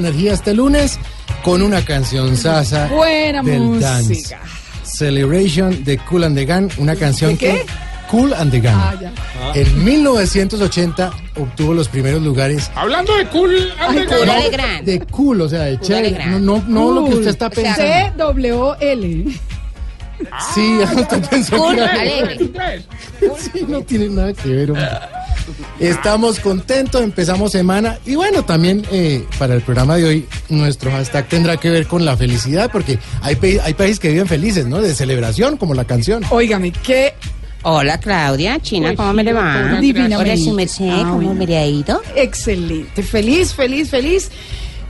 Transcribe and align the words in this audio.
La 0.00 0.08
energía 0.08 0.32
este 0.34 0.54
lunes 0.54 0.98
con 1.42 1.62
una 1.62 1.84
canción 1.84 2.36
sasa 2.36 2.86
Buena 2.88 3.42
del 3.42 3.60
música. 3.60 3.90
dance. 3.90 4.36
Celebration 4.84 5.84
de 5.84 5.98
Cool 5.98 6.24
and 6.24 6.36
the 6.36 6.44
Gang, 6.44 6.70
una 6.78 6.96
canción 6.96 7.32
¿De 7.32 7.38
qué? 7.38 7.46
que 7.52 7.66
Cool 8.10 8.32
and 8.32 8.50
the 8.50 8.60
Gang. 8.60 8.76
Ah, 8.80 8.94
ya. 9.00 9.12
En 9.54 9.84
1980 9.84 11.10
obtuvo 11.36 11.74
los 11.74 11.88
primeros 11.88 12.22
lugares 12.22 12.70
Hablando 12.74 13.14
de 13.16 13.26
cool, 13.26 13.54
Ay, 13.78 13.98
ande- 13.98 14.06
cool. 14.06 14.26
no, 14.26 14.34
de 14.34 14.50
gran. 14.50 14.84
de 14.84 15.00
cool, 15.00 15.40
o 15.42 15.48
sea, 15.48 15.62
de 15.64 15.78
chévere. 15.80 16.10
Grand. 16.12 16.42
No, 16.44 16.56
no, 16.56 16.62
no 16.68 16.92
lo 16.92 17.04
que 17.04 17.10
Cool. 17.10 17.18
usted 17.18 17.30
está 17.30 17.46
O 17.48 17.54
sea, 17.54 17.74
pensando. 17.76 18.32
C-W-L. 18.32 19.24
Sí, 20.54 20.78
usted 20.96 21.22
pensó 21.28 21.56
Cool, 21.58 21.76
que 21.76 21.82
era-. 21.82 22.72
Sí, 23.38 23.64
no 23.68 23.82
tiene 23.82 24.08
nada 24.08 24.32
que 24.32 24.48
ver. 24.48 24.70
hombre. 24.70 24.88
Estamos 25.80 26.40
contentos, 26.40 27.02
empezamos 27.02 27.52
semana 27.52 27.98
y 28.04 28.16
bueno, 28.16 28.44
también 28.44 28.84
eh, 28.90 29.24
para 29.38 29.54
el 29.54 29.62
programa 29.62 29.96
de 29.96 30.04
hoy 30.04 30.26
nuestro 30.48 30.90
hashtag 30.90 31.28
tendrá 31.28 31.56
que 31.56 31.70
ver 31.70 31.86
con 31.86 32.04
la 32.04 32.16
felicidad 32.16 32.68
porque 32.72 32.98
hay, 33.22 33.36
hay 33.62 33.74
países 33.74 34.00
que 34.00 34.08
viven 34.08 34.26
felices, 34.26 34.66
¿no? 34.66 34.82
De 34.82 34.92
celebración, 34.92 35.56
como 35.56 35.74
la 35.74 35.84
canción. 35.84 36.24
Óigame, 36.30 36.72
qué 36.72 37.14
Hola 37.62 37.98
Claudia, 37.98 38.60
China, 38.60 38.94
¿cómo 38.94 39.12
me 39.12 39.24
le 39.24 39.32
va? 39.32 39.78
divinamente. 39.80 40.32
Hola, 40.32 40.36
su 40.36 40.52
merced, 40.52 41.02
¿cómo 41.02 41.34
me 41.34 41.46
le 41.46 41.58
ha 41.58 41.66
ido? 41.66 42.00
excelente. 42.14 43.02
Feliz, 43.02 43.52
feliz, 43.52 43.90
feliz. 43.90 44.30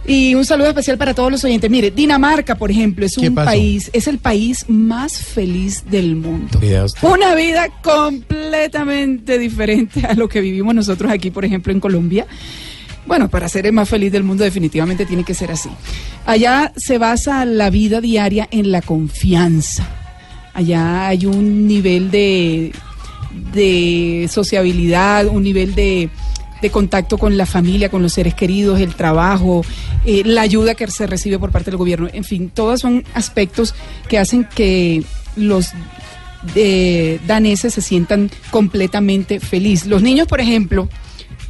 Y 0.08 0.34
un 0.34 0.46
saludo 0.46 0.68
especial 0.68 0.96
para 0.96 1.12
todos 1.12 1.30
los 1.30 1.44
oyentes. 1.44 1.70
Mire, 1.70 1.90
Dinamarca, 1.90 2.54
por 2.54 2.70
ejemplo, 2.70 3.04
es 3.04 3.14
¿Qué 3.14 3.28
un 3.28 3.34
pasó? 3.34 3.50
país, 3.50 3.90
es 3.92 4.08
el 4.08 4.16
país 4.16 4.64
más 4.66 5.20
feliz 5.20 5.84
del 5.90 6.16
mundo. 6.16 6.58
Una 7.02 7.34
vida 7.34 7.68
completamente 7.82 9.38
diferente 9.38 10.06
a 10.06 10.14
lo 10.14 10.26
que 10.26 10.40
vivimos 10.40 10.74
nosotros 10.74 11.12
aquí, 11.12 11.30
por 11.30 11.44
ejemplo, 11.44 11.74
en 11.74 11.80
Colombia. 11.80 12.26
Bueno, 13.06 13.28
para 13.28 13.50
ser 13.50 13.66
el 13.66 13.74
más 13.74 13.86
feliz 13.86 14.10
del 14.10 14.22
mundo 14.24 14.44
definitivamente 14.44 15.04
tiene 15.04 15.24
que 15.24 15.34
ser 15.34 15.50
así. 15.50 15.68
Allá 16.24 16.72
se 16.74 16.96
basa 16.96 17.44
la 17.44 17.68
vida 17.68 18.00
diaria 18.00 18.48
en 18.50 18.72
la 18.72 18.80
confianza. 18.80 19.86
Allá 20.54 21.08
hay 21.08 21.26
un 21.26 21.66
nivel 21.66 22.10
de, 22.10 22.72
de 23.52 24.26
sociabilidad, 24.30 25.26
un 25.26 25.42
nivel 25.42 25.74
de, 25.74 26.08
de 26.60 26.70
contacto 26.70 27.18
con 27.18 27.36
la 27.36 27.46
familia, 27.46 27.88
con 27.88 28.02
los 28.02 28.12
seres 28.12 28.34
queridos, 28.34 28.80
el 28.80 28.94
trabajo, 28.94 29.64
eh, 30.04 30.22
la 30.24 30.42
ayuda 30.42 30.74
que 30.74 30.86
se 30.88 31.06
recibe 31.06 31.38
por 31.38 31.50
parte 31.50 31.70
del 31.70 31.78
gobierno. 31.78 32.08
En 32.12 32.24
fin, 32.24 32.50
todos 32.50 32.80
son 32.80 33.04
aspectos 33.14 33.74
que 34.08 34.18
hacen 34.18 34.44
que 34.44 35.02
los 35.36 35.72
eh, 36.54 37.20
daneses 37.26 37.74
se 37.74 37.82
sientan 37.82 38.30
completamente 38.50 39.40
felices. 39.40 39.86
Los 39.86 40.02
niños, 40.02 40.26
por 40.26 40.40
ejemplo, 40.40 40.88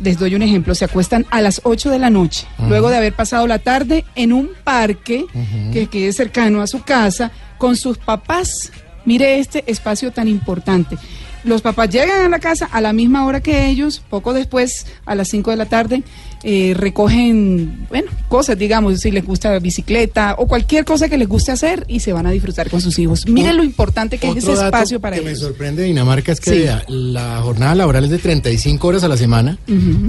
les 0.03 0.19
doy 0.19 0.35
un 0.35 0.43
ejemplo, 0.43 0.75
se 0.75 0.85
acuestan 0.85 1.27
a 1.31 1.41
las 1.41 1.61
8 1.65 1.91
de 1.91 1.99
la 1.99 2.11
noche, 2.11 2.47
luego 2.69 2.89
de 2.89 2.97
haber 2.97 3.15
pasado 3.15 3.47
la 3.47 3.59
tarde 3.59 4.05
en 4.15 4.33
un 4.33 4.51
parque 4.65 5.27
que 5.73 5.89
quede 5.89 6.13
cercano 6.13 6.63
a 6.63 6.67
su 6.67 6.83
casa 6.83 7.33
con 7.59 7.77
sus 7.77 7.99
papás. 7.99 8.73
Mire 9.05 9.39
este 9.39 9.65
espacio 9.67 10.13
tan 10.13 10.29
importante. 10.29 10.97
Los 11.45 11.63
papás 11.63 11.89
llegan 11.91 12.27
a 12.27 12.29
la 12.29 12.39
casa 12.41 12.69
a 12.71 12.81
la 12.81 12.93
misma 12.93 13.25
hora 13.25 13.41
que 13.41 13.69
ellos, 13.69 14.03
poco 14.11 14.33
después, 14.35 14.87
a 15.07 15.15
las 15.15 15.29
5 15.29 15.51
de 15.53 15.57
la 15.57 15.67
tarde, 15.67 16.03
eh, 16.43 16.75
recogen, 16.77 17.87
bueno, 17.89 18.11
cosas, 18.29 18.59
digamos, 18.59 19.01
si 19.01 19.11
les 19.11 19.25
gusta 19.25 19.59
bicicleta 19.59 20.35
o 20.39 20.47
cualquier 20.47 20.85
cosa 20.85 21.09
que 21.09 21.17
les 21.17 21.27
guste 21.29 21.53
hacer 21.53 21.85
y 21.89 22.01
se 22.01 22.13
van 22.13 22.27
a 22.27 22.31
disfrutar 22.31 22.69
con 22.71 22.81
sus 22.81 22.99
hijos. 22.99 23.27
Miren 23.29 23.57
lo 23.57 23.65
importante 23.65 24.19
que 24.19 24.29
es 24.29 24.37
ese 24.39 24.49
dato 24.55 24.65
espacio 24.67 25.01
para 25.01 25.17
que 25.17 25.23
me 25.23 25.35
sorprende 25.37 25.83
de 25.83 25.89
Dinamarca 25.89 26.33
es 26.33 26.41
que 26.41 26.51
Sí. 26.51 26.65
la 26.89 27.41
jornada 27.43 27.75
laboral 27.75 28.05
es 28.05 28.11
de 28.11 28.19
35 28.19 28.87
horas 28.89 29.05
a 29.05 29.09
la 29.09 29.17
semana 29.17 29.59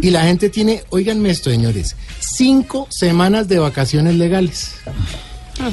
y 0.01 0.09
la 0.09 0.23
gente 0.23 0.49
tiene, 0.49 0.83
oiganme 0.89 1.29
esto, 1.29 1.49
señores, 1.49 1.95
cinco 2.19 2.87
semanas 2.89 3.47
de 3.47 3.59
vacaciones 3.59 4.15
legales. 4.15 4.75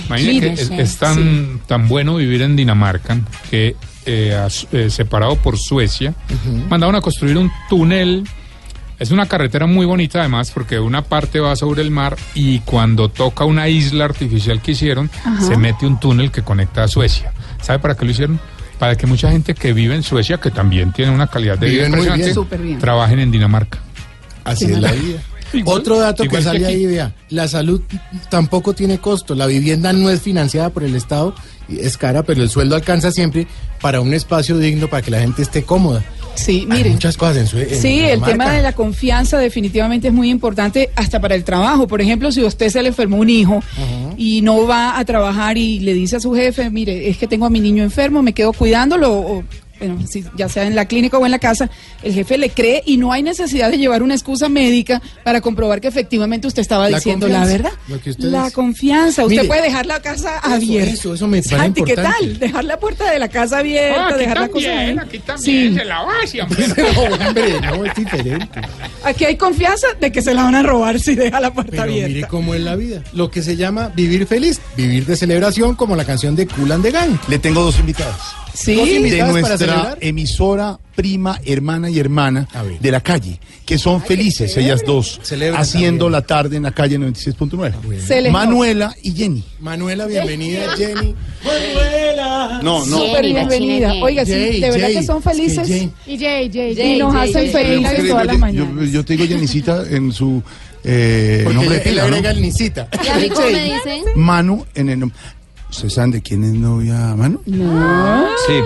Que 0.08 0.52
es, 0.52 0.66
sí, 0.66 0.74
es 0.78 0.96
tan, 0.96 1.60
tan 1.66 1.86
bueno 1.88 2.16
vivir 2.16 2.42
en 2.42 2.56
Dinamarca 2.56 3.20
que 3.50 3.76
eh, 4.06 4.36
eh, 4.72 4.90
separado 4.90 5.36
por 5.36 5.58
Suecia, 5.58 6.14
mandaron 6.70 6.94
a 6.94 7.00
construir 7.00 7.36
un 7.36 7.50
túnel. 7.68 8.24
Es 8.98 9.10
una 9.10 9.26
carretera 9.26 9.66
muy 9.66 9.84
bonita 9.84 10.20
además 10.20 10.50
porque 10.52 10.80
una 10.80 11.02
parte 11.02 11.38
va 11.38 11.54
sobre 11.54 11.82
el 11.82 11.90
mar 11.90 12.16
y 12.34 12.60
cuando 12.60 13.10
toca 13.10 13.44
una 13.44 13.68
isla 13.68 14.06
artificial 14.06 14.62
que 14.62 14.72
hicieron, 14.72 15.10
se 15.46 15.56
mete 15.58 15.86
un 15.86 16.00
túnel 16.00 16.30
que 16.30 16.40
conecta 16.42 16.84
a 16.84 16.88
Suecia. 16.88 17.32
¿Sabe 17.60 17.78
para 17.78 17.94
qué 17.94 18.06
lo 18.06 18.10
hicieron? 18.12 18.40
Para 18.78 18.96
que 18.96 19.06
mucha 19.06 19.30
gente 19.30 19.54
que 19.54 19.72
vive 19.74 19.94
en 19.94 20.02
Suecia, 20.02 20.38
que 20.38 20.50
también 20.50 20.92
tiene 20.92 21.10
una 21.12 21.26
calidad 21.26 21.58
de 21.58 21.66
vida 21.68 21.84
Viven 21.86 21.98
impresionante, 22.00 22.56
bien. 22.58 22.78
Trabajen 22.78 23.18
en 23.18 23.30
Dinamarca. 23.30 23.78
Así 24.44 24.64
es 24.66 24.78
la 24.78 24.92
vida. 24.92 25.20
Igual- 25.52 25.78
Otro 25.80 25.98
dato 25.98 26.22
que 26.24 26.28
que 26.28 26.42
sale 26.42 26.64
aquí. 26.64 26.74
ahí, 26.74 26.86
vea, 26.86 27.14
la 27.30 27.48
salud 27.48 27.80
tampoco 28.30 28.74
tiene 28.74 28.98
costo, 28.98 29.34
la 29.34 29.46
vivienda 29.46 29.92
no 29.92 30.10
es 30.10 30.20
financiada 30.20 30.70
por 30.70 30.82
el 30.84 30.94
Estado, 30.96 31.34
es 31.68 31.96
cara, 31.96 32.22
pero 32.22 32.42
el 32.42 32.50
sueldo 32.50 32.76
alcanza 32.76 33.10
siempre 33.12 33.46
para 33.80 34.00
un 34.00 34.14
espacio 34.14 34.58
digno 34.58 34.88
para 34.88 35.02
que 35.02 35.10
la 35.10 35.20
gente 35.20 35.42
esté 35.42 35.62
cómoda. 35.62 36.04
Sí, 36.34 36.66
Hay 36.70 36.78
mire. 36.78 36.90
muchas 36.90 37.16
cosas 37.16 37.38
en 37.38 37.46
su 37.46 37.58
en 37.58 37.80
Sí, 37.80 38.00
el 38.00 38.20
tema 38.22 38.52
de 38.52 38.60
la 38.60 38.72
confianza 38.72 39.38
definitivamente 39.38 40.08
es 40.08 40.14
muy 40.14 40.28
importante 40.30 40.90
hasta 40.94 41.18
para 41.18 41.34
el 41.34 41.44
trabajo. 41.44 41.86
Por 41.86 42.02
ejemplo, 42.02 42.30
si 42.30 42.44
usted 42.44 42.68
se 42.68 42.82
le 42.82 42.88
enfermó 42.88 43.16
un 43.16 43.30
hijo 43.30 43.62
y 44.18 44.42
no 44.42 44.66
va 44.66 44.98
a 44.98 45.04
trabajar 45.06 45.56
y 45.56 45.80
le 45.80 45.94
dice 45.94 46.16
a 46.16 46.20
su 46.20 46.34
jefe, 46.34 46.68
mire, 46.70 47.08
es 47.08 47.16
que 47.16 47.26
tengo 47.26 47.46
a 47.46 47.50
mi 47.50 47.60
niño 47.60 47.82
enfermo, 47.82 48.22
me 48.22 48.34
quedo 48.34 48.52
cuidándolo, 48.52 49.12
o, 49.14 49.44
bueno, 49.78 49.98
si, 50.06 50.24
ya 50.36 50.48
sea 50.48 50.64
en 50.66 50.74
la 50.74 50.86
clínica 50.86 51.18
o 51.18 51.24
en 51.24 51.30
la 51.32 51.38
casa, 51.38 51.70
el 52.02 52.14
jefe 52.14 52.38
le 52.38 52.50
cree 52.50 52.82
y 52.86 52.96
no 52.96 53.12
hay 53.12 53.22
necesidad 53.22 53.70
de 53.70 53.78
llevar 53.78 54.02
una 54.02 54.14
excusa 54.14 54.48
médica 54.48 55.02
para 55.24 55.40
comprobar 55.40 55.80
que 55.80 55.88
efectivamente 55.88 56.46
usted 56.46 56.62
estaba 56.62 56.88
La 56.88 56.96
diciendo 56.98 57.28
la 57.28 57.44
verdad. 57.44 57.72
lo 57.88 58.00
que 58.00 58.10
usted 58.10 58.24
La 58.24 58.44
dice. 58.44 58.52
confianza. 58.54 59.22
Usted 59.24 59.36
Mire, 59.36 59.48
puede 59.48 59.62
dejar 59.62 59.86
la 59.86 60.00
casa 60.00 60.38
abierta. 60.38 60.90
eso, 60.92 61.14
eso 61.14 61.26
me 61.26 61.38
parece 61.42 61.56
Santi, 61.56 61.82
¿qué 61.82 61.94
tal? 61.94 62.38
Dejar 62.38 62.64
la 62.64 62.78
puerta 62.78 63.10
de 63.10 63.18
la 63.18 63.28
casa 63.28 63.58
abierta, 63.58 64.06
Ah, 64.06 64.08
aquí 64.10 64.18
dejar 64.20 64.40
la 64.40 64.48
cosa 64.48 64.66
también, 64.66 64.98
ahí. 64.98 65.06
aquí 65.06 65.18
también 65.20 65.72
Sí. 65.72 65.78
se 65.78 65.84
la 65.84 66.02
vacia, 66.02 66.44
hombre. 66.44 66.66
No, 66.68 67.26
hombre, 67.26 67.60
no, 67.60 67.84
es 67.84 67.94
diferente. 67.94 68.60
Aquí 69.04 69.24
hay 69.24 69.36
confianza 69.36 69.86
de 70.00 70.10
que 70.12 70.22
se 70.22 70.34
la 70.34 70.42
van 70.44 70.54
a 70.54 70.62
robar 70.62 70.98
si 71.00 71.14
deja 71.14 71.40
la 71.40 71.52
puerta 71.52 71.70
Pero 71.72 71.82
abierta. 71.84 72.08
mire 72.08 72.26
cómo 72.28 72.54
es 72.54 72.60
la 72.60 72.76
vida. 72.76 73.02
Lo 73.12 73.30
que 73.30 73.42
se 73.42 73.56
llama 73.56 73.90
vivir 73.94 74.26
feliz, 74.26 74.60
vivir 74.76 75.06
de 75.06 75.16
celebración, 75.16 75.74
como 75.76 75.96
la 75.96 76.04
canción 76.04 76.34
de 76.36 76.46
Cool 76.46 76.72
and 76.72 76.84
the 76.84 76.90
Gang. 76.90 77.18
Le 77.28 77.38
tengo 77.38 77.62
dos 77.62 77.78
invitadas. 77.78 78.16
Sí. 78.56 78.74
De 78.74 79.22
nuestra 79.22 79.96
emisora, 80.00 80.78
prima, 80.94 81.38
hermana 81.44 81.90
y 81.90 81.98
hermana 81.98 82.48
de 82.80 82.90
la 82.90 83.00
calle, 83.02 83.38
que 83.66 83.76
son 83.78 84.00
felices, 84.02 84.56
ellas 84.56 84.82
dos, 84.86 85.20
Celebran 85.22 85.60
haciendo 85.60 86.06
también. 86.06 86.12
la 86.12 86.22
tarde 86.22 86.56
en 86.56 86.62
la 86.62 86.72
calle 86.72 86.98
96.9. 86.98 88.00
Se 88.00 88.20
les 88.22 88.32
Manuela 88.32 88.94
y 89.02 89.12
Jenny. 89.12 89.44
Manuela, 89.60 90.06
bienvenida, 90.06 90.74
Jenny. 90.76 91.14
No, 92.62 92.84
no. 92.86 92.98
Súper 92.98 93.24
bienvenida. 93.26 93.92
Oiga, 94.02 94.24
sí, 94.24 94.32
Jay, 94.32 94.60
de 94.60 94.70
verdad 94.70 94.86
Jay, 94.86 94.94
que 94.96 95.02
son 95.02 95.22
felices 95.22 95.68
Jay- 95.68 95.90
Y 96.06 96.18
Jay, 96.18 96.50
Jay, 96.52 96.94
y 96.96 96.98
nos 96.98 97.12
Jay, 97.14 97.28
hacen 97.30 97.52
Jay, 97.52 97.64
felices 97.64 97.98
Yo- 98.02 98.08
todas 98.10 98.26
las 98.26 98.34
yo, 98.36 98.40
mañanas. 98.40 98.90
yo 98.90 99.04
tengo 99.04 99.26
Jennycita 99.26 99.84
en 99.90 100.12
su 100.12 100.42
eh, 100.88 101.40
Porque 101.44 101.56
nombre 101.56 101.74
de 101.76 101.80
pila, 101.82 102.02
¿no? 102.02 102.06
agrega 102.08 102.30
el 102.30 102.40
Nisita. 102.42 102.88
¿Y 103.04 103.08
a 103.08 103.16
mí 103.16 103.28
cómo 103.28 103.46
me 103.50 103.64
dicen? 103.64 104.02
Manu 104.14 104.64
en 104.74 104.88
el 104.88 104.98
nombre. 105.00 105.18
¿Ustedes 105.70 105.94
saben 105.94 106.12
de 106.12 106.22
quién 106.22 106.44
es 106.44 106.52
novia 106.52 107.14
Manu? 107.16 107.40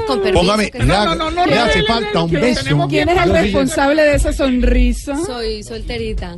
Con 0.06 0.20
permiso. 0.20 0.32
Póngame, 0.40 0.70
que 0.70 0.78
le, 0.82 0.94
haga- 0.94 1.46
le 1.46 1.58
hace 1.58 1.82
falta 1.84 2.22
un 2.22 2.30
beso. 2.30 2.86
¿Quién 2.88 3.08
es 3.08 3.22
el 3.24 3.30
responsable 3.32 4.02
de 4.02 4.14
esa 4.14 4.32
sonrisa? 4.32 5.16
Soy 5.26 5.62
solterita. 5.62 6.36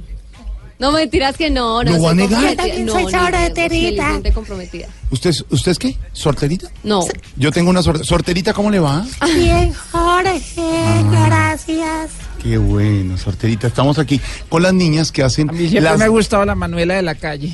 No 0.78 0.90
mentiras 0.90 1.36
que 1.36 1.48
no, 1.50 1.84
no 1.84 1.92
¿Lo 1.92 2.02
va 2.02 2.10
a 2.10 2.14
soy 2.14 2.16
negar? 2.26 2.40
comprometida. 2.40 2.50
Yo 2.50 2.56
también 2.56 2.86
No, 2.86 2.92
soy 2.92 3.02
solterita. 3.12 4.32
comprometida. 4.34 4.88
¿Usted, 5.10 5.34
¿Usted 5.50 5.72
es 5.72 5.78
qué? 5.78 5.96
¿Sorterita? 6.12 6.68
No. 6.82 7.04
Yo 7.36 7.52
tengo 7.52 7.70
una 7.70 7.82
sorte- 7.82 8.02
sorterita, 8.04 8.52
¿cómo 8.52 8.68
le 8.70 8.80
va? 8.80 9.04
Bien, 9.34 9.72
Jorge, 9.92 11.04
gracias. 11.12 12.10
Qué 12.42 12.58
bueno, 12.58 13.16
sorterita. 13.16 13.68
Estamos 13.68 13.98
aquí 13.98 14.20
con 14.48 14.62
las 14.62 14.74
niñas 14.74 15.12
que 15.12 15.22
hacen 15.22 15.48
A 15.48 15.52
mí 15.52 15.68
siempre 15.68 15.82
las... 15.82 15.98
me 15.98 16.04
ha 16.06 16.08
gustado 16.08 16.44
la 16.44 16.56
Manuela 16.56 16.94
de 16.94 17.02
la 17.02 17.14
calle. 17.14 17.52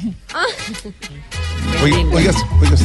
Oiga, 1.83 1.99
oiga, 2.11 2.33
oiga. 2.61 2.77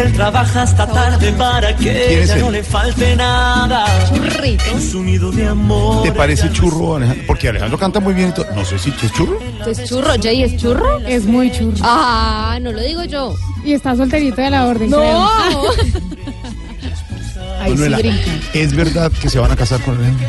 Él 0.00 0.12
trabaja 0.12 0.62
hasta 0.62 0.86
tarde 0.86 1.32
para 1.32 1.74
¿Quién 1.76 1.94
que 1.94 2.22
ella 2.22 2.34
él? 2.34 2.40
no 2.40 2.50
le 2.50 2.62
falte 2.62 3.16
nada. 3.16 3.84
Churrito. 4.08 4.64
En 4.72 4.82
su 4.82 5.02
nido 5.02 5.30
de 5.30 5.46
amor. 5.46 6.02
¿Te 6.02 6.12
parece 6.12 6.50
churro, 6.52 6.96
Alejandro? 6.96 7.24
Porque 7.26 7.48
Alejandro 7.48 7.78
canta 7.78 8.00
muy 8.00 8.14
bien 8.14 8.30
y 8.30 8.32
todo. 8.32 8.46
No 8.54 8.64
sé 8.64 8.78
si 8.78 8.90
es 8.90 9.12
churro. 9.12 9.38
¿Es 9.66 9.84
churro? 9.88 10.12
¿Jay 10.22 10.42
es 10.42 10.56
churro? 10.56 10.98
Es 11.00 11.24
muy 11.24 11.50
churro. 11.52 11.76
Ah, 11.82 12.58
no 12.60 12.72
lo 12.72 12.80
digo 12.80 13.04
yo. 13.04 13.34
Y 13.64 13.72
está 13.72 13.96
solterito 13.96 14.40
de 14.42 14.50
la 14.50 14.66
orden, 14.66 14.90
No. 14.90 14.98
creo. 14.98 15.62
Manuela. 17.60 17.98
¿es 18.52 18.74
verdad 18.76 19.10
que 19.12 19.28
se 19.30 19.38
van 19.38 19.50
a 19.50 19.56
casar 19.56 19.80
con 19.80 19.96
Alejandro? 19.96 20.28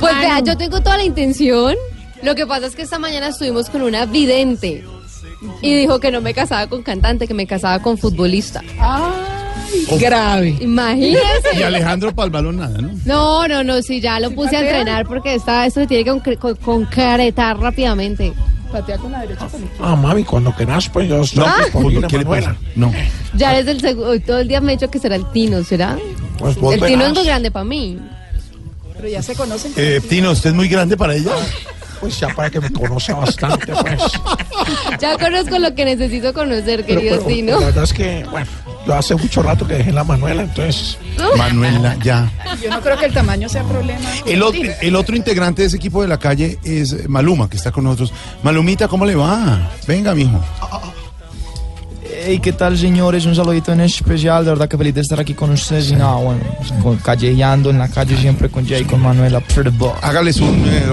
Pues 0.00 0.16
vea, 0.18 0.40
yo 0.40 0.56
tengo 0.56 0.80
toda 0.80 0.96
la 0.96 1.04
intención. 1.04 1.74
Lo 2.22 2.34
que 2.34 2.46
pasa 2.46 2.66
es 2.66 2.74
que 2.74 2.82
esta 2.82 2.98
mañana 2.98 3.28
estuvimos 3.28 3.70
con 3.70 3.82
una 3.82 4.06
vidente. 4.06 4.84
Y 5.62 5.74
dijo 5.74 6.00
que 6.00 6.10
no 6.10 6.20
me 6.20 6.34
casaba 6.34 6.66
con 6.66 6.82
cantante, 6.82 7.26
que 7.28 7.34
me 7.34 7.46
casaba 7.46 7.80
con 7.80 7.96
futbolista. 7.98 8.62
Ay, 8.80 9.96
grave. 9.98 10.56
Imagínese. 10.60 11.56
Y 11.56 11.62
Alejandro 11.62 12.14
para 12.14 12.26
el 12.26 12.30
balón 12.32 12.56
nada, 12.56 12.78
¿no? 12.80 12.90
No, 13.04 13.46
no, 13.48 13.62
no, 13.64 13.80
sí, 13.82 14.00
ya 14.00 14.18
lo 14.20 14.30
puse 14.32 14.56
a 14.56 14.60
entrenar 14.60 15.06
porque 15.06 15.34
esta, 15.34 15.66
esto 15.66 15.80
se 15.80 15.86
tiene 15.86 16.04
que 16.04 16.36
con- 16.36 16.56
concretar 16.56 17.58
rápidamente. 17.58 18.32
Patea 18.72 18.98
con 18.98 19.12
la 19.12 19.20
derecha 19.20 19.46
con 19.46 19.60
la 19.60 19.66
izquierda. 19.66 19.92
Ah, 19.92 19.96
mami, 19.96 20.24
cuando 20.24 20.52
quieras, 20.54 20.88
pues 20.90 21.08
yo 21.08 21.22
estoy 21.22 21.44
No, 21.46 21.56
disponible, 21.64 22.06
¿qué 22.06 22.18
le 22.18 22.24
Manuela. 22.24 22.46
pasa? 22.48 22.60
No. 22.76 22.92
Ya 23.34 23.52
desde 23.54 23.70
el 23.70 23.80
segundo, 23.80 24.20
todo 24.20 24.38
el 24.40 24.48
día 24.48 24.60
me 24.60 24.72
he 24.72 24.76
dicho 24.76 24.90
que 24.90 24.98
será 24.98 25.16
el 25.16 25.24
Tino, 25.30 25.62
¿será? 25.64 25.96
Pues 26.38 26.56
vos 26.56 26.74
El 26.74 26.80
Tino 26.84 27.06
es 27.06 27.14
muy 27.14 27.24
grande 27.24 27.50
para 27.50 27.64
mí. 27.64 27.98
Pero 28.96 29.08
ya 29.08 29.22
se 29.22 29.34
conocen. 29.34 29.72
Eh, 29.76 30.00
Tino, 30.06 30.32
¿usted 30.32 30.50
es 30.50 30.56
muy 30.56 30.68
grande 30.68 30.96
para 30.96 31.14
ella? 31.14 31.30
Pues 32.00 32.18
ya 32.18 32.28
para 32.28 32.50
que 32.50 32.60
me 32.60 32.70
conozca 32.70 33.14
bastante, 33.14 33.72
pues. 33.72 34.02
Ya 35.00 35.16
conozco 35.16 35.58
lo 35.58 35.74
que 35.74 35.84
necesito 35.84 36.32
conocer, 36.34 36.84
querido 36.84 37.16
pero, 37.16 37.26
Tino. 37.28 37.60
la 37.60 37.66
verdad 37.66 37.84
es 37.84 37.92
que, 37.92 38.24
bueno, 38.30 38.46
yo 38.86 38.94
hace 38.94 39.14
mucho 39.14 39.42
rato 39.42 39.66
que 39.66 39.74
dejé 39.74 39.92
la 39.92 40.04
Manuela, 40.04 40.42
entonces... 40.42 40.98
Manuela, 41.36 41.96
ya. 42.02 42.30
Yo 42.62 42.70
no 42.70 42.80
creo 42.80 42.98
que 42.98 43.06
el 43.06 43.12
tamaño 43.14 43.48
sea 43.48 43.62
problema. 43.64 44.00
El 44.26 44.42
otro, 44.42 44.60
el 44.80 44.96
otro 44.96 45.16
integrante 45.16 45.62
de 45.62 45.68
ese 45.68 45.76
equipo 45.76 46.02
de 46.02 46.08
la 46.08 46.18
calle 46.18 46.58
es 46.64 47.08
Maluma, 47.08 47.48
que 47.48 47.56
está 47.56 47.70
con 47.72 47.84
nosotros. 47.84 48.12
Malumita, 48.42 48.88
¿cómo 48.88 49.06
le 49.06 49.14
va? 49.14 49.70
Venga, 49.86 50.14
mijo. 50.14 50.40
Hey, 52.30 52.40
¿qué 52.40 52.52
tal, 52.52 52.76
señores? 52.76 53.24
Un 53.24 53.34
saludito 53.34 53.72
en 53.72 53.80
especial. 53.80 54.44
De 54.44 54.50
verdad 54.50 54.68
que 54.68 54.76
feliz 54.76 54.94
de 54.94 55.00
estar 55.00 55.18
aquí 55.18 55.32
con 55.32 55.48
ustedes. 55.48 55.92
Y 55.92 55.96
nada, 55.96 56.16
bueno, 56.16 56.42
con, 56.82 56.98
callejeando 56.98 57.70
en 57.70 57.78
la 57.78 57.88
calle 57.88 58.18
siempre 58.18 58.50
con 58.50 58.68
Jay, 58.68 58.84
con 58.84 59.00
Manuela. 59.00 59.42
Hágales 60.02 60.38
un... 60.38 60.62
Eh, 60.68 60.84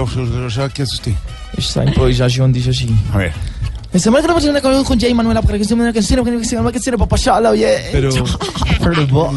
¿Qué 0.72 0.82
hace 0.82 0.94
usted? 0.94 1.12
Esta 1.54 1.84
improvisación 1.84 2.54
dice 2.54 2.70
así. 2.70 2.88
A 3.12 3.18
ver. 3.18 3.32
Esta 3.84 3.98
semana 3.98 4.22
que 4.22 4.28
nos 4.28 4.42
pasamos 4.42 4.62
con 4.62 4.84
con 4.84 4.98
Jay 4.98 5.12
Manuela 5.12 5.42
para 5.42 5.58
que 5.58 5.64
se 5.66 5.76
me 5.76 5.92
que 5.92 6.00
se 6.00 6.16
me 6.16 6.24
que 6.24 6.42
se 6.42 6.58
me 6.58 6.72
que 6.72 6.78
se 6.78 6.90
me 6.90 6.96
para 6.96 7.08
pasarla, 7.10 7.50
oye. 7.50 7.80
Pero... 7.92 8.14
Perdón. 8.80 9.36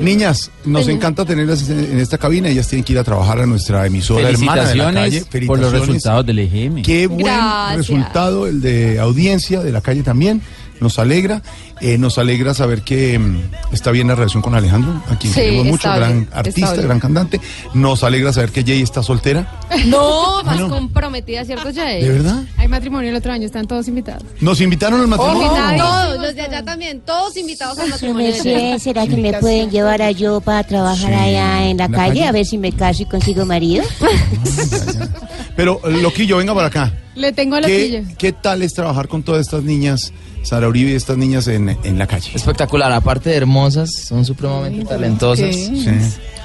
Niñas, 0.00 0.50
nos 0.64 0.88
encanta 0.88 1.24
tenerlas 1.24 1.68
en 1.68 1.98
esta 1.98 2.18
cabina. 2.18 2.48
Ellas 2.48 2.68
tienen 2.68 2.84
que 2.84 2.92
ir 2.92 2.98
a 2.98 3.04
trabajar 3.04 3.40
a 3.40 3.46
nuestra 3.46 3.86
emisora 3.86 4.28
hermana 4.28 4.64
de 4.64 4.74
la 4.74 4.92
calle. 4.92 5.24
Felicitaciones 5.24 5.46
por 5.46 5.58
los 5.60 5.72
resultados 5.72 6.26
del 6.26 6.38
EGM. 6.40 6.82
Qué 6.82 7.06
buen 7.06 7.24
Gracias. 7.24 7.76
resultado 7.76 8.46
el 8.46 8.60
de 8.60 8.98
audiencia 8.98 9.62
de 9.62 9.72
la 9.72 9.80
calle 9.80 10.02
también. 10.02 10.42
Nos 10.84 10.98
alegra. 10.98 11.40
Eh, 11.80 11.96
nos 11.96 12.18
alegra 12.18 12.52
saber 12.52 12.82
que 12.82 13.18
mm, 13.18 13.40
está 13.72 13.90
bien 13.90 14.06
la 14.06 14.14
relación 14.14 14.42
con 14.42 14.54
Alejandro, 14.54 15.02
a 15.08 15.16
quien 15.18 15.32
Sí, 15.32 15.40
queremos 15.40 15.64
mucho, 15.64 15.90
gran 15.90 16.28
artista, 16.30 16.74
gran 16.74 17.00
cantante. 17.00 17.40
Nos 17.72 18.04
alegra 18.04 18.34
saber 18.34 18.50
que 18.50 18.62
Jay 18.62 18.82
está 18.82 19.02
soltera. 19.02 19.50
No, 19.86 20.42
más 20.44 20.60
no. 20.60 20.68
comprometida, 20.68 21.44
¿cierto, 21.44 21.70
Jay? 21.74 22.02
¿De 22.02 22.08
verdad? 22.10 22.42
Hay 22.58 22.68
matrimonio 22.68 23.10
el 23.10 23.16
otro 23.16 23.32
año, 23.32 23.46
están 23.46 23.66
todos 23.66 23.88
invitados. 23.88 24.24
Nos 24.40 24.60
invitaron 24.60 25.00
al 25.00 25.08
matrimonio. 25.08 25.50
Todos, 25.78 26.20
los 26.20 26.34
de 26.34 26.42
allá 26.42 26.62
también, 26.62 27.00
todos 27.00 27.36
invitados 27.38 27.78
al 27.78 27.88
matrimonio. 27.88 28.32
¿será 28.78 29.06
que 29.06 29.16
me 29.16 29.32
pueden 29.40 29.70
llevar 29.70 30.02
a 30.02 30.10
yo 30.10 30.40
para 30.42 30.64
trabajar 30.64 31.14
allá 31.14 31.66
en 31.66 31.78
la, 31.78 31.88
la 31.88 31.96
calle? 31.96 32.08
calle. 32.20 32.28
A 32.28 32.32
ver 32.32 32.44
si 32.44 32.58
me 32.58 32.72
caso 32.72 33.04
y 33.04 33.06
consigo 33.06 33.46
marido. 33.46 33.84
Pero, 35.56 35.80
Loquillo, 35.84 36.36
venga 36.36 36.54
para 36.54 36.66
acá. 36.66 36.92
Le 37.14 37.32
tengo 37.32 37.58
la 37.60 37.66
¿Qué. 37.66 38.04
¿Qué 38.18 38.32
tal 38.32 38.62
es 38.62 38.74
trabajar 38.74 39.08
con 39.08 39.22
todas 39.22 39.40
estas 39.40 39.62
niñas, 39.62 40.12
Sara 40.42 40.68
Uribe 40.68 40.90
y 40.92 40.94
estas 40.94 41.16
niñas 41.16 41.46
en, 41.48 41.76
en 41.84 41.98
la 41.98 42.06
calle? 42.06 42.32
Espectacular, 42.34 42.90
aparte 42.92 43.30
de 43.30 43.36
hermosas, 43.36 43.90
son 43.92 44.24
supremamente 44.24 44.84
talentosas. 44.84 45.54
Sí. 45.54 45.80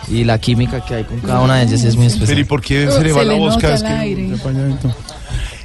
Y 0.09 0.23
la 0.23 0.39
química 0.39 0.83
que 0.83 0.95
hay 0.95 1.03
con 1.03 1.19
cada 1.19 1.41
una 1.41 1.57
de 1.57 1.63
ellas 1.65 1.83
es 1.83 1.95
muy 1.95 2.07
especial. 2.07 2.29
Pero 2.29 2.41
¿y 2.41 2.43
por 2.45 2.61
qué 2.61 2.89
se 2.89 3.03
le 3.03 3.11
va 3.11 3.23
la 3.23 3.35
voz 3.35 3.57
cada 3.57 3.73
vez 3.73 3.83
que 3.83 3.89
aire. 3.89 4.25
el 4.25 4.33
acompañamiento? 4.33 4.95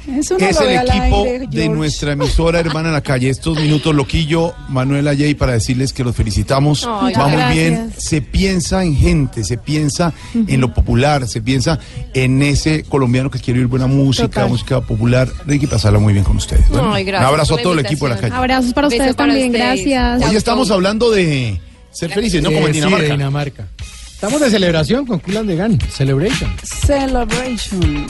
Eso 0.07 0.37
no 0.37 0.45
Es 0.45 0.55
lo 0.59 0.67
el 0.69 0.77
equipo 0.87 1.23
aire, 1.23 1.47
de 1.47 1.69
nuestra 1.69 2.11
emisora 2.13 2.59
hermana 2.59 2.89
en 2.89 2.93
la 2.93 3.01
calle. 3.01 3.29
Estos 3.29 3.57
minutos, 3.59 3.93
Loquillo, 3.95 4.53
Manuela 4.69 5.15
Jay, 5.15 5.33
para 5.33 5.53
decirles 5.53 5.93
que 5.93 6.03
los 6.03 6.15
felicitamos. 6.15 6.87
Ay, 6.87 7.13
Va 7.13 7.27
muy 7.27 7.37
gracias. 7.37 7.53
bien. 7.55 7.93
Se 7.97 8.21
piensa 8.21 8.83
en 8.83 8.95
gente, 8.95 9.43
se 9.43 9.57
piensa 9.57 10.13
en 10.33 10.61
lo 10.61 10.73
popular, 10.73 11.27
se 11.27 11.41
piensa 11.41 11.79
en 12.13 12.41
ese 12.43 12.83
colombiano 12.83 13.31
que 13.31 13.39
quiere 13.39 13.59
oír 13.61 13.67
buena 13.67 13.87
música, 13.87 14.27
Total. 14.27 14.49
música 14.49 14.81
popular. 14.81 15.27
Ricky, 15.45 15.67
pasarla 15.67 15.99
muy 15.99 16.13
bien 16.13 16.23
con 16.25 16.37
ustedes. 16.37 16.67
Bueno, 16.69 16.93
Ay, 16.93 17.03
gracias 17.03 17.27
un 17.27 17.33
abrazo 17.33 17.55
a 17.55 17.61
todo 17.61 17.73
el 17.73 17.79
equipo 17.79 18.07
de 18.07 18.15
la 18.15 18.21
calle. 18.21 18.35
Abrazos 18.35 18.73
para 18.73 18.87
Beso 18.87 18.97
ustedes 19.01 19.15
para 19.15 19.29
también, 19.33 19.51
ustedes. 19.51 19.85
gracias. 19.85 20.29
Hoy 20.29 20.35
estamos 20.35 20.69
hablando 20.71 21.09
de 21.11 21.59
ser 21.91 22.11
felices, 22.11 22.43
¿no? 22.43 22.51
Como 22.51 22.67
en 22.67 22.73
sí, 22.73 22.79
de 22.81 23.09
Dinamarca. 23.11 23.67
Estamos 24.13 24.39
de 24.39 24.49
celebración 24.49 25.05
con 25.05 25.19
Cool 25.19 25.37
and 25.37 25.49
the 25.49 25.55
Gang. 25.55 25.81
Celebration. 25.91 26.49
Celebration. 26.63 28.07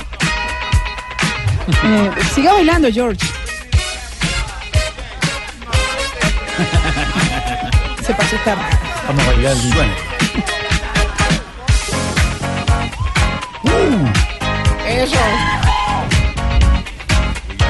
Mm, 1.68 2.10
siga 2.34 2.54
bailando, 2.54 2.90
George. 2.92 3.26
Se 8.06 8.14
pasó 8.14 8.36
tarde. 8.46 8.64
Vamos 9.08 9.24
a 9.24 9.32
bailar 9.32 9.54
el 9.54 9.74
bueno. 9.74 9.94
uh. 13.64 14.88
Eso. 14.88 15.55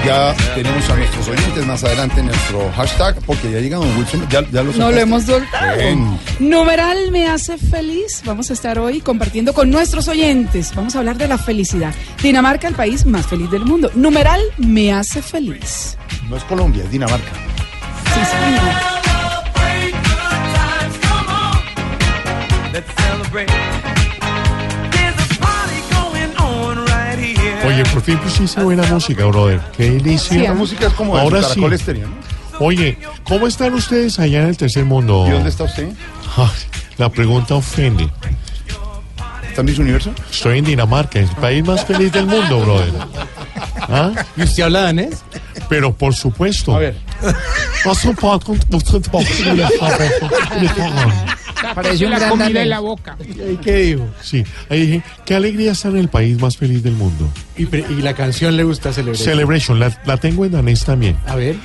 Ya 0.06 0.36
tenemos 0.54 0.88
a 0.88 0.96
nuestros 0.98 1.28
oyentes 1.30 1.66
más 1.66 1.84
adelante 1.84 2.20
en 2.20 2.28
nuestro 2.28 2.72
hashtag, 2.76 3.16
porque 3.26 3.52
ya 3.52 3.60
llega 3.60 3.78
Don 3.78 3.98
Wilson. 3.98 4.28
Ya, 4.30 4.44
ya 4.52 4.62
lo 4.62 4.72
No 4.74 4.92
lo 4.92 5.00
hemos 5.00 5.24
soltado. 5.24 5.78
Bien. 5.78 6.20
Numeral 6.40 7.12
me 7.12 7.28
hace 7.28 7.58
feliz. 7.58 8.22
Vamos 8.24 8.52
a 8.52 8.54
estar 8.54 8.78
hoy 8.78 9.02
compartiendo 9.02 9.54
con 9.54 9.72
nuestros 9.72 10.08
oyentes. 10.08 10.74
Vamos 10.76 10.96
a 10.96 11.00
hablar 11.00 11.18
de 11.18 11.28
la 11.28 11.40
felicidad. 11.40 11.92
Dinamarca, 12.22 12.68
el 12.68 12.76
país 12.76 13.04
más 13.06 13.26
feliz 13.26 13.50
del 13.50 13.66
mundo. 13.66 13.90
Numeral 13.96 14.42
me 14.58 14.94
hace 14.94 15.24
feliz. 15.24 15.98
No 16.30 16.38
es 16.38 16.44
Colombia, 16.44 16.84
es 16.84 16.92
Dinamarca. 16.92 17.32
Sí, 18.14 18.20
señor. 18.26 18.96
Oye, 27.66 27.84
por 27.86 28.02
fin 28.02 28.18
pusiste 28.20 28.62
buena 28.62 28.84
música, 28.84 29.26
brother. 29.26 29.62
Qué 29.76 29.92
delicia. 29.92 30.30
Sí, 30.30 30.40
la 30.40 30.54
música 30.54 30.88
es 30.88 30.94
como 30.94 31.16
de 31.16 31.22
Ahora 31.22 31.44
sí. 31.44 31.60
¿no? 31.60 31.68
Oye, 32.60 32.98
¿cómo 33.24 33.48
están 33.48 33.74
ustedes 33.74 34.20
allá 34.20 34.42
en 34.44 34.50
el 34.50 34.58
tercer 34.58 34.86
mundo? 34.86 35.26
¿Y 35.28 35.32
dónde 35.32 35.50
está 35.50 35.64
usted? 35.64 35.90
La 36.98 37.10
pregunta 37.10 37.56
ofende. 37.56 38.10
¿Está 39.48 39.62
en 39.62 39.66
Miss 39.66 39.80
Universo? 39.80 40.12
Estoy 40.30 40.60
en 40.60 40.66
Dinamarca, 40.66 41.20
el 41.20 41.28
país 41.28 41.66
más 41.66 41.86
feliz 41.86 42.12
del 42.12 42.26
mundo, 42.26 42.60
brother. 42.62 42.94
¿Ah? 43.80 44.12
¿Y 44.36 44.44
usted 44.44 44.64
habla 44.64 44.82
danés? 44.82 45.24
Pero 45.70 45.94
por 45.94 46.14
supuesto. 46.14 46.76
A 46.76 46.80
ver. 46.80 46.96
Parece 51.76 52.08
la 52.08 52.30
comida 52.30 52.62
en 52.62 52.70
la 52.70 52.80
boca. 52.80 53.18
¿Y 53.28 53.56
qué 53.58 53.76
dijo? 53.78 54.08
Sí, 54.22 54.44
ahí 54.70 54.82
dije, 54.86 55.02
qué 55.26 55.36
alegría 55.36 55.72
estar 55.72 55.92
en 55.92 55.98
el 55.98 56.10
país 56.10 56.40
más 56.40 56.58
feliz 56.58 56.84
del 56.84 56.94
mundo. 56.94 57.28
Y, 57.58 57.66
pre- 57.66 57.86
y 57.90 58.02
la 58.02 58.14
canción 58.14 58.56
le 58.58 58.64
gusta 58.64 58.94
celebrar. 58.94 59.18
Celebration, 59.18 59.80
la, 59.80 59.98
la 60.06 60.18
tengo 60.18 60.46
en 60.46 60.52
danés 60.52 60.84
también. 60.86 61.18
A 61.28 61.36
ver. 61.36 61.56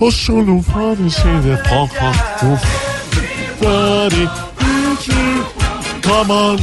Og 0.00 0.12
solo 0.12 0.56
det 0.56 0.64
fra 0.64 0.94
Uff. 1.82 2.62
Daddy. 3.60 4.26
Come 6.02 6.32
on. 6.32 6.58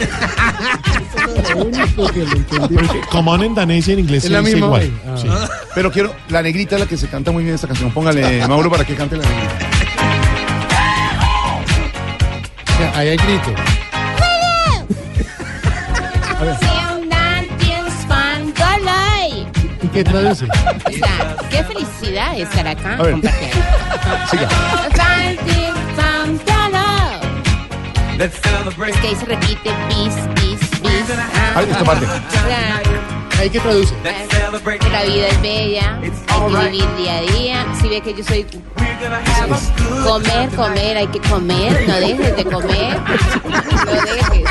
Come 3.10 3.30
on 3.30 3.42
en 3.42 3.54
danés 3.54 3.86
y 3.88 3.92
en 3.92 3.98
inglés 3.98 4.24
Es 4.24 4.30
la 4.30 4.38
se 4.38 4.44
dice 4.46 4.54
misma, 4.56 4.66
igual. 4.82 4.90
güey. 5.14 5.14
Ah. 5.14 5.18
Sí. 5.46 5.52
Pero 5.74 5.92
quiero, 5.92 6.14
la 6.30 6.40
negrita 6.42 6.76
es 6.76 6.80
la 6.80 6.86
que 6.86 6.96
se 6.96 7.06
canta 7.08 7.30
muy 7.32 7.42
bien 7.44 7.54
esta 7.54 7.66
canción. 7.66 7.90
Póngale, 7.92 8.46
Mauro, 8.48 8.70
para 8.70 8.84
que 8.84 8.94
cante 8.94 9.16
la 9.16 9.24
negrita. 9.28 9.69
Ahí 13.00 13.08
hay 13.08 13.16
grito. 13.16 13.54
¿Y 19.82 19.88
qué 19.88 20.04
traduce? 20.04 20.44
O 20.44 20.48
sea, 20.92 21.36
qué 21.50 21.64
felicidad 21.64 22.38
estar 22.38 22.66
acá 22.68 22.94
A 22.94 23.02
ver. 23.02 23.12
compartiendo. 23.12 23.56
Siga. 24.30 24.48
Es 28.88 28.96
que 28.98 29.08
ahí 29.08 29.14
se 29.16 29.24
repite 29.24 29.70
bis, 29.88 30.14
bis, 30.34 30.60
bis. 30.82 31.16
Ah, 31.16 31.52
Ay, 31.56 31.66
esta 31.70 31.84
parte. 31.84 32.06
¿Ahí 33.40 33.48
qué 33.48 33.58
traduce? 33.58 33.94
Que 34.80 34.90
la 34.90 35.02
vida 35.02 35.28
es 35.28 35.40
bella, 35.40 35.98
hay 35.98 36.10
que 36.10 36.70
vivir 36.70 36.96
día 36.98 37.16
a 37.16 37.20
día. 37.22 37.66
Si 37.80 37.88
ve 37.88 38.02
que 38.02 38.12
yo 38.12 38.22
soy 38.22 38.42
a 38.42 40.04
comer, 40.04 40.50
comer, 40.50 40.96
hay 40.98 41.06
que 41.06 41.20
comer, 41.20 41.88
no 41.88 41.94
dejes 42.00 42.36
de 42.36 42.44
comer, 42.44 43.00
no 43.00 43.92
dejes. 43.92 44.44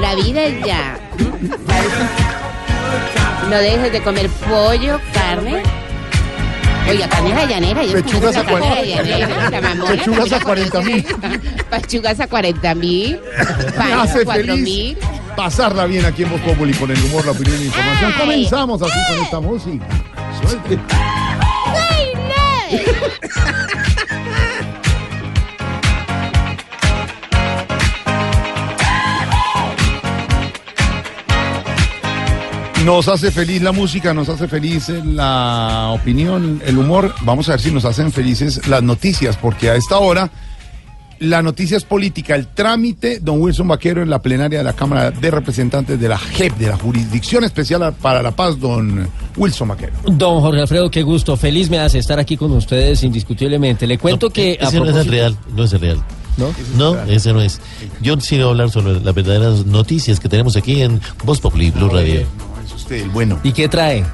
La 0.00 0.16
vida 0.16 0.42
es 0.42 0.66
ya. 0.66 0.98
No 3.48 3.56
dejes 3.58 3.92
de 3.92 4.02
comer 4.02 4.28
pollo, 4.28 4.98
carne. 5.12 5.62
Oiga, 6.88 7.08
carne 7.08 7.32
a 7.34 7.46
llanera. 7.46 7.84
Yo 7.84 8.02
Pechugas 8.02 8.36
a 8.38 8.42
la 8.42 9.60
mamona, 9.60 9.90
Pechugas 9.92 10.30
¿no 10.32 10.36
a 10.36 10.40
40 10.40 10.80
mil. 10.80 11.06
Pechugas 11.70 12.18
a 12.18 12.26
40 12.26 12.74
mil. 12.74 13.20
Hace 13.78 14.24
4 14.24 14.42
feliz 14.42 14.62
mil. 14.64 14.98
Pasarla 15.36 15.86
bien 15.86 16.04
aquí 16.04 16.22
en 16.22 16.30
Voz 16.30 16.40
Populi 16.40 16.74
con 16.74 16.90
el 16.90 17.02
humor, 17.04 17.24
la 17.24 17.32
opinión 17.32 17.56
y 17.56 17.60
la 17.60 17.64
información. 17.66 18.12
Comenzamos 18.18 18.82
así 18.82 18.98
con 19.08 19.24
esta 19.24 19.40
música. 19.40 19.86
Suelte. 20.40 20.78
Nos 32.84 33.06
hace 33.06 33.30
feliz 33.30 33.62
la 33.62 33.70
música, 33.70 34.12
nos 34.12 34.28
hace 34.28 34.48
feliz 34.48 34.88
la 34.88 35.90
opinión, 35.90 36.60
el 36.66 36.78
humor. 36.78 37.14
Vamos 37.20 37.48
a 37.48 37.52
ver 37.52 37.60
si 37.60 37.70
nos 37.70 37.84
hacen 37.84 38.10
felices 38.10 38.66
las 38.66 38.82
noticias, 38.82 39.36
porque 39.36 39.70
a 39.70 39.76
esta 39.76 39.98
hora 39.98 40.30
la 41.22 41.40
noticia 41.40 41.76
es 41.76 41.84
política. 41.84 42.34
El 42.34 42.48
trámite, 42.48 43.20
don 43.20 43.40
Wilson 43.40 43.68
Vaquero, 43.68 44.02
en 44.02 44.10
la 44.10 44.20
plenaria 44.20 44.58
de 44.58 44.64
la 44.64 44.72
Cámara 44.72 45.10
de 45.10 45.30
Representantes 45.30 45.98
de 45.98 46.08
la 46.08 46.18
JEP, 46.18 46.56
de 46.56 46.68
la 46.68 46.76
Jurisdicción 46.76 47.44
Especial 47.44 47.94
para 47.94 48.22
la 48.22 48.32
Paz, 48.32 48.58
don 48.58 49.08
Wilson 49.36 49.68
Vaquero. 49.68 49.92
Don 50.06 50.40
Jorge 50.40 50.60
Alfredo, 50.60 50.90
qué 50.90 51.02
gusto. 51.02 51.36
Feliz 51.36 51.70
me 51.70 51.78
hace 51.78 51.98
estar 51.98 52.18
aquí 52.18 52.36
con 52.36 52.50
ustedes 52.52 53.02
indiscutiblemente. 53.04 53.86
Le 53.86 53.98
cuento 53.98 54.30
que... 54.30 54.58
a 54.60 54.68
Ese 54.68 54.80
no 54.80 54.90
es 54.90 54.96
el 54.96 55.06
real, 55.06 55.36
no 55.54 55.64
es 55.64 55.72
el 55.72 55.80
real. 55.80 56.04
¿No? 56.36 56.54
No, 56.76 57.02
ese 57.02 57.32
no 57.32 57.40
es. 57.40 57.60
Yo 58.00 58.18
sí 58.20 58.36
voy 58.36 58.46
a 58.46 58.48
hablar 58.48 58.70
sobre 58.70 59.00
las 59.00 59.14
verdaderas 59.14 59.66
noticias 59.66 60.18
que 60.18 60.28
tenemos 60.28 60.56
aquí 60.56 60.82
en 60.82 61.00
Voz 61.24 61.40
Populi 61.40 61.70
Blue 61.70 61.88
Radio. 61.88 62.20
Es 62.64 62.74
usted 62.74 63.02
el 63.02 63.10
bueno. 63.10 63.38
¿Y 63.44 63.52
qué 63.52 63.68
trae? 63.68 64.04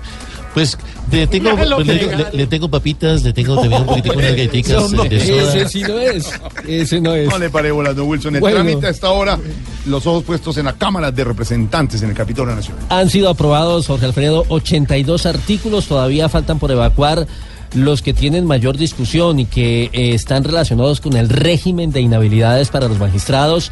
Pues 0.53 0.77
le 1.11 1.27
tengo, 1.27 1.51
pues, 1.57 1.87
le, 1.87 1.99
que 1.99 2.17
le- 2.17 2.31
le 2.33 2.47
tengo 2.47 2.69
papitas, 2.71 3.23
le 3.23 3.33
tengo 3.33 3.55
también 3.61 3.81
un 3.83 3.87
poquitico 3.87 4.15
unas 4.17 4.31
galletitas 4.31 4.91
No, 4.93 4.97
no. 4.99 5.05
de 5.05 5.21
soda. 5.27 5.55
Ese 5.57 5.69
sí 5.69 5.83
no 5.83 5.99
es. 5.99 6.31
Ese 6.67 7.01
no 7.01 7.15
es. 7.15 7.29
No 7.29 7.39
le 7.39 7.51
paré 7.51 7.71
bolas, 7.71 7.97
don 7.97 8.09
Wilson. 8.09 8.35
El 8.37 8.41
Bueno. 8.41 8.57
trámite 8.57 8.87
a 8.87 8.91
esta 8.91 9.11
hora, 9.11 9.39
los 9.87 10.07
ojos 10.07 10.25
puestos 10.25 10.57
en 10.59 10.67
la 10.67 10.73
Cámara 10.75 11.11
de 11.11 11.25
Representantes 11.25 12.03
en 12.03 12.11
el 12.11 12.15
Capitolio 12.17 12.55
Nacional. 12.55 12.85
Han 12.91 13.09
sido 13.11 13.29
aprobados, 13.31 13.87
Jorge 13.87 14.07
Alfredo, 14.07 14.45
82 14.49 15.27
artículos. 15.27 15.87
Todavía 15.87 16.29
faltan 16.29 16.59
por 16.59 16.71
evacuar 16.71 17.27
los 17.75 18.03
que 18.03 18.15
tienen 18.15 18.47
mayor 18.47 18.77
discusión 18.77 19.39
y 19.39 19.47
que 19.47 19.85
eh, 19.85 20.15
están 20.15 20.45
relacionados 20.45 21.01
con 21.01 21.17
el 21.17 21.29
régimen 21.29 21.93
de 21.93 22.01
inhabilidades 22.01 22.69
para 22.71 22.89
los 22.89 22.99
magistrados 22.99 23.71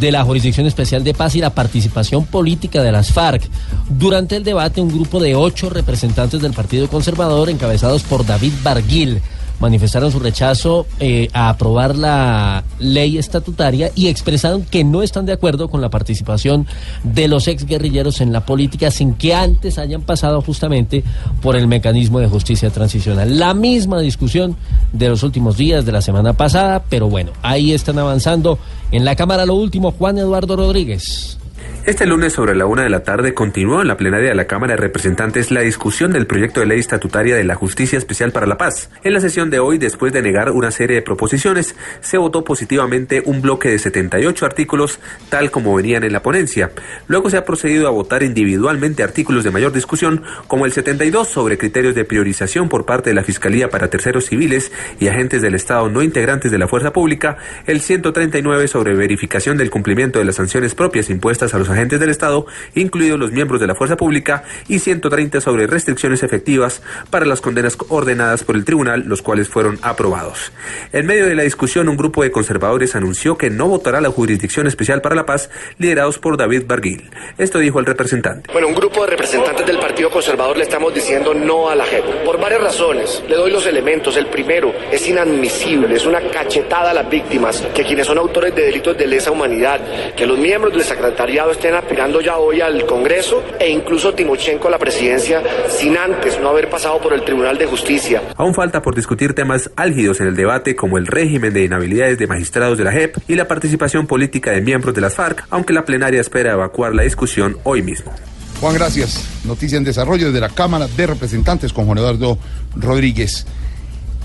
de 0.00 0.12
la 0.12 0.24
Jurisdicción 0.24 0.66
Especial 0.66 1.04
de 1.04 1.14
Paz 1.14 1.36
y 1.36 1.40
la 1.40 1.50
participación 1.50 2.26
política 2.26 2.82
de 2.82 2.92
las 2.92 3.12
FARC. 3.12 3.48
Durante 3.88 4.36
el 4.36 4.44
debate, 4.44 4.80
un 4.80 4.88
grupo 4.88 5.20
de 5.20 5.34
ocho 5.34 5.70
representantes 5.70 6.42
del 6.42 6.52
Partido 6.52 6.88
Conservador, 6.88 7.48
encabezados 7.48 8.02
por 8.02 8.26
David 8.26 8.52
Barguil, 8.62 9.20
manifestaron 9.60 10.10
su 10.12 10.18
rechazo 10.18 10.86
eh, 11.00 11.28
a 11.32 11.48
aprobar 11.48 11.96
la 11.96 12.64
ley 12.78 13.18
estatutaria 13.18 13.90
y 13.94 14.08
expresaron 14.08 14.64
que 14.64 14.84
no 14.84 15.02
están 15.02 15.26
de 15.26 15.32
acuerdo 15.32 15.68
con 15.68 15.80
la 15.80 15.90
participación 15.90 16.66
de 17.02 17.28
los 17.28 17.48
exguerrilleros 17.48 18.20
en 18.20 18.32
la 18.32 18.44
política 18.44 18.90
sin 18.90 19.14
que 19.14 19.34
antes 19.34 19.78
hayan 19.78 20.02
pasado 20.02 20.42
justamente 20.42 21.04
por 21.42 21.56
el 21.56 21.66
mecanismo 21.66 22.20
de 22.20 22.28
justicia 22.28 22.70
transicional. 22.70 23.38
La 23.38 23.54
misma 23.54 24.00
discusión 24.00 24.56
de 24.92 25.08
los 25.08 25.22
últimos 25.22 25.56
días 25.56 25.84
de 25.86 25.92
la 25.92 26.02
semana 26.02 26.34
pasada, 26.34 26.84
pero 26.88 27.08
bueno, 27.08 27.32
ahí 27.42 27.72
están 27.72 27.98
avanzando 27.98 28.58
en 28.90 29.04
la 29.04 29.16
Cámara 29.16 29.46
lo 29.46 29.54
último 29.54 29.92
Juan 29.92 30.18
Eduardo 30.18 30.56
Rodríguez. 30.56 31.38
Este 31.86 32.04
lunes 32.04 32.32
sobre 32.32 32.56
la 32.56 32.66
una 32.66 32.82
de 32.82 32.90
la 32.90 33.04
tarde 33.04 33.32
continuó 33.32 33.80
en 33.80 33.86
la 33.86 33.96
plenaria 33.96 34.30
de 34.30 34.34
la 34.34 34.48
Cámara 34.48 34.72
de 34.72 34.78
Representantes 34.78 35.52
la 35.52 35.60
discusión 35.60 36.10
del 36.10 36.26
proyecto 36.26 36.58
de 36.58 36.66
ley 36.66 36.80
estatutaria 36.80 37.36
de 37.36 37.44
la 37.44 37.54
Justicia 37.54 37.96
Especial 37.96 38.32
para 38.32 38.48
la 38.48 38.58
Paz. 38.58 38.90
En 39.04 39.12
la 39.12 39.20
sesión 39.20 39.50
de 39.50 39.60
hoy, 39.60 39.78
después 39.78 40.12
de 40.12 40.20
negar 40.20 40.50
una 40.50 40.72
serie 40.72 40.96
de 40.96 41.02
proposiciones, 41.02 41.76
se 42.00 42.18
votó 42.18 42.42
positivamente 42.42 43.22
un 43.24 43.40
bloque 43.40 43.68
de 43.68 43.78
78 43.78 44.44
artículos 44.44 44.98
tal 45.28 45.52
como 45.52 45.76
venían 45.76 46.02
en 46.02 46.12
la 46.12 46.22
ponencia. 46.22 46.72
Luego 47.06 47.30
se 47.30 47.36
ha 47.36 47.44
procedido 47.44 47.86
a 47.86 47.92
votar 47.92 48.24
individualmente 48.24 49.04
artículos 49.04 49.44
de 49.44 49.52
mayor 49.52 49.70
discusión, 49.70 50.24
como 50.48 50.66
el 50.66 50.72
72 50.72 51.28
sobre 51.28 51.56
criterios 51.56 51.94
de 51.94 52.04
priorización 52.04 52.68
por 52.68 52.84
parte 52.84 53.10
de 53.10 53.14
la 53.14 53.22
Fiscalía 53.22 53.70
para 53.70 53.90
terceros 53.90 54.26
civiles 54.26 54.72
y 54.98 55.06
agentes 55.06 55.40
del 55.40 55.54
Estado 55.54 55.88
no 55.88 56.02
integrantes 56.02 56.50
de 56.50 56.58
la 56.58 56.66
fuerza 56.66 56.92
pública, 56.92 57.36
el 57.64 57.80
139 57.80 58.66
sobre 58.66 58.94
verificación 58.94 59.56
del 59.56 59.70
cumplimiento 59.70 60.18
de 60.18 60.24
las 60.24 60.34
sanciones 60.34 60.74
propias 60.74 61.10
impuestas 61.10 61.54
a 61.54 61.58
los 61.58 61.75
del 61.76 62.08
Estado, 62.08 62.46
incluidos 62.74 63.18
los 63.18 63.32
miembros 63.32 63.60
de 63.60 63.66
la 63.66 63.74
fuerza 63.74 63.96
pública, 63.96 64.44
y 64.66 64.78
130 64.78 65.42
sobre 65.42 65.66
restricciones 65.66 66.22
efectivas 66.22 66.82
para 67.10 67.26
las 67.26 67.42
condenas 67.42 67.76
ordenadas 67.88 68.44
por 68.44 68.56
el 68.56 68.64
tribunal, 68.64 69.04
los 69.06 69.20
cuales 69.20 69.48
fueron 69.48 69.78
aprobados. 69.82 70.52
En 70.92 71.06
medio 71.06 71.26
de 71.26 71.34
la 71.34 71.42
discusión, 71.42 71.88
un 71.88 71.98
grupo 71.98 72.22
de 72.22 72.32
conservadores 72.32 72.96
anunció 72.96 73.36
que 73.36 73.50
no 73.50 73.68
votará 73.68 74.00
la 74.00 74.10
Jurisdicción 74.10 74.66
Especial 74.66 75.02
para 75.02 75.14
la 75.14 75.26
Paz, 75.26 75.50
liderados 75.78 76.18
por 76.18 76.38
David 76.38 76.62
Barguil. 76.66 77.10
Esto 77.36 77.58
dijo 77.58 77.78
el 77.78 77.86
representante. 77.86 78.50
Bueno, 78.52 78.68
un 78.68 78.74
grupo 78.74 79.02
de 79.02 79.15
representantes 79.26 79.66
del 79.66 79.78
Partido 79.78 80.08
Conservador 80.08 80.56
le 80.56 80.62
estamos 80.62 80.94
diciendo 80.94 81.34
no 81.34 81.68
a 81.68 81.74
la 81.74 81.84
JEP. 81.84 82.24
Por 82.24 82.40
varias 82.40 82.60
razones. 82.60 83.24
Le 83.28 83.34
doy 83.34 83.50
los 83.50 83.66
elementos. 83.66 84.16
El 84.16 84.26
primero, 84.26 84.72
es 84.92 85.08
inadmisible, 85.08 85.96
es 85.96 86.06
una 86.06 86.20
cachetada 86.20 86.92
a 86.92 86.94
las 86.94 87.10
víctimas, 87.10 87.60
que 87.74 87.82
quienes 87.82 88.06
son 88.06 88.18
autores 88.18 88.54
de 88.54 88.62
delitos 88.62 88.96
de 88.96 89.04
lesa 89.04 89.32
humanidad, 89.32 89.80
que 90.14 90.26
los 90.26 90.38
miembros 90.38 90.72
del 90.72 90.84
secretariado 90.84 91.50
estén 91.50 91.74
aspirando 91.74 92.20
ya 92.20 92.36
hoy 92.36 92.60
al 92.60 92.86
Congreso 92.86 93.42
e 93.58 93.68
incluso 93.68 94.14
Timochenko 94.14 94.68
a 94.68 94.70
la 94.70 94.78
presidencia 94.78 95.42
sin 95.68 95.96
antes 95.96 96.38
no 96.40 96.50
haber 96.50 96.70
pasado 96.70 97.00
por 97.00 97.12
el 97.12 97.22
Tribunal 97.22 97.58
de 97.58 97.66
Justicia. 97.66 98.22
Aún 98.36 98.54
falta 98.54 98.80
por 98.80 98.94
discutir 98.94 99.34
temas 99.34 99.72
álgidos 99.74 100.20
en 100.20 100.28
el 100.28 100.36
debate 100.36 100.76
como 100.76 100.98
el 100.98 101.06
régimen 101.08 101.52
de 101.52 101.64
inhabilidades 101.64 102.16
de 102.16 102.28
magistrados 102.28 102.78
de 102.78 102.84
la 102.84 102.92
JEP 102.92 103.16
y 103.26 103.34
la 103.34 103.48
participación 103.48 104.06
política 104.06 104.52
de 104.52 104.60
miembros 104.60 104.94
de 104.94 105.00
las 105.00 105.14
FARC, 105.14 105.46
aunque 105.50 105.72
la 105.72 105.84
plenaria 105.84 106.20
espera 106.20 106.52
evacuar 106.52 106.94
la 106.94 107.02
discusión 107.02 107.56
hoy 107.64 107.82
mismo. 107.82 108.14
Juan, 108.60 108.74
gracias. 108.74 109.24
Noticia 109.44 109.76
en 109.76 109.84
desarrollo 109.84 110.26
desde 110.26 110.40
la 110.40 110.48
Cámara 110.48 110.88
de 110.88 111.06
Representantes 111.06 111.72
con 111.72 111.86
Juan 111.86 111.98
Eduardo 111.98 112.38
Rodríguez. 112.74 113.46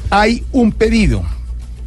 Hay 0.10 0.46
un 0.54 0.72
pedido, 0.72 1.24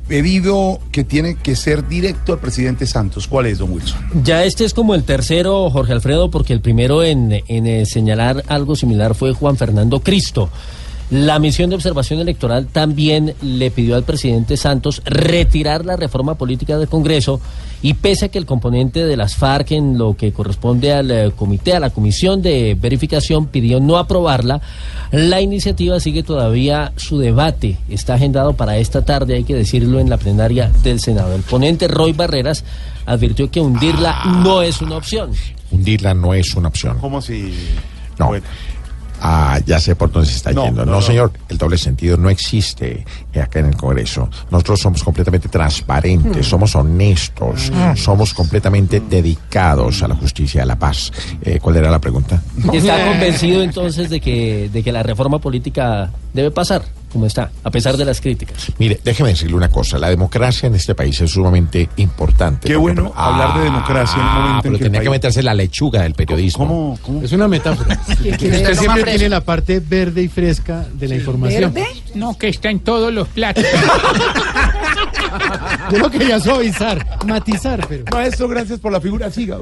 pedido 0.08 0.78
que 0.92 1.04
tiene 1.04 1.36
que 1.36 1.56
ser 1.56 1.88
directo 1.88 2.34
al 2.34 2.40
presidente 2.40 2.86
Santos. 2.86 3.26
¿Cuál 3.28 3.46
es, 3.46 3.58
don 3.58 3.72
Wilson? 3.72 3.98
Ya 4.22 4.44
este 4.44 4.64
es 4.64 4.74
como 4.74 4.94
el 4.94 5.04
tercero, 5.04 5.70
Jorge 5.70 5.92
Alfredo, 5.92 6.30
porque 6.30 6.52
el 6.52 6.60
primero 6.60 7.02
en, 7.02 7.32
en, 7.48 7.66
eh, 7.66 7.86
señalar 7.86 8.44
algo 8.48 8.76
similar 8.76 9.14
fue 9.14 9.32
Juan 9.32 9.56
Fernando 9.56 10.00
Cristo. 10.00 10.50
La 11.10 11.38
misión 11.38 11.70
de 11.70 11.76
observación 11.76 12.20
electoral 12.20 12.66
también 12.66 13.34
le 13.40 13.70
pidió 13.70 13.94
al 13.94 14.04
presidente 14.04 14.56
Santos 14.56 15.02
retirar 15.04 15.84
la 15.84 15.96
reforma 15.96 16.34
política 16.34 16.78
del 16.78 16.88
Congreso 16.88 17.40
y 17.84 17.92
pese 17.92 18.24
a 18.24 18.28
que 18.30 18.38
el 18.38 18.46
componente 18.46 19.04
de 19.04 19.14
las 19.14 19.36
FARC 19.36 19.72
en 19.72 19.98
lo 19.98 20.16
que 20.16 20.32
corresponde 20.32 20.94
al 20.94 21.10
eh, 21.10 21.32
comité, 21.36 21.74
a 21.74 21.80
la 21.80 21.90
comisión 21.90 22.40
de 22.40 22.74
verificación, 22.80 23.44
pidió 23.46 23.78
no 23.78 23.98
aprobarla, 23.98 24.62
la 25.12 25.42
iniciativa 25.42 26.00
sigue 26.00 26.22
todavía 26.22 26.94
su 26.96 27.18
debate. 27.18 27.76
Está 27.90 28.14
agendado 28.14 28.54
para 28.54 28.78
esta 28.78 29.04
tarde, 29.04 29.34
hay 29.34 29.44
que 29.44 29.54
decirlo, 29.54 30.00
en 30.00 30.08
la 30.08 30.16
plenaria 30.16 30.70
del 30.82 30.98
Senado. 30.98 31.34
El 31.34 31.42
ponente 31.42 31.86
Roy 31.86 32.14
Barreras 32.14 32.64
advirtió 33.04 33.50
que 33.50 33.60
hundirla 33.60 34.40
no 34.42 34.62
es 34.62 34.80
una 34.80 34.96
opción. 34.96 35.32
Hundirla 35.70 36.14
no 36.14 36.32
es 36.32 36.54
una 36.54 36.68
opción. 36.68 36.96
¿Cómo 37.00 37.20
si...? 37.20 37.52
No. 38.18 38.32
Ah, 39.26 39.58
ya 39.64 39.80
sé 39.80 39.96
por 39.96 40.12
dónde 40.12 40.28
se 40.28 40.36
está 40.36 40.52
No, 40.52 40.64
yendo. 40.66 40.84
no, 40.84 40.92
No, 40.92 40.98
no. 40.98 41.02
señor, 41.02 41.32
el 41.48 41.56
doble 41.56 41.78
sentido 41.78 42.18
no 42.18 42.28
existe 42.28 43.06
eh, 43.32 43.40
acá 43.40 43.60
en 43.60 43.66
el 43.66 43.76
Congreso. 43.76 44.28
Nosotros 44.50 44.80
somos 44.80 45.02
completamente 45.02 45.48
transparentes, 45.48 46.46
somos 46.46 46.74
honestos, 46.76 47.70
Mm. 47.72 47.96
somos 47.96 48.34
completamente 48.34 49.00
dedicados 49.00 50.02
a 50.02 50.08
la 50.08 50.14
justicia 50.14 50.58
y 50.58 50.62
a 50.62 50.66
la 50.66 50.78
paz. 50.78 51.10
Eh, 51.40 51.58
¿Cuál 51.58 51.76
era 51.76 51.90
la 51.90 51.98
pregunta? 52.00 52.42
¿Está 52.70 53.02
convencido 53.08 53.62
entonces 53.62 54.10
de 54.10 54.20
que, 54.20 54.68
de 54.70 54.82
que 54.82 54.92
la 54.92 55.02
reforma 55.02 55.38
política 55.38 56.10
debe 56.34 56.50
pasar 56.50 56.82
como 57.14 57.26
está, 57.26 57.48
a 57.62 57.70
pesar 57.70 57.96
de 57.96 58.04
las 58.04 58.20
críticas? 58.20 58.72
Mire, 58.78 59.00
déjeme 59.04 59.28
decirle 59.28 59.54
una 59.54 59.70
cosa. 59.70 59.98
La 59.98 60.10
democracia 60.10 60.66
en 60.66 60.74
este 60.74 60.96
país 60.96 61.20
es 61.20 61.30
sumamente 61.30 61.88
importante. 61.96 62.66
Qué 62.66 62.74
bueno 62.74 63.12
hablar 63.14 63.56
de 63.56 63.64
democracia 63.64 64.16
en 64.20 64.26
un 64.26 64.34
momento 64.34 64.48
en 64.48 64.54
Ah, 64.54 64.60
pero 64.62 64.78
que 64.78 64.84
el 64.84 64.90
tenía 64.90 65.00
que 65.00 65.10
meterse 65.10 65.38
en 65.38 65.46
la 65.46 65.54
lechuga 65.54 66.02
del 66.02 66.14
periodismo. 66.14 66.98
Es 67.22 67.30
una 67.30 67.46
metáfora. 67.46 68.00
que 68.22 68.30
Usted 68.30 68.74
siempre 68.74 69.04
tiene 69.04 69.28
la 69.28 69.42
parte 69.42 69.78
verde 69.78 70.22
y 70.22 70.28
fresca 70.28 70.84
de 70.92 71.06
la 71.06 71.14
información. 71.14 71.72
No, 72.14 72.36
que 72.36 72.48
está 72.48 72.68
en 72.68 72.80
todos 72.80 73.12
los 73.12 73.28
platos. 73.28 73.64
Yo 75.90 75.98
lo 75.98 76.10
quería 76.10 76.40
suavizar, 76.40 77.04
matizar, 77.26 77.86
pero. 77.88 78.04
Maestro, 78.12 78.48
gracias 78.48 78.78
por 78.78 78.92
la 78.92 79.00
figura. 79.00 79.30
Siga. 79.30 79.58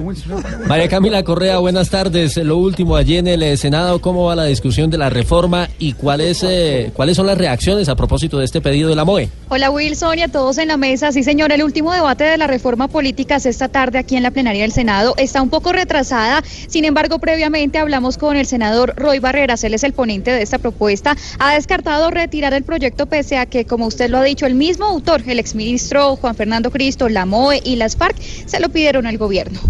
María 0.67 0.89
Camila 0.89 1.23
Correa, 1.23 1.59
buenas 1.59 1.91
tardes. 1.91 2.37
Lo 2.37 2.57
último, 2.57 2.97
allí 2.97 3.17
en 3.17 3.27
el 3.27 3.43
eh, 3.43 3.57
Senado, 3.57 4.01
¿cómo 4.01 4.25
va 4.25 4.37
la 4.37 4.45
discusión 4.45 4.91
de 4.91 4.99
la 4.99 5.11
reforma 5.11 5.69
y 5.79 5.93
cuáles, 5.95 6.43
eh, 6.43 6.91
cuáles 6.95 7.17
son 7.17 7.27
las 7.27 7.39
reacciones 7.39 7.89
a 7.89 7.97
propósito 7.97 8.39
de 8.39 8.45
este 8.45 8.61
pedido 8.61 8.89
de 8.89 8.97
la 8.97 9.05
MOE? 9.05 9.29
Hola 9.49 9.71
Wilson 9.71 10.19
y 10.19 10.23
a 10.23 10.29
todos 10.29 10.59
en 10.59 10.69
la 10.69 10.77
mesa. 10.77 11.13
Sí, 11.13 11.23
señor, 11.23 11.53
el 11.53 11.63
último 11.63 11.93
debate 11.93 12.25
de 12.25 12.37
la 12.37 12.47
reforma 12.47 12.89
política 12.89 13.37
es 13.37 13.47
esta 13.47 13.69
tarde 13.69 13.99
aquí 13.99 14.17
en 14.17 14.23
la 14.23 14.31
plenaria 14.31 14.63
del 14.63 14.73
Senado. 14.73 15.15
Está 15.17 15.43
un 15.43 15.51
poco 15.51 15.73
retrasada, 15.73 16.43
sin 16.69 16.85
embargo, 16.85 17.19
previamente 17.19 17.79
hablamos 17.79 18.19
con 18.19 18.37
el 18.37 18.47
senador 18.47 18.95
Roy 18.97 19.19
Barreras, 19.19 19.65
él 19.65 19.75
es 19.75 19.85
el 19.85 19.93
ponente 19.93 20.31
de 20.31 20.43
esta 20.43 20.59
propuesta. 20.59 21.17
Ha 21.39 21.55
descartado 21.55 22.11
retirar 22.11 22.55
el 22.55 22.63
proyecto 22.63 23.07
pese 23.07 23.39
a 23.39 23.47
que, 23.47 23.65
como 23.65 23.87
usted 23.87 24.11
lo 24.11 24.19
ha 24.19 24.25
dicho, 24.25 24.47
el 24.47 24.55
mismo 24.55 24.87
autor, 24.87 25.23
el 25.27 25.39
exministro 25.63 26.17
Juan 26.17 26.35
Fernando 26.35 26.71
Cristo, 26.71 27.09
la 27.09 27.25
MOE 27.25 27.61
y 27.65 27.77
las 27.77 27.97
FARC, 27.97 28.17
se 28.21 28.61
lo 28.61 28.69
pidieron 28.69 29.07
al 29.07 29.17
gobierno. 29.17 29.61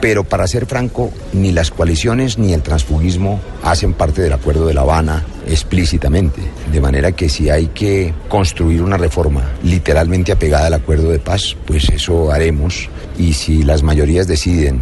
Pero 0.00 0.24
para 0.24 0.46
ser 0.46 0.66
franco, 0.66 1.10
ni 1.32 1.52
las 1.52 1.70
coaliciones 1.70 2.38
ni 2.38 2.52
el 2.52 2.62
transfugismo 2.62 3.40
hacen 3.62 3.94
parte 3.94 4.20
del 4.20 4.34
acuerdo 4.34 4.66
de 4.66 4.74
La 4.74 4.82
Habana 4.82 5.24
explícitamente. 5.48 6.42
De 6.70 6.80
manera 6.80 7.12
que 7.12 7.30
si 7.30 7.48
hay 7.48 7.68
que 7.68 8.12
construir 8.28 8.82
una 8.82 8.98
reforma 8.98 9.42
literalmente 9.62 10.32
apegada 10.32 10.66
al 10.66 10.74
acuerdo 10.74 11.10
de 11.10 11.18
paz, 11.18 11.56
pues 11.66 11.88
eso 11.88 12.30
haremos. 12.30 12.90
Y 13.18 13.32
si 13.32 13.62
las 13.62 13.82
mayorías 13.82 14.28
deciden 14.28 14.80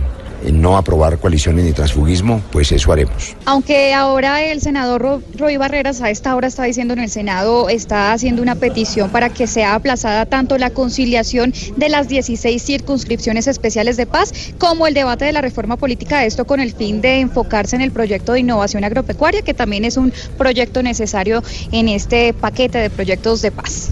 no 0.53 0.77
aprobar 0.77 1.19
coaliciones 1.19 1.65
ni 1.65 1.73
transfugismo, 1.73 2.41
pues 2.53 2.71
eso 2.73 2.93
haremos. 2.93 3.35
Aunque 3.45 3.95
ahora 3.95 4.43
el 4.43 4.61
senador 4.61 5.01
Ro- 5.03 5.23
Roy 5.37 5.57
Barreras 5.57 6.01
a 6.03 6.11
esta 6.11 6.35
hora 6.37 6.49
está 6.49 6.65
diciendo 6.65 6.95
en 6.95 7.01
el 7.01 7.11
Senado, 7.11 7.69
está 7.69 8.13
haciendo 8.13 8.43
una 8.43 8.55
petición 8.55 9.11
para 9.11 9.29
que 9.31 9.47
sea 9.47 9.75
aplazada 9.75 10.27
tanto 10.27 10.59
la 10.59 10.71
conciliación 10.71 11.53
de 11.77 11.89
las 11.89 12.09
16 12.09 12.63
circunscripciones 12.63 13.47
especiales 13.47 13.97
de 13.97 14.07
paz 14.07 14.33
como 14.59 14.87
el 14.87 14.95
debate 14.95 15.25
de 15.25 15.33
la 15.33 15.41
reforma 15.41 15.77
política, 15.77 16.25
esto 16.25 16.45
con 16.45 16.61
el 16.61 16.73
fin 16.73 17.01
de 17.01 17.21
enfocarse 17.21 17.77
en 17.77 17.83
el 17.83 17.91
proyecto 17.93 18.33
de 18.33 18.41
innovación 18.41 18.85
agropecuaria, 18.85 19.43
que 19.43 19.55
también 19.55 19.85
es 19.85 19.97
un 19.97 20.13
proyecto 20.37 20.83
necesario 20.83 21.43
en 21.73 21.89
este 21.89 22.33
paquete 22.35 22.79
de 22.79 22.91
proyectos 22.91 23.43
de 23.43 23.51
paz. 23.51 23.91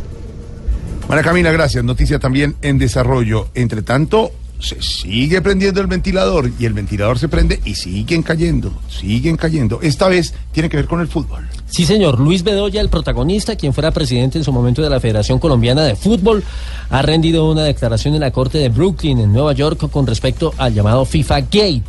María 1.09 1.25
Camila, 1.25 1.51
gracias. 1.53 1.85
Noticia 1.85 2.19
también 2.19 2.55
en 2.63 2.79
desarrollo. 2.79 3.49
Entre 3.55 3.83
tanto, 3.83 4.31
se 4.63 4.81
sigue 4.81 5.43
prendiendo 5.43 5.81
el 5.81 5.87
ventilador 5.87 6.51
y 6.59 6.65
el 6.65 6.73
ventilador 6.73 7.19
se 7.19 7.29
prende 7.29 7.61
y 7.65 7.75
siguen 7.75 8.23
cayendo, 8.23 8.73
siguen 8.89 9.37
cayendo. 9.37 9.81
Esta 9.83 10.09
vez 10.09 10.35
tiene 10.53 10.69
que 10.69 10.77
ver 10.77 10.87
con 10.87 11.01
el 11.01 11.09
fútbol. 11.09 11.47
Sí, 11.67 11.85
señor. 11.85 12.21
Luis 12.21 12.43
Bedoya, 12.43 12.81
el 12.81 12.89
protagonista, 12.89 13.57
quien 13.57 13.73
fuera 13.73 13.91
presidente 13.91 14.39
en 14.39 14.45
su 14.45 14.53
momento 14.53 14.83
de 14.83 14.91
la 14.91 15.01
Federación 15.01 15.39
Colombiana 15.39 15.83
de 15.83 15.97
Fútbol, 15.97 16.45
ha 16.91 17.03
rendido 17.03 17.51
una 17.51 17.65
declaración 17.65 18.15
en 18.15 18.21
la 18.21 18.31
Corte 18.31 18.59
de 18.59 18.69
Brooklyn, 18.69 19.19
en 19.19 19.33
Nueva 19.33 19.53
York, 19.53 19.91
con 19.91 20.07
respecto 20.07 20.53
al 20.59 20.75
llamado 20.75 21.05
FIFA 21.05 21.41
Gate. 21.41 21.83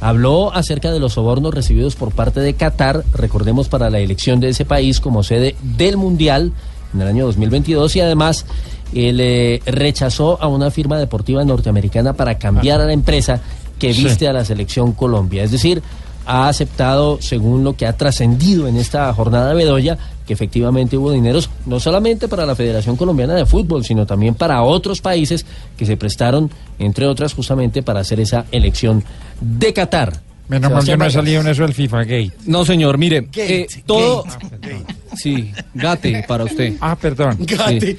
Habló 0.00 0.52
acerca 0.52 0.90
de 0.90 0.98
los 0.98 1.12
sobornos 1.12 1.54
recibidos 1.54 1.94
por 1.94 2.12
parte 2.12 2.40
de 2.40 2.54
Qatar, 2.54 3.04
recordemos, 3.12 3.68
para 3.68 3.90
la 3.90 4.00
elección 4.00 4.40
de 4.40 4.48
ese 4.48 4.64
país 4.64 4.98
como 4.98 5.22
sede 5.22 5.54
del 5.62 5.96
Mundial 5.96 6.52
en 6.94 7.00
el 7.02 7.08
año 7.08 7.26
2022 7.26 7.96
y 7.96 8.00
además 8.00 8.46
él 8.94 9.18
eh, 9.20 9.60
rechazó 9.66 10.40
a 10.42 10.48
una 10.48 10.70
firma 10.70 10.98
deportiva 10.98 11.44
norteamericana 11.44 12.12
para 12.14 12.38
cambiar 12.38 12.80
a 12.80 12.86
la 12.86 12.92
empresa 12.92 13.40
que 13.78 13.94
Sí. 13.94 14.04
viste 14.04 14.28
a 14.28 14.32
la 14.32 14.44
selección 14.44 14.92
Colombia. 14.92 15.42
Es 15.42 15.50
decir, 15.50 15.82
ha 16.26 16.48
aceptado, 16.48 17.18
según 17.20 17.64
lo 17.64 17.74
que 17.76 17.86
ha 17.86 17.96
trascendido 17.96 18.68
en 18.68 18.76
esta 18.76 19.12
jornada 19.14 19.48
de 19.50 19.54
Bedoya, 19.54 19.98
que 20.26 20.34
efectivamente 20.34 20.96
hubo 20.96 21.10
dineros 21.10 21.50
no 21.66 21.80
solamente 21.80 22.28
para 22.28 22.46
la 22.46 22.54
Federación 22.54 22.94
Colombiana 22.96 23.34
de 23.34 23.46
Fútbol, 23.46 23.84
sino 23.84 24.06
también 24.06 24.34
para 24.34 24.62
otros 24.62 25.00
países 25.00 25.44
que 25.76 25.86
se 25.86 25.96
prestaron, 25.96 26.50
entre 26.78 27.06
otras, 27.06 27.34
justamente 27.34 27.82
para 27.82 28.00
hacer 28.00 28.20
esa 28.20 28.44
elección 28.52 29.02
de 29.40 29.72
Qatar. 29.72 30.20
Menos 30.50 30.70
mal 30.70 30.84
que 30.84 30.90
no 30.90 30.94
he 30.94 30.96
Vargas. 30.98 31.12
salido 31.14 31.40
en 31.40 31.46
eso 31.48 31.62
del 31.62 31.72
FIFA 31.74 31.98
Gate. 32.00 32.32
No, 32.46 32.64
señor, 32.64 32.98
mire, 32.98 33.28
eh, 33.36 33.66
todo... 33.86 34.24
Gate. 34.60 34.84
Sí, 35.16 35.50
gate 35.74 36.24
para 36.26 36.44
usted. 36.44 36.74
Ah, 36.80 36.96
perdón. 36.96 37.38
Sí. 37.46 37.96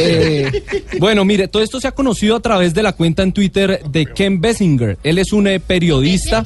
Eh, 0.00 0.62
bueno, 0.98 1.24
mire, 1.24 1.46
todo 1.48 1.62
esto 1.62 1.80
se 1.80 1.86
ha 1.86 1.92
conocido 1.92 2.36
a 2.36 2.40
través 2.40 2.74
de 2.74 2.82
la 2.82 2.92
cuenta 2.92 3.22
en 3.22 3.32
Twitter 3.32 3.80
de 3.88 4.06
Ken 4.06 4.40
Bessinger. 4.40 4.98
Él 5.04 5.18
es 5.18 5.32
un 5.32 5.46
eh, 5.46 5.60
periodista. 5.60 6.42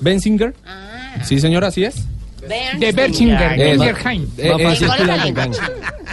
¿Bensinger? 0.00 0.54
Sí, 1.24 1.40
señor, 1.40 1.64
así 1.64 1.84
es. 1.84 1.94
De 2.78 2.92
Berchinger, 2.92 3.56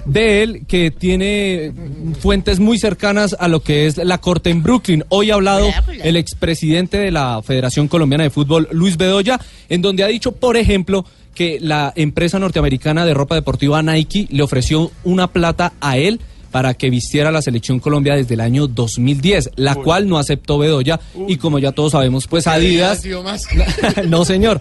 de 0.05 0.43
él. 0.43 0.61
Que 0.67 0.91
tiene 0.91 1.71
fuentes 2.19 2.59
muy 2.59 2.77
cercanas 2.79 3.35
a 3.39 3.47
lo 3.47 3.61
que 3.61 3.87
es 3.87 3.97
la 3.97 4.19
corte 4.19 4.49
en 4.49 4.63
Brooklyn. 4.63 5.03
Hoy 5.09 5.31
ha 5.31 5.35
hablado 5.35 5.69
el 6.03 6.17
expresidente 6.17 6.97
de 6.97 7.11
la 7.11 7.41
Federación 7.43 7.87
Colombiana 7.87 8.23
de 8.23 8.29
Fútbol, 8.29 8.67
Luis 8.71 8.97
Bedoya, 8.97 9.39
en 9.69 9.81
donde 9.81 10.03
ha 10.03 10.07
dicho, 10.07 10.31
por 10.31 10.57
ejemplo, 10.57 11.05
que 11.35 11.59
la 11.61 11.93
empresa 11.95 12.39
norteamericana 12.39 13.05
de 13.05 13.13
ropa 13.13 13.35
deportiva 13.35 13.81
Nike 13.81 14.27
le 14.29 14.43
ofreció 14.43 14.91
una 15.03 15.27
plata 15.27 15.73
a 15.79 15.97
él 15.97 16.19
para 16.51 16.73
que 16.73 16.89
vistiera 16.89 17.31
la 17.31 17.41
selección 17.41 17.79
Colombia 17.79 18.15
desde 18.15 18.33
el 18.33 18.41
año 18.41 18.67
2010, 18.67 19.51
la 19.55 19.75
cual 19.75 20.07
no 20.09 20.17
aceptó 20.17 20.57
Bedoya 20.57 20.99
y 21.27 21.37
como 21.37 21.59
ya 21.59 21.71
todos 21.71 21.93
sabemos, 21.93 22.27
pues 22.27 22.45
Adidas 22.47 23.03
no, 24.07 24.25
señor. 24.25 24.59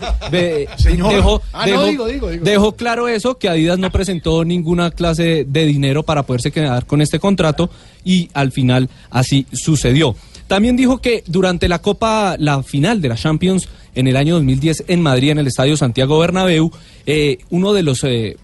Señor. 0.79 1.13
Dejó, 1.15 1.43
Ah, 1.53 1.67
no, 1.67 1.73
dejó- 1.73 1.87
digo, 1.87 2.07
digo, 2.07 2.31
digo. 2.31 2.45
dejó 2.45 2.77
claro 2.77 3.09
eso, 3.09 3.39
que 3.39 3.49
Adidas 3.49 3.79
no 3.79 3.91
presentó 3.91 4.45
ninguna 4.45 4.91
clase 4.93 5.45
de 5.47 5.67
dinero 5.67 6.03
para 6.05 6.23
poderse 6.23 6.53
quedar 6.53 6.87
con 6.87 7.01
este 7.03 7.19
contrato 7.19 7.71
y 8.05 8.29
al 8.35 8.53
final 8.53 8.89
así 9.11 9.47
sucedió. 9.53 10.15
También 10.47 10.77
dijo 10.77 10.99
que 10.99 11.23
durante 11.27 11.69
la 11.69 11.81
Copa, 11.81 12.37
la 12.39 12.63
final 12.63 13.01
de 13.01 13.09
la 13.09 13.17
Champions 13.17 13.69
en 13.95 14.07
el 14.07 14.17
año 14.17 14.35
2010 14.35 14.85
en 14.89 15.03
Madrid, 15.03 15.31
en 15.31 15.39
el 15.39 15.47
Estadio 15.49 15.77
Santiago 15.77 16.19
Bernabéu, 16.19 16.71
eh, 17.07 17.39
uno 17.51 17.73
de 17.73 17.83
los 17.83 18.03
eh, 18.05 18.37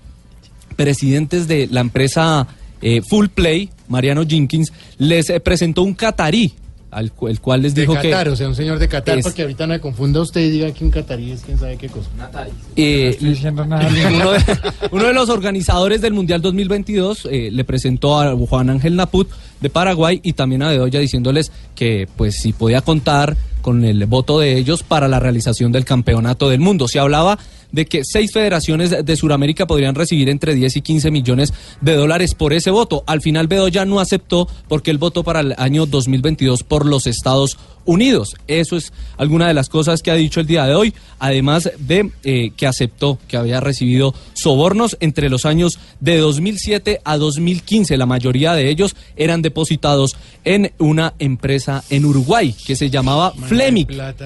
presidentes 0.76 1.48
de 1.48 1.68
la 1.70 1.80
empresa 1.80 2.46
eh, 2.82 3.00
Full 3.08 3.28
Play, 3.28 3.70
Mariano 3.88 4.24
Jenkins, 4.26 4.72
les 4.98 5.30
eh, 5.30 5.40
presentó 5.40 5.82
un 5.82 5.94
catarí 5.94 6.52
al 6.90 7.12
cu- 7.12 7.28
el 7.28 7.40
cual 7.40 7.60
les 7.62 7.74
De 7.74 7.82
dijo 7.82 7.94
Qatar, 7.94 8.26
que 8.26 8.32
o 8.32 8.36
sea, 8.36 8.48
un 8.48 8.54
señor 8.54 8.78
de 8.78 8.88
Qatar, 8.88 9.18
Es- 9.18 9.24
para 9.24 9.34
que 9.34 9.42
ahorita 9.42 9.66
no 9.66 9.74
me 9.74 9.80
confunda 9.80 10.20
usted 10.20 10.40
y 10.40 10.50
diga 10.50 10.70
que 10.72 10.84
un 10.84 10.90
catarí 10.90 11.30
es 11.32 11.42
quién 11.42 11.58
sabe 11.58 11.76
qué 11.76 11.88
cosa. 11.88 12.08
Eh, 12.76 13.16
uno, 13.50 14.30
de, 14.32 14.44
uno 14.92 15.04
de 15.04 15.12
los 15.12 15.28
organizadores 15.28 16.00
del 16.00 16.14
Mundial 16.14 16.40
2022 16.42 17.28
eh, 17.30 17.50
le 17.52 17.64
presentó 17.64 18.18
a 18.20 18.34
Juan 18.36 18.70
Ángel 18.70 18.96
Naput 18.96 19.28
de 19.60 19.68
Paraguay 19.70 20.20
y 20.22 20.32
también 20.34 20.62
a 20.62 20.68
Bedoya 20.70 21.00
diciéndoles 21.00 21.50
que 21.74 22.08
pues 22.16 22.36
si 22.40 22.52
podía 22.52 22.80
contar 22.80 23.36
con 23.66 23.84
el 23.84 24.06
voto 24.06 24.38
de 24.38 24.56
ellos 24.56 24.84
para 24.84 25.08
la 25.08 25.18
realización 25.18 25.72
del 25.72 25.84
campeonato 25.84 26.48
del 26.48 26.60
mundo. 26.60 26.86
Se 26.86 27.00
hablaba 27.00 27.36
de 27.72 27.86
que 27.86 28.04
seis 28.04 28.30
federaciones 28.32 29.04
de 29.04 29.16
Sudamérica 29.16 29.66
podrían 29.66 29.96
recibir 29.96 30.28
entre 30.28 30.54
10 30.54 30.76
y 30.76 30.82
15 30.82 31.10
millones 31.10 31.52
de 31.80 31.96
dólares 31.96 32.36
por 32.36 32.52
ese 32.52 32.70
voto. 32.70 33.02
Al 33.08 33.22
final 33.22 33.48
Bedoya 33.48 33.84
no 33.84 33.98
aceptó 33.98 34.46
porque 34.68 34.92
él 34.92 34.98
votó 34.98 35.24
para 35.24 35.40
el 35.40 35.56
año 35.58 35.84
2022 35.84 36.62
por 36.62 36.86
los 36.86 37.08
Estados 37.08 37.54
Unidos. 37.54 37.75
Eso 38.46 38.76
es 38.76 38.92
alguna 39.16 39.48
de 39.48 39.54
las 39.54 39.68
cosas 39.68 40.02
que 40.02 40.10
ha 40.10 40.14
dicho 40.14 40.40
el 40.40 40.46
día 40.46 40.66
de 40.66 40.74
hoy, 40.74 40.92
además 41.18 41.70
de 41.78 42.10
eh, 42.24 42.50
que 42.56 42.66
aceptó 42.66 43.18
que 43.28 43.36
había 43.36 43.60
recibido 43.60 44.14
sobornos 44.34 44.96
entre 45.00 45.30
los 45.30 45.46
años 45.46 45.78
de 46.00 46.18
2007 46.18 47.00
a 47.04 47.16
2015. 47.16 47.96
La 47.96 48.06
mayoría 48.06 48.54
de 48.54 48.68
ellos 48.68 48.96
eran 49.16 49.42
depositados 49.42 50.16
en 50.44 50.72
una 50.78 51.14
empresa 51.18 51.84
en 51.90 52.04
Uruguay 52.04 52.54
que 52.66 52.76
se 52.76 52.90
llamaba 52.90 53.32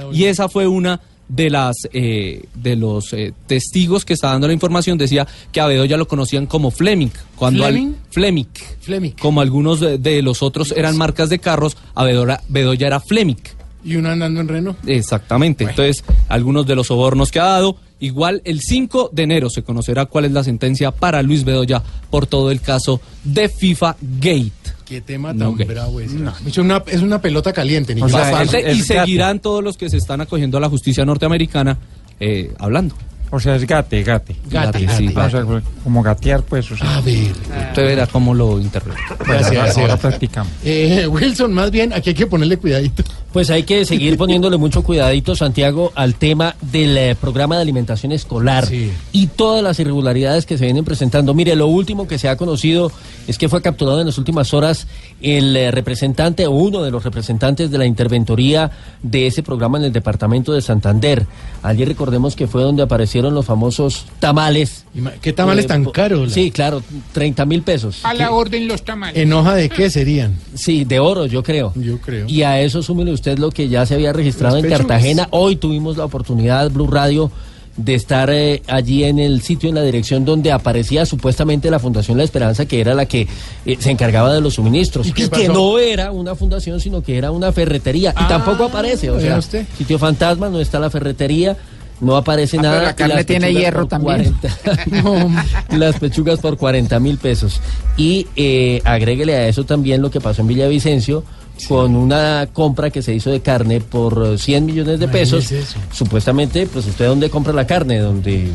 oye. 0.07 0.19
y 0.19 0.25
esa 0.25 0.49
fue 0.49 0.67
una 0.67 1.01
de 1.31 1.49
las 1.49 1.77
eh, 1.93 2.43
de 2.55 2.75
los 2.77 3.13
eh, 3.13 3.33
testigos 3.47 4.05
que 4.05 4.15
está 4.15 4.29
dando 4.29 4.47
la 4.49 4.53
información 4.53 4.99
decía 4.99 5.27
que 5.53 5.61
a 5.61 5.67
Bedoya 5.67 5.97
lo 5.97 6.09
conocían 6.09 6.47
como 6.47 6.71
Flemic 6.71 7.13
cuando 7.37 7.65
al- 7.65 7.73
¿Fleming? 7.73 7.95
Flemic 8.11 8.79
Flemic. 8.81 9.19
como 9.21 9.41
algunos 9.41 9.79
de, 9.81 9.97
de 9.99 10.23
los 10.23 10.43
otros 10.43 10.73
eran 10.77 10.97
marcas 10.97 11.29
de 11.31 11.39
carros 11.39 11.77
a 11.95 12.05
Bedoya, 12.05 12.41
Bedoya 12.49 12.87
era 12.89 12.99
Flemic 13.01 13.55
Y 13.85 13.97
uno 13.97 14.11
andando 14.11 14.41
en 14.41 14.49
reno. 14.49 14.77
Exactamente. 14.87 15.65
Entonces, 15.65 16.05
algunos 16.29 16.67
de 16.67 16.75
los 16.75 16.89
sobornos 16.89 17.31
que 17.31 17.41
ha 17.41 17.45
dado. 17.45 17.77
Igual 18.03 18.41
el 18.45 18.61
5 18.61 19.11
de 19.13 19.23
enero 19.25 19.51
se 19.51 19.63
conocerá 19.63 20.07
cuál 20.07 20.25
es 20.25 20.33
la 20.33 20.43
sentencia 20.43 20.91
para 20.91 21.23
Luis 21.23 21.45
Bedoya 21.45 21.83
por 22.11 22.27
todo 22.27 22.51
el 22.51 22.61
caso 22.63 23.01
de 23.25 23.49
FIFA 23.51 23.97
Gate. 24.21 24.53
Qué 24.91 25.01
tema 25.01 25.33
tan 25.33 25.57
bravo 25.57 26.01
ese. 26.01 26.17
Es, 26.45 26.59
una, 26.59 26.83
es 26.89 27.01
una 27.01 27.21
pelota 27.21 27.53
caliente, 27.53 27.95
ni 27.95 28.03
O 28.03 28.09
sea, 28.09 28.43
y 28.73 28.81
seguirán 28.83 29.39
todos 29.39 29.63
los 29.63 29.77
que 29.77 29.89
se 29.89 29.97
están 29.97 30.21
acogiendo 30.21 30.59
a 30.59 30.61
la 30.61 30.69
justicia 30.69 31.05
norteamericana 31.05 31.79
eh, 32.19 32.53
hablando. 32.59 32.97
O 33.31 33.39
sea, 33.39 33.55
es 33.57 33.67
gate, 33.67 34.03
gate. 34.03 34.37
Gate, 34.51 34.89
sí, 34.97 35.09
O 35.15 35.31
sea, 35.31 35.45
como 35.85 36.03
gatear, 36.03 36.43
pues. 36.43 36.71
O 36.73 36.77
sea. 36.77 36.97
A 36.97 37.01
ver. 37.01 37.33
Usted 37.69 37.83
verá 37.87 38.07
cómo 38.07 38.35
lo 38.35 38.61
interpreta. 38.61 39.01
Gracias, 39.25 39.57
ahora, 39.57 39.83
ahora 39.83 39.97
practicamos. 39.97 40.53
Eh, 40.65 41.07
Wilson, 41.07 41.53
más 41.53 41.71
bien, 41.71 41.93
aquí 41.93 42.11
hay 42.11 42.15
que 42.15 42.27
ponerle 42.27 42.57
cuidadito. 42.57 43.05
Pues 43.33 43.49
hay 43.51 43.63
que 43.63 43.85
seguir 43.85 44.19
poniéndole 44.19 44.57
mucho 44.57 44.83
cuidadito, 44.83 45.37
Santiago, 45.37 45.93
al 45.95 46.17
tema 46.17 46.57
del 46.61 46.97
eh, 46.97 47.15
programa 47.15 47.55
de 47.55 47.63
alimentación 47.63 48.11
escolar 48.11 48.67
y 49.13 49.27
todas 49.29 49.63
las 49.63 49.79
irregularidades 49.79 50.47
que 50.47 50.59
se 50.59 50.65
vienen 50.65 50.85
presentando. 50.85 51.33
Mire, 51.33 51.55
lo 51.55 51.69
último 51.69 52.09
que 52.09 52.19
se 52.19 52.29
ha 52.29 52.37
conocido 52.37 52.91
es 53.29 53.39
que 53.39 53.49
fue 53.49 53.63
capturado 53.63 54.01
en 54.01 54.07
las 54.07 54.19
últimas 54.19 54.53
horas 54.53 54.89
el 55.23 55.57
eh, 55.57 55.71
representante 55.71 56.49
o 56.49 56.51
uno 56.51 56.83
de 56.83 56.91
los 56.91 57.05
representantes 57.05 57.71
de 57.71 57.79
la 57.79 57.87
interventoría 57.87 58.73
de 59.03 59.29
ese 59.29 59.45
programa 59.45 59.79
en 59.79 59.85
el 59.85 59.93
departamento 59.93 60.53
de 60.53 60.61
Santander. 60.61 61.25
Ayer 61.63 61.87
recordemos 61.87 62.35
que 62.35 62.49
fue 62.49 62.63
donde 62.63 62.83
aparecieron 63.21 63.35
los 63.35 63.47
famosos 63.47 64.07
tamales. 64.19 64.85
¿Qué 65.21 65.33
tamales 65.33 65.65
Eh, 65.67 65.69
tan 65.69 65.85
caros? 65.87 66.33
Sí, 66.33 66.51
claro, 66.51 66.83
30 67.13 67.45
mil 67.45 67.63
pesos. 67.63 68.01
A 68.05 68.15
la 68.15 68.31
orden 68.31 68.67
los 68.67 68.83
tamales. 68.83 69.17
¿En 69.23 69.33
hoja 69.33 69.55
de 69.55 69.69
qué 69.69 69.91
serían? 69.91 70.37
Sí, 70.55 70.85
de 70.85 70.99
oro, 70.99 71.27
yo 71.27 71.43
creo. 71.43 71.73
Yo 71.77 71.99
creo. 72.01 72.27
Y 72.29 72.43
a 72.43 72.61
eso 72.61 72.83
súmele 72.83 73.13
usted 73.13 73.39
lo 73.39 73.51
que 73.51 73.69
ya 73.69 73.85
se 73.87 73.95
había 73.95 74.13
registrado 74.13 74.57
en 74.57 74.63
pechugas. 74.63 74.81
Cartagena. 74.87 75.29
Hoy 75.31 75.57
tuvimos 75.57 75.97
la 75.97 76.05
oportunidad, 76.05 76.71
Blue 76.71 76.87
Radio, 76.87 77.31
de 77.77 77.95
estar 77.95 78.29
eh, 78.31 78.63
allí 78.67 79.05
en 79.05 79.19
el 79.19 79.43
sitio, 79.43 79.69
en 79.69 79.75
la 79.77 79.83
dirección 79.83 80.25
donde 80.25 80.51
aparecía 80.53 81.07
supuestamente 81.07 81.71
la 81.71 81.79
Fundación 81.79 82.19
La 82.19 82.25
Esperanza, 82.25 82.67
que 82.67 82.81
era 82.81 82.95
la 82.95 83.07
que 83.07 83.27
eh, 83.65 83.77
se 83.79 83.91
encargaba 83.91 84.35
de 84.35 84.41
los 84.41 84.55
suministros. 84.55 85.07
¿Y 85.07 85.13
que 85.13 85.49
no 85.49 85.79
era 85.79 86.11
una 86.11 86.35
fundación, 86.35 86.81
sino 86.81 87.03
que 87.03 87.17
era 87.17 87.31
una 87.31 87.53
ferretería. 87.53 88.13
Ah, 88.17 88.25
y 88.25 88.29
tampoco 88.29 88.65
aparece. 88.65 89.11
O 89.11 89.21
sea, 89.21 89.39
usted. 89.39 89.67
sitio 89.79 89.99
fantasma, 89.99 90.49
no 90.49 90.61
está 90.61 90.79
la 90.79 90.91
ferretería. 90.91 91.57
No 92.01 92.17
aparece 92.17 92.57
Ah, 92.59 92.61
pero 92.63 92.73
nada. 92.73 92.83
la 92.85 92.91
y 92.91 92.95
carne 92.95 93.25
tiene 93.25 93.53
hierro 93.53 93.87
también. 93.87 94.35
40 94.41 95.67
las 95.77 95.99
pechugas 95.99 96.41
por 96.41 96.57
40 96.57 96.99
mil 97.01 97.19
pesos. 97.19 97.61
Y 97.97 98.27
eh, 98.37 98.81
agréguele 98.85 99.35
a 99.37 99.49
eso 99.49 99.65
también 99.65 100.01
lo 100.03 100.11
que 100.11 100.21
pasó 100.21 100.43
en 100.43 100.49
Villavicencio 100.49 101.23
con 101.69 101.95
una 101.95 102.49
compra 102.55 102.89
que 102.89 103.03
se 103.03 103.13
hizo 103.15 103.31
de 103.31 103.41
carne 103.41 103.81
por 103.83 104.33
eh, 104.35 104.39
100 104.39 104.65
millones 104.65 104.99
de 104.99 105.09
pesos. 105.09 105.53
Eso. 105.53 105.79
Supuestamente, 105.93 106.67
pues 106.67 106.87
usted 106.87 107.07
dónde 107.07 107.29
compra 107.29 107.53
la 107.53 107.67
carne, 107.67 107.99
donde 107.99 108.49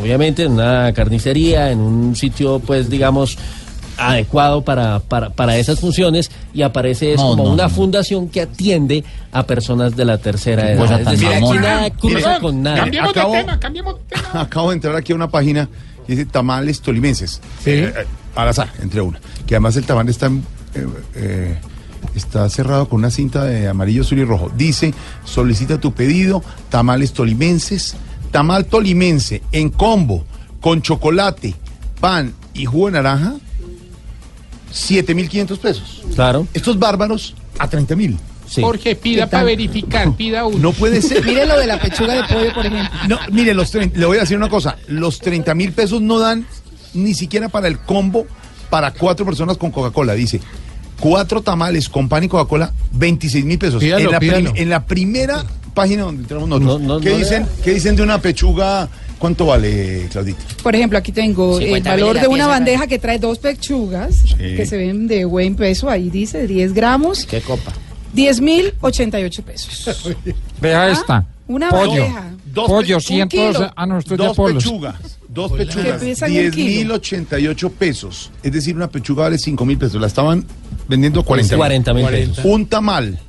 obviamente 0.00 0.44
en 0.44 0.52
una 0.52 0.92
carnicería, 0.92 1.72
en 1.72 1.80
un 1.80 2.14
sitio 2.14 2.60
pues 2.60 2.88
digamos 2.88 3.36
adecuado 3.96 4.62
para, 4.62 5.00
para, 5.00 5.30
para 5.30 5.56
esas 5.56 5.80
funciones 5.80 6.30
y 6.54 6.62
aparece 6.62 7.12
es 7.12 7.18
No, 7.18 7.28
como 7.28 7.44
no, 7.44 7.50
una 7.52 7.64
no. 7.64 7.70
fundación 7.70 8.28
que 8.28 8.42
atiende 8.42 9.04
a 9.32 9.44
personas 9.44 9.96
de 9.96 10.04
la 10.04 10.18
tercera 10.18 10.70
edad. 10.70 10.78
cosa 10.78 10.98
Es 10.98 11.04
tan 11.04 11.12
decir, 11.14 11.28
aquí 11.28 11.58
nada 11.58 11.90
cruza 11.90 12.28
Mire, 12.28 12.40
con 12.40 12.62
nada. 12.62 12.76
Cambiemos 12.78 13.10
Acabo- 13.10 13.32
de 13.34 13.40
tema, 13.40 13.60
cambiemos 13.60 13.94
de 13.96 14.00
tema. 14.16 14.28
Acabo 14.42 14.68
de 14.70 14.74
entrar 14.76 14.96
aquí 14.96 15.12
a 15.12 15.14
una 15.16 15.28
página 15.30 15.68
que 16.06 16.12
dice 16.16 16.26
tamales 16.26 16.80
tolimenses. 16.80 17.40
Sí. 17.62 17.70
Eh, 17.70 17.92
eh, 17.96 18.06
al 18.34 18.48
azar, 18.48 18.70
entre 18.82 19.00
una. 19.00 19.20
Que 19.46 19.54
además 19.54 19.76
el 19.76 19.84
tamal 19.84 20.08
está, 20.08 20.26
en, 20.26 20.38
eh, 20.74 20.86
eh, 21.14 21.58
está 22.14 22.48
cerrado 22.48 22.88
con 22.88 22.98
una 23.00 23.10
cinta 23.10 23.44
de 23.44 23.68
amarillo, 23.68 24.02
azul 24.02 24.18
y 24.18 24.24
rojo. 24.24 24.50
Dice, 24.56 24.94
solicita 25.24 25.78
tu 25.78 25.92
pedido, 25.92 26.42
tamales 26.70 27.12
tolimenses, 27.12 27.94
tamal 28.30 28.64
tolimense 28.66 29.42
en 29.52 29.68
combo 29.68 30.24
con 30.60 30.80
chocolate, 30.82 31.54
pan 32.00 32.32
y 32.54 32.64
jugo 32.64 32.86
de 32.86 32.92
naranja, 32.92 33.34
7.500 34.72 35.58
pesos. 35.58 36.02
Claro. 36.14 36.46
Estos 36.54 36.78
bárbaros 36.78 37.34
a 37.58 37.68
30.000. 37.68 38.16
Jorge, 38.60 38.96
pida 38.96 39.28
para 39.28 39.44
verificar, 39.44 40.14
pida 40.14 40.44
uno. 40.44 40.58
No 40.58 40.72
puede 40.72 41.00
ser. 41.00 41.24
Mire 41.24 41.46
lo 41.46 41.58
de 41.58 41.66
la 41.66 41.80
pechuga 41.80 42.14
de 42.14 42.34
pollo, 42.34 42.52
por 42.52 42.66
ejemplo. 42.66 42.90
No, 43.08 43.18
mire, 43.30 43.54
los 43.54 43.70
30 43.70 43.98
le 43.98 44.04
voy 44.04 44.18
a 44.18 44.20
decir 44.20 44.36
una 44.36 44.50
cosa. 44.50 44.76
Los 44.88 45.18
30 45.20 45.54
mil 45.54 45.72
pesos 45.72 46.02
no 46.02 46.18
dan 46.18 46.46
ni 46.94 47.14
siquiera 47.14 47.48
para 47.48 47.68
el 47.68 47.78
combo 47.78 48.26
para 48.68 48.90
cuatro 48.92 49.24
personas 49.24 49.56
con 49.56 49.70
Coca-Cola. 49.70 50.14
Dice, 50.14 50.40
cuatro 51.00 51.42
tamales 51.42 51.88
con 51.88 52.08
pan 52.08 52.24
y 52.24 52.28
Coca-Cola, 52.28 52.72
26 52.92 53.44
mil 53.44 53.58
pesos. 53.58 53.80
Pídalo, 53.80 54.10
en, 54.54 54.68
la 54.68 54.76
en 54.76 54.82
primera 54.84 55.44
página 55.74 56.02
donde 56.02 56.24
tenemos 56.24 56.48
nosotros. 56.48 56.80
No, 56.80 56.94
no, 56.94 57.00
¿Qué, 57.00 57.10
no 57.10 57.18
dicen. 57.18 57.46
¿Qué 57.64 57.72
dicen 57.72 57.96
de 57.96 58.02
una 58.02 58.20
pechuga? 58.20 58.88
¿Cuánto 59.22 59.46
vale, 59.46 60.08
Claudita? 60.10 60.40
Por 60.64 60.74
ejemplo, 60.74 60.98
aquí 60.98 61.12
tengo 61.12 61.56
el 61.60 61.64
50 61.66 61.90
valor 61.90 62.20
de 62.20 62.26
una 62.26 62.48
bandeja 62.48 62.88
que 62.88 62.98
trae 62.98 63.20
dos 63.20 63.38
pechugas 63.38 64.24
que 64.36 64.66
se 64.66 64.76
ven 64.76 65.06
de 65.06 65.24
buen 65.24 65.54
peso. 65.54 65.88
Ahí 65.88 66.10
dice 66.10 66.48
10 66.48 66.72
gramos, 66.74 67.24
¿Qué 67.24 67.40
copa? 67.40 67.72
10 68.14 68.40
mil 68.40 68.74
88 68.80 69.42
pesos. 69.44 70.08
Vea 70.60 70.82
Ah, 70.82 70.90
esta. 70.90 71.24
una 71.46 71.70
pollo. 71.70 72.02
bandeja. 72.02 72.30
Dos 72.46 72.66
pollo, 72.66 72.88
pe- 72.88 72.94
un 72.96 73.00
100 73.00 73.28
kilo. 73.28 73.70
Ah, 73.76 73.86
no, 73.86 73.98
esto 74.00 74.14
es 74.14 74.18
de 74.18 74.26
Dos 74.26 74.36
polos. 74.36 74.64
pechugas. 74.64 74.96
Dos 75.28 75.52
Que 75.52 75.58
pechugas. 75.66 76.00
pesan 76.02 76.28
un 76.30 76.36
10 76.36 76.54
kilo. 76.56 76.66
mil 76.80 76.90
88 76.90 77.70
pesos. 77.70 78.30
Es 78.42 78.50
decir, 78.52 78.74
una 78.74 78.90
pechuga 78.90 79.22
vale 79.22 79.38
5 79.38 79.64
mil 79.64 79.78
pesos. 79.78 80.00
La 80.00 80.08
estaban 80.08 80.44
vendiendo 80.88 81.22
40 81.22 81.56
40 81.56 81.94
mil 81.94 82.06
pesos. 82.06 82.40
Un 82.44 82.66
tamal, 82.66 83.20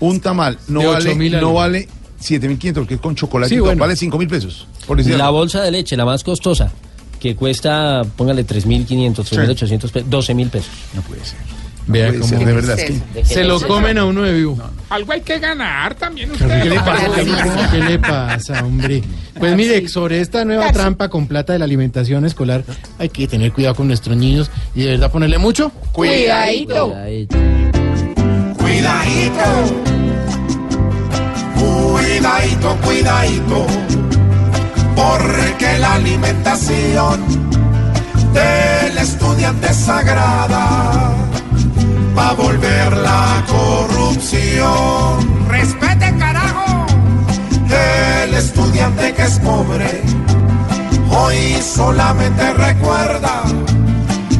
un 0.00 0.18
tamal 0.20 0.58
no 0.66 0.80
De 0.80 0.86
vale, 0.88 1.14
8.000 1.14 1.40
no 1.40 1.52
vale 1.54 1.88
7.500 2.22 2.74
porque 2.74 2.94
es 2.94 3.00
con 3.00 3.14
chocolate, 3.14 3.54
Sí, 3.54 3.60
bueno. 3.60 3.80
vale 3.80 3.94
5.000 3.94 4.28
pesos. 4.28 4.66
Por 4.86 4.96
decir 4.98 5.16
La 5.16 5.26
algo. 5.26 5.38
bolsa 5.38 5.62
de 5.62 5.70
leche, 5.70 5.96
la 5.96 6.04
más 6.04 6.24
costosa, 6.24 6.72
que 7.20 7.34
cuesta, 7.36 8.02
póngale 8.16 8.44
3.500, 8.46 9.24
3.800 9.28 9.90
pesos, 9.90 10.08
12.000 10.10 10.48
pesos. 10.50 10.70
No 10.94 11.02
puede 11.02 11.24
ser. 11.24 11.38
Vea 11.84 12.06
puede 12.08 12.20
cómo 12.20 12.28
ser, 12.38 12.46
de 12.46 12.52
verdad. 12.52 12.78
es 12.78 13.02
que- 13.12 13.24
se 13.24 13.42
lo 13.42 13.60
comen 13.60 13.98
a 13.98 14.04
uno 14.04 14.22
de 14.22 14.32
vivo. 14.32 14.56
Algo 14.88 15.12
hay 15.12 15.20
que 15.22 15.40
ganar 15.40 15.96
también 15.96 16.28
¿Qué 16.30 16.44
ustedes. 16.44 16.66
le 16.66 16.76
pasa? 16.76 17.70
¿Qué 17.72 17.78
le 17.80 17.98
pasa, 17.98 18.64
hombre? 18.64 19.02
Pues 19.36 19.56
mire, 19.56 19.88
sobre 19.88 20.20
esta 20.20 20.44
nueva 20.44 20.70
trampa 20.70 21.08
con 21.08 21.26
plata 21.26 21.52
de 21.54 21.58
la 21.58 21.64
alimentación 21.64 22.24
escolar, 22.24 22.64
hay 23.00 23.08
que 23.08 23.26
tener 23.26 23.52
cuidado 23.52 23.74
con 23.74 23.88
nuestros 23.88 24.16
niños 24.16 24.48
y 24.76 24.82
de 24.82 24.90
verdad 24.92 25.10
ponerle 25.10 25.38
mucho 25.38 25.72
Cuidadito. 25.90 26.90
Cuidadito, 26.90 27.36
cuidadito, 28.58 29.91
cuidadito, 32.82 33.66
porque 34.94 35.78
la 35.78 35.94
alimentación 35.94 37.20
del 38.32 38.98
estudiante 38.98 39.68
es 39.68 39.76
sagrada 39.76 41.12
va 42.16 42.30
a 42.30 42.34
volver 42.34 42.96
la 42.96 43.44
corrupción. 43.46 45.48
Respete, 45.48 46.14
carajo. 46.18 46.86
El 48.24 48.34
estudiante 48.34 49.14
que 49.14 49.22
es 49.22 49.38
pobre 49.38 50.02
hoy 51.10 51.58
solamente 51.62 52.52
recuerda 52.54 53.42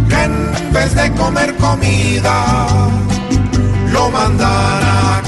que 0.09 0.23
en 0.23 0.73
vez 0.73 0.95
de 0.95 1.13
comer 1.13 1.55
comida 1.57 2.45
lo 3.91 4.11
mandan 4.11 4.51
a 4.51 5.23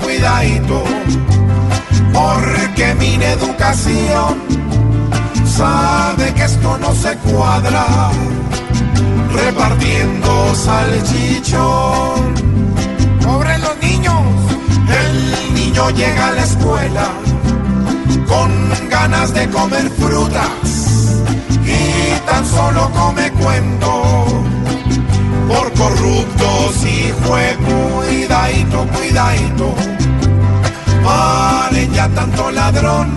cuidadito, 0.00 0.84
porque 2.12 2.94
mi 2.94 3.14
educación 3.14 4.38
sabe 5.44 6.32
que 6.34 6.44
esto 6.44 6.78
no 6.78 6.94
se 6.94 7.16
cuadra, 7.18 8.10
repartiendo 9.32 10.54
salchichón. 10.54 12.34
Pobres 13.22 13.60
los 13.60 13.76
niños, 13.78 14.22
el 15.04 15.54
niño 15.54 15.90
llega 15.90 16.28
a 16.28 16.32
la 16.32 16.44
escuela 16.44 17.08
con 18.26 18.88
ganas 18.88 19.32
de 19.34 19.48
comer 19.48 19.90
frutas 19.90 21.22
y 21.64 22.26
tan 22.26 22.44
solo 22.46 22.90
come 22.92 23.30
cuento 23.32 24.44
por 25.48 25.72
corruptos 25.72 26.84
y 26.84 27.12
fue 27.24 27.56
cuidadito, 27.56 28.86
cuidadito. 28.88 29.74
Paren 31.02 31.92
ya 31.92 32.08
tanto 32.08 32.50
ladrón 32.50 33.16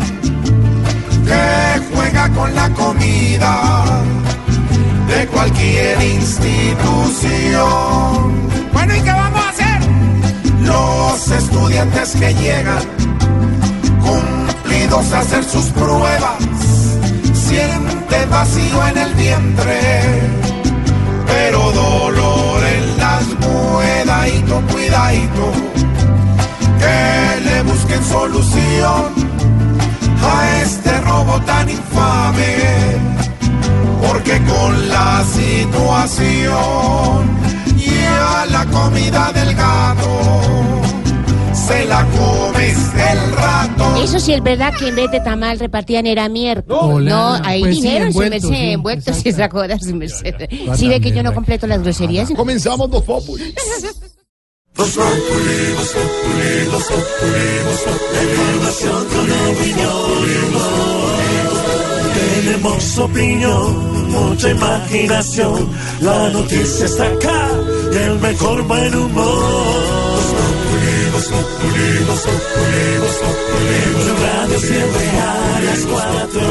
que 1.26 1.82
juega 1.94 2.30
con 2.30 2.56
la 2.56 2.70
comida 2.70 4.02
de 5.08 5.28
cualquier 5.28 6.02
institución. 6.02 7.60
Bueno, 8.72 8.96
¿y 8.96 9.02
qué 9.02 9.12
vamos 9.12 9.44
a 9.44 9.50
hacer? 9.50 9.82
Los 10.62 11.30
estudiantes 11.30 12.16
que 12.16 12.34
llegan 12.34 12.84
cumplidos 14.02 15.12
a 15.12 15.20
hacer 15.20 15.44
sus 15.44 15.66
pruebas 15.66 16.38
sienten 17.34 18.30
vacío 18.30 18.88
en 18.88 18.98
el 18.98 19.14
vientre 19.16 20.61
pero 21.32 21.72
dolor 21.72 22.64
en 22.64 22.98
las 22.98 23.24
cuidadito, 23.44 24.62
cuidadito, 24.72 25.52
que 26.80 27.42
le 27.48 27.64
busquen 27.64 28.04
solución 28.04 29.14
a 30.24 30.62
este 30.62 31.00
robo 31.02 31.40
tan 31.42 31.70
infame, 31.70 32.56
porque 34.06 34.42
con 34.44 34.90
la 34.90 35.24
situación 35.40 37.30
y 37.78 37.92
a 38.06 38.46
la 38.48 38.66
comida 38.66 39.32
del 39.32 39.56
gato 39.56 40.81
se 41.72 41.86
la 41.86 42.06
come 42.06 42.72
el 42.72 43.32
rato. 43.34 43.96
Eso 44.04 44.20
sí 44.20 44.34
es 44.34 44.44
verdad 44.44 44.74
que 44.78 44.90
en 44.90 44.96
vez 44.96 45.12
de 45.12 45.20
tamal 45.22 45.60
repartían 45.60 46.06
era 46.06 46.28
miércoles. 46.30 46.82
No. 46.82 47.00
No, 47.00 47.34
Hola. 47.36 47.42
hay 47.46 47.62
Pues 47.62 47.76
sí, 47.76 47.82
dinero 47.82 48.06
en 48.06 48.14
su 48.14 48.22
envuelto, 48.22 48.48
merced, 48.48 48.50
sí, 48.50 48.72
envueltos 48.72 49.26
y 49.26 49.30
esa 49.30 49.50
cosa, 49.50 49.80
su 49.80 49.96
merced. 49.96 50.36
Sí 50.76 50.88
ve 50.88 51.00
que 51.00 51.12
yo 51.12 51.24
no 51.24 51.34
completo 51.34 51.68
las 51.68 51.82
groserías. 51.82 52.30
Comenzamos 52.36 52.90
dos 52.90 53.04
Populi. 53.04 53.54
Información 58.22 59.06
con 59.08 59.32
opinión. 59.32 60.12
Tenemos 62.14 62.98
opinión, 62.98 64.12
mucha 64.12 64.50
imaginación. 64.50 65.70
La 66.02 66.30
noticia 66.30 66.86
está 66.86 67.06
acá 67.08 67.50
y 67.94 67.98
el 67.98 68.20
mejor 68.20 68.64
buen 68.64 68.96
humor. 68.96 70.11
En 73.74 73.94
tu 73.94 74.14
radio 74.24 74.60
siempre 74.60 75.10
a 75.20 75.62
las 75.64 75.80
cuatro. 75.86 76.42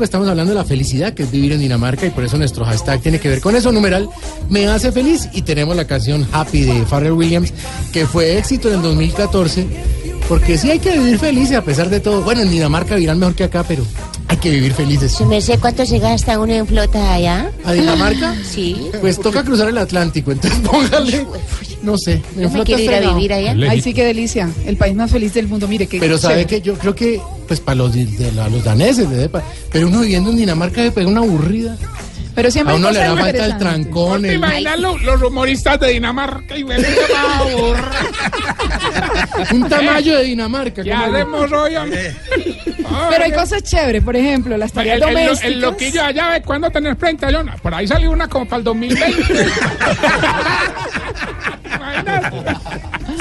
Estamos 0.00 0.28
hablando 0.28 0.52
de 0.52 0.58
la 0.58 0.64
felicidad 0.64 1.14
que 1.14 1.22
es 1.22 1.30
vivir 1.30 1.52
en 1.52 1.60
Dinamarca 1.60 2.06
y 2.06 2.10
por 2.10 2.24
eso 2.24 2.36
nuestro 2.36 2.64
hashtag 2.64 3.00
tiene 3.00 3.18
que 3.20 3.28
ver 3.28 3.40
con 3.40 3.54
eso. 3.56 3.72
Numeral 3.72 4.08
me 4.50 4.66
hace 4.66 4.92
feliz 4.92 5.28
y 5.32 5.42
tenemos 5.42 5.76
la 5.76 5.86
canción 5.86 6.26
Happy 6.32 6.62
de 6.62 6.84
Pharrell 6.84 7.12
Williams 7.12 7.52
que 7.92 8.06
fue 8.06 8.36
éxito 8.38 8.68
en 8.68 8.76
el 8.76 8.82
2014 8.82 9.66
porque 10.28 10.58
sí 10.58 10.70
hay 10.70 10.78
que 10.78 10.98
vivir 10.98 11.18
felices 11.18 11.56
a 11.56 11.62
pesar 11.62 11.90
de 11.90 12.00
todo. 12.00 12.22
Bueno, 12.22 12.42
en 12.42 12.50
Dinamarca 12.50 12.94
vivirán 12.94 13.18
mejor 13.18 13.34
que 13.34 13.44
acá, 13.44 13.64
pero 13.66 13.84
hay 14.28 14.36
que 14.38 14.50
vivir 14.50 14.72
felices. 14.72 15.12
Su 15.12 15.26
merced, 15.26 15.58
¿cuánto 15.60 15.84
se 15.86 15.98
gasta 15.98 16.38
uno 16.38 16.52
en 16.52 16.66
flota 16.66 17.14
allá? 17.14 17.50
¿A 17.64 17.72
Dinamarca? 17.72 18.34
Sí. 18.44 18.88
Pues 19.00 19.20
toca 19.20 19.42
cruzar 19.42 19.68
el 19.68 19.78
Atlántico, 19.78 20.32
entonces 20.32 20.60
póngale, 20.64 21.26
no 21.84 21.96
sé, 21.98 22.22
me 22.36 22.48
quiero 22.64 22.82
ir 22.82 22.94
a 22.94 23.00
vivir 23.00 23.32
allá. 23.32 23.54
Ay, 23.70 23.80
sí, 23.80 23.94
qué 23.94 24.04
delicia. 24.04 24.48
El 24.66 24.76
país 24.76 24.94
más 24.96 25.10
feliz 25.10 25.32
del 25.34 25.46
mundo. 25.48 25.68
Mire 25.68 25.86
que. 25.86 25.98
Pero 26.00 26.18
sabe 26.18 26.46
que 26.46 26.60
yo 26.60 26.74
creo 26.74 26.94
que, 26.94 27.20
pues 27.46 27.60
para 27.60 27.76
los, 27.76 27.94
de- 27.94 28.06
de 28.06 28.32
la- 28.32 28.48
los 28.48 28.64
daneses, 28.64 29.08
de- 29.10 29.30
pero 29.70 29.86
uno 29.88 30.00
viviendo 30.00 30.30
en 30.30 30.36
Dinamarca 30.36 30.82
se 30.82 30.90
pega 30.90 31.08
una 31.08 31.20
aburrida. 31.20 31.76
Pero 32.34 32.50
siempre 32.50 32.74
a 32.74 32.78
uno 32.78 32.90
le 32.90 32.98
da 32.98 33.16
falta 33.16 33.46
el 33.46 33.56
trancón. 33.58 34.22
¿Te 34.22 34.30
el- 34.30 34.34
imaginas 34.34 34.80
lo- 34.80 34.98
los 34.98 35.22
humoristas 35.22 35.78
de 35.78 35.90
Dinamarca 35.90 36.58
y 36.58 36.64
bueno, 36.64 36.82
un 39.52 39.68
tamaño 39.68 40.16
de 40.16 40.24
Dinamarca. 40.24 40.82
¿Qué 40.82 40.90
¿cómo 40.90 41.06
le- 41.06 41.20
hacemos 41.20 41.52
hoy, 41.52 41.76
hombre? 41.76 42.16
Pero 43.10 43.24
hay 43.24 43.32
cosas 43.32 43.62
chéveres, 43.62 44.02
por 44.02 44.16
ejemplo, 44.16 44.56
las 44.56 44.72
tareas 44.72 44.96
El, 44.96 45.02
el, 45.02 45.08
domésticas. 45.14 45.44
el 45.52 45.60
loquillo 45.60 46.02
allá 46.02 46.28
ve 46.30 46.42
cuándo 46.42 46.70
tener 46.70 46.96
presentación. 46.96 47.50
Por 47.62 47.72
ahí 47.72 47.86
salió 47.86 48.10
una 48.10 48.26
como 48.28 48.46
para 48.46 48.58
el 48.58 48.64
2020. 48.64 49.22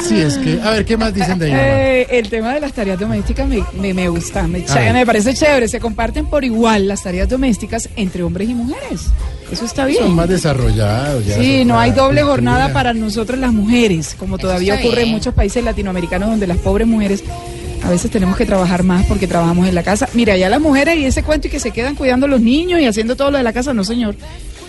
Sí, 0.07 0.19
es 0.19 0.37
que, 0.37 0.59
a 0.61 0.71
ver, 0.71 0.85
¿qué 0.85 0.97
más 0.97 1.13
dicen 1.13 1.39
de 1.39 1.45
Dinamarca? 1.47 1.81
Eh, 1.81 2.07
el 2.09 2.29
tema 2.29 2.53
de 2.53 2.59
las 2.59 2.73
tareas 2.73 2.99
domésticas 2.99 3.47
me, 3.47 3.63
me, 3.79 3.93
me 3.93 4.09
gusta, 4.09 4.47
me, 4.47 4.63
me 4.93 5.05
parece 5.05 5.33
chévere. 5.33 5.67
Se 5.67 5.79
comparten 5.79 6.25
por 6.25 6.43
igual 6.43 6.87
las 6.87 7.03
tareas 7.03 7.29
domésticas 7.29 7.89
entre 7.95 8.23
hombres 8.23 8.49
y 8.49 8.53
mujeres. 8.53 9.01
Eso 9.51 9.65
está 9.65 9.85
bien. 9.85 10.03
Son 10.03 10.15
más 10.15 10.27
desarrollados. 10.29 11.25
ya 11.25 11.35
Sí, 11.35 11.63
no 11.65 11.79
hay 11.79 11.91
doble 11.91 12.21
cultura. 12.21 12.25
jornada 12.25 12.73
para 12.73 12.93
nosotros 12.93 13.39
las 13.39 13.53
mujeres, 13.53 14.15
como 14.17 14.37
todavía 14.37 14.75
ocurre 14.75 15.03
en 15.03 15.09
muchos 15.11 15.33
países 15.33 15.63
latinoamericanos 15.63 16.29
donde 16.29 16.47
las 16.47 16.57
pobres 16.57 16.87
mujeres 16.87 17.23
a 17.85 17.89
veces 17.89 18.09
tenemos 18.09 18.37
que 18.37 18.45
trabajar 18.45 18.83
más 18.83 19.05
porque 19.05 19.27
trabajamos 19.27 19.67
en 19.67 19.75
la 19.75 19.83
casa. 19.83 20.07
Mira, 20.13 20.37
ya 20.37 20.49
las 20.49 20.61
mujeres 20.61 20.97
y 20.97 21.05
ese 21.05 21.21
cuento 21.23 21.47
y 21.47 21.51
que 21.51 21.59
se 21.59 21.71
quedan 21.71 21.95
cuidando 21.95 22.25
a 22.25 22.29
los 22.29 22.41
niños 22.41 22.79
y 22.79 22.85
haciendo 22.85 23.15
todo 23.15 23.29
lo 23.31 23.37
de 23.37 23.43
la 23.43 23.53
casa, 23.53 23.73
no 23.73 23.83
señor. 23.83 24.15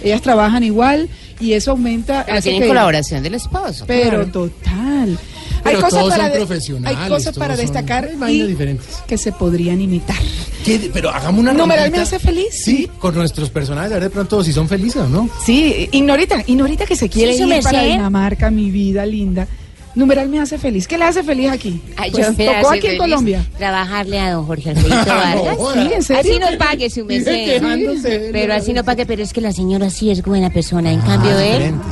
Ellas 0.04 0.22
trabajan 0.22 0.62
igual 0.62 1.08
y 1.40 1.52
eso 1.54 1.72
aumenta. 1.72 2.24
Pero 2.26 2.38
hace 2.38 2.42
tienen 2.50 2.62
que- 2.62 2.68
colaboración 2.68 3.22
del 3.22 3.34
esposo. 3.34 3.84
Pero 3.86 4.10
claro. 4.10 4.26
total. 4.26 5.18
Pero 5.62 5.76
hay 5.78 5.82
cosas 5.82 5.98
todos 6.00 6.10
para 6.14 6.28
son 6.28 6.36
profesionales, 6.36 6.98
Hay 7.00 7.08
cosas 7.08 7.38
para 7.38 7.56
destacar 7.56 8.04
hay 8.04 8.16
vainas 8.16 8.46
y 8.46 8.50
diferentes. 8.50 8.86
que 9.06 9.16
se 9.16 9.32
podrían 9.32 9.80
imitar. 9.80 10.16
¿Qué? 10.64 10.90
Pero 10.92 11.08
hagamos 11.10 11.40
una 11.40 11.52
Numeral 11.54 11.90
me 11.90 11.98
hace 11.98 12.18
feliz. 12.18 12.48
Sí, 12.52 12.88
con 12.98 13.14
nuestros 13.14 13.48
personajes, 13.50 13.90
a 13.92 13.94
ver 13.94 14.04
de 14.04 14.10
pronto 14.10 14.44
si 14.44 14.52
son 14.52 14.68
felices 14.68 15.02
o 15.02 15.08
no. 15.08 15.28
Sí, 15.44 15.88
Ignorita, 15.92 16.42
Ignorita 16.46 16.84
que 16.84 16.96
se 16.96 17.08
quiere 17.08 17.34
Sí, 17.34 17.42
ir 17.44 17.62
para. 17.62 17.82
Dinamarca, 17.82 18.50
mi 18.50 18.70
vida 18.70 19.06
linda. 19.06 19.46
Numeral 19.94 20.28
me 20.28 20.40
hace 20.40 20.58
feliz. 20.58 20.88
¿Qué 20.88 20.98
le 20.98 21.04
hace 21.04 21.22
feliz 21.22 21.50
aquí? 21.50 21.80
Ay, 21.96 22.10
Pues 22.10 22.26
yo 22.26 22.32
me 22.32 22.44
tocó 22.46 22.68
hace 22.68 22.78
aquí 22.78 22.86
en 22.88 22.98
Colombia. 22.98 23.44
Trabajarle 23.58 24.18
a 24.20 24.32
don 24.32 24.44
Jorge 24.46 24.70
Alfredito 24.70 24.96
Vargas. 25.06 25.56
Sí, 25.74 25.92
¿en 25.94 26.02
serio? 26.02 26.20
Así 26.20 26.40
no 26.52 26.58
pague 26.58 26.90
su 26.90 27.06
quejándose. 27.06 28.30
Pero 28.32 28.54
así 28.54 28.72
no 28.72 28.82
pague, 28.84 29.06
pero 29.06 29.22
es 29.22 29.32
que 29.32 29.40
la 29.40 29.52
señora 29.52 29.90
sí 29.90 30.10
es 30.10 30.22
buena 30.22 30.50
persona. 30.50 30.90
En 30.92 31.00
cambio 31.00 31.30
Ah, 31.36 31.44
él, 31.44 31.52
diferente. 31.52 31.84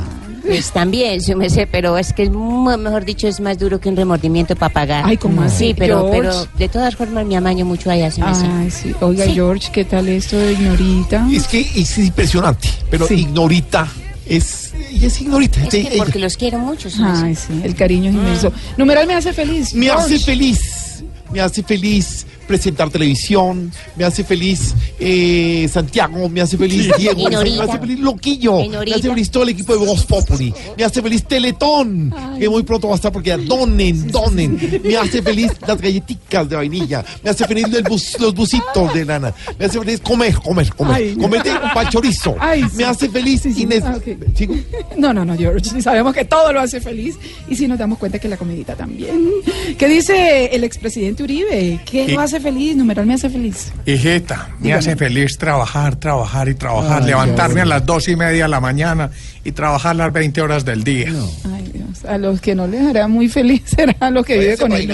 pues 0.45 0.71
también 0.73 1.21
su 1.21 1.35
merced, 1.37 1.67
pero 1.71 1.97
es 1.97 2.11
que 2.11 2.29
mejor 2.29 3.05
dicho, 3.05 3.27
es 3.29 3.39
más 3.39 3.57
duro 3.57 3.79
que 3.79 3.87
un 3.87 3.95
remordimiento 3.95 4.55
para 4.57 4.73
pagar. 4.73 5.03
Ay, 5.05 5.15
¿cómo 5.15 5.41
así, 5.41 5.67
Sí, 5.67 5.75
pero, 5.77 5.99
George? 6.11 6.17
pero 6.21 6.47
de 6.59 6.69
todas 6.69 6.95
formas 6.97 7.25
me 7.25 7.37
amaño 7.37 7.63
mucho 7.63 7.89
allá, 7.89 8.11
su 8.11 8.19
merced. 8.19 8.45
Ay, 8.59 8.69
sí. 8.69 8.93
Oiga, 8.99 9.23
Sí. 9.25 9.33
George, 9.33 9.69
¿qué 9.71 9.85
tal 9.85 10.09
esto 10.09 10.37
de 10.37 10.51
Ignorita? 10.51 11.25
Es 11.31 11.47
que 11.47 11.61
es 11.61 11.97
impresionante, 11.97 12.67
pero 12.89 13.07
Sí. 13.07 13.13
Ignorita 13.21 13.87
es, 14.25 14.73
ella 14.91 15.07
es 15.07 15.21
ignorita. 15.21 15.61
Es 15.63 15.69
que 15.69 15.95
porque 15.97 16.19
los 16.19 16.37
quiero 16.37 16.59
mucho. 16.59 16.89
Ay, 17.01 17.35
sí, 17.35 17.61
el 17.63 17.75
cariño 17.75 18.09
es 18.09 18.15
inmenso. 18.15 18.51
Numeral 18.77 19.07
me 19.07 19.15
hace 19.15 19.33
feliz. 19.33 19.73
Me 19.73 19.89
hace 19.89 20.19
feliz, 20.19 21.03
me 21.31 21.41
hace 21.41 21.63
feliz 21.63 22.25
presentar 22.47 22.89
televisión, 22.89 23.71
me 23.95 24.03
hace 24.05 24.23
feliz 24.23 24.73
eh, 24.99 25.67
Santiago, 25.71 26.27
me 26.29 26.41
hace 26.41 26.57
feliz 26.57 26.89
Diego, 26.97 27.29
me 27.29 27.35
hace 27.35 27.79
feliz 27.79 27.99
Loquillo, 27.99 28.57
me 28.69 28.77
hace 28.93 29.09
feliz 29.09 29.29
todo 29.31 29.43
el 29.43 29.49
equipo 29.49 29.73
de 29.77 29.85
Voz 29.85 30.05
Populi, 30.05 30.53
me 30.77 30.83
hace 30.83 31.01
feliz 31.01 31.23
Teletón, 31.25 32.13
que 32.39 32.49
muy 32.49 32.63
pronto 32.63 32.87
va 32.87 32.93
a 32.93 32.97
estar 32.97 33.11
porque 33.11 33.29
ya 33.29 33.37
donen, 33.37 34.07
donen, 34.09 34.81
me 34.83 34.97
hace 34.97 35.21
feliz 35.21 35.51
las 35.67 35.79
galletitas 35.81 36.49
de 36.49 36.55
vainilla, 36.55 37.03
me 37.23 37.29
hace 37.29 37.45
feliz 37.47 37.65
el 37.73 37.83
bus- 37.83 38.19
los 38.19 38.33
busitos 38.33 38.93
de 38.93 39.05
lana, 39.05 39.33
me 39.57 39.65
hace 39.65 39.79
feliz 39.79 39.99
comer, 40.01 40.33
comer, 40.35 40.73
comer, 40.75 40.95
Ay. 40.95 41.15
comer 41.15 41.43
de 41.43 41.51
pan 41.73 41.89
chorizo, 41.89 42.35
Ay, 42.39 42.61
sí. 42.63 42.77
me 42.77 42.83
hace 42.85 43.09
feliz 43.09 43.45
Inés. 43.45 43.83
Ah. 43.85 43.97
¿Sigo? 44.35 44.55
No, 44.97 45.13
no, 45.13 45.23
no, 45.25 45.35
George. 45.37 45.69
sí 45.69 45.81
Sabemos 45.81 46.13
que 46.13 46.25
todo 46.25 46.51
lo 46.53 46.59
hace 46.61 46.79
feliz. 46.81 47.15
Y 47.49 47.55
si 47.55 47.67
nos 47.67 47.77
damos 47.77 47.97
cuenta 47.97 48.19
que 48.19 48.27
la 48.27 48.37
comidita 48.37 48.75
también. 48.75 49.29
¿Qué 49.77 49.87
dice 49.87 50.47
el 50.55 50.63
expresidente 50.63 51.23
Uribe? 51.23 51.79
¿Qué 51.85 52.05
¿Qué? 52.05 52.13
lo 52.13 52.21
hace 52.21 52.32
feliz? 52.39 52.75
Numeral 52.75 53.05
me 53.05 53.13
hace 53.15 53.29
feliz. 53.29 53.71
Hijita, 53.85 54.49
me 54.59 54.63
Dígame. 54.65 54.79
hace 54.79 54.95
feliz 54.95 55.37
trabajar, 55.37 55.95
trabajar 55.95 56.47
y 56.49 56.55
trabajar, 56.55 57.01
Ay, 57.01 57.07
levantarme 57.09 57.55
Dios. 57.55 57.65
a 57.65 57.69
las 57.69 57.85
dos 57.85 58.07
y 58.07 58.15
media 58.15 58.43
de 58.43 58.49
la 58.49 58.59
mañana 58.59 59.09
y 59.43 59.51
trabajar 59.51 59.95
las 59.95 60.11
20 60.13 60.41
horas 60.41 60.65
del 60.65 60.83
día. 60.83 61.07
Ay, 61.53 61.69
Dios. 61.73 62.05
A 62.05 62.17
los 62.17 62.41
que 62.41 62.55
no 62.55 62.67
les 62.67 62.81
hará 62.85 63.07
muy 63.07 63.27
feliz 63.29 63.61
será 63.75 63.95
a 63.99 64.09
los 64.09 64.25
que 64.25 64.37
viven 64.37 64.57
con 64.57 64.71
él. 64.73 64.91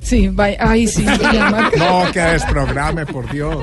Sí, 0.00 0.28
vaya. 0.28 0.56
Ay, 0.60 0.86
sí. 0.86 1.02
Dinamarca. 1.18 1.76
No, 1.76 2.12
que 2.12 2.20
desprograme, 2.20 3.04
por 3.06 3.30
Dios. 3.30 3.58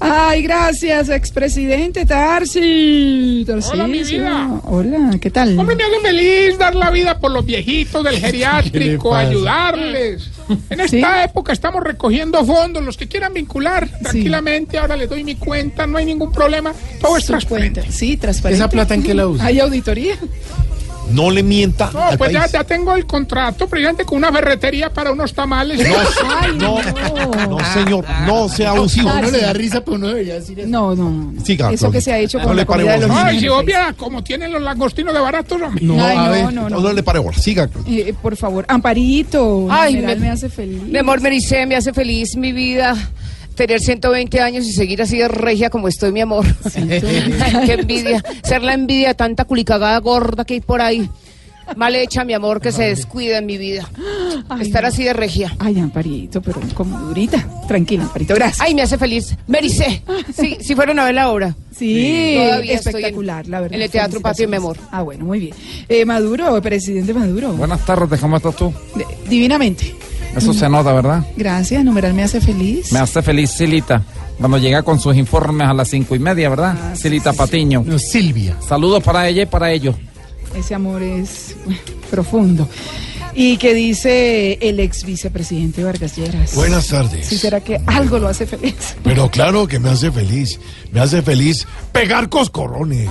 Ay, 0.00 0.42
gracias, 0.42 1.08
expresidente 1.08 2.04
Tarsi. 2.06 3.46
Hola, 3.72 3.86
mi 3.86 4.02
vida. 4.02 4.60
Hola, 4.64 5.10
¿qué 5.20 5.30
tal? 5.30 5.58
Hombre, 5.58 5.76
me 5.76 5.84
hace 5.84 6.00
feliz 6.00 6.58
dar 6.58 6.74
la 6.74 6.90
vida 6.90 7.18
por 7.18 7.30
los 7.30 7.44
viejitos 7.44 8.04
del 8.04 8.14
¿Qué 8.18 8.20
le 8.20 8.26
geriátrico, 8.26 9.14
ayudarles. 9.14 10.30
En 10.70 10.80
esta 10.80 11.24
época 11.24 11.52
estamos 11.52 11.82
recogiendo 11.82 12.44
fondos, 12.44 12.82
los 12.82 12.96
que 12.96 13.08
quieran 13.08 13.34
vincular 13.34 13.88
tranquilamente, 14.02 14.78
ahora 14.78 14.96
les 14.96 15.08
doy 15.08 15.24
mi 15.24 15.34
cuenta, 15.34 15.86
no 15.86 15.98
hay 15.98 16.06
ningún 16.06 16.32
problema, 16.32 16.72
todo 17.00 17.16
es 17.16 17.26
transparente. 17.26 17.80
cuenta. 17.80 17.96
Sí, 17.96 18.16
transparente. 18.16 18.62
¿Esa 18.62 18.70
plata 18.70 18.94
en 18.94 19.02
qué 19.02 19.14
la 19.14 19.26
usa? 19.26 19.44
¿Hay 19.44 19.60
auditoría? 19.60 20.16
No 21.12 21.30
le 21.30 21.42
mienta 21.42 21.90
No, 21.92 22.02
al 22.02 22.18
pues 22.18 22.32
ya, 22.32 22.40
país. 22.40 22.52
ya 22.52 22.64
tengo 22.64 22.94
el 22.94 23.06
contrato, 23.06 23.66
presidente, 23.68 24.04
con 24.04 24.18
una 24.18 24.32
ferretería 24.32 24.90
para 24.92 25.10
unos 25.12 25.32
tamales. 25.32 25.78
No, 26.58 26.78
no, 27.48 27.58
señor, 27.72 28.04
no 28.26 28.48
sea 28.48 28.70
abusivo. 28.70 29.08
A 29.10 29.18
uno 29.18 29.30
le 29.30 29.40
da 29.40 29.52
risa, 29.52 29.80
pero 29.82 29.96
uno 29.96 30.08
debería 30.08 30.34
decir 30.34 30.60
eso. 30.60 30.68
No, 30.68 30.94
no, 30.94 31.10
no. 31.10 31.44
Siga, 31.44 31.70
Eso 31.72 31.90
que 31.90 32.00
se 32.00 32.12
ha 32.12 32.18
hecho 32.18 32.38
No 32.38 32.44
con 32.44 32.56
le 32.56 32.62
la 32.62 32.66
pare 32.66 32.82
comida 32.82 32.98
de 33.00 33.06
los. 33.08 33.16
Ay, 33.16 33.40
si 33.40 33.48
vieras 33.64 33.94
como 33.96 34.22
tienen 34.22 34.52
los 34.52 34.62
langostinos 34.62 35.14
de 35.14 35.20
baratos, 35.20 35.60
hombre. 35.60 35.84
No, 35.84 35.94
Ay, 36.04 36.16
a 36.16 36.24
no, 36.24 36.30
ver, 36.30 36.44
no, 36.54 36.68
no, 36.70 36.80
no. 36.80 36.92
le 36.92 37.02
pare 37.02 37.18
bola. 37.18 37.36
Siga. 37.38 37.68
Eh, 37.86 38.14
por 38.20 38.36
favor, 38.36 38.64
Amparito. 38.68 39.66
Ay, 39.70 39.96
me- 39.98 40.16
me 40.16 40.30
hace 40.30 40.48
feliz. 40.48 40.82
Mi 40.82 40.98
amor, 40.98 41.20
Mericé, 41.20 41.64
me 41.66 41.76
hace 41.76 41.92
feliz 41.92 42.36
mi 42.36 42.52
vida. 42.52 42.94
Tener 43.58 43.80
120 43.80 44.40
años 44.40 44.64
y 44.66 44.72
seguir 44.72 45.02
así 45.02 45.18
de 45.18 45.26
regia 45.26 45.68
como 45.68 45.88
estoy, 45.88 46.12
mi 46.12 46.20
amor. 46.20 46.46
Ay, 46.76 47.00
qué 47.66 47.72
envidia. 47.72 48.22
Ser 48.44 48.62
la 48.62 48.72
envidia 48.72 49.08
de 49.08 49.14
tanta 49.14 49.44
culicagada 49.46 49.98
gorda 49.98 50.44
que 50.44 50.54
hay 50.54 50.60
por 50.60 50.80
ahí. 50.80 51.10
Mal 51.76 51.94
hecha, 51.96 52.24
mi 52.24 52.32
amor, 52.34 52.60
que 52.62 52.70
se 52.72 52.84
descuida 52.84 53.38
en 53.38 53.46
mi 53.46 53.58
vida. 53.58 53.86
Estar 54.60 54.86
así 54.86 55.02
de 55.02 55.12
regia. 55.12 55.54
Ay, 55.58 55.78
Amparito, 55.80 56.40
pero 56.40 56.60
como 56.72 56.98
durita. 57.00 57.44
Tranquila, 57.66 58.04
Amparito, 58.04 58.34
gracias. 58.36 58.60
Ay, 58.60 58.74
me 58.76 58.82
hace 58.82 58.96
feliz. 58.96 59.36
Mericé. 59.48 60.02
Sí, 60.34 60.56
si 60.60 60.74
fueron 60.76 60.98
a 61.00 61.04
ver 61.06 61.16
la 61.16 61.28
obra. 61.30 61.54
Sí, 61.76 62.34
Todavía 62.38 62.74
estoy 62.74 62.90
en- 62.92 62.96
espectacular, 62.98 63.46
la 63.48 63.60
verdad. 63.60 63.76
en 63.76 63.82
el 63.82 63.90
Teatro 63.90 64.20
Patio 64.20 64.44
de 64.46 64.50
mi 64.52 64.56
amor. 64.56 64.78
Ah, 64.92 65.02
bueno, 65.02 65.24
muy 65.26 65.40
bien. 65.40 65.54
Eh, 65.88 66.04
Maduro, 66.06 66.62
presidente 66.62 67.12
Maduro. 67.12 67.52
Buenas 67.52 67.84
tardes, 67.84 68.18
¿cómo 68.20 68.36
estás 68.38 68.56
tú? 68.56 68.72
Divinamente. 69.28 69.94
Eso 70.36 70.52
se 70.52 70.68
nota, 70.68 70.92
¿verdad? 70.92 71.24
Gracias, 71.36 71.84
numeral 71.84 72.14
me 72.14 72.22
hace 72.22 72.40
feliz. 72.40 72.92
Me 72.92 72.98
hace 72.98 73.22
feliz 73.22 73.50
Silita. 73.50 74.02
Cuando 74.38 74.58
llega 74.58 74.82
con 74.82 75.00
sus 75.00 75.16
informes 75.16 75.66
a 75.66 75.74
las 75.74 75.88
cinco 75.88 76.14
y 76.14 76.18
media, 76.20 76.48
¿verdad? 76.48 76.76
Ah, 76.80 76.96
Silita 76.96 77.32
Patiño. 77.32 77.84
Silvia. 77.98 78.56
Saludos 78.60 79.02
para 79.02 79.26
ella 79.28 79.42
y 79.42 79.46
para 79.46 79.72
ellos. 79.72 79.96
Ese 80.54 80.74
amor 80.74 81.02
es 81.02 81.56
profundo. 82.10 82.68
¿Y 83.40 83.56
qué 83.56 83.72
dice 83.72 84.58
el 84.60 84.80
ex 84.80 85.04
vicepresidente 85.04 85.84
Vargas 85.84 86.16
Lleras? 86.16 86.56
Buenas 86.56 86.88
tardes. 86.88 87.24
¿Sí 87.28 87.38
será 87.38 87.60
que 87.60 87.80
algo 87.86 88.18
lo 88.18 88.26
hace 88.26 88.46
feliz? 88.46 88.96
Pero 89.04 89.30
claro 89.30 89.68
que 89.68 89.78
me 89.78 89.90
hace 89.90 90.10
feliz. 90.10 90.58
Me 90.90 90.98
hace 90.98 91.22
feliz 91.22 91.64
pegar 91.92 92.28
coscorrones. 92.28 93.08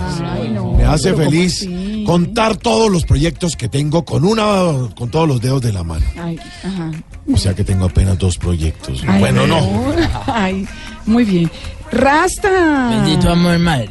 me 0.78 0.84
hace 0.84 1.14
pero 1.14 1.24
¿cómo 1.24 1.32
feliz 1.32 1.66
contar 2.06 2.58
todos 2.58 2.92
los 2.92 3.06
proyectos 3.06 3.56
que 3.56 3.70
tengo 3.70 4.04
con 4.04 4.26
una 4.26 4.90
con 4.98 5.10
todos 5.10 5.30
los 5.30 5.40
dedos 5.40 5.62
de 5.62 5.72
la 5.72 5.86
mano. 5.86 6.06
Ay, 6.22 6.38
ajá. 6.62 6.92
O 7.34 7.38
sea 7.38 7.54
que 7.54 7.64
tengo 7.64 7.86
apenas 7.86 8.20
dos 8.20 8.38
proyectos. 8.38 9.06
Ay, 9.08 9.22
bueno, 9.22 9.48
no. 9.48 9.94
Ay, 10.28 10.68
muy 11.06 11.24
bien. 11.24 11.50
Rasta. 11.90 12.90
Bendito 12.90 13.30
amor, 13.30 13.58
madre. 13.60 13.90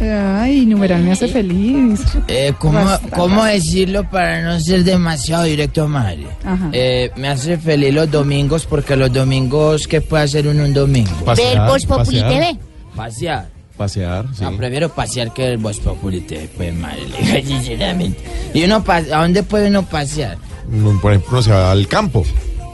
Ay, 0.00 0.64
numeral 0.66 1.02
me 1.02 1.12
hace 1.12 1.26
feliz. 1.28 2.00
Eh, 2.28 2.52
¿cómo, 2.58 2.80
cómo 3.14 3.44
decirlo 3.44 4.08
para 4.08 4.42
no 4.42 4.60
ser 4.60 4.84
demasiado 4.84 5.42
directo, 5.44 5.88
madre? 5.88 6.26
Ajá. 6.44 6.70
Eh, 6.72 7.10
me 7.16 7.28
hace 7.28 7.58
feliz 7.58 7.92
los 7.92 8.10
domingos 8.10 8.64
porque 8.66 8.94
los 8.96 9.12
domingos, 9.12 9.88
¿qué 9.88 10.00
puede 10.00 10.24
hacer 10.24 10.46
uno 10.46 10.64
un 10.64 10.72
domingo? 10.72 11.10
Ver 11.36 11.58
Voz 11.66 11.84
Populi 11.84 12.20
TV. 12.20 12.56
Pasear. 12.94 13.48
Pasear, 13.76 14.26
sí. 14.36 14.42
No, 14.42 14.56
prefiero 14.56 14.88
pasear 14.88 15.32
que 15.32 15.52
el 15.52 15.58
Voz 15.58 15.78
Populi 15.80 16.20
TV, 16.20 16.48
pues, 16.56 16.74
madre, 16.74 17.42
sinceramente. 17.46 18.18
¿Y 18.54 18.64
uno 18.64 18.82
pa- 18.82 18.96
a 18.96 19.22
dónde 19.22 19.42
puede 19.44 19.68
uno 19.68 19.84
pasear? 19.84 20.36
Mm, 20.68 20.98
Por 20.98 21.12
ejemplo, 21.12 21.30
uno 21.32 21.42
se 21.42 21.50
va 21.52 21.70
al 21.72 21.86
campo. 21.88 22.24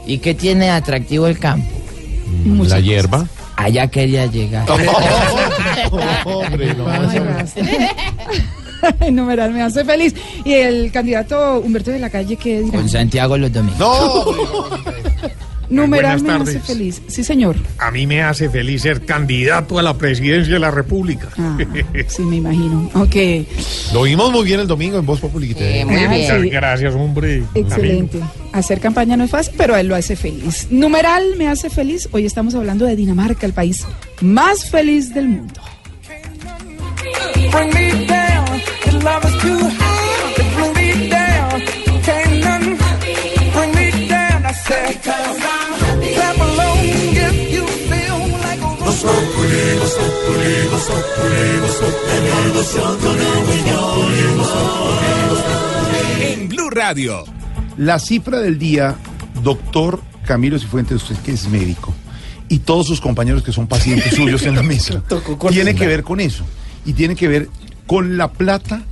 ¿Y 0.07 0.17
qué 0.19 0.33
tiene 0.35 0.69
atractivo 0.69 1.27
el 1.27 1.39
campo? 1.39 1.69
la 2.67 2.79
hierba. 2.79 3.27
Allá 3.55 3.87
quería 3.87 4.25
llegar. 4.25 4.65
Hombre, 6.25 6.73
no. 6.75 6.85
Rasta. 6.85 7.61
Ay, 8.99 9.11
numeral 9.11 9.51
me 9.51 9.61
hace 9.61 9.83
feliz. 9.85 10.13
Y 10.43 10.53
el 10.53 10.91
candidato 10.91 11.59
Humberto 11.59 11.91
de 11.91 11.99
la 11.99 12.09
Calle, 12.09 12.35
¿qué 12.35 12.61
dirá? 12.61 12.77
Con 12.77 12.89
Santiago 12.89 13.37
los 13.37 13.51
domingos. 13.51 14.27
Numeral 15.69 16.21
me 16.21 16.33
hace 16.33 16.59
feliz. 16.59 17.01
Sí, 17.07 17.23
señor. 17.23 17.55
A 17.77 17.91
mí 17.91 18.05
me 18.07 18.21
hace 18.23 18.49
feliz 18.49 18.81
ser 18.83 19.05
candidato 19.05 19.79
a 19.79 19.81
la 19.81 19.97
presidencia 19.97 20.53
de 20.53 20.59
la 20.59 20.71
República. 20.71 21.27
Ah, 21.37 21.57
sí, 22.07 22.21
me 22.23 22.37
imagino. 22.37 22.89
Ok. 22.93 23.15
Lo 23.93 24.03
vimos 24.03 24.31
muy 24.31 24.43
bien 24.45 24.59
el 24.59 24.67
domingo 24.67 24.97
en 24.99 25.05
Voz 25.05 25.19
Populi. 25.19 25.53
TV. 25.53 25.85
muy 25.85 25.95
bien. 25.95 26.09
Muchas 26.11 26.41
Sí. 26.41 26.49
gracias, 26.49 26.93
hombre. 26.95 27.43
Excelente. 27.53 28.19
Hacer 28.51 28.79
campaña 28.79 29.17
no 29.17 29.23
es 29.25 29.31
fácil, 29.31 29.53
pero 29.57 29.75
a 29.75 29.79
él 29.81 29.87
lo 29.87 29.95
hace 29.95 30.15
feliz. 30.15 30.67
Numeral 30.69 31.23
me 31.37 31.47
hace 31.47 31.69
feliz. 31.69 32.07
Hoy 32.11 32.25
estamos 32.25 32.55
hablando 32.55 32.85
de 32.85 32.95
Dinamarca, 32.95 33.45
el 33.45 33.53
país 33.53 33.85
más 34.21 34.69
feliz 34.69 35.13
del 35.13 35.27
mundo. 35.27 35.61
En 56.21 56.49
Blue 56.49 56.69
Radio. 56.69 57.23
La 57.77 57.99
cifra 57.99 58.39
del 58.39 58.57
día, 58.57 58.95
doctor 59.43 60.01
Camilo 60.25 60.57
Cifuentes, 60.59 61.03
usted 61.03 61.17
que 61.17 61.31
es 61.31 61.47
médico, 61.47 61.93
y 62.49 62.59
todos 62.59 62.87
sus 62.87 63.01
compañeros 63.01 63.43
que 63.43 63.51
son 63.51 63.67
pacientes 63.67 64.13
suyos 64.15 64.43
en 64.43 64.55
la 64.55 64.63
mesa, 64.63 65.03
tiene 65.49 65.75
que 65.75 65.87
ver 65.87 66.03
con 66.03 66.19
eso. 66.19 66.43
Y 66.85 66.93
tiene 66.93 67.15
que 67.15 67.27
ver 67.27 67.49
con 67.87 68.17
la 68.17 68.31
plata 68.31 68.83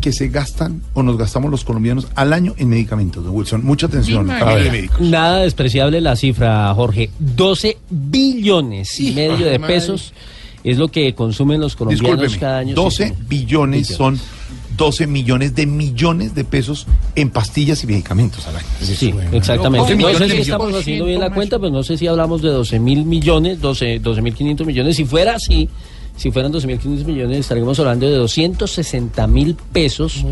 que 0.00 0.12
se 0.12 0.28
gastan 0.28 0.82
o 0.94 1.02
nos 1.02 1.18
gastamos 1.18 1.50
los 1.50 1.64
colombianos 1.64 2.08
al 2.14 2.32
año 2.32 2.54
en 2.56 2.68
medicamentos, 2.68 3.24
don 3.24 3.34
Wilson. 3.34 3.64
Mucha 3.64 3.86
atención, 3.86 4.26
de. 4.26 4.90
Nada 5.00 5.40
despreciable 5.40 6.00
la 6.00 6.16
cifra, 6.16 6.72
Jorge. 6.74 7.10
12 7.18 7.78
billones 7.90 8.98
y 9.00 9.12
medio 9.12 9.46
de 9.46 9.58
madre. 9.58 9.74
Es 10.64 10.78
lo 10.78 10.88
que 10.88 11.14
consumen 11.14 11.60
los 11.60 11.76
colombianos 11.76 12.10
Discúlpeme, 12.10 12.40
cada 12.40 12.58
año. 12.58 12.74
12 12.74 13.14
billones 13.28 13.88
son 13.88 14.18
12 14.76 15.06
millones 15.08 15.54
de 15.54 15.66
millones 15.66 16.34
de 16.34 16.44
pesos 16.44 16.86
en 17.16 17.30
pastillas 17.30 17.82
y 17.82 17.86
medicamentos 17.86 18.46
al 18.46 18.56
año. 18.56 18.66
Es 18.80 18.88
Sí, 18.88 19.12
exactamente. 19.32 19.94
12 19.94 19.96
No 19.96 20.08
millones 20.08 20.28
sé 20.28 20.34
si 20.36 20.40
estamos 20.42 20.74
haciendo 20.74 21.04
bien 21.06 21.20
la 21.20 21.30
cuenta, 21.30 21.58
pero 21.58 21.70
no 21.70 21.82
sé 21.82 21.98
si 21.98 22.06
hablamos 22.06 22.42
de 22.42 22.48
12 22.48 22.78
mil 22.78 23.04
millones, 23.04 23.60
12 23.60 24.00
mil 24.22 24.34
500 24.34 24.66
millones. 24.66 24.96
Si 24.96 25.04
fuera 25.04 25.34
así, 25.34 25.68
si 26.16 26.30
fueran 26.30 26.52
12 26.52 26.66
mil 26.66 26.78
500 26.78 27.06
millones, 27.06 27.38
estaríamos 27.38 27.78
hablando 27.80 28.06
de 28.06 28.16
260 28.16 29.26
mil 29.26 29.56
pesos, 29.72 30.24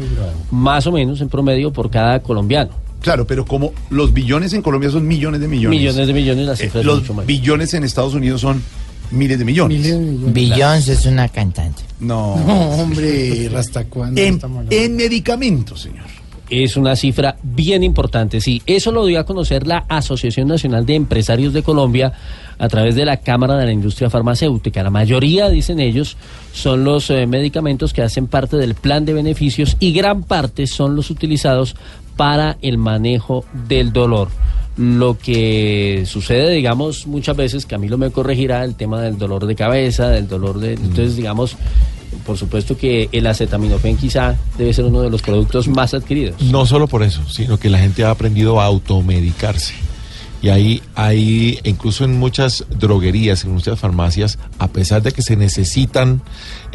más 0.51 0.87
o 0.87 0.93
menos 0.93 1.21
en 1.21 1.29
promedio, 1.29 1.73
por 1.73 1.91
cada 1.91 2.21
colombiano. 2.23 2.71
Claro, 3.01 3.27
pero 3.27 3.45
como 3.45 3.73
los 3.91 4.13
billones 4.13 4.53
en 4.53 4.63
Colombia 4.63 4.91
son 4.91 5.07
millones 5.07 5.41
de 5.41 5.49
millones. 5.49 5.79
Millones 5.79 6.07
de 6.07 6.13
millones, 6.13 6.47
la 6.47 6.53
eh, 6.55 6.57
cifra 6.57 6.81
es 6.81 6.87
los 6.87 7.01
mucho 7.01 7.15
más. 7.15 7.27
billones 7.27 7.75
en 7.75 7.85
Estados 7.85 8.15
Unidos 8.15 8.41
son 8.41 8.63
miles 9.11 9.39
de 9.39 9.45
millones. 9.45 10.33
Billions 10.33 10.89
es 10.89 11.07
una 11.07 11.29
cantante. 11.29 11.83
No. 12.01 12.37
No, 12.37 12.71
hombre, 12.83 13.51
¿hasta 13.57 13.85
cuándo 13.85 14.21
En, 14.21 14.35
estamos 14.35 14.59
hablando? 14.59 14.77
en 14.77 14.97
medicamentos, 14.97 15.81
señor. 15.83 16.05
Es 16.49 16.77
una 16.77 16.95
cifra 16.95 17.37
bien 17.43 17.83
importante, 17.83 18.41
sí. 18.41 18.63
Eso 18.67 18.93
lo 18.93 19.05
dio 19.05 19.19
a 19.19 19.27
conocer 19.27 19.67
la 19.67 19.85
Asociación 19.89 20.47
Nacional 20.47 20.87
de 20.87 20.95
Empresarios 20.95 21.53
de 21.53 21.65
Colombia 21.65 22.13
a 22.59 22.69
través 22.69 22.95
de 22.95 23.05
la 23.05 23.17
Cámara 23.17 23.57
de 23.57 23.67
la 23.67 23.73
Industria 23.73 24.11
Farmacéutica. 24.11 24.85
La 24.85 24.91
mayoría, 24.91 25.49
dicen 25.49 25.81
ellos, 25.81 26.17
son 26.53 26.85
los 26.85 27.11
eh, 27.11 27.27
medicamentos 27.27 27.93
que 27.93 28.03
hacen 28.03 28.29
parte 28.29 28.57
del 28.57 28.77
plan 28.77 29.05
de 29.05 29.13
beneficios 29.13 29.77
y 29.81 29.93
gran 29.93 30.23
parte 30.23 30.69
son 30.69 30.95
los 30.95 31.11
utilizados 31.11 31.75
para 32.17 32.59
el 32.63 32.79
manejo 32.79 33.45
del 33.67 33.93
dolor. 33.93 34.29
Lo 34.77 35.17
que 35.17 36.05
sucede, 36.07 36.51
digamos, 36.53 37.07
muchas 37.07 37.37
veces, 37.37 37.65
Camilo 37.65 37.97
me 37.97 38.11
corregirá, 38.11 38.63
el 38.65 38.75
tema 38.75 39.01
del 39.01 39.17
dolor 39.17 39.47
de 39.47 39.55
cabeza, 39.55 40.09
del 40.09 40.29
dolor 40.29 40.61
de... 40.61 40.75
Entonces, 40.75 41.17
digamos, 41.17 41.57
por 42.27 42.37
supuesto 42.37 42.77
que 42.77 43.09
el 43.13 43.27
acetaminofén 43.27 43.97
quizá 43.97 44.37
debe 44.59 44.75
ser 44.75 44.85
uno 44.85 45.01
de 45.01 45.11
los 45.11 45.23
productos 45.23 45.69
más 45.69 45.95
adquiridos. 45.95 46.43
No 46.43 46.67
solo 46.67 46.89
por 46.89 47.03
eso, 47.03 47.27
sino 47.29 47.59
que 47.59 47.71
la 47.71 47.79
gente 47.79 48.05
ha 48.05 48.11
aprendido 48.11 48.61
a 48.61 48.67
automedicarse. 48.67 49.75
Y 50.43 50.51
ahí, 50.51 50.83
ahí, 50.95 51.59
incluso 51.65 52.05
en 52.05 52.19
muchas 52.19 52.67
droguerías, 52.69 53.45
en 53.45 53.53
muchas 53.53 53.81
farmacias, 53.81 54.39
a 54.59 54.69
pesar 54.69 55.03
de 55.03 55.13
que 55.13 55.23
se 55.23 55.37
necesitan 55.37 56.21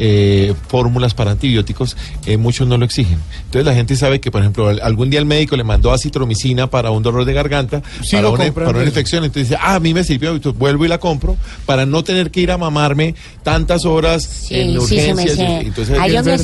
eh, 0.04 0.52
fórmulas 0.66 1.14
para 1.14 1.30
antibióticos, 1.30 1.96
eh, 2.26 2.36
muchos 2.36 2.66
no 2.66 2.76
lo 2.76 2.84
exigen. 2.84 3.18
Entonces 3.44 3.64
la 3.64 3.72
gente 3.74 3.94
sabe 3.94 4.20
que, 4.20 4.32
por 4.32 4.40
ejemplo, 4.40 4.68
al- 4.68 4.80
algún 4.80 5.10
día 5.10 5.20
el 5.20 5.26
médico 5.26 5.56
le 5.56 5.62
mandó 5.62 5.92
acitromicina 5.92 6.66
para 6.66 6.90
un 6.90 7.04
dolor 7.04 7.24
de 7.24 7.32
garganta, 7.32 7.82
Sí, 8.02 8.16
para, 8.16 8.30
una, 8.30 8.50
para 8.52 8.70
una 8.70 8.84
infección. 8.84 9.22
Entonces 9.22 9.50
dice, 9.50 9.60
ah, 9.62 9.76
a 9.76 9.80
mí 9.80 9.94
me 9.94 10.02
sirvió, 10.02 10.32
entonces 10.32 10.58
vuelvo 10.58 10.84
y 10.84 10.88
la 10.88 10.98
compro 10.98 11.36
para 11.66 11.86
no 11.86 12.02
tener 12.02 12.32
que 12.32 12.40
ir 12.40 12.50
a 12.50 12.58
mamarme 12.58 13.14
tantas 13.44 13.84
horas 13.84 14.24
Sí, 14.24 14.56
en 14.56 14.80
sí, 14.80 14.96
se 14.96 15.14
me 15.14 15.22
urgencias. 15.22 15.36
sé. 15.36 15.60
Entonces, 15.68 15.98
A 16.00 16.08
yo 16.08 16.22
me 16.24 16.36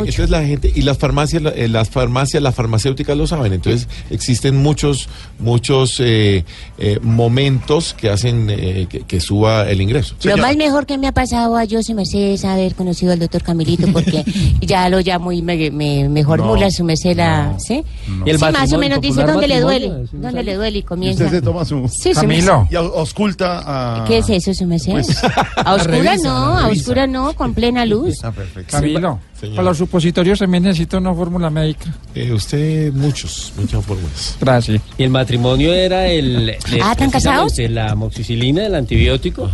mucho. 0.00 0.26
la 0.26 0.42
gente 0.44 0.72
y 0.74 0.82
las 0.82 0.98
farmacias, 0.98 1.42
eh, 1.54 1.68
las 1.68 1.88
farmacias, 1.88 2.42
las 2.42 2.54
farmacéuticas 2.56 3.16
lo 3.16 3.28
saben. 3.28 3.52
Entonces 3.52 3.86
existen 4.10 4.56
muchos, 4.56 5.08
muchos 5.38 6.00
eh, 6.00 6.44
eh, 6.78 6.98
momentos 7.02 7.94
que 7.94 8.10
hacen 8.10 8.48
eh, 8.50 8.86
que, 8.88 9.00
que 9.02 9.20
suba 9.20 9.70
el 9.70 9.80
ingreso. 9.80 10.16
Lo 10.24 10.36
más 10.38 10.56
mejor 10.56 10.86
que 10.86 10.98
me 10.98 11.06
ha 11.06 11.12
pasado 11.12 11.56
a 11.56 11.64
yo, 11.64 11.82
se 11.82 11.94
me 11.94 12.04
sé, 12.04 12.34
es 12.34 12.44
haber 12.44 12.74
conocido 12.96 13.12
al 13.12 13.18
doctor 13.18 13.42
Camilito, 13.42 13.86
porque 13.92 14.24
ya 14.60 14.88
lo 14.88 15.00
llamo 15.00 15.30
y 15.32 15.42
me, 15.42 15.70
me, 15.70 16.08
me 16.08 16.24
formula 16.24 16.66
No, 16.66 16.70
su 16.70 16.84
merced 16.84 17.16
la... 17.16 17.54
¿Sí? 17.58 17.82
no. 18.08 18.26
¿Y 18.26 18.30
el 18.30 18.38
Sí, 18.38 18.44
más 18.52 18.72
o 18.72 18.78
menos 18.78 19.00
dice 19.00 19.14
popular 19.20 19.32
dónde 19.34 19.48
le 19.48 19.60
duele, 19.60 19.92
dónde 20.12 20.42
le 20.42 20.54
duele 20.54 20.78
y 20.78 20.80
Y 20.80 20.82
comienza. 20.82 21.24
usted 21.24 21.36
se 21.38 21.42
toma 21.42 21.64
su... 21.64 21.88
Sí, 21.88 22.14
su 22.14 22.20
Camilo. 22.20 22.66
Y 22.70 22.76
ausculta 22.76 24.00
a... 24.00 24.04
¿Qué 24.06 24.18
es 24.18 24.30
eso, 24.30 24.54
su 24.54 24.66
merced? 24.66 24.92
Pues, 24.92 25.22
a 25.56 25.74
oscura 25.74 25.98
revisa, 26.12 26.16
no, 26.28 26.58
a 26.58 26.68
oscura 26.68 27.06
no, 27.06 27.34
con 27.34 27.52
plena 27.54 27.84
luz. 27.84 28.14
Ah, 28.22 28.32
perfecto. 28.32 28.70
Camilo, 28.72 29.18
señor. 29.38 29.56
para 29.56 29.68
los 29.68 29.78
supositorios 29.78 30.38
también 30.38 30.62
necesito 30.62 30.98
una 30.98 31.12
fórmula 31.14 31.50
médica. 31.50 31.92
Eh, 32.14 32.32
usted, 32.32 32.92
muchos, 32.92 33.52
muchas 33.58 33.84
fórmulas. 33.84 34.36
Gracias. 34.40 34.80
Y 34.96 35.02
el 35.02 35.10
matrimonio 35.10 35.72
era 35.74 36.06
el... 36.06 36.48
el- 36.50 36.56
Ah, 36.82 36.92
¿están 36.92 37.10
casados? 37.10 37.54
La 37.70 37.90
amoxicilina, 37.92 38.66
el 38.66 38.74
antibiótico, 38.74 39.50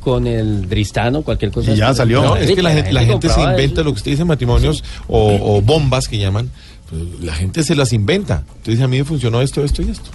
con 0.00 0.26
el 0.26 0.68
dristano, 0.68 1.22
cualquier 1.22 1.50
cosa. 1.52 1.72
Y 1.72 1.76
ya 1.76 1.94
salió. 1.94 2.22
No, 2.22 2.36
es 2.36 2.50
que 2.50 2.62
la, 2.62 2.72
gente, 2.72 2.92
la 2.92 3.04
gente 3.04 3.28
se 3.28 3.40
inventa 3.40 3.82
lo 3.82 3.92
que 3.92 3.98
usted 3.98 4.10
dice 4.12 4.24
matrimonios 4.24 4.82
o, 5.06 5.56
o 5.56 5.62
bombas 5.62 6.08
que 6.08 6.18
llaman. 6.18 6.50
pues, 6.88 7.02
la 7.20 7.34
gente 7.34 7.62
se 7.62 7.74
las 7.74 7.92
inventa. 7.92 8.44
Entonces 8.46 8.74
dice, 8.74 8.84
a 8.84 8.88
mí 8.88 8.98
me 8.98 9.04
funcionó 9.04 9.40
esto, 9.40 9.64
esto 9.64 9.82
y 9.82 9.90
esto. 9.90 10.10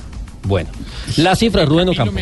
Bueno, 0.46 0.70
la 1.18 1.36
cifra, 1.36 1.66
Rubén 1.66 1.90
Ocampo. 1.90 2.14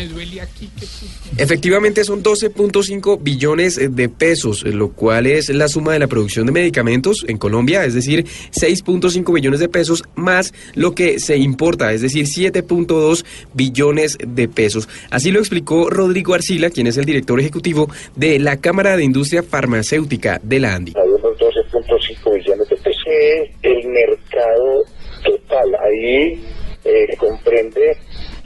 Efectivamente 1.36 2.04
son 2.04 2.22
12.5 2.22 3.18
billones 3.20 3.78
de 3.94 4.08
pesos, 4.08 4.64
lo 4.64 4.92
cual 4.92 5.26
es 5.26 5.50
la 5.50 5.68
suma 5.68 5.92
de 5.92 5.98
la 5.98 6.06
producción 6.06 6.46
de 6.46 6.52
medicamentos 6.52 7.24
en 7.28 7.36
Colombia, 7.36 7.84
es 7.84 7.92
decir, 7.92 8.24
6.5 8.24 9.32
billones 9.32 9.60
de 9.60 9.68
pesos 9.68 10.04
más 10.14 10.54
lo 10.74 10.94
que 10.94 11.20
se 11.20 11.36
importa, 11.36 11.92
es 11.92 12.00
decir, 12.00 12.24
7.2 12.24 13.24
billones 13.52 14.16
de 14.26 14.48
pesos. 14.48 14.88
Así 15.10 15.30
lo 15.30 15.40
explicó 15.40 15.90
Rodrigo 15.90 16.34
Arcila, 16.34 16.70
quien 16.70 16.86
es 16.86 16.96
el 16.96 17.04
director 17.04 17.38
ejecutivo 17.38 17.90
de 18.16 18.38
la 18.38 18.56
Cámara 18.58 18.96
de 18.96 19.04
Industria 19.04 19.42
Farmacéutica 19.42 20.40
de 20.42 20.60
la 20.60 20.74
ANDI. 20.74 20.94
Hay 20.96 21.08
unos 21.08 21.38
12.5 21.38 22.34
billones 22.34 22.68
de 22.68 22.76
pesos. 22.76 23.02
El 23.62 23.88
mercado 23.88 24.84
total 25.24 25.74
ahí 25.82 26.42
eh, 26.84 27.16
comprende 27.18 27.96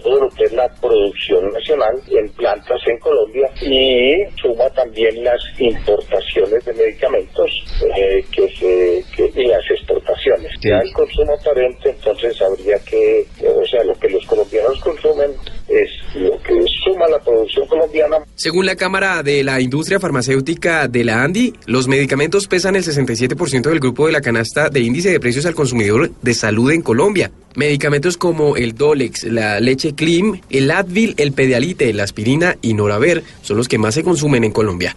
todo 0.03 0.21
lo 0.21 0.29
que 0.31 0.45
es 0.45 0.53
la 0.53 0.69
producción 0.81 1.51
nacional 1.53 2.01
en 2.11 2.29
plantas 2.31 2.81
en 2.87 2.99
Colombia 2.99 3.51
y 3.63 4.25
suma 4.41 4.69
también 4.71 5.23
las 5.25 5.41
importaciones 5.59 6.65
de 6.65 6.73
medicamentos 6.75 7.51
eh, 7.97 8.23
que 8.33 8.49
se, 8.57 9.05
que- 9.17 9.33
y 9.43 9.47
las 9.47 9.65
exportaciones. 9.71 10.53
Si 10.61 10.71
hay 10.71 10.93
consumo 10.93 11.35
aparente, 11.35 11.91
entonces 11.91 12.41
habría 12.43 12.79
que, 12.81 13.25
o 13.47 13.65
sea, 13.67 13.83
lo 13.85 13.95
que 13.95 14.09
los 14.11 14.25
colombianos 14.27 14.81
consumen 14.81 15.33
es 15.69 15.91
lo 16.15 16.41
que 16.43 16.55
suma 16.83 17.07
la 17.09 17.19
producción 17.19 17.67
colombiana 17.67 18.17
Según 18.35 18.67
la 18.67 18.77
Cámara 18.77 19.23
de 19.23 19.45
la 19.45 19.61
Industria 19.61 20.01
Farmacéutica 20.01 20.89
de 20.89 21.05
la 21.05 21.23
ANDI, 21.23 21.53
los 21.67 21.89
medicamentos 21.89 22.49
pesan 22.49 22.77
el 22.77 22.85
67% 22.85 23.63
del 23.63 23.81
grupo 23.81 24.07
de 24.07 24.13
la 24.13 24.21
canasta 24.21 24.71
de 24.71 24.81
índice 24.81 25.11
de 25.11 25.21
precios 25.21 25.47
al 25.47 25.55
consumidor 25.55 26.11
de 26.23 26.35
salud 26.35 26.71
en 26.71 26.83
Colombia. 26.83 27.31
Medicamentos 27.55 28.17
como 28.17 28.57
el 28.57 28.75
Dolex, 28.75 29.25
la 29.25 29.61
leche 29.61 29.95
Clim, 29.95 30.41
el 30.49 30.71
Advil, 30.71 31.15
el 31.19 31.33
Pedialite, 31.33 31.93
la 31.93 32.05
aspirina 32.05 32.57
y 32.63 32.75
Noraver 32.75 33.23
son 33.43 33.57
los 33.57 33.69
que 33.69 33.79
más 33.79 33.95
se 33.95 34.03
consumen 34.03 34.45
en 34.45 34.53
Colombia. 34.53 34.97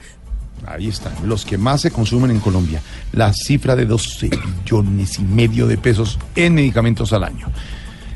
Ahí 0.65 0.87
están, 0.87 1.13
los 1.25 1.43
que 1.43 1.57
más 1.57 1.81
se 1.81 1.91
consumen 1.91 2.31
en 2.31 2.39
Colombia. 2.39 2.81
La 3.13 3.33
cifra 3.33 3.75
de 3.75 3.85
12 3.85 4.29
billones 4.29 5.17
y 5.17 5.23
medio 5.23 5.65
de 5.65 5.77
pesos 5.77 6.19
en 6.35 6.53
medicamentos 6.53 7.13
al 7.13 7.23
año. 7.23 7.51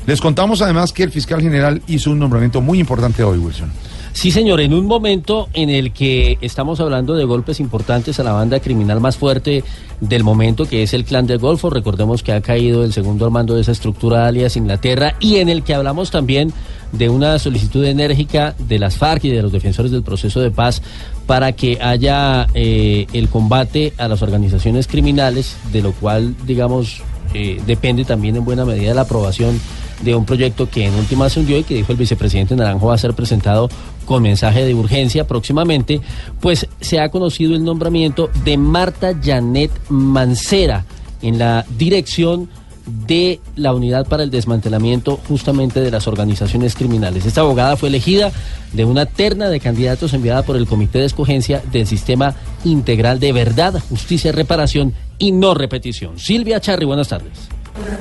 Les 0.06 0.22
contamos 0.22 0.62
además 0.62 0.94
que 0.94 1.04
el 1.04 1.12
fiscal 1.12 1.42
general 1.42 1.82
hizo 1.88 2.12
un 2.12 2.20
nombramiento 2.20 2.62
muy 2.62 2.80
importante 2.80 3.24
hoy, 3.24 3.40
Wilson. 3.40 3.72
Sí, 4.14 4.32
señor, 4.32 4.62
en 4.62 4.74
un 4.74 4.86
momento 4.86 5.50
en 5.54 5.70
el 5.70 5.92
que 5.92 6.38
estamos 6.40 6.80
hablando 6.80 7.16
de 7.16 7.26
golpes 7.26 7.60
importantes 7.60 8.18
a 8.18 8.24
la 8.24 8.32
banda 8.32 8.62
criminal 8.62 9.02
más 9.02 9.18
fuerte 9.18 9.64
del 10.00 10.24
momento, 10.24 10.66
que 10.66 10.84
es 10.84 10.94
el 10.94 11.04
clan 11.04 11.28
del 11.28 11.40
Golfo, 11.40 11.70
recordemos 11.70 12.24
que 12.24 12.32
ha 12.32 12.40
caído 12.40 12.86
el 12.86 12.94
segundo 12.94 13.26
al 13.26 13.32
mando 13.32 13.56
de 13.56 13.62
esa 13.62 13.74
estructura 13.74 14.26
alias 14.26 14.56
Inglaterra, 14.56 15.16
y 15.20 15.38
en 15.38 15.50
el 15.50 15.64
que 15.64 15.74
hablamos 15.74 16.12
también 16.12 16.54
de 16.94 17.10
una 17.10 17.38
solicitud 17.40 17.84
enérgica 17.84 18.56
de 18.58 18.80
las 18.80 18.96
FARC 18.96 19.26
y 19.26 19.32
de 19.32 19.42
los 19.42 19.52
defensores 19.52 19.92
del 19.92 20.04
proceso 20.04 20.40
de 20.40 20.50
paz 20.50 20.82
para 21.26 21.52
que 21.52 21.80
haya 21.82 22.48
eh, 22.54 23.08
el 23.12 23.28
combate 23.28 23.92
a 23.98 24.08
las 24.08 24.22
organizaciones 24.22 24.88
criminales, 24.88 25.58
de 25.74 25.82
lo 25.82 25.92
cual, 25.92 26.36
digamos, 26.46 27.02
eh, 27.34 27.60
depende 27.68 28.06
también 28.06 28.38
en 28.38 28.46
buena 28.46 28.64
medida 28.64 28.90
de 28.90 28.96
la 28.96 29.02
aprobación 29.02 29.60
de 30.02 30.16
un 30.16 30.26
proyecto 30.26 30.70
que 30.70 30.86
en 30.86 30.94
última 30.96 31.30
se 31.30 31.40
hundió 31.40 31.58
y 31.58 31.64
que 31.64 31.76
dijo 31.76 31.92
el 31.92 31.98
vicepresidente 31.98 32.56
Naranjo 32.56 32.88
va 32.88 32.96
a 32.96 32.98
ser 33.00 33.14
presentado 33.14 33.70
con 34.06 34.24
mensaje 34.24 34.66
de 34.66 34.74
urgencia 34.74 35.26
próximamente, 35.28 36.02
pues 36.40 36.68
se 36.80 37.00
ha 37.00 37.10
conocido 37.10 37.56
el 37.56 37.64
nombramiento 37.64 38.30
de 38.44 38.58
Marta 38.58 39.14
Janet 39.22 39.72
Mancera 39.90 40.86
en 41.22 41.40
la 41.40 41.66
dirección 41.78 42.50
de 42.86 43.40
la 43.56 43.74
unidad 43.74 44.08
para 44.08 44.24
el 44.24 44.30
desmantelamiento 44.30 45.20
justamente 45.28 45.82
de 45.82 45.90
las 45.90 46.08
organizaciones 46.08 46.76
criminales. 46.76 47.26
Esta 47.26 47.42
abogada 47.42 47.78
fue 47.78 47.90
elegida 47.90 48.32
de 48.74 48.86
una 48.86 49.08
terna 49.08 49.50
de 49.50 49.60
candidatos 49.60 50.14
enviada 50.14 50.44
por 50.44 50.56
el 50.56 50.68
Comité 50.68 51.00
de 51.00 51.06
Escogencia 51.06 51.64
del 51.72 51.88
Sistema 51.88 52.36
Integral 52.64 53.20
de 53.20 53.34
Verdad, 53.34 53.82
Justicia, 53.90 54.32
Reparación 54.32 54.94
y 55.18 55.32
No 55.32 55.56
Repetición. 55.56 56.20
Silvia 56.20 56.60
Charri, 56.60 56.86
buenas 56.86 57.08
tardes. 57.08 57.55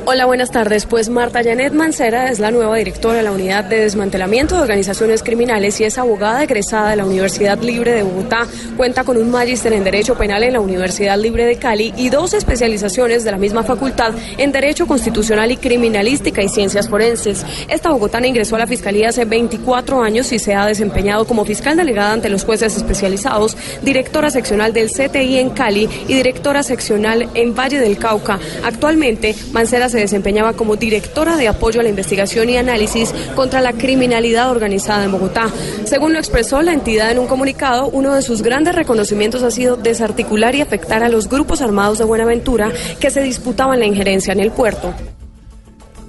Hola, 0.06 0.26
buenas 0.26 0.52
tardes. 0.52 0.86
Pues 0.86 1.08
Marta 1.08 1.42
Janet 1.42 1.72
Mancera 1.72 2.30
es 2.30 2.38
la 2.38 2.52
nueva 2.52 2.76
directora 2.76 3.16
de 3.16 3.24
la 3.24 3.32
Unidad 3.32 3.64
de 3.64 3.80
Desmantelamiento 3.80 4.54
de 4.54 4.62
Organizaciones 4.62 5.24
Criminales 5.24 5.80
y 5.80 5.84
es 5.84 5.98
abogada 5.98 6.44
egresada 6.44 6.90
de 6.90 6.96
la 6.96 7.04
Universidad 7.04 7.58
Libre 7.60 7.92
de 7.92 8.04
Bogotá. 8.04 8.46
Cuenta 8.76 9.02
con 9.02 9.16
un 9.16 9.30
magíster 9.32 9.72
en 9.72 9.82
Derecho 9.82 10.16
Penal 10.16 10.44
en 10.44 10.52
la 10.52 10.60
Universidad 10.60 11.18
Libre 11.18 11.46
de 11.46 11.56
Cali 11.56 11.92
y 11.96 12.08
dos 12.08 12.34
especializaciones 12.34 13.24
de 13.24 13.32
la 13.32 13.38
misma 13.38 13.64
facultad 13.64 14.14
en 14.38 14.52
Derecho 14.52 14.86
Constitucional 14.86 15.50
y 15.50 15.56
Criminalística 15.56 16.40
y 16.40 16.48
Ciencias 16.48 16.88
Forenses. 16.88 17.44
Esta 17.66 17.90
bogotana 17.90 18.28
ingresó 18.28 18.54
a 18.54 18.60
la 18.60 18.68
Fiscalía 18.68 19.08
hace 19.08 19.24
24 19.24 20.02
años 20.02 20.30
y 20.32 20.38
se 20.38 20.54
ha 20.54 20.66
desempeñado 20.66 21.24
como 21.24 21.44
fiscal 21.44 21.76
delegada 21.76 22.12
ante 22.12 22.28
los 22.28 22.44
jueces 22.44 22.76
especializados, 22.76 23.56
directora 23.82 24.30
seccional 24.30 24.72
del 24.72 24.90
CTI 24.90 25.38
en 25.38 25.50
Cali 25.50 25.88
y 26.06 26.14
directora 26.14 26.62
seccional 26.62 27.28
en 27.34 27.56
Valle 27.56 27.80
del 27.80 27.98
Cauca. 27.98 28.38
Actualmente, 28.62 29.34
Mancera 29.52 29.63
se 29.66 29.98
desempeñaba 29.98 30.52
como 30.52 30.76
directora 30.76 31.36
de 31.36 31.48
apoyo 31.48 31.80
a 31.80 31.82
la 31.82 31.88
investigación 31.88 32.48
y 32.50 32.56
análisis 32.56 33.14
contra 33.34 33.60
la 33.60 33.72
criminalidad 33.72 34.50
organizada 34.50 35.04
en 35.04 35.12
Bogotá. 35.12 35.48
Según 35.84 36.12
lo 36.12 36.18
expresó 36.18 36.62
la 36.62 36.72
entidad 36.72 37.10
en 37.10 37.18
un 37.18 37.26
comunicado, 37.26 37.88
uno 37.88 38.14
de 38.14 38.22
sus 38.22 38.42
grandes 38.42 38.74
reconocimientos 38.74 39.42
ha 39.42 39.50
sido 39.50 39.76
desarticular 39.76 40.54
y 40.54 40.60
afectar 40.60 41.02
a 41.02 41.08
los 41.08 41.28
grupos 41.28 41.62
armados 41.62 41.98
de 41.98 42.04
Buenaventura 42.04 42.72
que 43.00 43.10
se 43.10 43.22
disputaban 43.22 43.80
la 43.80 43.86
injerencia 43.86 44.32
en 44.32 44.40
el 44.40 44.50
puerto. 44.50 44.94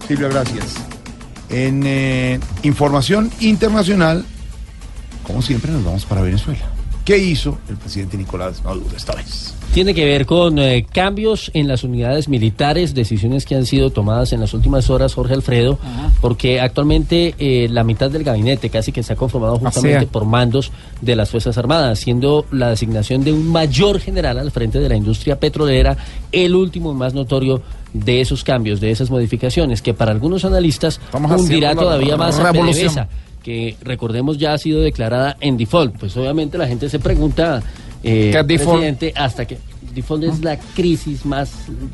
Silvia, 0.07 0.27
gracias. 0.27 0.75
En 1.49 1.83
eh, 1.85 2.39
información 2.63 3.31
internacional, 3.39 4.25
como 5.23 5.41
siempre, 5.41 5.71
nos 5.71 5.83
vamos 5.83 6.05
para 6.05 6.21
Venezuela. 6.21 6.74
¿Qué 7.05 7.17
hizo 7.19 7.59
el 7.69 7.77
presidente 7.77 8.17
Nicolás 8.17 8.63
Maduro 8.63 8.97
esta 8.97 9.13
vez? 9.13 9.53
tiene 9.75 9.93
que 9.93 10.05
ver 10.05 10.25
con 10.25 10.57
eh, 10.57 10.85
cambios 10.89 11.51
en 11.53 11.67
las 11.67 11.83
unidades 11.83 12.29
militares, 12.29 12.93
decisiones 12.93 13.43
que 13.43 13.55
han 13.55 13.65
sido 13.65 13.89
tomadas 13.89 14.31
en 14.31 14.39
las 14.39 14.53
últimas 14.53 14.89
horas, 14.89 15.13
Jorge 15.13 15.33
Alfredo, 15.33 15.77
porque 16.21 16.61
actualmente 16.61 17.35
eh, 17.39 17.67
la 17.69 17.83
mitad 17.83 18.09
del 18.09 18.23
gabinete 18.23 18.69
casi 18.69 18.93
que 18.93 19.01
está 19.01 19.17
conformado 19.17 19.59
justamente 19.59 20.07
por 20.07 20.23
mandos 20.23 20.71
de 21.01 21.17
las 21.17 21.29
Fuerzas 21.29 21.57
Armadas, 21.57 21.99
siendo 21.99 22.45
la 22.51 22.69
designación 22.69 23.25
de 23.25 23.33
un 23.33 23.51
mayor 23.51 23.99
general 23.99 24.39
al 24.39 24.49
frente 24.51 24.79
de 24.79 24.87
la 24.87 24.95
industria 24.95 25.41
petrolera 25.41 25.97
el 26.31 26.55
último 26.55 26.93
y 26.93 26.95
más 26.95 27.13
notorio 27.13 27.61
de 27.91 28.21
esos 28.21 28.45
cambios, 28.45 28.79
de 28.79 28.91
esas 28.91 29.09
modificaciones, 29.09 29.81
que 29.81 29.93
para 29.93 30.11
algunos 30.11 30.45
analistas 30.45 31.01
hundirá 31.11 31.35
haciendo 31.35 31.67
la 31.67 31.75
todavía 31.75 32.15
más 32.15 32.39
a 32.39 32.51
revolución. 32.51 32.93
PDVSA, 32.93 33.09
que 33.45 33.77
recordemos 33.81 34.39
ya 34.39 34.53
ha 34.53 34.57
sido 34.57 34.81
declarada 34.81 35.37
en 35.39 35.55
default. 35.55 35.95
Pues 35.99 36.17
obviamente 36.17 36.57
la 36.57 36.67
gente 36.67 36.89
se 36.89 36.97
pregunta, 36.97 37.61
eh, 38.01 38.31
¿Qué 38.33 38.43
presidente, 38.43 39.13
hasta 39.15 39.45
que 39.45 39.59
default 39.93 40.23
es 40.23 40.39
la 40.43 40.57
crisis 40.57 41.27
más 41.27 41.51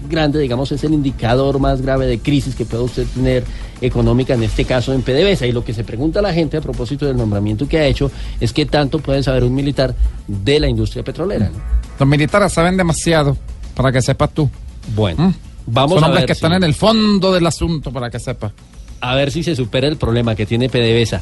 grande, 0.09 0.39
digamos, 0.39 0.71
es 0.71 0.81
el 0.85 0.93
indicador 0.93 1.59
más 1.59 1.81
grave 1.81 2.07
de 2.07 2.19
crisis 2.19 2.55
que 2.55 2.63
puede 2.63 2.83
usted 2.83 3.05
tener 3.13 3.43
económica, 3.81 4.33
en 4.33 4.43
este 4.43 4.63
caso 4.63 4.93
en 4.93 5.01
PDVSA. 5.01 5.45
Y 5.45 5.51
lo 5.51 5.65
que 5.65 5.73
se 5.73 5.83
pregunta 5.83 6.21
la 6.21 6.33
gente 6.33 6.55
a 6.55 6.61
propósito 6.61 7.05
del 7.05 7.17
nombramiento 7.17 7.67
que 7.67 7.79
ha 7.79 7.85
hecho 7.85 8.09
es 8.39 8.53
qué 8.53 8.65
tanto 8.65 8.99
puede 8.99 9.21
saber 9.21 9.43
un 9.43 9.53
militar 9.53 9.93
de 10.27 10.57
la 10.57 10.69
industria 10.69 11.03
petrolera. 11.03 11.49
¿no? 11.49 11.59
Los 11.99 12.07
militares 12.07 12.53
saben 12.53 12.77
demasiado, 12.77 13.35
para 13.75 13.91
que 13.91 14.01
sepas 14.01 14.33
tú. 14.33 14.49
Bueno, 14.95 15.33
vamos 15.65 15.95
Son 15.95 16.05
a 16.05 16.07
hombres 16.07 16.21
ver 16.21 16.27
que 16.27 16.33
están 16.33 16.53
en 16.53 16.63
el 16.63 16.75
fondo 16.75 17.33
del 17.33 17.45
asunto, 17.45 17.91
para 17.91 18.09
que 18.09 18.21
sepas. 18.21 18.53
A 19.01 19.15
ver 19.15 19.31
si 19.31 19.43
se 19.43 19.55
supera 19.55 19.87
el 19.87 19.97
problema 19.97 20.35
que 20.35 20.45
tiene 20.45 20.69
PDVSA. 20.69 21.21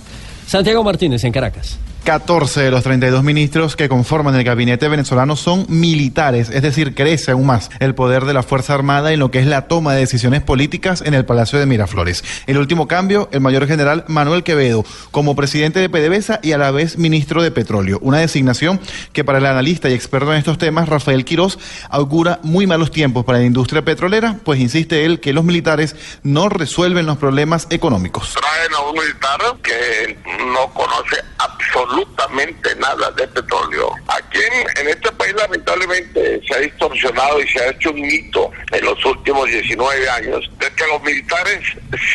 Santiago 0.50 0.84
Martínez 0.84 1.24
en 1.26 1.32
Caracas. 1.32 1.78
14 2.10 2.62
de 2.62 2.72
los 2.72 2.82
32 2.82 3.24
ministros 3.24 3.76
que 3.76 3.88
conforman 3.88 4.34
el 4.36 4.44
gabinete 4.44 4.88
venezolano 4.88 5.36
son 5.36 5.68
militares, 5.70 6.50
es 6.50 6.64
decir, 6.64 6.96
crece 6.96 7.32
aún 7.32 7.46
más 7.46 7.70
el 7.80 7.94
poder 7.94 8.26
de 8.26 8.34
la 8.34 8.42
Fuerza 8.42 8.74
Armada 8.74 9.12
en 9.14 9.20
lo 9.20 9.30
que 9.30 9.38
es 9.40 9.46
la 9.46 9.68
toma 9.68 9.94
de 9.94 10.00
decisiones 10.00 10.42
políticas 10.42 11.04
en 11.06 11.14
el 11.14 11.26
Palacio 11.26 11.60
de 11.60 11.68
Miraflores. 11.68 12.24
El 12.48 12.58
último 12.58 12.88
cambio, 12.88 13.30
el 13.32 13.42
mayor 13.42 13.68
general 13.68 14.06
Manuel 14.08 14.44
Quevedo 14.44 14.84
como 15.12 15.36
presidente 15.36 15.80
de 15.80 15.90
PDVSA 15.90 16.40
y 16.42 16.54
a 16.54 16.58
la 16.58 16.72
vez 16.72 16.98
ministro 16.98 17.44
de 17.44 17.52
Petróleo. 17.52 18.00
Una 18.02 18.18
designación 18.18 18.80
que 19.14 19.24
para 19.24 19.38
el 19.38 19.46
analista 19.46 19.88
y 19.90 19.94
experto 19.94 20.32
en 20.32 20.40
estos 20.40 20.58
temas, 20.58 20.90
Rafael 20.90 21.26
Quirós, 21.26 21.60
augura 21.90 22.40
muy 22.42 22.66
malos 22.66 22.90
tiempos 22.90 23.24
para 23.24 23.38
la 23.38 23.46
industria 23.46 23.84
petrolera, 23.84 24.38
pues 24.44 24.60
insiste 24.60 25.06
él 25.06 25.20
que 25.20 25.34
los 25.34 25.44
militares 25.44 25.96
no 26.24 26.50
resuelven 26.50 27.06
los 27.06 27.18
problemas 27.18 27.68
económicos. 27.70 28.34
traen 28.34 28.74
a 28.74 28.90
un 28.90 28.94
militar 28.94 29.40
que 29.62 30.18
no 30.40 30.74
conoce 30.74 31.24
absolutamente 31.38 32.76
nada 32.76 33.12
de 33.12 33.28
petróleo. 33.28 33.92
Aquí 34.08 34.40
en, 34.78 34.88
este 34.88 35.12
país 35.14 35.34
lamentablemente 35.34 36.42
se 36.48 36.56
ha 36.56 36.60
distorsionado 36.60 37.42
y 37.42 37.48
se 37.48 37.60
ha 37.60 37.70
hecho 37.70 37.92
un 37.92 38.02
mito 38.02 38.52
en 38.72 38.86
los 38.86 39.04
últimos 39.06 39.48
19 39.50 40.10
años 40.10 40.50
de 40.60 40.72
que 40.72 40.88
los 40.88 41.02
militares 41.04 41.60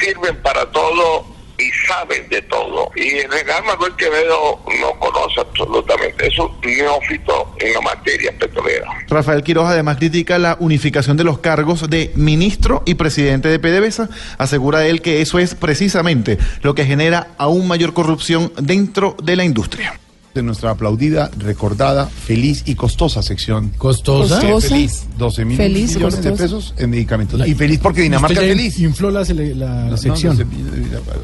sirven 0.00 0.36
para 0.42 0.70
todo 0.70 1.33
y 1.64 1.86
saben 1.86 2.28
de 2.28 2.42
todo. 2.42 2.90
Y 2.96 3.18
el 3.18 3.30
general 3.30 3.64
Manuel 3.64 3.94
Quevedo 3.96 4.60
no 4.80 4.98
conoce 4.98 5.40
absolutamente. 5.40 6.26
Es 6.26 6.38
un 6.38 6.50
neófito 6.60 7.54
en 7.60 7.72
la 7.72 7.80
materia 7.80 8.32
petrolera. 8.38 8.90
Rafael 9.08 9.42
Quiroz 9.42 9.68
además 9.68 9.96
critica 9.96 10.38
la 10.38 10.56
unificación 10.60 11.16
de 11.16 11.24
los 11.24 11.38
cargos 11.38 11.88
de 11.88 12.12
ministro 12.14 12.82
y 12.86 12.94
presidente 12.94 13.48
de 13.48 13.58
PDVSA. 13.58 14.08
Asegura 14.38 14.86
él 14.86 15.02
que 15.02 15.20
eso 15.20 15.38
es 15.38 15.54
precisamente 15.54 16.38
lo 16.62 16.74
que 16.74 16.84
genera 16.84 17.28
aún 17.38 17.66
mayor 17.68 17.94
corrupción 17.94 18.52
dentro 18.56 19.16
de 19.22 19.36
la 19.36 19.44
industria. 19.44 19.98
De 20.34 20.42
nuestra 20.42 20.70
aplaudida, 20.70 21.30
recordada, 21.38 22.06
feliz 22.06 22.64
y 22.66 22.74
costosa 22.74 23.22
sección. 23.22 23.70
¿Costosa? 23.78 24.40
Sí, 24.40 24.48
¿Costosa? 24.48 24.74
Feliz. 24.74 25.06
12 25.16 25.44
mil 25.44 25.56
Feliz, 25.56 25.94
millones 25.94 26.22
de 26.24 26.32
pesos 26.32 26.74
en 26.76 26.90
medicamentos. 26.90 27.46
y 27.46 27.54
feliz 27.54 27.78
porque 27.80 28.02
Dinamarca 28.02 28.32
Usted 28.34 28.42
es 28.42 28.48
ya 28.48 28.56
feliz. 28.56 28.80
Infló 28.80 29.10
la, 29.12 29.24
sección. 29.24 30.36
no, 30.36 30.44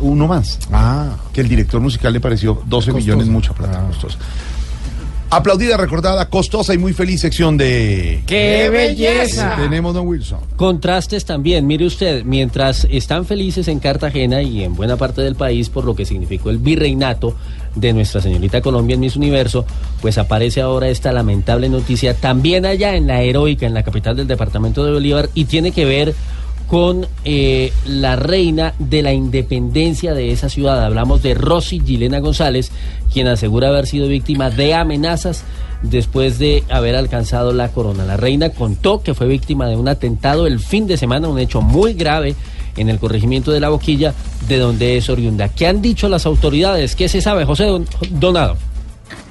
uno 0.01 0.29
más. 0.29 0.61
Ah. 0.73 1.17
Que 1.33 1.41
el 1.41 1.49
director 1.49 1.81
musical 1.81 2.13
le 2.13 2.21
pareció 2.21 2.63
12 2.67 2.93
millones 2.93 3.27
mucha 3.27 3.53
plata 3.53 3.85
costosa. 3.89 4.17
Aplaudida, 5.33 5.77
recordada, 5.77 6.29
costosa 6.29 6.75
y 6.75 6.79
muy 6.79 6.93
feliz 6.93 7.21
sección 7.21 7.57
de... 7.57 8.25
¡Qué 8.27 8.69
belleza! 8.69 9.55
Tenemos 9.57 9.95
Don 9.95 10.09
Wilson. 10.09 10.41
Contrastes 10.57 11.25
también, 11.25 11.69
mire 11.69 11.87
usted, 11.87 12.25
mientras 12.25 12.85
están 12.91 13.25
felices 13.25 13.69
en 13.69 13.79
Cartagena 13.79 14.43
y 14.43 14.65
en 14.65 14.75
buena 14.75 14.97
parte 14.97 15.23
del 15.23 15.37
país 15.37 15.69
por 15.69 15.85
lo 15.85 15.95
que 15.95 16.05
significó 16.05 16.51
el 16.51 16.59
virreinato 16.59 17.37
de 17.75 17.93
Nuestra 17.93 18.21
Señorita 18.21 18.61
Colombia 18.61 18.95
en 18.95 19.01
Miss 19.01 19.17
Universo, 19.17 19.65
pues 20.01 20.19
aparece 20.19 20.61
ahora 20.61 20.89
esta 20.89 21.13
lamentable 21.13 21.69
noticia 21.69 22.15
también 22.15 22.67
allá 22.67 22.95
en 22.97 23.07
la 23.07 23.23
heroica, 23.23 23.67
en 23.67 23.75
la 23.75 23.83
capital 23.83 24.17
del 24.17 24.27
departamento 24.27 24.85
de 24.85 24.93
Bolívar, 24.93 25.29
y 25.35 25.45
tiene 25.45 25.73
que 25.73 25.85
ver 25.85 26.15
con 26.67 27.07
eh, 27.25 27.73
la 27.85 28.15
reina 28.15 28.75
de 28.79 29.03
la 29.03 29.13
independencia 29.13 30.15
de 30.15 30.31
esa 30.31 30.49
ciudad. 30.49 30.85
Hablamos 30.85 31.21
de 31.21 31.35
Rosy 31.35 31.81
Gilena 31.85 32.21
González, 32.21 32.71
quien 33.13 33.27
asegura 33.27 33.69
haber 33.69 33.87
sido 33.87 34.07
víctima 34.07 34.51
de 34.51 34.75
amenazas 34.75 35.43
después 35.83 36.39
de 36.39 36.63
haber 36.69 36.95
alcanzado 36.95 37.53
la 37.53 37.71
corona. 37.71 38.05
La 38.05 38.17
reina 38.17 38.51
contó 38.51 39.03
que 39.03 39.15
fue 39.15 39.27
víctima 39.27 39.67
de 39.67 39.77
un 39.77 39.89
atentado 39.89 40.47
el 40.47 40.61
fin 40.61 40.87
de 40.87 40.97
semana, 40.97 41.29
un 41.29 41.41
hecho 41.41 41.61
muy 41.61 41.95
grave 41.95 42.37
en 42.77 42.89
el 42.89 42.99
corregimiento 42.99 43.51
de 43.53 43.61
la 43.61 43.69
boquilla, 43.69 44.15
de 44.49 44.59
donde 44.59 44.97
es 44.97 45.09
oriunda. 45.09 45.49
¿Qué 45.49 45.67
han 45.67 45.81
dicho 45.83 46.09
las 46.09 46.27
autoridades? 46.27 46.95
¿Qué 46.97 47.09
se 47.09 47.21
sabe, 47.21 47.45
José 47.45 47.65
Don- 47.65 47.87
Donado? 48.11 48.57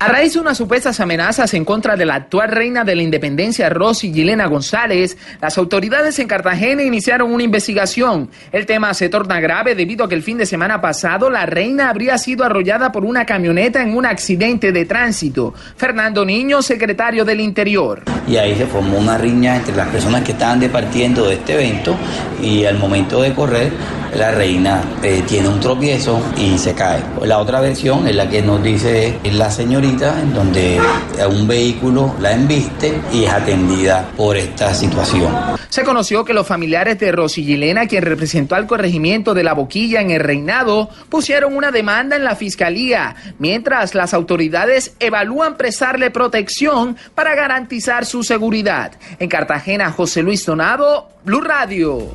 A 0.01 0.07
raíz 0.07 0.33
de 0.33 0.39
unas 0.39 0.57
supuestas 0.57 1.01
amenazas 1.01 1.53
en 1.53 1.65
contra 1.65 1.97
de 1.97 2.05
la 2.05 2.15
actual 2.15 2.51
reina 2.51 2.85
de 2.85 2.95
la 2.95 3.03
independencia, 3.03 3.67
Rosy 3.67 4.13
Gilena 4.13 4.47
González, 4.47 5.17
las 5.41 5.57
autoridades 5.57 6.17
en 6.19 6.27
Cartagena 6.29 6.83
iniciaron 6.83 7.33
una 7.33 7.43
investigación. 7.43 8.29
El 8.53 8.65
tema 8.65 8.93
se 8.93 9.09
torna 9.09 9.41
grave 9.41 9.75
debido 9.75 10.05
a 10.05 10.07
que 10.07 10.15
el 10.15 10.23
fin 10.23 10.37
de 10.37 10.45
semana 10.45 10.79
pasado 10.79 11.29
la 11.29 11.45
reina 11.45 11.89
habría 11.89 12.17
sido 12.17 12.45
arrollada 12.45 12.93
por 12.93 13.03
una 13.03 13.25
camioneta 13.25 13.81
en 13.81 13.93
un 13.93 14.05
accidente 14.05 14.71
de 14.71 14.85
tránsito. 14.85 15.53
Fernando 15.75 16.23
Niño, 16.23 16.61
secretario 16.61 17.25
del 17.25 17.41
Interior. 17.41 18.03
y 18.25 18.37
ahí 18.37 18.55
se 18.55 18.67
formó 18.67 18.99
una 18.99 19.17
riña 19.17 19.57
entre 19.57 19.75
las 19.75 19.89
personas 19.89 20.23
que 20.23 20.31
estaban 20.31 20.61
departiendo 20.61 21.27
de 21.27 21.33
este 21.33 21.55
evento 21.55 21.97
y 22.41 22.63
al 22.63 22.77
momento 22.77 23.21
de 23.21 23.33
correr 23.33 23.73
la 24.15 24.31
reina 24.31 24.81
eh, 25.03 25.23
tiene 25.27 25.49
un 25.49 25.59
tropiezo 25.59 26.21
y 26.37 26.57
se 26.57 26.73
cae. 26.73 27.01
La 27.23 27.39
otra 27.39 27.59
versión 27.59 28.07
es 28.07 28.15
la 28.15 28.29
que 28.29 28.41
nos 28.41 28.63
dice 28.63 29.19
la 29.31 29.51
señorita 29.51 29.88
en 29.89 30.33
donde 30.33 30.79
un 31.27 31.47
vehículo 31.47 32.15
la 32.19 32.33
embiste 32.33 33.01
y 33.11 33.23
es 33.23 33.31
atendida 33.31 34.11
por 34.15 34.37
esta 34.37 34.73
situación. 34.73 35.33
Se 35.69 35.83
conoció 35.83 36.23
que 36.23 36.33
los 36.33 36.45
familiares 36.45 36.99
de 36.99 37.11
Rosy 37.11 37.43
Gilena, 37.43 37.87
quien 37.87 38.03
representó 38.03 38.53
al 38.55 38.67
corregimiento 38.67 39.33
de 39.33 39.43
la 39.43 39.53
Boquilla 39.53 40.01
en 40.01 40.11
el 40.11 40.19
reinado, 40.19 40.89
pusieron 41.09 41.55
una 41.55 41.71
demanda 41.71 42.15
en 42.15 42.23
la 42.23 42.35
fiscalía, 42.35 43.15
mientras 43.39 43.95
las 43.95 44.13
autoridades 44.13 44.93
evalúan 44.99 45.57
prestarle 45.57 46.11
protección 46.11 46.95
para 47.15 47.33
garantizar 47.33 48.05
su 48.05 48.23
seguridad. 48.23 48.91
En 49.17 49.27
Cartagena, 49.27 49.91
José 49.91 50.21
Luis 50.21 50.45
Donado, 50.45 51.09
Blue 51.25 51.41
Radio. 51.41 52.11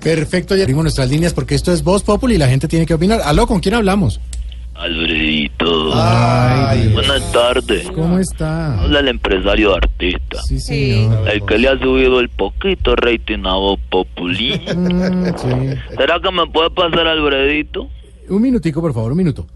Perfecto, 0.00 0.54
ya 0.54 0.62
abrimos 0.62 0.84
nuestras 0.84 1.08
líneas 1.08 1.32
porque 1.32 1.54
esto 1.54 1.72
es 1.72 1.82
Voz 1.82 2.02
Populi 2.02 2.34
y 2.34 2.38
la 2.38 2.48
gente 2.48 2.68
tiene 2.68 2.84
que 2.84 2.94
opinar. 2.94 3.22
Aló, 3.24 3.46
¿con 3.46 3.60
quién 3.60 3.74
hablamos? 3.74 4.20
Alfredito. 4.78 5.90
Ay, 5.94 6.88
Buenas 6.92 7.32
tardes. 7.32 7.90
¿Cómo 7.90 8.18
está? 8.18 8.78
Habla 8.80 9.00
el 9.00 9.08
empresario 9.08 9.74
artista. 9.74 10.42
Sí, 10.42 10.60
señor. 10.60 11.28
El 11.28 11.44
que 11.44 11.58
le 11.58 11.68
ha 11.68 11.78
subido 11.78 12.20
el 12.20 12.28
poquito 12.28 12.94
rating 12.96 13.44
a 13.46 13.54
Voz 13.54 13.80
Populi. 13.90 14.60
Mm, 14.76 15.26
sí. 15.36 15.78
¿Será 15.96 16.20
que 16.20 16.30
me 16.30 16.46
puede 16.52 16.70
pasar 16.70 17.06
Alfredito? 17.06 17.88
Un 18.28 18.42
minutico, 18.42 18.80
por 18.80 18.92
favor, 18.92 19.12
un 19.12 19.18
minuto. 19.18 19.46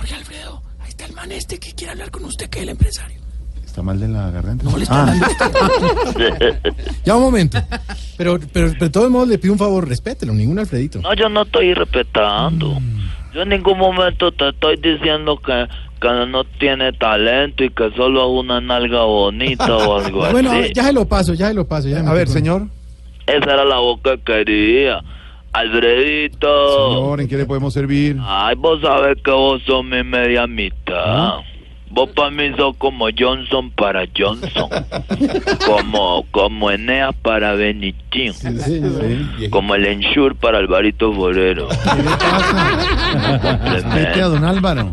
Ahí 0.00 0.88
está 0.88 1.06
el 1.06 1.12
man 1.14 1.30
este 1.32 1.58
que 1.58 1.72
quiere 1.72 1.92
hablar 1.92 2.10
con 2.10 2.24
usted, 2.24 2.48
que 2.48 2.58
es 2.58 2.62
el 2.64 2.70
empresario. 2.70 3.20
¿Está 3.64 3.82
mal 3.82 3.98
de 3.98 4.08
la 4.08 4.30
garganta? 4.30 4.64
No 4.64 4.76
le 4.76 4.84
está 4.84 5.12
Ya 7.04 7.16
un 7.16 7.22
momento. 7.22 7.58
Pero, 8.16 8.38
pero, 8.52 8.68
pero 8.72 8.86
de 8.86 8.90
todos 8.90 9.10
modos 9.10 9.28
le 9.28 9.38
pido 9.38 9.52
un 9.52 9.58
favor, 9.58 9.88
respételo, 9.88 10.32
ningún 10.32 10.58
Alfredito. 10.58 11.00
No, 11.00 11.14
yo 11.14 11.28
no 11.28 11.42
estoy 11.42 11.74
respetando. 11.74 12.78
Yo 13.34 13.42
en 13.42 13.48
ningún 13.48 13.78
momento 13.78 14.30
te 14.32 14.48
estoy 14.50 14.76
diciendo 14.76 15.36
que, 15.38 15.66
que 16.00 16.08
no 16.28 16.44
tiene 16.44 16.92
talento 16.92 17.64
y 17.64 17.70
que 17.70 17.90
solo 17.96 18.22
es 18.22 18.44
una 18.44 18.60
nalga 18.60 19.02
bonita 19.04 19.76
o 19.76 19.98
algo 20.04 20.20
Bueno, 20.30 20.52
así. 20.52 20.72
ya 20.74 20.84
se 20.84 20.92
lo 20.92 21.04
paso, 21.06 21.34
ya 21.34 21.48
se 21.48 21.54
lo 21.54 21.66
paso. 21.66 21.88
Ya 21.88 22.00
A 22.00 22.12
ver, 22.14 22.28
señor. 22.28 22.68
Esa 23.26 23.54
era 23.54 23.64
la 23.64 23.78
voz 23.78 24.00
que 24.02 24.18
quería. 24.24 25.00
Alfredito. 25.52 26.88
Señor, 26.94 27.20
¿en 27.20 27.28
qué 27.28 27.36
le 27.36 27.46
podemos 27.46 27.72
servir? 27.72 28.16
Ay, 28.22 28.54
vos 28.56 28.80
sabés 28.82 29.16
que 29.22 29.30
vos 29.30 29.62
sos 29.64 29.84
mi 29.84 30.02
media 30.02 30.46
mitad. 30.46 31.38
Vos 31.94 32.10
para 32.10 32.30
mí 32.30 32.52
sos 32.56 32.76
como 32.76 33.06
Johnson 33.16 33.70
para 33.70 34.04
Johnson. 34.18 34.68
como, 35.66 36.26
como 36.32 36.70
Eneas 36.72 37.14
para 37.22 37.54
Benichín. 37.54 38.32
Como 39.50 39.76
el 39.76 39.86
Ensure 39.86 40.34
para 40.34 40.58
Alvarito 40.58 41.12
Forero. 41.12 41.68
A 44.24 44.28
don 44.28 44.44
Álvaro. 44.44 44.92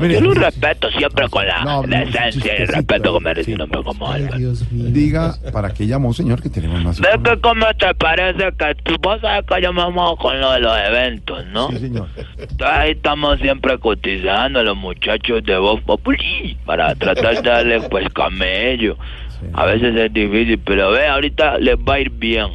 Mire. 0.00 0.14
Yo 0.14 0.20
lo 0.22 0.34
respeto 0.34 0.90
siempre 0.90 1.28
con 1.28 1.46
la, 1.46 1.62
No, 1.64 1.86
la 1.86 1.98
no, 1.98 2.04
esencia 2.04 2.52
y 2.58 2.62
el 2.62 2.68
respeto 2.68 3.14
que 3.14 3.24
merece 3.24 3.54
un 3.54 3.60
hombre 3.60 3.82
como 3.84 4.10
Álvaro. 4.10 4.36
Diga 4.70 5.34
para 5.52 5.72
qué 5.72 5.86
llamó, 5.86 6.12
señor, 6.12 6.42
que 6.42 6.50
tenemos 6.50 6.82
más. 6.82 7.00
¿Ves 7.00 7.16
que 7.22 7.40
cómo 7.40 7.66
te 7.78 7.94
parece 7.94 8.52
que 8.58 8.74
tú 8.82 8.96
vos 9.00 9.20
sabes 9.20 9.44
que 9.46 9.60
llamamos 9.60 10.18
con 10.18 10.40
lo 10.40 10.52
de 10.52 10.60
los 10.60 10.76
eventos, 10.78 11.46
no? 11.46 11.68
Sí, 11.68 11.78
señor. 11.78 12.08
Entonces 12.16 12.66
ahí 12.66 12.90
estamos 12.92 13.38
siempre 13.38 13.78
cotizando 13.78 14.60
a 14.60 14.62
los 14.64 14.76
muchachos 14.76 15.44
de 15.44 15.56
Voz 15.56 15.80
Populi 15.82 16.56
para 16.66 16.94
tratar 16.96 17.36
de 17.36 17.48
darles 17.48 17.84
pues 17.90 18.08
camello. 18.12 18.96
A 19.52 19.66
veces 19.66 19.94
es 19.94 20.12
difícil, 20.12 20.58
pero 20.58 20.90
ve, 20.90 21.06
ahorita 21.06 21.58
les 21.58 21.76
va 21.76 21.94
a 21.94 22.00
ir 22.00 22.10
bien. 22.10 22.48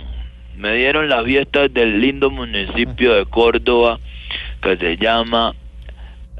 Me 0.57 0.75
dieron 0.75 1.07
las 1.07 1.23
fiestas 1.23 1.73
del 1.73 2.01
lindo 2.01 2.29
municipio 2.29 3.13
de 3.13 3.25
Córdoba 3.25 3.99
que 4.61 4.75
se 4.75 4.97
llama 4.97 5.55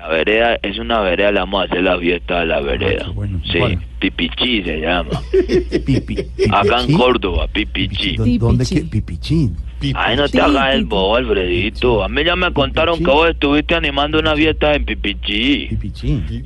la 0.02 0.08
vereda, 0.08 0.60
es 0.62 0.80
una 0.80 1.02
vereda, 1.02 1.32
le 1.32 1.40
vamos 1.40 1.62
a 1.62 1.66
hacer 1.66 1.84
la 1.84 1.98
fiesta 1.98 2.40
de 2.40 2.46
la 2.46 2.62
vereda. 2.62 3.06
sí, 3.52 3.60
Pipichí 4.00 4.64
se 4.64 4.80
llama. 4.80 5.10
Acá 6.52 6.84
en 6.84 6.94
Córdoba, 6.94 7.48
Pipichí. 7.48 8.38
¿Dónde 8.38 8.66
que 8.66 8.82
Pipichín? 8.82 9.58
Ay, 9.96 10.16
no 10.18 10.28
te 10.28 10.42
hagas 10.42 10.76
el 10.76 10.86
bobo, 10.86 11.16
Alfredito. 11.16 12.04
A 12.04 12.10
mí 12.10 12.24
ya 12.24 12.36
me 12.36 12.52
contaron 12.54 13.00
que 13.00 13.06
vos 13.10 13.30
estuviste 13.30 13.76
animando 13.76 14.20
una 14.20 14.36
fiesta 14.36 14.74
en 14.74 14.86
Pipichí. 14.86 15.70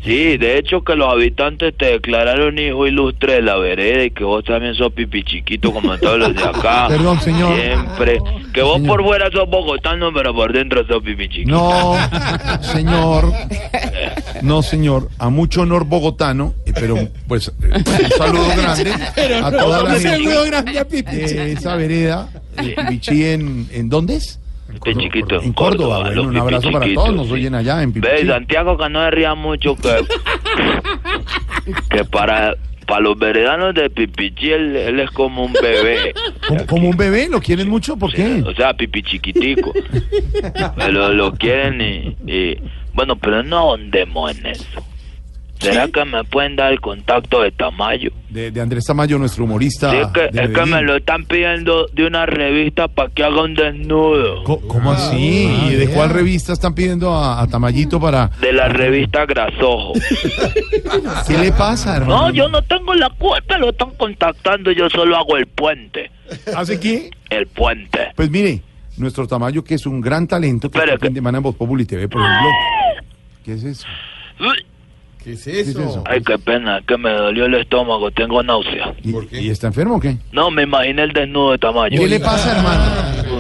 Sí, 0.04 0.38
de 0.38 0.58
hecho 0.58 0.84
que 0.84 0.96
los 0.96 1.12
habitantes 1.12 1.74
te 1.78 1.86
declararon 1.86 2.58
hijo 2.60 2.86
ilustre 2.88 3.34
de 3.36 3.42
la 3.42 3.58
vereda 3.58 4.04
y 4.04 4.12
que 4.12 4.24
vos 4.24 4.44
también 4.44 4.76
sos 4.76 4.92
pipichiquito 4.94 5.72
como 5.72 5.98
todos 5.98 6.20
los 6.20 6.36
de 6.36 6.44
acá. 6.44 6.86
Perdón, 6.90 7.20
señor. 7.22 7.56
Siempre. 7.56 8.20
Que 8.54 8.62
vos 8.62 8.80
por 8.82 9.04
fuera 9.04 9.30
sos 9.32 9.50
bogotano, 9.50 10.14
pero 10.14 10.34
por 10.34 10.54
dentro 10.54 10.86
sos 10.88 11.02
pipichiquito. 11.04 11.52
No, 11.52 11.96
señor. 12.62 13.32
No, 14.42 14.62
señor. 14.62 15.10
A 15.18 15.30
mucho 15.30 15.62
honor 15.62 15.86
bogotano, 15.86 16.54
eh, 16.66 16.72
pero 16.74 16.98
pues 17.28 17.48
eh, 17.48 17.52
un 17.74 18.10
saludo 18.18 18.48
grande 18.56 18.92
Pero 19.16 19.46
a 19.46 19.52
no, 19.52 19.58
toda 19.58 19.78
la 19.78 19.84
un 19.86 19.90
gente 19.92 20.10
saludo 20.10 20.46
grande 20.46 20.80
a 20.80 20.86
Pipichí. 20.88 21.34
de 21.34 21.52
esa 21.54 21.76
vereda. 21.76 22.30
En, 22.58 23.68
¿en 23.72 23.90
dónde 23.90 24.16
es? 24.18 24.40
En 24.86 25.54
Córdoba. 25.54 26.00
Bueno, 26.00 26.16
los 26.16 26.26
un 26.28 26.38
abrazo 26.38 26.72
para 26.72 26.92
todos. 26.94 27.14
Nos 27.14 27.28
sí. 27.28 27.34
oyen 27.34 27.54
allá 27.56 27.84
en 27.84 27.94
Ve, 27.94 28.02
Pipichí. 28.02 28.28
Santiago, 28.28 28.78
que 28.78 28.90
no 28.90 29.04
se 29.04 29.12
ría 29.12 29.36
mucho, 29.36 29.76
que, 29.76 30.06
que 31.90 32.04
para, 32.06 32.56
para 32.88 33.02
los 33.02 33.18
veredanos 33.20 33.76
de 33.76 33.90
Pipichi, 33.90 34.52
él, 34.52 34.76
él 34.76 35.00
es 35.00 35.12
como 35.12 35.44
un 35.46 35.54
bebé. 35.54 36.14
¿Como, 36.48 36.66
como 36.66 36.90
un 36.90 36.98
bebé? 36.98 37.28
¿Lo 37.30 37.40
quieren 37.40 37.70
mucho? 37.70 37.98
¿Por 37.98 38.14
qué? 38.14 38.42
O 38.46 38.54
sea, 38.56 38.74
pipi 38.74 39.04
chiquitico. 39.04 39.74
Pero 40.78 41.14
lo 41.14 41.34
quieren 41.34 41.80
y, 41.82 42.32
y- 42.32 42.58
Bueno, 42.94 43.16
pero 43.18 43.44
no 43.44 43.58
ahondemos 43.58 44.38
en 44.38 44.46
eso. 44.48 44.66
¿Será 45.64 45.88
que 45.88 46.06
me 46.06 46.24
pueden 46.26 46.56
dar 46.56 46.72
el 46.74 46.82
contacto 46.82 47.42
de 47.42 47.52
Tamayo? 47.52 48.12
De, 48.30 48.52
de 48.52 48.62
Andrés 48.62 48.86
Tamayo, 48.86 49.18
nuestro 49.18 49.46
humorista. 49.46 49.92
Sí, 49.92 49.98
es 49.98 50.08
que, 50.08 50.22
de 50.32 50.44
es 50.44 50.50
que 50.50 50.66
me 50.66 50.82
lo 50.82 50.98
están 50.98 51.24
pidiendo 51.26 51.88
de 51.94 52.06
una 52.06 52.26
revista 52.26 52.88
para 52.88 53.10
que 53.10 53.24
haga 53.24 53.44
un 53.44 53.54
desnudo. 53.54 54.44
¿Cómo 54.44 54.92
así? 54.92 55.50
¿Y 55.70 55.76
de 55.76 55.88
cuál 55.90 56.10
revista 56.10 56.54
están 56.54 56.76
pidiendo 56.76 57.16
a, 57.16 57.42
a 57.42 57.48
Tamayito 57.48 58.00
para...? 58.00 58.28
De 58.42 58.52
la 58.52 58.68
revista 58.68 59.26
Grasojo. 59.26 59.94
¿Qué 61.28 61.38
le 61.38 61.52
pasa, 61.54 61.98
hermano? 61.98 62.28
No, 62.28 62.34
yo 62.34 62.50
no 62.50 62.62
tengo 62.64 62.94
la 62.94 63.10
culpa, 63.10 63.58
lo 63.58 63.70
están 63.70 63.92
contactando, 63.92 64.72
yo 64.72 64.90
solo 64.90 65.16
hago 65.16 65.38
el 65.38 65.48
puente. 65.48 66.12
¿Hace 66.56 66.80
qué? 66.80 67.10
El 67.30 67.48
puente. 67.48 68.12
Pues 68.16 68.30
mire, 68.30 68.62
nuestro 68.98 69.28
Tamayo, 69.28 69.64
que 69.64 69.76
es 69.76 69.86
un 69.86 70.02
gran 70.02 70.28
talento, 70.28 70.70
que 70.70 70.80
fin 70.80 71.14
de 71.14 71.20
semana 71.20 71.38
en 71.38 71.44
Voz 71.44 71.56
Populi 71.56 71.86
TV, 71.86 72.08
por 72.08 72.22
ejemplo. 72.22 72.50
¿Qué 73.44 73.54
es 73.54 73.64
eso? 73.64 73.88
¿Qué 75.24 75.34
es 75.34 75.48
eso? 75.48 76.04
Ay, 76.06 76.22
qué 76.22 76.38
pena, 76.38 76.82
que 76.86 76.98
me 76.98 77.10
dolió 77.12 77.46
el 77.46 77.54
estómago, 77.56 78.12
tengo 78.12 78.44
náusea. 78.44 78.94
¿Y, 79.04 79.38
¿Y 79.38 79.50
está 79.50 79.68
enfermo 79.68 79.96
o 79.96 80.00
qué? 80.00 80.18
No, 80.34 80.52
me 80.52 80.64
imaginé 80.64 81.04
el 81.04 81.14
desnudo 81.14 81.52
de 81.54 81.58
Tamayo. 81.60 81.98
¿Qué 81.98 82.08
le 82.08 82.20
pasa, 82.20 82.58
hermano? 82.58 83.33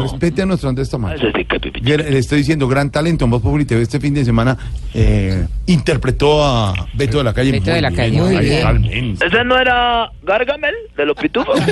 Respete 0.00 0.42
a 0.42 0.46
nuestro 0.46 0.68
Andrés 0.68 0.88
Tamayo. 0.90 1.28
Gra- 1.30 2.08
Le 2.08 2.18
estoy 2.18 2.38
diciendo, 2.38 2.66
gran 2.68 2.90
talento 2.90 3.24
en 3.24 3.30
Voz 3.30 3.42
Populi 3.42 3.64
TV 3.64 3.82
este 3.82 4.00
fin 4.00 4.14
de 4.14 4.24
semana. 4.24 4.56
eh, 4.94 5.46
interpretó 5.66 6.44
a 6.44 6.72
Beto 6.94 7.18
de 7.18 7.24
la 7.24 7.32
Calle. 7.34 7.52
Beto 7.52 7.64
muy 7.66 7.74
de 7.74 7.80
la 7.82 7.88
bien, 7.90 7.96
Calle, 8.00 8.20
muy 8.22 8.36
bien. 8.38 8.56
totalmente. 8.60 9.26
¿Ese 9.26 9.44
no 9.44 9.58
era 9.58 10.10
Gargamel 10.22 10.74
de 10.96 11.06
los 11.06 11.16
pitufos? 11.16 11.58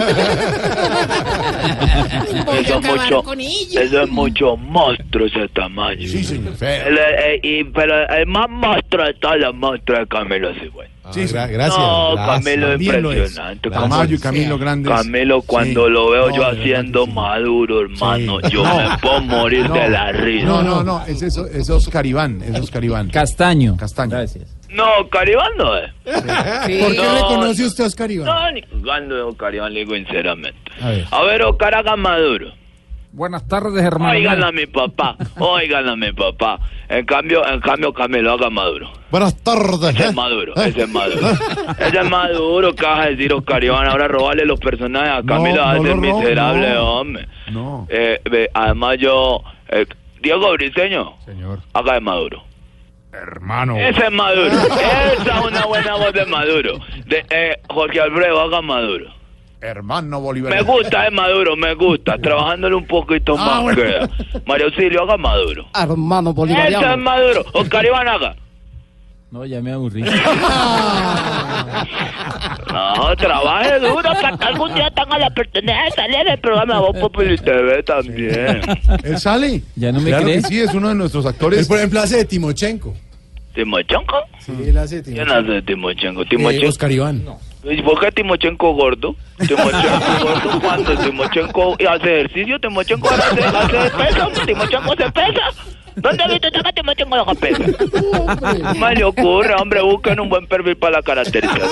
eso, 2.60 2.78
es 2.78 2.84
mucho, 2.86 3.22
eso 3.80 4.02
es 4.02 4.08
mucho 4.10 4.56
monstruo 4.56 5.26
ese 5.26 5.48
tamaño. 5.48 6.06
Sí, 6.08 6.24
señor. 6.24 6.54
El, 6.60 6.98
eh, 6.98 7.40
y, 7.42 7.64
pero 7.64 8.08
el 8.08 8.26
más 8.26 8.48
monstruo 8.48 9.04
de 9.06 9.14
todos 9.14 9.38
los 9.38 9.54
monstruos 9.54 10.00
es 10.02 10.08
Camilo 10.08 10.52
Cifuentes. 10.54 10.92
Sí, 11.10 11.20
gra- 11.22 11.48
gracias. 11.50 11.78
No, 11.78 12.14
gracias. 12.14 12.44
Camilo 12.44 12.66
es 12.66 12.72
También 12.72 13.02
lo 13.02 13.10
es. 13.10 13.16
impresionante. 13.18 13.70
Tamayo 13.70 14.14
y 14.14 14.18
Camilo 14.20 14.58
Grandes. 14.58 14.92
Camilo, 14.92 15.42
cuando 15.42 15.86
Sí. 15.86 15.92
lo 15.92 16.10
veo 16.10 16.28
No, 16.30 16.36
yo 16.36 16.46
haciendo 16.46 17.06
maduro, 17.08 17.80
hermano, 17.80 18.40
yo 18.48 18.62
No. 18.64 18.76
me 18.76 18.98
puedo 18.98 19.20
morir 19.22 19.68
No. 19.68 19.74
de 19.74 19.88
la 19.90 20.12
risa. 20.12 20.46
No, 20.46 20.62
no, 20.62 20.84
no, 20.84 21.04
es, 21.06 21.20
eso, 21.22 21.46
es 21.46 21.68
Oscar 21.68 22.06
Iván, 22.06 22.40
es 22.42 22.58
Oscar 22.60 22.84
Iván. 22.84 23.08
Castaño. 23.10 23.76
Castaño. 23.76 24.16
No, 24.70 25.08
Caribán 25.10 25.50
no 25.58 25.76
es. 25.76 25.90
¿Por 26.02 26.22
qué 26.92 26.96
No, 27.04 27.14
reconoce 27.14 27.66
usted 27.66 27.84
a 27.84 27.86
Oscar 27.88 28.10
Iván? 28.10 28.26
No, 28.26 28.52
ni 28.52 28.62
jugando 28.62 29.14
de 29.16 29.22
Oscar 29.22 29.54
Iván, 29.54 29.74
le 29.74 29.80
digo 29.80 29.94
sinceramente. 29.96 30.58
A 30.80 30.88
ver. 30.88 31.06
A 31.10 31.22
ver, 31.24 31.42
Oscar, 31.42 31.74
haga 31.74 31.96
maduro. 31.96 32.52
Buenas 33.12 33.46
tardes, 33.46 33.82
hermano. 33.84 34.12
Oigan 34.16 34.42
a 34.42 34.52
mi 34.52 34.64
papá, 34.66 35.16
oigan 35.38 35.86
a 35.86 35.96
mi 35.96 36.12
papá. 36.12 36.58
En 36.88 37.04
cambio, 37.04 37.46
en 37.46 37.60
cambio, 37.60 37.92
Camilo 37.92 38.32
haga 38.32 38.48
maduro. 38.48 38.90
Buenas 39.10 39.36
tardes. 39.42 39.94
Ese 39.94 40.04
¿eh? 40.04 40.06
es 40.08 40.14
maduro, 40.14 40.54
ese 40.56 40.82
es 40.82 40.88
maduro. 40.88 41.28
ese 41.78 41.98
es 42.00 42.10
maduro, 42.10 42.74
¿qué 42.74 42.86
vas 42.86 43.00
a 43.00 43.10
decir, 43.10 43.32
Oscar 43.34 43.62
Iván? 43.62 43.86
Ahora 43.86 44.08
robarle 44.08 44.46
los 44.46 44.58
personajes 44.60 45.10
a 45.10 45.22
Camilo 45.26 45.56
No, 45.56 45.62
va 45.62 45.70
a 45.72 45.78
no 45.78 45.96
miserable, 45.96 46.72
no. 46.72 47.00
hombre. 47.00 47.28
No. 47.50 47.86
Eh, 47.90 48.48
además 48.54 48.96
yo, 48.98 49.42
eh, 49.68 49.84
Diego 50.22 50.50
Briseño, 50.52 51.12
Señor. 51.26 51.60
haga 51.74 51.94
de 51.94 52.00
maduro. 52.00 52.42
Hermano. 53.12 53.76
Ese 53.76 54.06
es 54.06 54.10
Maduro. 54.10 54.46
Esa 54.46 55.38
es 55.38 55.44
una 55.46 55.66
buena 55.66 55.96
voz 55.96 56.14
de 56.14 56.24
Maduro. 56.24 56.78
De 57.04 57.22
eh, 57.28 57.60
Jorge 57.68 58.00
Alfredo, 58.00 58.40
haga 58.40 58.62
Maduro. 58.62 59.12
Hermano 59.62 60.20
Bolívar. 60.20 60.52
Me 60.52 60.62
gusta, 60.62 61.06
es 61.06 61.12
Maduro, 61.12 61.56
me 61.56 61.72
gusta. 61.74 62.18
Trabajándole 62.18 62.74
un 62.74 62.86
poquito 62.86 63.36
Ah, 63.38 63.44
más. 63.46 63.62
bueno. 63.62 63.82
queda. 63.82 64.10
María 64.44 64.66
Auxilio, 64.66 65.02
haga 65.04 65.16
Maduro. 65.16 65.66
Hermano 65.74 66.30
Ese 66.30 66.30
es 66.30 66.36
bolivariano. 66.36 66.96
Maduro. 66.98 67.44
Oscar 67.54 67.84
Iván, 67.86 68.08
haga. 68.08 68.34
No, 69.30 69.46
ya 69.46 69.60
me 69.62 69.72
aburrí. 69.72 70.04
No, 72.72 73.14
trabaje 73.16 73.78
duro 73.80 74.02
para 74.02 74.36
que 74.36 74.44
algún 74.44 74.74
día 74.74 74.90
tenga 74.90 75.18
la 75.18 75.26
oportunidad 75.28 75.84
de 75.84 75.90
salir 75.90 76.16
en 76.16 76.28
el 76.28 76.38
programa 76.38 76.80
Voz 76.80 76.96
Populi 76.98 77.36
TV 77.36 77.82
también. 77.82 78.60
Él 79.04 79.18
sale. 79.18 79.62
¿Ya 79.76 79.92
no 79.92 80.00
me 80.00 80.08
claro 80.10 80.24
crees? 80.24 80.42
que 80.44 80.48
sí, 80.48 80.60
es 80.60 80.72
uno 80.74 80.88
de 80.88 80.94
nuestros 80.94 81.26
actores. 81.26 81.60
Él, 81.60 81.66
por 81.66 81.78
ejemplo, 81.78 82.00
hace 82.00 82.16
de 82.18 82.24
Timochenko. 82.24 82.94
¿Timochenko? 83.54 84.16
Sí, 84.40 84.52
él 84.66 84.78
hace 84.78 84.96
de 84.96 85.02
¿Quién 85.02 85.16
Timochenko. 85.26 85.40
hace 85.42 85.52
de 85.52 85.62
Timochenko? 85.62 86.22
Eh, 86.22 86.26
¿Timochenko? 86.30 86.68
Oscar 86.68 86.92
Iván. 86.92 87.24
¿Y 87.64 87.80
por 87.82 88.00
qué 88.00 88.10
Timochenko 88.10 88.74
gordo? 88.74 89.14
¿Timochenko 89.38 90.24
gordo 90.24 90.60
cuando 90.60 90.96
Timochenko 90.96 91.76
hace 91.88 92.20
ejercicio? 92.20 92.58
¿Timochenko 92.58 93.08
ahora 93.08 93.24
hace, 93.30 93.44
hace 93.44 93.76
de 93.78 93.90
peso? 93.90 94.28
¿Timochenko 94.46 94.96
se 94.96 95.10
pesa? 95.12 95.40
¿Dónde 95.94 96.24
viste 96.28 96.46
usted 96.48 96.62
que 96.62 96.72
Timochenko 96.72 97.14
haga 97.14 97.34
pesa? 97.34 97.64
No 98.62 98.74
me 98.74 98.94
le 98.96 99.04
ocurre, 99.04 99.54
hombre, 99.60 99.80
busquen 99.82 100.18
un 100.20 100.28
buen 100.28 100.46
perfil 100.48 100.74
para 100.76 100.96
la 100.96 101.02
caracterización. 101.02 101.68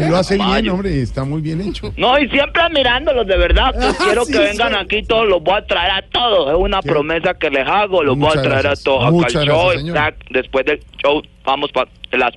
Él 0.00 0.08
lo 0.10 0.16
hace 0.16 0.34
bien, 0.34 0.48
Mayo. 0.48 0.74
hombre, 0.74 1.00
está 1.00 1.24
muy 1.24 1.40
bien 1.40 1.60
hecho. 1.62 1.92
No, 1.96 2.18
y 2.18 2.28
siempre 2.28 2.62
mirándolos, 2.74 3.26
de 3.26 3.36
verdad. 3.38 3.72
que 3.72 3.86
Ah, 3.86 3.92
quiero 4.04 4.24
sí, 4.26 4.32
que 4.32 4.38
vengan 4.40 4.72
sí. 4.72 4.78
aquí 4.80 5.02
todos, 5.04 5.28
los 5.28 5.42
voy 5.42 5.54
a 5.54 5.64
traer 5.64 5.92
a 5.92 6.02
todos. 6.10 6.50
Es 6.50 6.56
una 6.58 6.82
promesa 6.82 7.34
que 7.34 7.48
les 7.50 7.66
hago, 7.66 8.02
los 8.02 8.18
voy 8.18 8.26
Muchas 8.28 8.38
a 8.38 8.42
traer 8.42 8.62
gracias. 8.64 8.80
a 8.80 8.84
todos 8.84 9.02
acá 9.02 9.10
Muchas 9.12 9.36
al 9.36 9.46
show. 9.46 9.56
gracias, 9.62 9.80
señor. 9.80 9.94
tac, 9.96 10.14
después 10.30 10.66
del 10.66 10.80
show, 11.02 11.22
vamos 11.44 11.70
para 11.72 11.88
las... 12.12 12.32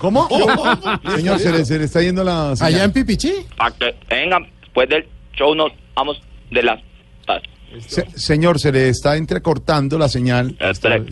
¿Cómo? 0.00 0.28
Señor, 1.16 1.38
se 1.40 1.52
le, 1.52 1.64
se 1.64 1.78
le 1.78 1.84
está 1.84 2.00
yendo 2.02 2.24
la. 2.24 2.56
señal. 2.56 2.74
Allá 2.74 2.84
en 2.84 2.92
Pipichí. 2.92 3.32
Para 3.56 3.74
que 3.76 3.94
vengan, 4.08 4.46
después 4.62 4.88
del 4.88 5.06
show 5.34 5.54
nos 5.54 5.70
vamos 5.94 6.20
de 6.50 6.62
las... 6.62 6.80
Se- 7.86 8.10
señor, 8.18 8.58
se 8.58 8.72
le 8.72 8.88
está 8.88 9.16
entrecortando 9.16 9.96
la 9.96 10.08
señal. 10.08 10.56
Señal 10.74 11.04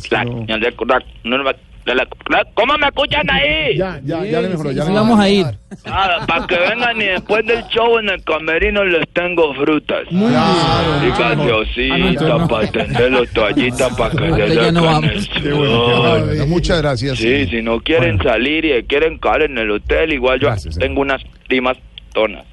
del 0.60 0.74
crack, 0.74 1.04
no, 1.22 1.38
no, 1.38 1.44
de 1.88 1.94
la- 1.94 2.06
clac. 2.24 2.46
¿Cómo 2.54 2.76
me 2.78 2.86
escuchan 2.86 3.28
ahí? 3.30 3.76
Ya, 3.76 4.00
ya, 4.04 4.24
ya 4.24 4.40
le 4.42 4.48
mejoró. 4.48 4.70
Ya 4.72 4.82
Sí, 4.84 4.88
le 4.90 4.94
vamos 4.94 5.18
a 5.18 5.28
ir. 5.28 5.46
Nada, 5.86 6.26
para 6.26 6.46
que 6.46 6.56
vengan 6.58 6.96
y 7.00 7.04
después 7.04 7.46
del 7.46 7.64
show 7.68 7.98
en 7.98 8.10
el 8.10 8.22
camerino 8.24 8.84
les 8.84 9.08
tengo 9.12 9.54
frutas. 9.54 10.00
Claro, 10.08 11.02
Y 11.02 11.06
mucho 11.06 11.28
mejor. 11.28 11.36
gaseosita 11.38 11.94
Ah, 11.94 11.98
no, 11.98 12.08
entonces 12.08 12.38
no. 12.38 12.48
para 12.48 12.70
tenderlos, 12.70 13.30
toallitas 13.30 13.94
para 13.96 14.10
que 14.10 14.48
se 14.48 14.54
ya 14.54 14.72
no 14.72 14.98
el 15.00 15.02
Qué 15.02 15.10
bueno, 15.10 15.10
qué 15.12 15.40
sudor. 15.40 16.26
bueno. 16.26 16.46
Muchas 16.46 16.82
gracias. 16.82 17.18
Sí, 17.18 17.46
si 17.46 17.62
no 17.62 17.80
quieren 17.80 18.16
Bueno. 18.16 18.30
salir 18.30 18.64
y 18.64 18.82
quieren 18.84 19.18
caer 19.18 19.42
en 19.42 19.58
el 19.58 19.70
hotel, 19.70 20.12
igual 20.12 20.40
yo 20.40 20.48
Gracias, 20.48 20.74
señor. 20.74 20.88
tengo 20.88 21.00
unas 21.02 21.22
limas 21.48 21.76
tonas. 22.12 22.44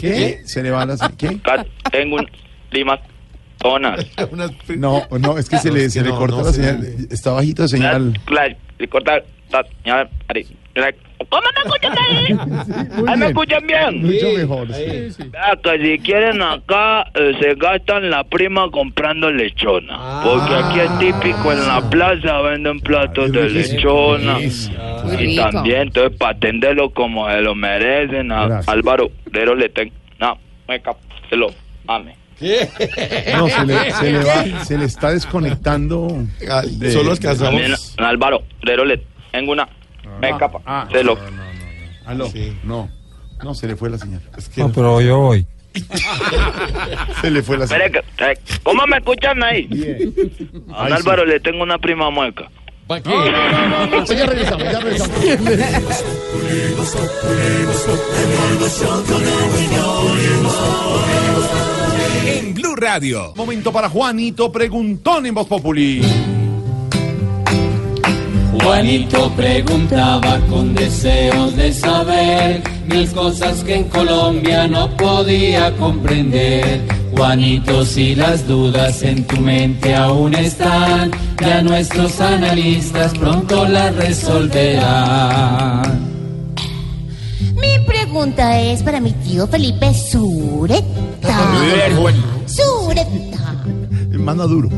¿Qué? 0.00 0.38
Se 0.44 0.62
le 0.62 0.70
va 0.70 0.86
la. 0.86 0.96
¿Qué? 1.18 1.38
Ca- 1.42 1.66
Tengo 1.90 2.16
un 2.16 2.26
limas 2.70 3.00
No, 4.76 5.02
no, 5.18 5.38
es 5.38 5.48
que 5.48 5.58
se 5.58 5.70
le, 5.70 5.90
se 5.90 6.02
le 6.02 6.10
corta 6.10 6.36
no, 6.36 6.42
la 6.44 6.52
se 6.52 6.62
señal. 6.62 6.86
Está 7.10 7.32
bajita 7.32 7.62
la 7.62 7.68
señal. 7.68 8.18
Claro, 8.24 8.54
le 8.78 8.88
corta 8.88 9.22
la 9.52 9.64
señal. 9.82 10.08
¿Cómo 11.28 11.42
me 11.54 11.60
escuchan 11.64 11.98
ahí? 11.98 13.06
¿Ahí 13.08 13.18
me 13.18 13.26
escuchan 13.26 13.66
bien? 13.66 14.02
Mucho 14.02 14.32
mejor. 14.36 14.72
sí. 14.72 14.84
Que 15.62 15.78
si 15.82 15.98
quieren 15.98 16.40
acá 16.40 17.04
eh, 17.14 17.32
se 17.40 17.54
gastan 17.56 18.08
la 18.10 18.24
prima 18.24 18.70
comprando 18.70 19.30
lechona. 19.30 20.22
Porque 20.24 20.54
aquí 20.54 20.80
es 20.80 20.98
típico 20.98 21.52
en 21.52 21.66
la 21.66 21.88
plaza 21.90 22.40
venden 22.40 22.80
platos 22.80 23.32
de 23.32 23.50
lechona. 23.50 24.40
Y 24.40 24.48
rico. 25.16 25.50
también, 25.50 25.82
entonces, 25.82 26.16
para 26.18 26.36
atenderlo 26.36 26.90
como 26.90 27.28
se 27.28 27.40
lo 27.40 27.54
merecen, 27.54 28.32
a. 28.32 28.60
Álvaro 28.66 29.10
Lero 29.32 29.54
le 29.54 29.68
tengo. 29.68 29.92
No, 30.18 30.38
me 30.68 30.80
cap- 30.80 30.96
se 31.28 31.36
lo 31.36 31.48
ame. 31.86 32.19
No, 32.40 33.48
se 33.48 33.64
le, 33.66 33.92
se 33.92 34.12
le 34.12 34.24
va, 34.24 34.64
se 34.64 34.78
le 34.78 34.84
está 34.86 35.10
desconectando. 35.12 36.24
de- 36.66 36.92
También 37.44 37.72
alcanzamos. 37.72 37.98
a 37.98 38.08
Álvaro 38.08 38.42
Lero 38.62 38.84
le 38.84 39.04
tengo 39.32 39.52
una. 39.52 39.68
Me 40.20 40.36
capa. 40.38 40.60
ah, 40.66 40.88
se 40.90 41.04
lo. 41.04 41.18
Aló. 42.06 42.30
No, 42.64 42.88
no, 43.44 43.54
se 43.54 43.66
le 43.68 43.76
fue 43.76 43.90
la 43.90 43.98
señal. 43.98 44.20
No, 44.56 44.72
pero 44.72 45.00
yo 45.00 45.18
voy. 45.18 45.46
Se 47.20 47.30
le 47.30 47.42
fue 47.42 47.56
la 47.58 47.66
señal. 47.66 47.92
Eh, 48.18 48.38
¿Cómo 48.64 48.84
me 48.86 48.96
escuchan 48.96 49.42
ahí? 49.44 49.62
Bien. 49.68 50.14
A 50.74 50.84
Ahí 50.84 50.88
sí. 50.92 50.96
Álvaro 50.96 51.24
le 51.24 51.38
tengo 51.40 51.62
una 51.62 51.78
prima 51.78 52.10
mueca. 52.10 52.50
¿Para 52.88 53.02
qué? 53.02 53.10
Ya 54.16 54.26
regresamos, 54.26 54.64
ya 54.64 54.80
regresamos. 54.80 55.20
Radio. 62.80 63.34
Momento 63.36 63.70
para 63.70 63.88
Juanito 63.88 64.50
Preguntón 64.50 65.26
en 65.26 65.34
Voz 65.34 65.46
Populi. 65.46 66.00
Juanito 68.62 69.30
preguntaba 69.36 70.38
con 70.48 70.74
deseos 70.74 71.56
de 71.56 71.72
saber 71.72 72.62
mil 72.86 73.10
cosas 73.12 73.62
que 73.64 73.76
en 73.76 73.84
Colombia 73.84 74.66
no 74.66 74.96
podía 74.96 75.76
comprender. 75.76 76.80
Juanito, 77.16 77.84
si 77.84 78.14
las 78.14 78.46
dudas 78.46 79.02
en 79.02 79.26
tu 79.26 79.40
mente 79.40 79.94
aún 79.94 80.34
están, 80.34 81.10
ya 81.40 81.62
nuestros 81.62 82.20
analistas 82.20 83.12
pronto 83.18 83.66
las 83.66 83.94
resolverán. 83.96 85.82
Mi 87.54 87.78
pregunta 87.86 88.58
es 88.60 88.82
para 88.82 89.00
mi 89.00 89.12
tío 89.12 89.46
Felipe 89.46 89.92
Sureta. 89.94 90.86
Sureta. 92.50 93.54
Manda 94.18 94.46
duro. 94.46 94.68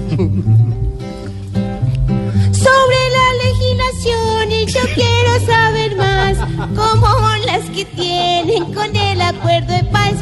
Sobre 2.52 3.00
la 3.16 3.21
y 4.00 4.66
yo 4.66 4.80
quiero 4.94 5.46
saber 5.46 5.96
más 5.96 6.38
como 6.74 7.08
las 7.46 7.68
que 7.70 7.84
tienen 7.84 8.72
con 8.72 8.94
el 8.96 9.20
acuerdo 9.20 9.72
de 9.74 9.84
paz. 9.84 10.14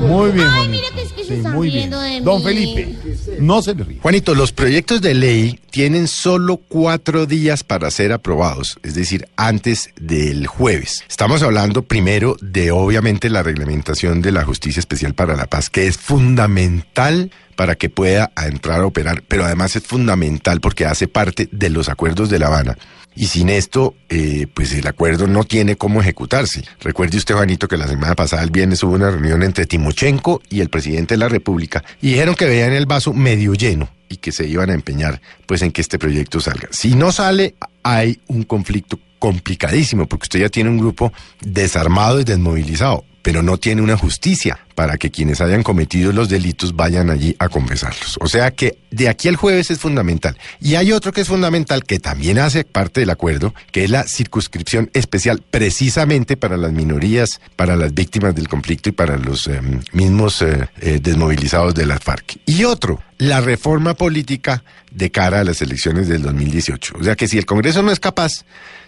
Muy 0.00 0.30
bien, 0.32 0.46
Ay, 0.48 0.68
mira 0.68 0.86
que 0.94 1.02
es 1.02 1.12
que 1.12 1.22
se 1.24 1.28
Sí, 1.30 1.34
están 1.34 1.54
muy 1.54 1.68
bien. 1.68 1.78
riendo 1.90 2.00
de 2.00 2.20
Don 2.22 2.38
mí. 2.38 2.44
Felipe, 2.44 2.96
no 3.40 3.62
se 3.62 3.74
le 3.74 3.84
ríe. 3.84 3.98
Juanito, 4.00 4.34
los 4.34 4.52
proyectos 4.52 5.00
de 5.00 5.14
ley 5.14 5.60
tienen 5.70 6.08
solo 6.08 6.56
cuatro 6.56 7.26
días 7.26 7.62
para 7.64 7.90
ser 7.90 8.12
aprobados, 8.12 8.78
es 8.82 8.94
decir, 8.94 9.28
antes 9.36 9.90
del 10.00 10.46
jueves. 10.46 11.04
Estamos 11.08 11.42
hablando 11.42 11.82
primero 11.82 12.36
de, 12.40 12.70
obviamente, 12.72 13.30
la 13.30 13.42
reglamentación 13.42 14.22
de 14.22 14.32
la 14.32 14.44
Justicia 14.44 14.80
Especial 14.80 15.14
para 15.14 15.36
la 15.36 15.46
Paz, 15.46 15.70
que 15.70 15.86
es 15.86 15.96
fundamental 15.98 17.30
para 17.60 17.74
que 17.74 17.90
pueda 17.90 18.32
entrar 18.42 18.80
a 18.80 18.86
operar, 18.86 19.22
pero 19.28 19.44
además 19.44 19.76
es 19.76 19.82
fundamental 19.82 20.62
porque 20.62 20.86
hace 20.86 21.08
parte 21.08 21.46
de 21.52 21.68
los 21.68 21.90
acuerdos 21.90 22.30
de 22.30 22.38
La 22.38 22.46
Habana. 22.46 22.78
Y 23.14 23.26
sin 23.26 23.50
esto, 23.50 23.94
eh, 24.08 24.46
pues 24.54 24.72
el 24.72 24.86
acuerdo 24.86 25.26
no 25.26 25.44
tiene 25.44 25.76
cómo 25.76 26.00
ejecutarse. 26.00 26.64
Recuerde 26.80 27.18
usted, 27.18 27.34
Juanito, 27.34 27.68
que 27.68 27.76
la 27.76 27.86
semana 27.86 28.14
pasada, 28.14 28.42
el 28.44 28.50
viernes, 28.50 28.82
hubo 28.82 28.94
una 28.94 29.10
reunión 29.10 29.42
entre 29.42 29.66
Timochenko 29.66 30.40
y 30.48 30.60
el 30.62 30.70
presidente 30.70 31.12
de 31.12 31.18
la 31.18 31.28
República 31.28 31.84
y 32.00 32.12
dijeron 32.12 32.34
que 32.34 32.46
veían 32.46 32.72
el 32.72 32.86
vaso 32.86 33.12
medio 33.12 33.52
lleno 33.52 33.90
y 34.08 34.16
que 34.16 34.32
se 34.32 34.46
iban 34.46 34.70
a 34.70 34.72
empeñar 34.72 35.20
pues 35.44 35.60
en 35.60 35.70
que 35.70 35.82
este 35.82 35.98
proyecto 35.98 36.40
salga. 36.40 36.68
Si 36.70 36.94
no 36.94 37.12
sale, 37.12 37.56
hay 37.82 38.22
un 38.28 38.44
conflicto 38.44 38.98
complicadísimo 39.18 40.06
porque 40.06 40.24
usted 40.24 40.40
ya 40.40 40.48
tiene 40.48 40.70
un 40.70 40.78
grupo 40.78 41.12
desarmado 41.42 42.20
y 42.20 42.24
desmovilizado, 42.24 43.04
pero 43.22 43.42
no 43.42 43.58
tiene 43.58 43.82
una 43.82 43.96
justicia 43.96 44.58
para 44.74 44.96
que 44.96 45.10
quienes 45.10 45.40
hayan 45.40 45.62
cometido 45.62 46.12
los 46.12 46.28
delitos 46.28 46.74
vayan 46.74 47.10
allí 47.10 47.36
a 47.38 47.48
confesarlos. 47.48 48.16
O 48.20 48.28
sea 48.28 48.50
que 48.50 48.78
de 48.90 49.08
aquí 49.08 49.28
al 49.28 49.36
jueves 49.36 49.70
es 49.70 49.78
fundamental. 49.78 50.38
Y 50.60 50.76
hay 50.76 50.92
otro 50.92 51.12
que 51.12 51.20
es 51.20 51.28
fundamental 51.28 51.84
que 51.84 51.98
también 51.98 52.38
hace 52.38 52.64
parte 52.64 53.00
del 53.00 53.10
acuerdo, 53.10 53.54
que 53.72 53.84
es 53.84 53.90
la 53.90 54.04
circunscripción 54.04 54.90
especial 54.94 55.42
precisamente 55.50 56.36
para 56.36 56.56
las 56.56 56.72
minorías, 56.72 57.40
para 57.56 57.76
las 57.76 57.92
víctimas 57.92 58.34
del 58.34 58.48
conflicto 58.48 58.88
y 58.88 58.92
para 58.92 59.18
los 59.18 59.46
eh, 59.48 59.60
mismos 59.92 60.42
eh, 60.42 60.68
desmovilizados 61.02 61.74
de 61.74 61.86
las 61.86 62.02
FARC. 62.02 62.38
Y 62.46 62.64
otro, 62.64 63.02
la 63.18 63.40
reforma 63.40 63.94
política 63.94 64.64
de 64.90 65.10
cara 65.10 65.40
a 65.40 65.44
las 65.44 65.60
elecciones 65.60 66.08
del 66.08 66.22
2018. 66.22 66.94
O 66.98 67.04
sea 67.04 67.16
que 67.16 67.28
si 67.28 67.36
el 67.36 67.44
Congreso 67.44 67.82
no 67.82 67.92
es 67.92 68.00
capaz 68.00 68.44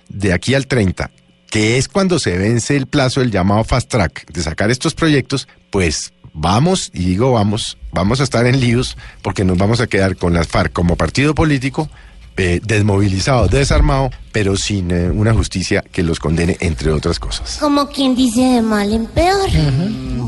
de 0.09 0.33
aquí 0.33 0.55
al 0.55 0.67
30 0.67 1.11
que 1.53 1.77
es 1.77 1.87
cuando 1.87 2.19
se 2.19 2.39
vence 2.39 2.79
el 2.79 2.87
plazo 2.87 3.21
del 3.21 3.31
llamado 3.31 3.63
fast 3.63 3.91
track 3.91 4.27
de 4.33 4.43
sacar 4.43 4.71
estos 4.71 4.95
proyectos, 4.95 5.49
pues 5.69 6.15
vamos, 6.33 6.91
y 6.95 7.05
digo 7.05 7.31
vamos, 7.33 7.77
vamos 7.93 8.21
a 8.21 8.25
estar 8.25 8.47
en 8.47 8.59
líos 8.59 8.97
porque 9.21 9.45
nos 9.45 9.59
vamos 9.59 9.83
a 9.83 9.87
quedar 9.87 10.17
con 10.17 10.33
las 10.33 10.49
FARC 10.49 10.73
como 10.73 10.97
partido 10.97 11.35
político 11.35 11.91
eh, 12.37 12.61
desmovilizado, 12.65 13.47
desarmado, 13.49 14.11
pero 14.33 14.57
sin 14.57 14.91
eh, 14.91 15.11
una 15.11 15.35
justicia 15.35 15.85
que 15.93 16.03
los 16.03 16.19
condene, 16.19 16.57
entre 16.61 16.91
otras 16.91 17.19
cosas. 17.19 17.59
Como 17.61 17.89
quien 17.89 18.15
dice 18.15 18.41
de 18.41 18.63
mal 18.63 18.93
en 18.93 19.07
peor. 19.07 19.49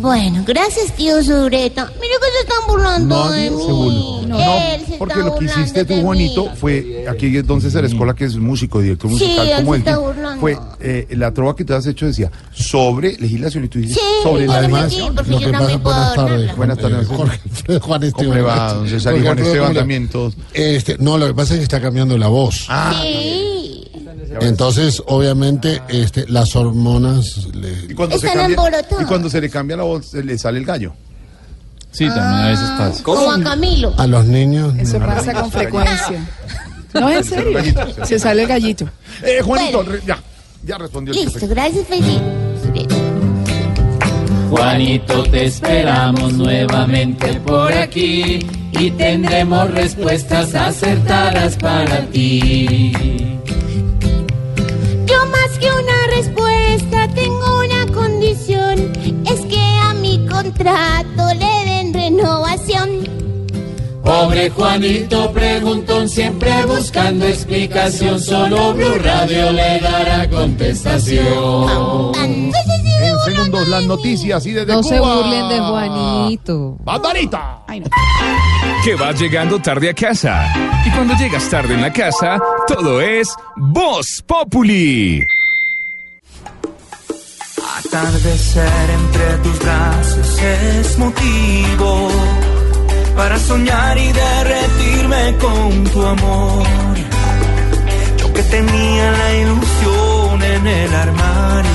Bueno, 0.00 0.44
gracias, 0.46 0.94
tío 0.94 1.22
Sureta. 1.22 1.86
Mira 2.00 2.14
que 2.20 2.26
se 2.36 2.40
están 2.42 2.66
burlando 2.68 3.30
Nadie 3.30 3.50
de 3.50 3.56
se 3.56 3.72
mí. 3.72 4.20
Él 4.74 4.86
se 4.86 4.96
Porque 4.98 5.14
está 5.14 5.24
lo 5.26 5.36
que 5.36 5.44
hiciste 5.46 5.84
tú, 5.86 6.02
Juanito, 6.02 6.44
mí. 6.44 6.50
fue 6.56 7.06
aquí 7.10 7.34
entonces 7.36 7.74
Escola, 7.74 8.14
que 8.14 8.24
es 8.26 8.36
músico, 8.36 8.80
director 8.80 9.10
Sí, 9.10 9.14
musical 9.16 9.48
él 9.48 9.56
como 9.56 9.72
se 9.72 9.76
él, 9.76 9.86
está 9.86 9.98
burlando. 9.98 10.40
fue 10.40 10.58
eh, 10.80 11.06
la 11.10 11.32
trova 11.32 11.56
que 11.56 11.64
tú 11.64 11.72
has 11.74 11.86
hecho 11.86 12.06
decía 12.06 12.30
sobre 12.52 13.16
legislación 13.18 13.64
y 13.64 13.68
tú 13.68 13.78
dices 13.78 13.96
Sí, 13.96 14.22
sobre 14.22 14.46
la 14.46 14.60
demás. 14.62 14.92
sí, 14.92 15.00
porque 15.14 15.38
yo 15.38 15.50
también 15.50 15.80
puedo 15.80 15.96
hablar. 15.96 16.56
Buenas 16.56 16.78
tardes. 16.78 17.06
Jorge 17.08 17.38
Juan 17.80 18.02
Esteban. 18.02 18.12
¿Cómo 18.12 18.34
le 18.34 18.42
va, 18.42 18.72
don 18.74 18.88
César? 18.88 19.14
Y 19.16 19.18
Jorge 19.18 19.26
Juan 19.34 19.38
Esteban 19.46 19.74
también, 19.74 20.08
todos. 20.08 20.36
Este, 20.52 20.96
no, 20.98 21.16
lo 21.16 21.26
que 21.28 21.34
pasa 21.34 21.54
es 21.54 21.60
que 21.60 21.64
está 21.64 21.80
cambiando 21.80 21.93
la 21.94 22.28
voz. 22.28 22.66
Sí. 23.02 23.84
Entonces, 24.40 25.02
obviamente, 25.06 25.80
este, 25.88 26.26
las 26.28 26.56
hormonas 26.56 27.46
le... 27.54 27.70
Y 27.90 27.94
cuando, 27.94 28.18
se 28.18 28.26
Están 28.26 28.52
cambia, 28.54 28.80
y 29.00 29.04
cuando 29.04 29.30
se 29.30 29.40
le 29.40 29.48
cambia 29.48 29.76
la 29.76 29.84
voz, 29.84 30.06
se 30.06 30.24
le 30.24 30.36
sale 30.36 30.58
el 30.58 30.64
gallo. 30.64 30.92
Sí, 31.92 32.06
también 32.06 32.24
a 32.26 32.48
veces 32.48 32.68
pasa. 32.76 33.02
Como 33.04 33.30
a 33.30 33.40
Camilo. 33.40 33.94
A 33.96 34.06
los 34.08 34.24
niños. 34.24 34.74
Eso 34.76 34.98
no. 34.98 35.06
pasa 35.06 35.32
con 35.32 35.50
frecuencia. 35.52 36.28
No, 36.94 37.08
en 37.10 37.24
serio. 37.24 37.60
Se 38.04 38.18
sale 38.18 38.42
el 38.42 38.48
gallito. 38.48 38.88
Eh, 39.22 39.40
Juanito, 39.42 39.82
re- 39.84 40.02
ya, 40.04 40.18
ya 40.64 40.78
respondió 40.78 41.14
el 41.14 41.20
Listo, 41.20 41.38
jefe. 41.38 41.54
gracias, 41.54 41.86
Felipe. 41.86 42.20
Juanito, 44.54 45.24
te 45.24 45.46
esperamos 45.46 46.34
nuevamente 46.34 47.40
por 47.40 47.72
aquí 47.72 48.38
y 48.70 48.90
tendremos 48.92 49.68
respuestas 49.72 50.54
acertadas 50.54 51.56
para 51.56 52.06
ti. 52.06 52.92
Yo 55.06 55.26
más 55.26 55.58
que 55.58 55.66
una 55.66 56.06
respuesta 56.16 57.08
tengo 57.16 57.64
una 57.64 57.92
condición. 57.92 58.92
Es 59.26 59.40
que 59.46 59.58
a 59.58 59.92
mi 59.94 60.24
contrato 60.28 61.34
le 61.34 61.64
den 61.70 61.92
renovación. 61.92 62.90
Pobre 64.04 64.50
Juanito 64.50 65.32
preguntón, 65.32 66.08
siempre 66.08 66.64
buscando 66.66 67.26
explicación, 67.26 68.20
solo 68.20 68.72
Blue 68.72 68.98
Radio 69.02 69.50
le 69.50 69.80
dará 69.80 70.30
contestación. 70.30 72.12
En 73.06 73.18
segundos, 73.34 73.68
las 73.68 73.84
noticias 73.84 74.44
y 74.46 74.52
desde 74.52 74.72
No 74.72 74.80
Cuba. 74.80 74.94
se 74.94 75.00
burlen 75.00 75.48
de 75.48 75.60
Juanito. 75.60 76.76
¡Barbarita! 76.84 77.60
Que 78.84 78.94
vas 78.96 79.18
llegando 79.20 79.58
tarde 79.60 79.90
a 79.90 79.94
casa. 79.94 80.46
Y 80.86 80.90
cuando 80.90 81.14
llegas 81.14 81.48
tarde 81.48 81.74
en 81.74 81.82
la 81.82 81.92
casa, 81.92 82.38
todo 82.66 83.00
es 83.00 83.34
Voz 83.56 84.22
Populi. 84.26 85.22
Atardecer 87.78 88.90
entre 88.90 89.38
tus 89.42 89.58
brazos 89.60 90.38
es 90.42 90.98
motivo 90.98 92.08
para 93.16 93.38
soñar 93.38 93.96
y 93.98 94.12
derretirme 94.12 95.36
con 95.38 95.84
tu 95.84 96.04
amor. 96.06 96.66
Yo 98.18 98.32
que 98.32 98.42
tenía 98.44 99.10
la 99.12 99.34
ilusión 99.34 100.42
en 100.42 100.66
el 100.66 100.94
armario, 100.94 101.73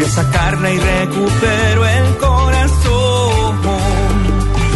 volví 0.00 0.04
a 0.04 0.08
sacarla 0.08 0.70
y 0.70 0.78
recupero 0.78 1.86
el 1.86 2.16
corazón. 2.16 3.60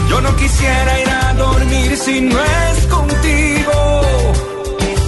Yo 0.09 0.21
no 0.21 0.37
quisiera 0.37 1.01
ir 1.01 1.09
a 1.09 1.35
dormir 1.35 1.97
si 1.97 2.21
no 2.21 2.39
es 2.41 2.87
contigo. 2.87 4.03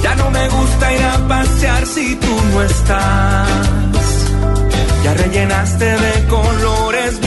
Ya 0.03 0.15
no 0.17 0.31
me 0.31 0.49
gusta 0.49 0.93
ir 0.95 1.03
a 1.03 1.29
pasear 1.29 1.87
si 1.87 2.17
tú 2.17 2.35
no 2.53 2.63
estás. 2.63 3.49
Ya 5.05 5.15
rellenaste 5.15 5.85
de 5.85 6.27
colores 6.29 7.21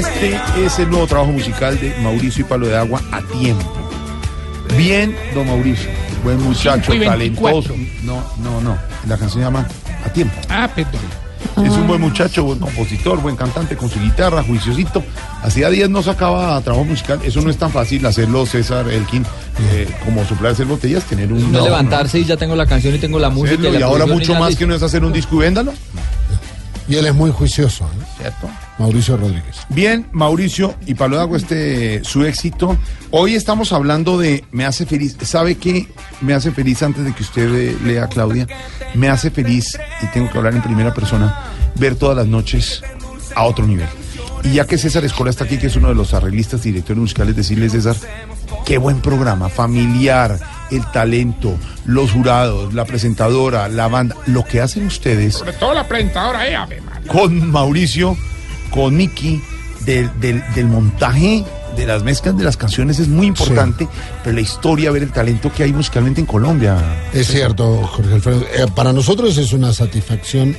Este 0.00 0.40
es 0.64 0.78
el 0.78 0.88
nuevo 0.88 1.06
trabajo 1.06 1.30
musical 1.30 1.78
de 1.78 1.94
Mauricio 2.02 2.40
y 2.40 2.48
Palo 2.48 2.66
de 2.66 2.74
Agua 2.74 3.02
a 3.12 3.20
tiempo. 3.20 3.70
Bien, 4.74 5.14
don 5.34 5.46
Mauricio. 5.46 5.90
Buen 6.24 6.42
muchacho, 6.42 6.94
y 6.94 7.00
talentoso. 7.00 7.74
No, 8.02 8.24
no, 8.42 8.62
no. 8.62 8.78
La 9.06 9.18
canción 9.18 9.30
se 9.30 9.40
llama 9.40 9.68
A 10.02 10.10
tiempo. 10.10 10.34
Ah, 10.48 10.70
perdón. 10.74 11.02
Es 11.62 11.72
un 11.72 11.86
buen 11.86 12.00
muchacho, 12.00 12.44
buen 12.44 12.58
compositor, 12.58 13.20
buen 13.20 13.36
cantante 13.36 13.76
con 13.76 13.90
su 13.90 14.00
guitarra, 14.00 14.42
juiciosito. 14.42 15.04
Hacía 15.42 15.68
10 15.68 15.90
no 15.90 16.02
sacaba 16.02 16.58
trabajo 16.62 16.86
musical. 16.86 17.20
Eso 17.22 17.42
no 17.42 17.50
es 17.50 17.58
tan 17.58 17.70
fácil 17.70 18.06
hacerlo, 18.06 18.46
César 18.46 18.88
Elkin, 18.88 19.26
eh, 19.72 19.86
como 20.02 20.24
soplar 20.24 20.52
hacer 20.52 20.64
botellas, 20.64 21.04
tener 21.04 21.30
un. 21.30 21.52
No, 21.52 21.62
levantarse 21.62 22.18
y 22.20 22.24
ya 22.24 22.38
tengo 22.38 22.56
la 22.56 22.64
canción 22.64 22.94
y 22.94 22.98
tengo 22.98 23.18
la 23.18 23.28
música. 23.28 23.52
Hacerlo, 23.52 23.72
la 23.72 23.80
y 23.80 23.82
ahora 23.82 24.06
mucho 24.06 24.32
más 24.32 24.48
listo. 24.48 24.60
que 24.60 24.66
no 24.66 24.74
es 24.74 24.82
hacer 24.82 25.04
un 25.04 25.12
disco 25.12 25.36
y 25.36 25.38
véndalo. 25.40 25.74
Y 26.90 26.96
él 26.96 27.06
es 27.06 27.14
muy 27.14 27.30
juicioso. 27.30 27.84
¿eh? 27.84 28.04
¿Cierto? 28.18 28.50
Mauricio 28.76 29.16
Rodríguez. 29.16 29.58
Bien, 29.68 30.06
Mauricio 30.10 30.74
y 30.86 30.94
Pablo 30.94 31.16
de 31.16 31.22
Agua, 31.22 31.38
este 31.38 32.02
su 32.02 32.24
éxito. 32.24 32.76
Hoy 33.12 33.36
estamos 33.36 33.72
hablando 33.72 34.18
de 34.18 34.44
Me 34.50 34.66
hace 34.66 34.86
feliz. 34.86 35.16
¿Sabe 35.22 35.54
qué 35.54 35.86
me 36.20 36.34
hace 36.34 36.50
feliz 36.50 36.82
antes 36.82 37.04
de 37.04 37.14
que 37.14 37.22
usted 37.22 37.54
eh, 37.54 37.76
lea, 37.84 38.08
Claudia? 38.08 38.48
Me 38.94 39.08
hace 39.08 39.30
feliz, 39.30 39.78
y 40.02 40.06
tengo 40.06 40.28
que 40.32 40.38
hablar 40.38 40.56
en 40.56 40.62
primera 40.62 40.92
persona, 40.92 41.44
ver 41.76 41.94
todas 41.94 42.16
las 42.16 42.26
noches 42.26 42.82
a 43.36 43.44
otro 43.44 43.68
nivel. 43.68 43.86
Y 44.42 44.54
ya 44.54 44.66
que 44.66 44.76
César 44.76 45.04
Escola 45.04 45.30
está 45.30 45.44
aquí, 45.44 45.58
que 45.58 45.68
es 45.68 45.76
uno 45.76 45.90
de 45.90 45.94
los 45.94 46.12
arreglistas 46.12 46.66
y 46.66 46.70
directores 46.70 46.98
musicales, 46.98 47.36
decirle, 47.36 47.68
César, 47.70 47.94
qué 48.64 48.78
buen 48.78 49.00
programa, 49.00 49.48
familiar, 49.48 50.38
el 50.70 50.84
talento, 50.92 51.56
los 51.84 52.12
jurados, 52.12 52.72
la 52.74 52.84
presentadora, 52.84 53.68
la 53.68 53.88
banda, 53.88 54.16
lo 54.26 54.44
que 54.44 54.60
hacen 54.60 54.86
ustedes 54.86 55.34
Sobre 55.34 55.52
todo 55.54 55.74
la 55.74 55.86
presentadora, 55.86 56.46
eh, 56.46 56.80
con 57.06 57.50
Mauricio, 57.50 58.16
con 58.70 58.96
Miki, 58.96 59.42
del, 59.84 60.10
del, 60.20 60.42
del 60.54 60.66
montaje 60.66 61.44
de 61.76 61.86
las 61.86 62.02
mezclas 62.02 62.36
de 62.36 62.44
las 62.44 62.56
canciones 62.56 62.98
es 62.98 63.08
muy 63.08 63.26
importante, 63.26 63.88
pero 64.22 64.34
la 64.34 64.40
historia, 64.40 64.90
ver 64.90 65.02
el 65.02 65.12
talento 65.12 65.52
que 65.52 65.62
hay 65.62 65.72
musicalmente 65.72 66.20
en 66.20 66.26
Colombia. 66.26 66.76
Es 67.12 67.28
cierto, 67.28 67.86
Jorge 67.86 68.14
Alfredo. 68.14 68.42
Eh, 68.54 68.66
para 68.74 68.92
nosotros 68.92 69.36
es 69.38 69.52
una 69.52 69.72
satisfacción 69.72 70.56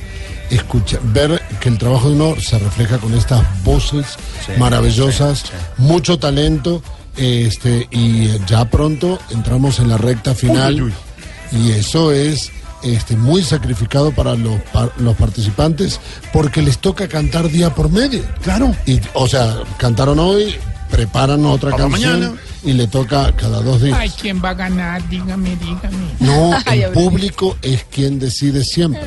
escuchar, 0.50 1.00
ver 1.04 1.40
que 1.60 1.68
el 1.68 1.78
trabajo 1.78 2.08
de 2.08 2.16
uno 2.16 2.40
se 2.40 2.58
refleja 2.58 2.98
con 2.98 3.14
estas 3.14 3.42
voces 3.62 4.06
Sí, 4.44 4.52
maravillosas, 4.58 5.40
sí, 5.40 5.52
mucho 5.78 6.18
talento, 6.18 6.82
este, 7.16 7.88
y 7.90 8.28
ya 8.46 8.64
pronto 8.66 9.18
entramos 9.30 9.78
en 9.78 9.88
la 9.88 9.98
recta 9.98 10.34
final. 10.34 10.74
Uy, 10.82 10.92
uy, 11.52 11.60
Y 11.60 11.70
eso 11.72 12.12
es 12.12 12.50
este, 12.82 13.16
muy 13.16 13.42
sacrificado 13.42 14.12
para 14.12 14.34
los, 14.34 14.60
par- 14.72 14.92
los 14.98 15.16
participantes 15.16 16.00
porque 16.32 16.62
les 16.62 16.78
toca 16.78 17.08
cantar 17.08 17.48
día 17.50 17.74
por 17.74 17.90
medio. 17.90 18.22
Claro. 18.42 18.74
Y, 18.86 19.00
o 19.14 19.28
sea, 19.28 19.56
cantaron 19.78 20.18
hoy, 20.18 20.54
preparan 20.90 21.44
otra 21.46 21.70
Para 21.70 21.84
canción 21.84 22.20
mañana. 22.20 22.34
y 22.64 22.72
le 22.72 22.86
toca 22.86 23.32
cada 23.36 23.60
dos 23.62 23.82
días. 23.82 23.96
Ay, 24.00 24.10
¿quién 24.20 24.42
va 24.44 24.50
a 24.50 24.54
ganar? 24.54 25.06
Dígame, 25.08 25.54
dígame. 25.56 25.96
No, 26.20 26.50
Ay, 26.66 26.82
el 26.82 26.92
público 26.92 27.56
es 27.62 27.84
quien 27.84 28.18
decide 28.18 28.64
siempre. 28.64 29.02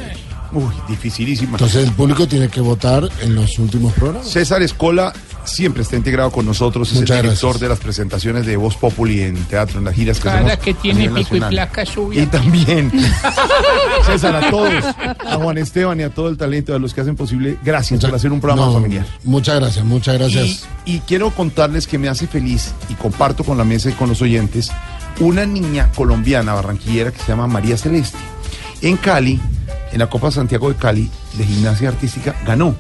Uy, 0.53 0.71
dificilísima. 0.87 1.51
Entonces 1.53 1.83
el 1.85 1.91
público 1.91 2.27
tiene 2.27 2.47
que 2.47 2.61
votar 2.61 3.09
en 3.21 3.35
los 3.35 3.59
últimos 3.59 3.91
programas. 3.93 4.29
César 4.29 4.61
Escola 4.61 5.11
siempre 5.45 5.83
está 5.83 5.95
integrado 5.95 6.31
con 6.31 6.45
nosotros, 6.45 6.89
es 6.91 6.99
Muchas 6.99 7.17
el 7.17 7.23
director 7.23 7.49
gracias. 7.51 7.61
de 7.61 7.69
las 7.69 7.79
presentaciones 7.79 8.45
de 8.45 8.57
Voz 8.57 8.75
Populi 8.75 9.21
en 9.21 9.35
teatro, 9.45 9.79
en 9.79 9.85
las 9.85 9.95
giras 9.95 10.17
que 10.17 10.23
Cada 10.23 10.37
hacemos 10.39 10.57
que 10.57 10.71
a 10.71 10.73
tiene 10.75 11.09
pico 11.09 11.35
y 11.35 11.39
placa 11.39 11.85
suya. 11.85 12.23
Y 12.23 12.25
también, 12.27 12.91
César, 14.05 14.35
a 14.35 14.49
todos, 14.49 14.83
a 14.85 15.35
Juan 15.37 15.57
Esteban 15.57 15.99
y 15.99 16.03
a 16.03 16.09
todo 16.09 16.29
el 16.29 16.37
talento 16.37 16.73
de 16.73 16.79
los 16.79 16.93
que 16.93 17.01
hacen 17.01 17.15
posible, 17.15 17.57
gracias 17.63 18.01
por 18.01 18.13
hacer 18.15 18.31
un 18.31 18.41
programa 18.41 18.67
No, 18.67 18.73
familiar. 18.73 19.05
Muchas 19.23 19.55
gracias, 19.59 19.85
muchas 19.85 20.17
gracias. 20.17 20.67
Y, 20.85 20.95
y 20.95 20.99
quiero 21.01 21.31
contarles 21.31 21.87
que 21.87 21.97
me 21.97 22.09
hace 22.09 22.27
feliz 22.27 22.73
y 22.89 22.93
comparto 22.93 23.43
con 23.43 23.57
la 23.57 23.63
mesa 23.63 23.89
y 23.89 23.93
con 23.93 24.09
los 24.09 24.21
oyentes 24.21 24.71
una 25.19 25.45
niña 25.45 25.89
colombiana 25.95 26.53
barranquillera 26.53 27.11
que 27.11 27.19
se 27.19 27.27
llama 27.29 27.47
María 27.47 27.77
Celeste. 27.77 28.17
En 28.81 28.97
Cali, 28.97 29.39
en 29.91 29.99
la 29.99 30.07
Copa 30.09 30.29
Santiago 30.31 30.69
de 30.69 30.75
Cali 30.75 31.09
de 31.37 31.45
gimnasia 31.45 31.89
artística, 31.89 32.35
ganó. 32.45 32.75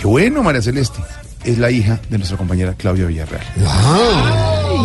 Qué 0.00 0.06
bueno, 0.06 0.42
María 0.42 0.60
Celeste. 0.60 0.98
Es 1.44 1.58
la 1.58 1.70
hija 1.70 2.00
de 2.08 2.18
nuestra 2.18 2.36
compañera 2.36 2.74
Claudia 2.74 3.06
Villarreal. 3.06 3.44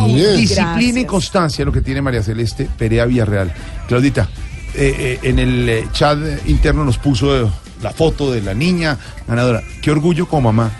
bien. 0.08 0.38
Disciplina 0.38 1.00
y 1.02 1.06
constancia 1.06 1.64
lo 1.66 1.72
que 1.72 1.82
tiene 1.82 2.02
María 2.02 2.24
Celeste 2.24 2.68
Perea 2.78 3.06
Villarreal. 3.06 3.54
Claudita, 3.88 4.28
eh, 4.74 4.96
eh, 4.98 5.20
en 5.24 5.40
el 5.40 5.70
eh, 5.70 5.88
chat 5.92 6.18
interno 6.48 6.84
nos 6.84 6.98
puso 6.98 7.46
eh, 7.46 7.50
la 7.82 7.92
foto 7.92 8.32
de 8.32 8.42
la 8.42 8.54
niña 8.54 8.98
ganadora. 9.28 9.62
Qué 9.82 9.92
orgullo 9.92 10.28
como 10.28 10.52
mamá 10.52 10.72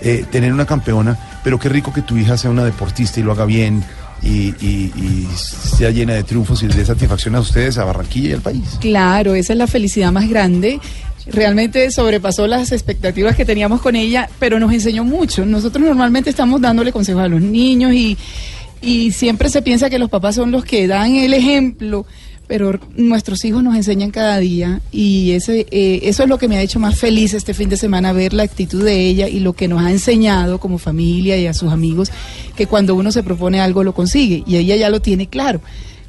eh, 0.00 0.24
tener 0.30 0.52
una 0.52 0.66
campeona, 0.66 1.16
pero 1.44 1.58
qué 1.58 1.68
rico 1.68 1.92
que 1.92 2.02
tu 2.02 2.16
hija 2.16 2.36
sea 2.36 2.50
una 2.50 2.64
deportista 2.64 3.20
y 3.20 3.22
lo 3.22 3.32
haga 3.32 3.44
bien 3.44 3.84
y, 4.22 4.54
y- 4.64 4.92
y 4.96 5.28
sea 5.36 5.90
llena 5.90 6.14
de 6.14 6.22
triunfos 6.24 6.62
y 6.62 6.66
de 6.68 6.84
satisfacción 6.84 7.34
a 7.36 7.40
ustedes, 7.40 7.78
a 7.78 7.84
Barranquilla 7.84 8.30
y 8.30 8.32
al 8.32 8.40
país. 8.40 8.64
Claro, 8.80 9.34
esa 9.34 9.52
es 9.52 9.58
la 9.58 9.66
felicidad 9.66 10.10
más 10.12 10.28
grande. 10.28 10.80
Realmente 11.26 11.90
sobrepasó 11.90 12.46
las 12.46 12.72
expectativas 12.72 13.36
que 13.36 13.44
teníamos 13.44 13.80
con 13.80 13.94
ella, 13.94 14.28
pero 14.38 14.58
nos 14.58 14.72
enseñó 14.72 15.04
mucho. 15.04 15.46
Nosotros 15.46 15.86
normalmente 15.86 16.30
estamos 16.30 16.60
dándole 16.60 16.92
consejos 16.92 17.22
a 17.22 17.28
los 17.28 17.40
niños 17.40 17.92
y, 17.92 18.16
y 18.80 19.12
siempre 19.12 19.48
se 19.48 19.62
piensa 19.62 19.88
que 19.88 19.98
los 19.98 20.10
papás 20.10 20.34
son 20.34 20.50
los 20.50 20.64
que 20.64 20.88
dan 20.88 21.14
el 21.14 21.32
ejemplo, 21.34 22.06
pero 22.48 22.78
nuestros 22.96 23.44
hijos 23.44 23.62
nos 23.62 23.76
enseñan 23.76 24.10
cada 24.10 24.38
día 24.38 24.80
y 24.90 25.30
ese, 25.30 25.66
eh, 25.70 26.00
eso 26.02 26.24
es 26.24 26.28
lo 26.28 26.38
que 26.38 26.48
me 26.48 26.56
ha 26.56 26.62
hecho 26.62 26.80
más 26.80 26.98
feliz 26.98 27.34
este 27.34 27.54
fin 27.54 27.68
de 27.68 27.76
semana, 27.76 28.12
ver 28.12 28.32
la 28.32 28.42
actitud 28.42 28.84
de 28.84 29.06
ella 29.06 29.28
y 29.28 29.40
lo 29.40 29.52
que 29.52 29.68
nos 29.68 29.82
ha 29.82 29.90
enseñado 29.90 30.58
como 30.58 30.78
familia 30.78 31.36
y 31.36 31.46
a 31.46 31.54
sus 31.54 31.72
amigos, 31.72 32.10
que 32.56 32.66
cuando 32.66 32.94
uno 32.96 33.12
se 33.12 33.22
propone 33.22 33.60
algo 33.60 33.84
lo 33.84 33.94
consigue 33.94 34.42
y 34.46 34.56
ella 34.56 34.76
ya 34.76 34.90
lo 34.90 35.00
tiene 35.00 35.28
claro. 35.28 35.60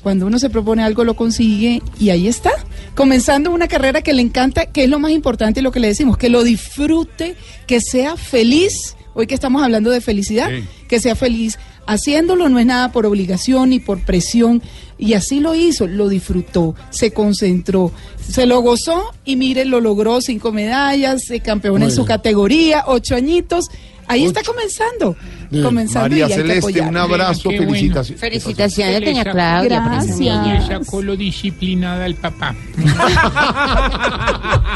Cuando 0.04 0.28
uno 0.28 0.38
se 0.38 0.49
propone 0.49 0.84
algo 0.84 1.06
lo 1.06 1.16
consigue 1.16 1.82
y 1.97 2.10
ahí 2.10 2.28
está, 2.28 2.51
comenzando 2.93 3.51
una 3.51 3.70
carrera 3.70 4.01
que 4.01 4.14
le 4.14 4.22
encanta, 4.22 4.66
que 4.66 4.84
es 4.84 4.89
lo 4.89 4.99
más 4.99 5.12
importante 5.12 5.62
y 5.62 5.64
lo 5.64 5.72
que 5.72 5.80
le 5.80 5.88
decimos, 5.88 6.18
que 6.18 6.30
lo 6.30 6.43
disfrute, 6.43 7.36
que 7.66 7.80
sea 7.80 8.18
feliz, 8.18 8.95
hoy 9.14 9.28
que 9.28 9.34
estamos 9.34 9.64
hablando 9.64 9.89
de 9.91 10.01
felicidad, 10.01 10.49
que 10.89 10.99
sea 10.99 11.16
feliz 11.16 11.58
haciéndolo, 11.86 12.49
no 12.49 12.60
es 12.60 12.66
nada 12.66 12.91
por 12.91 13.06
obligación 13.06 13.70
ni 13.70 13.80
por 13.80 13.99
presión, 14.01 14.62
y 14.97 15.14
así 15.14 15.39
lo 15.39 15.56
hizo, 15.56 15.88
lo 15.88 16.08
disfrutó, 16.08 16.76
se 16.89 17.12
concentró, 17.12 17.91
se 18.26 18.45
lo 18.45 18.62
gozó 18.62 19.12
y 19.26 19.36
mire, 19.36 19.66
lo 19.66 19.82
logró, 19.82 20.22
cinco 20.22 20.51
medallas, 20.51 21.24
se 21.26 21.39
campeón 21.39 21.84
en 21.84 21.91
su 21.91 22.06
categoría, 22.06 22.84
ocho 22.88 23.16
añitos, 23.16 23.66
ahí 24.08 24.26
está 24.26 24.41
comenzando, 24.43 25.16
comenzando 25.62 26.10
María 26.10 26.28
y 26.28 26.34
Celeste, 26.34 26.82
un 26.82 26.97
abrazo, 26.97 27.49
bueno. 27.49 27.66
felicitaciones. 27.66 28.22
Felicitaciones, 28.22 28.99
Le 28.99 29.06
doña 29.06 29.24
Claudia. 29.24 29.84
Gracias. 29.86 30.20
Le 30.20 30.68
sacó 30.68 31.01
lo 31.01 31.16
disciplinada 31.16 32.06
al 32.06 32.16
papá. 32.16 32.56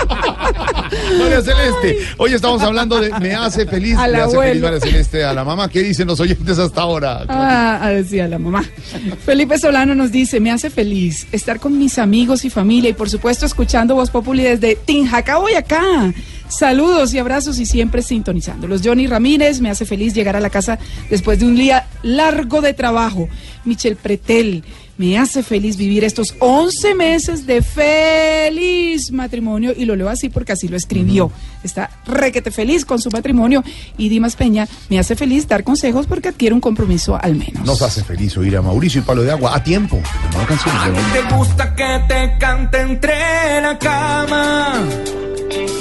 María 1.20 1.42
Celeste, 1.42 1.98
hoy 2.18 2.34
estamos 2.34 2.62
hablando 2.62 3.00
de 3.00 3.12
Me 3.20 3.34
hace 3.34 3.66
feliz, 3.66 3.98
Al 3.98 4.12
le 4.12 4.18
hace 4.20 4.38
feliz 4.38 4.62
María 4.62 4.80
Celeste 4.80 5.24
a 5.24 5.34
la 5.34 5.44
mamá. 5.44 5.70
¿Qué 5.70 5.84
dicen 5.84 6.08
los 6.08 6.20
oyentes 6.20 6.58
hasta 6.60 6.82
ahora? 6.82 7.24
Ah, 7.28 7.80
ah, 7.82 7.90
decía 7.90 8.28
la 8.28 8.40
mamá. 8.40 8.64
Felipe 9.26 9.58
Solano 9.58 9.96
nos 9.96 10.12
dice, 10.12 10.40
me 10.40 10.52
hace 10.52 10.70
feliz 10.70 11.28
estar 11.32 11.60
con 11.60 11.78
mis 11.78 11.98
amigos 11.98 12.46
y 12.46 12.50
familia 12.50 12.90
y 12.90 12.94
por 12.94 13.10
supuesto 13.10 13.46
escuchando 13.46 13.96
Voz 13.96 14.10
Populi 14.10 14.44
desde 14.44 14.76
Tinjacá, 14.76 15.38
Boyacá. 15.38 16.14
Saludos 16.50 17.14
y 17.14 17.20
abrazos 17.20 17.60
y 17.60 17.66
siempre 17.66 18.02
sintonizando. 18.02 18.68
Los 18.68 18.82
Johnny 18.84 19.08
Ramírez, 19.08 19.60
me 19.62 19.70
hace 19.70 19.86
feliz 19.86 20.14
llegar 20.14 20.36
a 20.36 20.40
la 20.40 20.50
casa 20.50 20.80
después 21.10 21.40
de 21.40 21.46
un 21.46 21.56
día 21.56 21.88
largo 22.04 22.62
de 22.62 22.74
trabajo. 22.74 23.28
Michel 23.66 23.98
Pretel, 23.98 24.64
me 24.98 25.18
hace 25.18 25.44
feliz 25.44 25.78
vivir 25.78 26.04
estos 26.04 26.36
11 26.40 26.96
meses 26.96 27.46
de 27.46 27.62
feliz 27.62 29.12
matrimonio 29.12 29.74
y 29.76 29.86
lo 29.86 29.96
leo 29.96 30.10
así 30.10 30.30
porque 30.30 30.54
así 30.54 30.68
lo 30.68 30.78
escribió. 30.78 31.32
Está 31.64 31.90
requete 32.06 32.50
feliz 32.50 32.86
con 32.86 33.00
su 33.00 33.12
matrimonio 33.12 33.64
y 33.98 34.10
Dimas 34.10 34.36
Peña, 34.36 34.68
me 34.90 34.98
hace 34.98 35.16
feliz 35.16 35.48
dar 35.48 35.64
consejos 35.64 36.08
porque 36.08 36.30
adquiere 36.30 36.56
un 36.56 36.62
compromiso 36.62 37.20
al 37.22 37.36
menos. 37.36 37.66
Nos 37.66 37.82
hace 37.82 38.04
feliz 38.04 38.38
oír 38.38 38.58
a 38.58 38.62
Mauricio 38.62 39.02
y 39.02 39.04
Palo 39.04 39.22
de 39.22 39.32
Agua 39.32 39.56
a 39.56 39.64
tiempo. 39.64 40.02
¿Te 41.14 41.36
gusta 41.36 41.76
que 41.76 42.02
te 42.08 42.38
cante 42.40 42.82
entre 42.82 43.62
la 43.62 43.78
cama? 43.78 44.84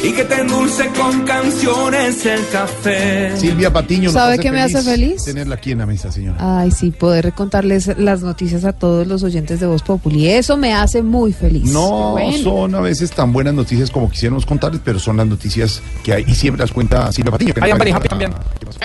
Y 0.02 0.12
que 0.12 0.24
te 0.24 0.40
endulce 0.40 0.88
con 0.96 1.22
canciones 1.24 2.24
el 2.26 2.46
café. 2.48 3.36
Silvia 3.36 3.72
Patiño 3.72 4.10
¿Sabe 4.10 4.38
qué 4.38 4.52
me 4.52 4.60
hace 4.62 4.80
feliz? 4.82 5.24
Tenerla 5.24 5.56
aquí 5.56 5.72
en 5.72 5.78
la 5.78 5.86
mesa, 5.86 6.12
señora. 6.12 6.36
Ay, 6.60 6.70
sí, 6.70 6.90
poder 6.90 7.32
contarles 7.32 7.98
las 7.98 8.22
noticias 8.22 8.64
a 8.64 8.72
todos 8.72 9.06
los 9.06 9.22
oyentes 9.22 9.60
de 9.60 9.66
Voz 9.66 9.82
Populi. 9.82 10.28
Eso 10.28 10.56
me 10.56 10.72
hace 10.74 11.02
muy 11.02 11.32
feliz. 11.32 11.64
No 11.72 12.12
Bueno. 12.12 12.38
son 12.38 12.74
a 12.74 12.80
veces 12.80 13.10
tan 13.10 13.32
buenas 13.32 13.54
noticias 13.54 13.90
como 13.90 14.08
quisiéramos 14.10 14.46
contarles, 14.46 14.80
pero 14.84 14.98
son 14.98 15.16
las 15.16 15.26
noticias 15.26 15.82
que 16.04 16.12
hay 16.12 16.24
y 16.26 16.34
siempre 16.34 16.62
las 16.62 16.72
cuenta 16.72 17.10
Silvia 17.10 17.32
Patiño. 17.32 17.54
que 17.54 17.60
I 17.66 17.70
am 17.70 17.78
very 17.78 17.90
happy 17.90 18.08
también. 18.08 18.32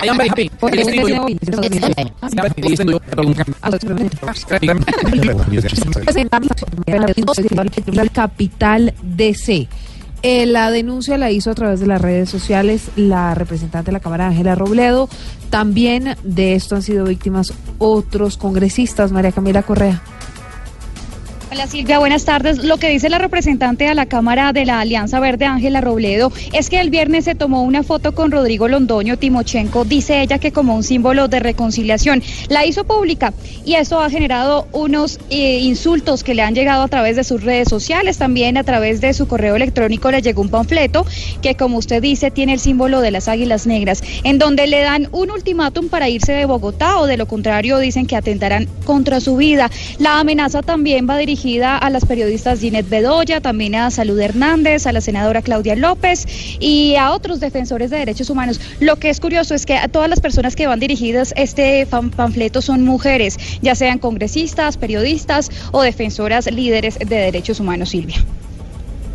I 0.02 0.08
am 0.08 0.16
very 0.16 0.30
happy. 0.30 0.50
Capital 8.12 8.94
DC. 9.02 9.68
Eh, 10.24 10.46
la 10.46 10.70
denuncia 10.70 11.18
la 11.18 11.32
hizo 11.32 11.50
a 11.50 11.54
través 11.54 11.80
de 11.80 11.86
las 11.86 12.00
redes 12.00 12.30
sociales 12.30 12.90
la 12.94 13.34
representante 13.34 13.86
de 13.86 13.92
la 13.92 14.00
Cámara, 14.00 14.28
Ángela 14.28 14.54
Robledo. 14.54 15.08
También 15.50 16.16
de 16.22 16.54
esto 16.54 16.76
han 16.76 16.82
sido 16.82 17.06
víctimas 17.06 17.52
otros 17.78 18.36
congresistas, 18.36 19.10
María 19.10 19.32
Camila 19.32 19.64
Correa. 19.64 20.00
Hola 21.52 21.66
Silvia, 21.66 21.98
buenas 21.98 22.24
tardes. 22.24 22.64
Lo 22.64 22.78
que 22.78 22.88
dice 22.88 23.10
la 23.10 23.18
representante 23.18 23.84
de 23.84 23.94
la 23.94 24.06
Cámara 24.06 24.54
de 24.54 24.64
la 24.64 24.80
Alianza 24.80 25.20
Verde, 25.20 25.44
Ángela 25.44 25.82
Robledo, 25.82 26.32
es 26.54 26.70
que 26.70 26.80
el 26.80 26.88
viernes 26.88 27.26
se 27.26 27.34
tomó 27.34 27.62
una 27.62 27.82
foto 27.82 28.14
con 28.14 28.30
Rodrigo 28.30 28.68
Londoño 28.68 29.18
Timochenko, 29.18 29.84
dice 29.84 30.22
ella 30.22 30.38
que 30.38 30.50
como 30.50 30.74
un 30.74 30.82
símbolo 30.82 31.28
de 31.28 31.40
reconciliación. 31.40 32.22
La 32.48 32.64
hizo 32.64 32.84
pública 32.84 33.34
y 33.66 33.74
esto 33.74 34.00
ha 34.00 34.08
generado 34.08 34.66
unos 34.72 35.20
eh, 35.28 35.58
insultos 35.58 36.24
que 36.24 36.34
le 36.34 36.40
han 36.40 36.54
llegado 36.54 36.84
a 36.84 36.88
través 36.88 37.16
de 37.16 37.24
sus 37.24 37.42
redes 37.42 37.68
sociales, 37.68 38.16
también 38.16 38.56
a 38.56 38.64
través 38.64 39.02
de 39.02 39.12
su 39.12 39.28
correo 39.28 39.54
electrónico 39.54 40.10
le 40.10 40.22
llegó 40.22 40.40
un 40.40 40.48
panfleto 40.48 41.04
que 41.42 41.54
como 41.54 41.76
usted 41.76 42.00
dice 42.00 42.30
tiene 42.30 42.54
el 42.54 42.60
símbolo 42.60 43.02
de 43.02 43.10
las 43.10 43.28
águilas 43.28 43.66
negras, 43.66 44.02
en 44.24 44.38
donde 44.38 44.66
le 44.68 44.80
dan 44.80 45.06
un 45.12 45.30
ultimátum 45.30 45.90
para 45.90 46.08
irse 46.08 46.32
de 46.32 46.46
Bogotá 46.46 46.98
o 46.98 47.04
de 47.04 47.18
lo 47.18 47.26
contrario 47.26 47.78
dicen 47.78 48.06
que 48.06 48.16
atentarán 48.16 48.68
contra 48.86 49.20
su 49.20 49.36
vida. 49.36 49.70
La 49.98 50.18
amenaza 50.18 50.62
también 50.62 51.06
va 51.06 51.18
dirigida 51.18 51.41
a 51.44 51.90
las 51.90 52.04
periodistas 52.04 52.60
Ginette 52.60 52.88
Bedoya, 52.88 53.40
también 53.40 53.74
a 53.74 53.90
Salud 53.90 54.18
Hernández, 54.20 54.86
a 54.86 54.92
la 54.92 55.00
senadora 55.00 55.42
Claudia 55.42 55.74
López 55.74 56.24
y 56.60 56.94
a 56.94 57.10
otros 57.10 57.40
defensores 57.40 57.90
de 57.90 57.98
derechos 57.98 58.30
humanos. 58.30 58.60
Lo 58.78 58.96
que 58.96 59.10
es 59.10 59.18
curioso 59.18 59.54
es 59.54 59.66
que 59.66 59.76
a 59.76 59.88
todas 59.88 60.08
las 60.08 60.20
personas 60.20 60.54
que 60.54 60.68
van 60.68 60.78
dirigidas 60.78 61.34
este 61.36 61.84
pan- 61.86 62.10
panfleto 62.10 62.62
son 62.62 62.84
mujeres, 62.84 63.38
ya 63.60 63.74
sean 63.74 63.98
congresistas, 63.98 64.76
periodistas 64.76 65.50
o 65.72 65.82
defensoras 65.82 66.50
líderes 66.50 66.98
de 66.98 67.16
derechos 67.16 67.58
humanos, 67.58 67.88
Silvia. 67.90 68.24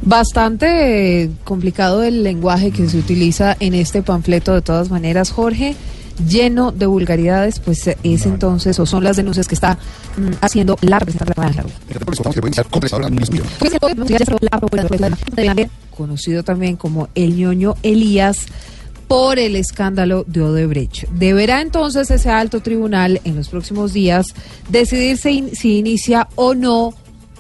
Bastante 0.01 1.23
eh, 1.23 1.29
complicado 1.43 2.03
el 2.03 2.23
lenguaje 2.23 2.71
que 2.71 2.87
se 2.89 2.97
utiliza 2.97 3.55
en 3.59 3.73
este 3.73 4.01
panfleto 4.01 4.53
de 4.53 4.61
todas 4.61 4.89
maneras, 4.89 5.31
Jorge, 5.31 5.75
lleno 6.27 6.71
de 6.71 6.85
vulgaridades, 6.85 7.59
pues 7.59 7.85
eh, 7.87 7.97
es 8.03 8.25
entonces, 8.25 8.79
o 8.79 8.85
son 8.85 9.03
las 9.03 9.17
denuncias 9.17 9.47
que 9.47 9.55
está 9.55 9.77
mm, 10.17 10.31
haciendo 10.41 10.77
la 10.81 10.99
representante 10.99 11.33
de 11.33 11.41
conocido 15.95 16.43
también 16.43 16.75
como 16.75 17.09
el 17.15 17.35
ñoño 17.35 17.75
Elías 17.83 18.45
por 19.07 19.39
el 19.39 19.55
escándalo 19.55 20.25
de 20.27 20.41
Odebrecht. 20.41 21.07
Deberá 21.11 21.61
entonces 21.61 22.11
ese 22.11 22.29
alto 22.29 22.61
tribunal 22.61 23.21
en 23.23 23.35
los 23.35 23.47
próximos 23.49 23.93
días 23.93 24.27
decidir 24.69 25.17
si, 25.17 25.29
in- 25.29 25.55
si 25.55 25.77
inicia 25.77 26.27
o 26.35 26.53
no 26.53 26.93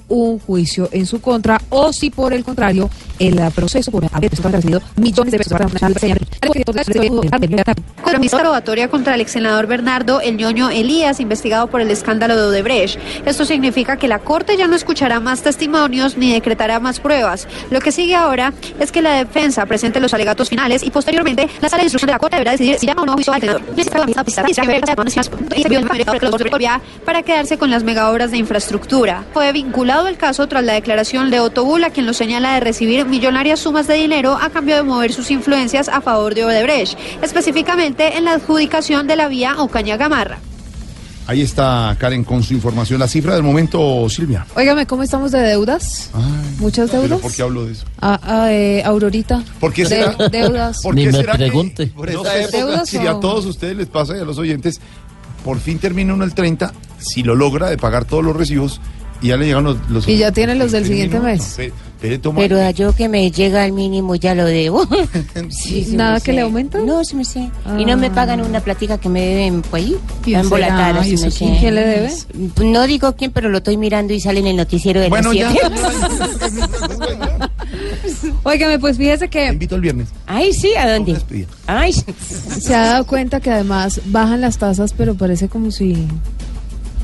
un 0.07 0.39
juicio 0.39 0.87
en 0.93 1.05
su 1.05 1.19
contra 1.19 1.61
o 1.69 1.91
si 1.91 2.09
por 2.09 2.31
el 2.33 2.45
contrario 2.45 2.89
el 3.19 3.39
proceso 3.51 3.91
por 3.91 4.05
haber 4.11 4.31
recibido 4.31 4.81
millones 4.95 5.31
de 5.31 5.37
pesos 5.37 5.53
para 5.53 5.67
Compromiso 8.01 8.37
probatoria 8.37 8.89
contra 8.89 9.15
el 9.15 9.21
ex 9.21 9.31
senador 9.31 9.67
Bernardo 9.67 10.21
El 10.21 10.37
Ñoño 10.37 10.69
Elías, 10.69 11.19
investigado 11.19 11.67
por 11.67 11.81
el 11.81 11.91
escándalo 11.91 12.35
de 12.37 12.43
Odebrecht. 12.43 12.99
Esto 13.25 13.45
significa 13.45 13.97
que 13.97 14.07
la 14.07 14.19
Corte 14.19 14.57
ya 14.57 14.67
no 14.67 14.75
escuchará 14.75 15.19
más 15.19 15.41
testimonios 15.41 16.17
ni 16.17 16.31
decretará 16.31 16.79
más 16.79 16.99
pruebas. 16.99 17.47
Lo 17.69 17.79
que 17.79 17.91
sigue 17.91 18.15
ahora 18.15 18.53
es 18.79 18.91
que 18.91 19.01
la 19.01 19.13
defensa 19.13 19.65
presente 19.65 19.99
los 19.99 20.13
alegatos 20.13 20.49
finales 20.49 20.83
y 20.83 20.91
posteriormente 20.91 21.49
la 21.61 21.69
sala 21.69 21.81
de 21.81 21.85
instrucción 21.85 22.07
de 22.07 22.13
la 22.13 22.19
Corte 22.19 22.35
deberá 22.37 22.51
decidir 22.51 22.77
si 22.79 22.85
llama 22.85 23.01
o 23.03 23.05
no 23.05 23.13
juicio 23.13 23.33
al 23.33 23.41
senador. 23.41 23.61
Para 27.05 27.23
quedarse 27.23 27.57
con 27.57 27.71
las 27.71 27.83
megaobras 27.83 28.31
de 28.31 28.37
infraestructura. 28.37 29.23
Fue 29.33 29.51
vinculado 29.51 30.07
el 30.07 30.17
caso 30.17 30.47
tras 30.47 30.63
la 30.63 30.73
declaración 30.73 31.29
de 31.29 31.39
Otto 31.39 31.65
Bull, 31.65 31.83
a 31.83 31.89
quien 31.89 32.05
lo 32.05 32.13
señala 32.13 32.53
de 32.53 32.59
recibir 32.59 33.06
millonarias 33.07 33.59
sumas 33.59 33.87
de 33.87 33.95
dinero 33.95 34.37
a 34.39 34.49
cambio 34.49 34.75
de 34.75 34.83
mover 34.83 35.13
sus 35.13 35.31
influencias 35.31 35.89
a 35.89 36.01
favor 36.01 36.35
de 36.35 36.45
Odebrecht, 36.45 36.97
específicamente 37.21 38.17
en 38.17 38.25
la 38.25 38.33
adjudicación 38.33 39.07
de 39.07 39.15
la 39.15 39.27
vía 39.27 39.55
Ocaña-Gamarra. 39.57 40.39
Ahí 41.29 41.41
está 41.41 41.93
Karen 41.99 42.23
con 42.23 42.41
su 42.41 42.53
información. 42.53 42.99
La 43.01 43.07
cifra 43.09 43.33
del 43.33 43.43
momento, 43.43 44.07
Silvia. 44.09 44.45
Óigame, 44.55 44.85
¿cómo 44.87 45.03
estamos 45.03 45.31
de 45.33 45.39
deudas? 45.41 46.09
¿Muchas 46.57 46.89
¿Pero 46.89 47.01
deudas? 47.03 47.19
¿Por 47.19 47.33
qué 47.33 47.41
hablo 47.41 47.65
de 47.65 47.73
eso? 47.73 47.85
Ah, 48.01 48.17
ah, 48.23 48.47
eh, 48.53 48.81
Aurorita. 48.85 49.43
¿Por 49.59 49.73
qué 49.73 49.83
De- 49.83 49.89
será? 49.89 50.29
deudas. 50.29 50.79
¿Por 50.81 50.95
qué 50.95 51.11
será 51.11 51.33
que- 51.33 51.37
pregunte. 51.39 51.87
por 51.87 52.09
esta 52.09 52.37
época, 52.39 52.57
¿Deudas 52.57 52.89
si 52.89 52.97
o- 52.97 53.09
a 53.11 53.19
todos 53.19 53.45
ustedes 53.45 53.75
les 53.75 53.87
pasa 53.87 54.15
y 54.15 54.21
a 54.21 54.23
los 54.23 54.37
oyentes, 54.37 54.79
por 55.43 55.59
fin 55.59 55.79
termina 55.79 56.13
uno 56.13 56.23
el 56.23 56.33
30, 56.33 56.71
si 56.97 57.23
lo 57.23 57.35
logra 57.35 57.69
de 57.69 57.77
pagar 57.77 58.05
todos 58.05 58.23
los 58.23 58.33
recibos 58.35 58.79
y 59.21 59.27
ya 59.27 59.37
le 59.37 59.45
llegan 59.45 59.63
los... 59.63 59.77
los 59.89 60.07
Y 60.07 60.17
ya 60.17 60.31
tiene 60.31 60.55
los 60.55 60.71
del 60.71 60.85
siguiente 60.85 61.19
mes. 61.19 61.55
Pe- 61.57 61.71
Pero, 62.35 62.69
yo 62.71 62.93
que 62.95 63.09
me 63.09 63.31
llega 63.31 63.63
al 63.63 63.71
mínimo 63.71 64.13
ya 64.13 64.35
lo 64.35 64.45
debo. 64.45 64.87
¿Nada 65.93 66.19
que 66.19 66.31
le 66.31 66.41
aumenta? 66.41 66.77
No, 66.79 67.03
sí 67.03 67.15
me 67.15 67.25
sé. 67.25 67.49
Y 67.79 67.85
no 67.85 67.97
me 67.97 68.11
pagan 68.11 68.39
una 68.41 68.59
platica 68.59 68.99
que 68.99 69.09
me 69.09 69.19
deben 69.25 69.63
por 69.63 69.79
ahí. 69.79 69.95
¿Quién 70.21 70.41
Tan 70.41 70.49
será? 70.49 70.67
volatadas, 70.67 71.07
¿Y 71.07 71.09
sí 71.09 71.15
eso 71.15 71.25
me 71.25 71.31
quién- 71.31 71.53
sé. 71.55 71.59
quién 71.59 71.75
le 71.75 71.85
debe? 71.87 72.11
No 72.63 72.85
digo 72.85 73.15
quién, 73.15 73.31
pero 73.31 73.49
lo 73.49 73.57
estoy 73.57 73.77
mirando 73.77 74.13
y 74.13 74.19
sale 74.19 74.41
en 74.41 74.47
el 74.47 74.55
noticiero 74.57 75.01
de 75.01 75.09
Bueno, 75.09 75.33
las 75.33 75.39
ya. 75.39 75.51
Óigame, 78.43 78.79
pues 78.79 78.97
fíjese 78.97 79.27
que 79.29 79.47
invito 79.47 79.75
el 79.75 79.81
viernes. 79.81 80.09
Ay, 80.25 80.53
sí, 80.53 80.73
¿a 80.75 80.91
dónde? 80.93 81.17
Ay, 81.65 81.93
se 81.93 82.75
ha 82.75 82.81
dado 82.85 83.05
cuenta 83.07 83.39
que 83.39 83.49
además 83.51 84.01
bajan 84.05 84.41
las 84.41 84.57
tasas, 84.57 84.93
pero 84.95 85.15
parece 85.15 85.49
como 85.49 85.71
si 85.71 86.07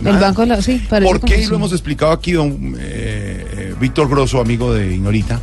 el 0.06 0.18
banco, 0.18 0.46
la- 0.46 0.62
sí, 0.62 0.82
parece 0.90 1.12
¿Por 1.12 1.22
qué? 1.22 1.46
Lo 1.48 1.56
hemos 1.56 1.72
explicado 1.72 2.12
aquí, 2.12 2.32
don 2.34 2.76
eh, 2.78 3.46
eh, 3.52 3.76
Víctor 3.80 4.10
Grosso, 4.10 4.40
amigo 4.42 4.74
de 4.74 4.94
Ignorita, 4.96 5.40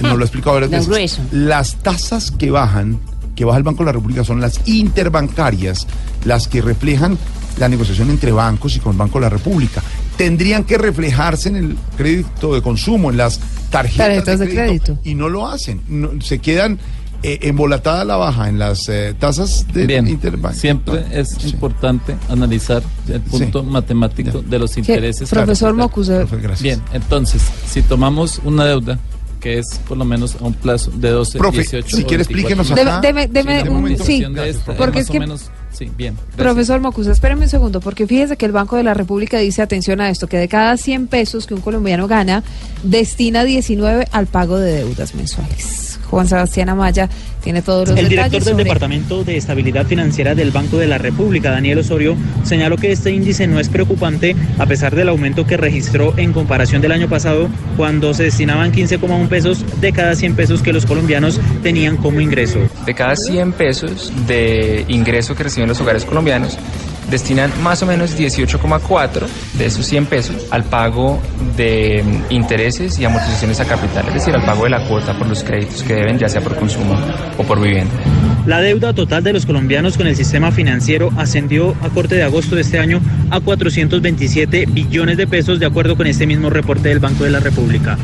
nos 0.00 0.12
lo 0.16 0.22
ha 0.22 0.26
explicado 0.26 0.54
varias 0.54 0.70
Don 0.70 0.80
veces. 0.80 1.18
Grueso. 1.18 1.22
Las 1.32 1.76
tasas 1.76 2.30
que 2.30 2.50
bajan, 2.50 2.98
que 3.36 3.44
baja 3.44 3.58
el 3.58 3.64
Banco 3.64 3.80
de 3.82 3.86
la 3.86 3.92
República, 3.92 4.24
son 4.24 4.40
las 4.40 4.60
interbancarias, 4.66 5.86
las 6.24 6.48
que 6.48 6.60
reflejan 6.62 7.18
la 7.58 7.68
negociación 7.68 8.10
entre 8.10 8.32
bancos 8.32 8.74
y 8.76 8.80
con 8.80 8.92
el 8.92 8.98
Banco 8.98 9.18
de 9.18 9.22
la 9.26 9.30
República. 9.30 9.82
Tendrían 10.16 10.64
que 10.64 10.78
reflejarse 10.78 11.48
en 11.48 11.56
el 11.56 11.76
crédito 11.96 12.54
de 12.54 12.62
consumo, 12.62 13.10
en 13.10 13.16
las 13.16 13.40
tarjetas, 13.70 14.06
Tarjetas 14.06 14.38
de 14.40 14.48
crédito. 14.48 14.98
y 15.04 15.14
no 15.14 15.28
lo 15.28 15.46
hacen. 15.48 15.80
No- 15.88 16.10
se 16.20 16.38
quedan 16.38 16.78
eh, 17.26 17.38
embolatada 17.48 18.04
la 18.04 18.16
baja 18.16 18.48
en 18.50 18.58
las 18.58 18.86
eh, 18.90 19.14
tasas 19.18 19.66
de 19.72 19.86
Bien, 19.86 20.20
siempre 20.52 21.04
es 21.10 21.42
importante 21.44 22.14
analizar 22.28 22.82
el 23.08 23.20
punto 23.22 23.62
matemático 23.62 24.42
de 24.42 24.58
los 24.58 24.76
intereses. 24.76 25.30
Profesor 25.30 25.72
Claro, 25.74 25.88
Mocuse, 25.88 26.26
Bien, 26.60 26.82
entonces, 26.92 27.40
si 27.66 27.80
tomamos 27.82 28.40
una 28.44 28.66
deuda 28.66 28.98
que 29.40 29.58
es 29.58 29.78
por 29.88 29.96
lo 29.98 30.04
menos 30.06 30.36
a 30.40 30.44
un 30.44 30.54
plazo 30.54 30.90
de 30.90 31.10
12, 31.10 31.38
Profe, 31.38 31.58
18 31.58 31.96
si 31.98 32.04
quiere 32.04 32.24
24 32.24 32.62
explíquenos 32.62 32.70
acá. 32.70 33.00
Deme- 33.02 33.28
deme 33.28 33.62
Sí, 33.62 33.68
un- 33.68 33.74
momento. 33.74 34.04
sí, 34.04 34.24
esta, 34.46 34.74
porque 34.74 34.98
es 35.00 35.10
que- 35.10 35.20
menos, 35.20 35.50
sí, 35.70 35.90
bien. 35.96 36.14
gracias. 36.14 36.36
Profesor 36.36 36.80
Mocuse, 36.80 37.10
espéreme 37.10 37.42
un 37.44 37.48
segundo, 37.50 37.80
porque 37.80 38.06
fíjese 38.06 38.36
que 38.38 38.46
el 38.46 38.52
Banco 38.52 38.76
de 38.76 38.84
la 38.84 38.94
República 38.94 39.38
dice, 39.38 39.60
atención 39.60 40.00
a 40.00 40.08
esto, 40.08 40.26
que 40.28 40.38
de 40.38 40.48
cada 40.48 40.76
100 40.78 41.08
pesos 41.08 41.46
que 41.46 41.52
un 41.54 41.60
colombiano 41.60 42.06
gana, 42.08 42.42
destina 42.84 43.44
19 43.44 44.08
al 44.12 44.26
pago 44.26 44.58
de 44.58 44.76
deudas 44.84 45.14
mensuales. 45.14 45.93
Juan 46.10 46.28
Sebastián 46.28 46.68
Amaya 46.68 47.08
tiene 47.42 47.62
todos 47.62 47.88
los 47.88 47.98
El 47.98 48.08
detalles 48.08 48.30
director 48.30 48.40
del 48.44 48.52
sobre- 48.52 48.64
Departamento 48.64 49.24
de 49.24 49.36
Estabilidad 49.36 49.86
Financiera 49.86 50.34
del 50.34 50.50
Banco 50.50 50.78
de 50.78 50.86
la 50.86 50.98
República, 50.98 51.50
Daniel 51.50 51.78
Osorio, 51.78 52.16
señaló 52.44 52.76
que 52.76 52.92
este 52.92 53.10
índice 53.10 53.46
no 53.46 53.60
es 53.60 53.68
preocupante 53.68 54.36
a 54.58 54.66
pesar 54.66 54.94
del 54.94 55.08
aumento 55.08 55.46
que 55.46 55.56
registró 55.56 56.14
en 56.16 56.32
comparación 56.32 56.80
del 56.82 56.92
año 56.92 57.08
pasado, 57.08 57.48
cuando 57.76 58.14
se 58.14 58.24
destinaban 58.24 58.72
15,1 58.72 59.28
pesos 59.28 59.64
de 59.80 59.92
cada 59.92 60.14
100 60.14 60.34
pesos 60.36 60.62
que 60.62 60.72
los 60.72 60.86
colombianos 60.86 61.40
tenían 61.62 61.96
como 61.96 62.20
ingreso. 62.20 62.58
De 62.86 62.94
cada 62.94 63.16
100 63.16 63.52
pesos 63.52 64.12
de 64.26 64.84
ingreso 64.88 65.34
que 65.34 65.42
reciben 65.44 65.68
los 65.68 65.80
hogares 65.80 66.04
colombianos, 66.04 66.58
destinan 67.10 67.50
más 67.62 67.82
o 67.82 67.86
menos 67.86 68.18
18,4 68.18 69.26
de 69.58 69.66
esos 69.66 69.86
100 69.86 70.06
pesos 70.06 70.36
al 70.50 70.64
pago 70.64 71.20
de 71.56 72.02
mm, 72.04 72.32
intereses 72.32 72.98
y 72.98 73.04
amortizaciones 73.04 73.60
a 73.60 73.64
capital, 73.64 74.06
es 74.08 74.14
decir, 74.14 74.34
al 74.34 74.44
pago 74.44 74.64
de 74.64 74.70
la 74.70 74.86
cuota 74.86 75.16
por 75.16 75.26
los 75.26 75.42
créditos 75.42 75.82
que 75.82 75.94
deben, 75.94 76.18
ya 76.18 76.28
sea 76.28 76.40
por 76.40 76.56
consumo 76.56 76.98
o 77.38 77.42
por 77.42 77.60
vivienda. 77.60 77.94
La 78.46 78.60
deuda 78.60 78.92
total 78.92 79.24
de 79.24 79.32
los 79.32 79.46
colombianos 79.46 79.96
con 79.96 80.06
el 80.06 80.16
sistema 80.16 80.52
financiero 80.52 81.10
ascendió 81.16 81.74
a 81.82 81.88
corte 81.88 82.14
de 82.14 82.24
agosto 82.24 82.54
de 82.54 82.60
este 82.60 82.78
año 82.78 83.00
a 83.30 83.40
427 83.40 84.66
billones 84.66 85.16
de 85.16 85.26
pesos, 85.26 85.58
de 85.58 85.66
acuerdo 85.66 85.96
con 85.96 86.06
este 86.06 86.26
mismo 86.26 86.50
reporte 86.50 86.90
del 86.90 87.00
Banco 87.00 87.24
de 87.24 87.30
la 87.30 87.40
República. 87.40 87.96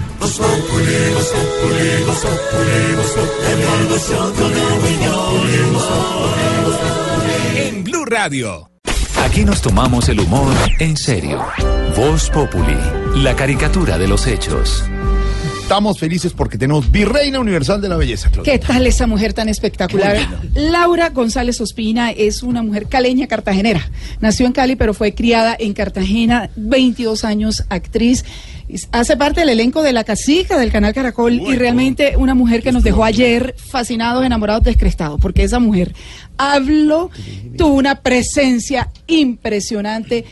En 7.57 7.85
Blue 7.85 8.05
Radio. 8.07 8.70
Aquí 9.25 9.45
nos 9.45 9.61
tomamos 9.61 10.09
el 10.09 10.18
humor 10.18 10.53
en 10.79 10.97
serio. 10.97 11.45
Voz 11.97 12.31
Populi, 12.31 12.77
la 13.16 13.37
caricatura 13.37 13.99
de 13.99 14.09
los 14.09 14.27
hechos. 14.27 14.83
Estamos 15.62 16.01
felices 16.01 16.33
porque 16.33 16.59
tenemos 16.59 16.91
Virreina 16.91 17.39
Universal 17.39 17.81
de 17.81 17.89
la 17.89 17.97
Belleza, 17.97 18.29
Claudia. 18.31 18.53
¿Qué 18.53 18.59
tal 18.59 18.87
esa 18.89 19.07
mujer 19.07 19.35
tan 19.35 19.49
espectacular? 19.49 20.18
Laura 20.55 21.11
González 21.11 21.61
Ospina 21.61 22.11
es 22.11 22.43
una 22.43 22.62
mujer 22.62 22.89
caleña 22.89 23.29
cartagenera. 23.29 23.89
Nació 24.21 24.47
en 24.47 24.53
Cali, 24.53 24.75
pero 24.75 24.95
fue 24.95 25.14
criada 25.14 25.55
en 25.57 25.75
Cartagena, 25.75 26.51
22 26.57 27.25
años, 27.25 27.64
actriz. 27.68 28.25
Hace 28.93 29.16
parte 29.16 29.41
del 29.41 29.51
elenco 29.51 29.83
de 29.83 29.93
La 29.93 30.05
Casica 30.05 30.59
del 30.59 30.71
canal 30.71 30.95
Caracol 30.95 31.35
y 31.35 31.57
realmente 31.57 32.16
una 32.16 32.35
mujer 32.35 32.62
que 32.62 32.73
nos 32.73 32.83
dejó 32.83 33.05
ayer 33.05 33.55
fascinados, 33.57 34.25
enamorados, 34.25 34.62
descrestados, 34.62 35.21
porque 35.21 35.43
esa 35.43 35.59
mujer 35.59 35.95
habló, 36.37 37.11
tuvo 37.57 37.75
una 37.75 37.97
presencia 37.97 38.91
impresionante. 39.07 40.25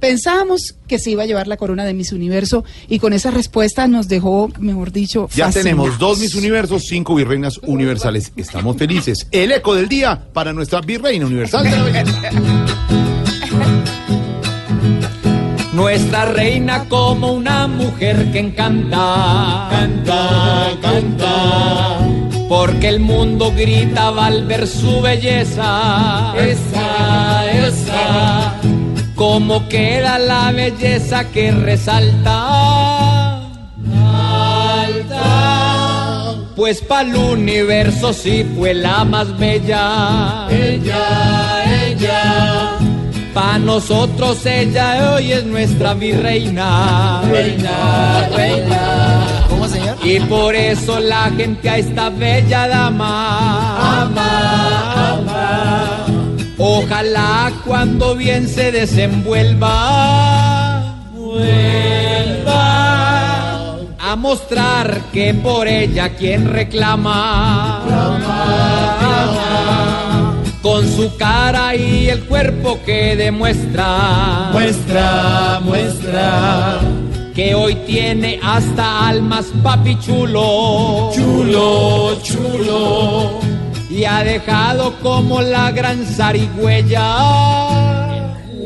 Pensábamos 0.00 0.76
que 0.86 0.98
se 0.98 1.10
iba 1.10 1.22
a 1.22 1.26
llevar 1.26 1.48
la 1.48 1.56
corona 1.56 1.84
de 1.84 1.94
Miss 1.94 2.12
Universo 2.12 2.64
y 2.86 2.98
con 2.98 3.12
esa 3.14 3.30
respuesta 3.30 3.88
nos 3.88 4.08
dejó, 4.08 4.50
mejor 4.58 4.92
dicho, 4.92 5.28
Ya 5.34 5.50
tenemos 5.50 5.98
dos 5.98 6.18
Miss 6.18 6.34
Universos, 6.34 6.84
cinco 6.86 7.14
Virreinas 7.14 7.58
Universales. 7.62 8.32
Estamos 8.36 8.76
felices. 8.76 9.26
El 9.30 9.52
eco 9.52 9.74
del 9.74 9.88
día 9.88 10.28
para 10.32 10.52
nuestra 10.52 10.80
Virreina 10.82 11.26
Universal 11.26 11.64
de 11.64 11.70
la 11.70 11.82
Belleza. 11.82 13.15
Nuestra 15.76 16.24
reina 16.24 16.88
como 16.88 17.32
una 17.32 17.66
mujer 17.68 18.32
que 18.32 18.38
encanta. 18.38 19.68
Canta, 19.70 20.70
canta. 20.80 21.98
Porque 22.48 22.88
el 22.88 23.00
mundo 23.00 23.52
gritaba 23.54 24.24
al 24.24 24.46
ver 24.46 24.66
su 24.66 25.02
belleza. 25.02 26.32
Esa, 26.34 27.52
esa. 27.52 28.54
Como 29.14 29.68
queda 29.68 30.18
la 30.18 30.50
belleza 30.50 31.28
que 31.30 31.50
resalta. 31.50 33.42
Alta. 34.80 35.26
Pues 36.56 36.80
pa'l 36.80 37.14
universo 37.14 38.14
sí 38.14 38.46
fue 38.56 38.72
la 38.72 39.04
más 39.04 39.38
bella. 39.38 40.46
Ella, 40.48 41.64
ella. 41.86 42.15
Pa' 43.36 43.58
nosotros 43.58 44.46
ella 44.46 45.12
hoy 45.12 45.30
es 45.30 45.44
nuestra 45.44 45.92
virreina. 45.92 47.20
Reina, 47.30 48.30
reina. 48.34 49.26
¿Cómo, 49.50 49.68
señor? 49.68 49.94
Y 50.02 50.18
por 50.20 50.54
eso 50.54 50.98
la 51.00 51.30
gente 51.36 51.68
a 51.68 51.76
esta 51.76 52.08
bella 52.08 52.66
dama 52.66 54.00
ama, 54.00 55.12
ama. 55.12 56.06
Ojalá 56.56 57.52
cuando 57.66 58.16
bien 58.16 58.48
se 58.48 58.72
desenvuelva, 58.72 60.96
vuelva 61.12 62.56
a 63.98 64.16
mostrar 64.16 64.98
que 65.12 65.34
por 65.34 65.68
ella 65.68 66.08
quien 66.16 66.50
reclama. 66.50 67.82
Con 70.66 70.84
su 70.84 71.16
cara 71.16 71.76
y 71.76 72.08
el 72.08 72.24
cuerpo 72.24 72.80
que 72.84 73.14
demuestra. 73.14 74.50
Muestra, 74.50 75.60
muestra. 75.62 76.80
Que 77.36 77.54
hoy 77.54 77.76
tiene 77.86 78.40
hasta 78.42 79.06
almas 79.06 79.46
papi 79.62 79.96
chulo. 80.00 81.12
Chulo, 81.14 82.20
chulo. 82.20 83.38
Y 83.88 84.02
ha 84.06 84.24
dejado 84.24 84.96
como 85.04 85.40
la 85.40 85.70
gran 85.70 86.04
zarigüeya. 86.04 87.14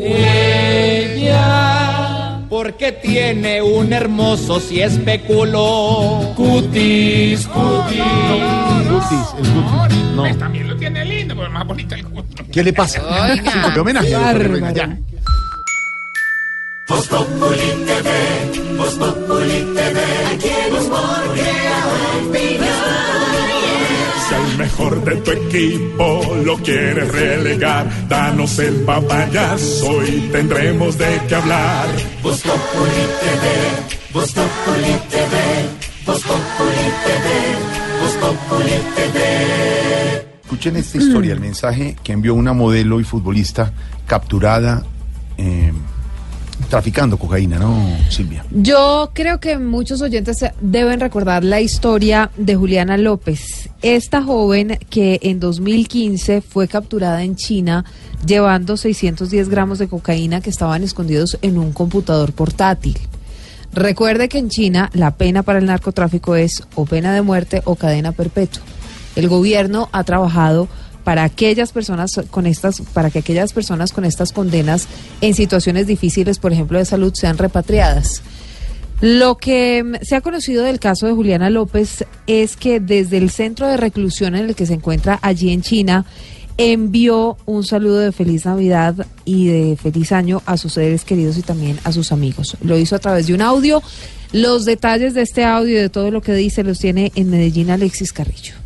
Ella. 0.03 1.36
Porque 2.48 2.92
tiene 2.92 3.61
un 3.61 3.92
hermoso 3.92 4.59
si 4.59 4.80
especulo. 4.80 6.32
Cutis, 6.34 7.46
cutis. 7.46 8.80
Cutis, 8.91 9.28
el 9.38 9.53
cutis. 9.53 9.99
No. 10.16 10.22
Pues 10.22 10.38
también 10.38 10.68
lo 10.68 10.76
tiene 10.76 11.05
lindo, 11.05 11.34
pero 11.36 11.51
más 11.51 11.66
bonito 11.66 11.95
el 11.95 12.05
culo. 12.05 12.24
¿Qué 12.53 12.62
le 12.64 12.72
pasa? 12.72 13.01
Oiga. 13.03 13.43
Sí, 13.53 13.59
porque 13.62 13.80
homenaje. 13.80 14.11
ya. 14.11 14.97
Voz 16.88 17.07
Populi 17.07 17.70
TV, 17.86 18.76
Voz 18.76 18.95
Populi 18.97 19.61
TV, 19.76 20.01
aquí 20.34 20.49
el 20.66 20.74
humor 20.74 21.22
crea 21.34 21.84
Si 24.28 24.34
al 24.34 24.59
mejor 24.59 25.05
de 25.05 25.16
tu 25.16 25.30
equipo 25.30 26.36
lo 26.45 26.57
quieres 26.59 27.09
relegar, 27.12 28.09
danos 28.09 28.59
el 28.59 28.74
papayazo 28.82 30.05
y 30.05 30.28
tendremos 30.32 30.99
de 30.99 31.20
qué 31.28 31.34
hablar. 31.36 31.86
Voz 32.24 32.41
Populi 32.41 33.07
TV, 33.20 34.12
Voz 34.12 34.32
Populi 34.32 34.95
TV, 35.11 35.34
TV, 36.05 36.20
TV. 38.96 40.26
Escuchen 40.42 40.76
esta 40.76 40.98
historia, 40.98 41.32
el 41.32 41.40
mensaje 41.40 41.96
que 42.03 42.12
envió 42.12 42.34
una 42.34 42.53
modelo 42.53 43.01
y 43.01 43.05
futbolista 43.05 43.72
capturada 44.07 44.84
eh, 45.38 45.72
traficando 46.68 47.18
cocaína, 47.18 47.59
¿no, 47.59 47.96
Silvia? 48.09 48.44
Yo 48.51 49.11
creo 49.14 49.40
que 49.40 49.59
muchos 49.59 50.03
oyentes 50.03 50.44
deben 50.61 51.01
recordar 51.01 51.44
la 51.44 51.61
historia 51.61 52.30
de 52.36 52.57
Juliana 52.57 52.96
López, 52.96 53.70
esta 53.82 54.22
joven 54.22 54.78
que 54.90 55.20
en 55.22 55.40
2015 55.40 56.40
fue 56.40 56.68
capturada 56.68 57.22
en 57.22 57.36
China 57.36 57.84
llevando 58.26 58.76
610 58.76 59.48
gramos 59.48 59.78
de 59.78 59.88
cocaína 59.88 60.40
que 60.40 60.51
estaban 60.51 60.82
escondidos 60.82 61.38
en 61.42 61.59
un 61.59 61.72
computador 61.72 62.32
portátil. 62.32 62.98
Recuerde 63.73 64.29
que 64.29 64.39
en 64.39 64.49
China 64.49 64.91
la 64.93 65.12
pena 65.12 65.43
para 65.43 65.59
el 65.59 65.66
narcotráfico 65.66 66.35
es 66.35 66.64
o 66.75 66.87
pena 66.87 67.14
de 67.14 67.23
muerte 67.23 67.62
o 67.64 67.77
cadena 67.77 68.12
perpetua. 68.12 68.62
El 69.16 69.29
gobierno 69.29 69.89
ha 69.93 70.05
trabajado 70.05 70.68
para 71.05 71.25
aquellas 71.25 71.73
personas 71.73 72.21
con 72.31 72.47
estas 72.47 72.83
para 72.93 73.11
que 73.11 73.21
aquellas 73.21 73.53
personas 73.53 73.93
con 73.93 74.05
estas 74.05 74.33
condenas 74.33 74.87
en 75.21 75.35
situaciones 75.35 75.87
difíciles, 75.87 76.39
por 76.39 76.53
ejemplo, 76.53 76.79
de 76.79 76.85
salud 76.85 77.12
sean 77.14 77.39
repatriadas. 77.39 78.23
Lo 79.01 79.39
que 79.39 79.83
mm, 79.83 79.95
se 80.03 80.16
ha 80.16 80.21
conocido 80.21 80.62
del 80.62 80.79
caso 80.79 81.07
de 81.07 81.12
Juliana 81.12 81.49
López 81.49 82.05
es 82.27 82.57
que 82.57 82.81
desde 82.81 83.16
el 83.16 83.31
centro 83.31 83.66
de 83.66 83.77
reclusión 83.77 84.35
en 84.35 84.47
el 84.47 84.55
que 84.55 84.66
se 84.66 84.75
encuentra 84.75 85.18
allí 85.23 85.53
en 85.53 85.62
China, 85.62 86.05
envió 86.61 87.39
un 87.47 87.65
saludo 87.65 87.99
de 87.99 88.13
feliz 88.13 88.45
Navidad 88.45 89.07
y 89.25 89.47
de 89.47 89.77
feliz 89.77 90.13
año 90.13 90.43
a 90.45 90.59
sus 90.59 90.75
seres 90.75 91.05
queridos 91.05 91.39
y 91.39 91.43
también 91.43 91.79
a 91.85 91.93
sus 91.93 92.13
amigos. 92.13 92.57
Lo 92.63 92.79
hizo 92.79 92.97
a 92.97 92.99
través 92.99 93.27
de 93.27 93.35
un 93.35 93.41
audio. 93.41 93.83
Los 94.33 94.67
detalles 94.67 95.15
de 95.15 95.23
este 95.23 95.45
audio 95.45 95.79
y 95.79 95.81
de 95.81 95.89
todo 95.89 96.11
lo 96.11 96.21
que 96.21 96.35
dice 96.35 96.63
los 96.63 96.79
tiene 96.79 97.13
en 97.15 97.31
Medellín 97.31 97.71
Alexis 97.71 98.13
Carrillo. 98.13 98.60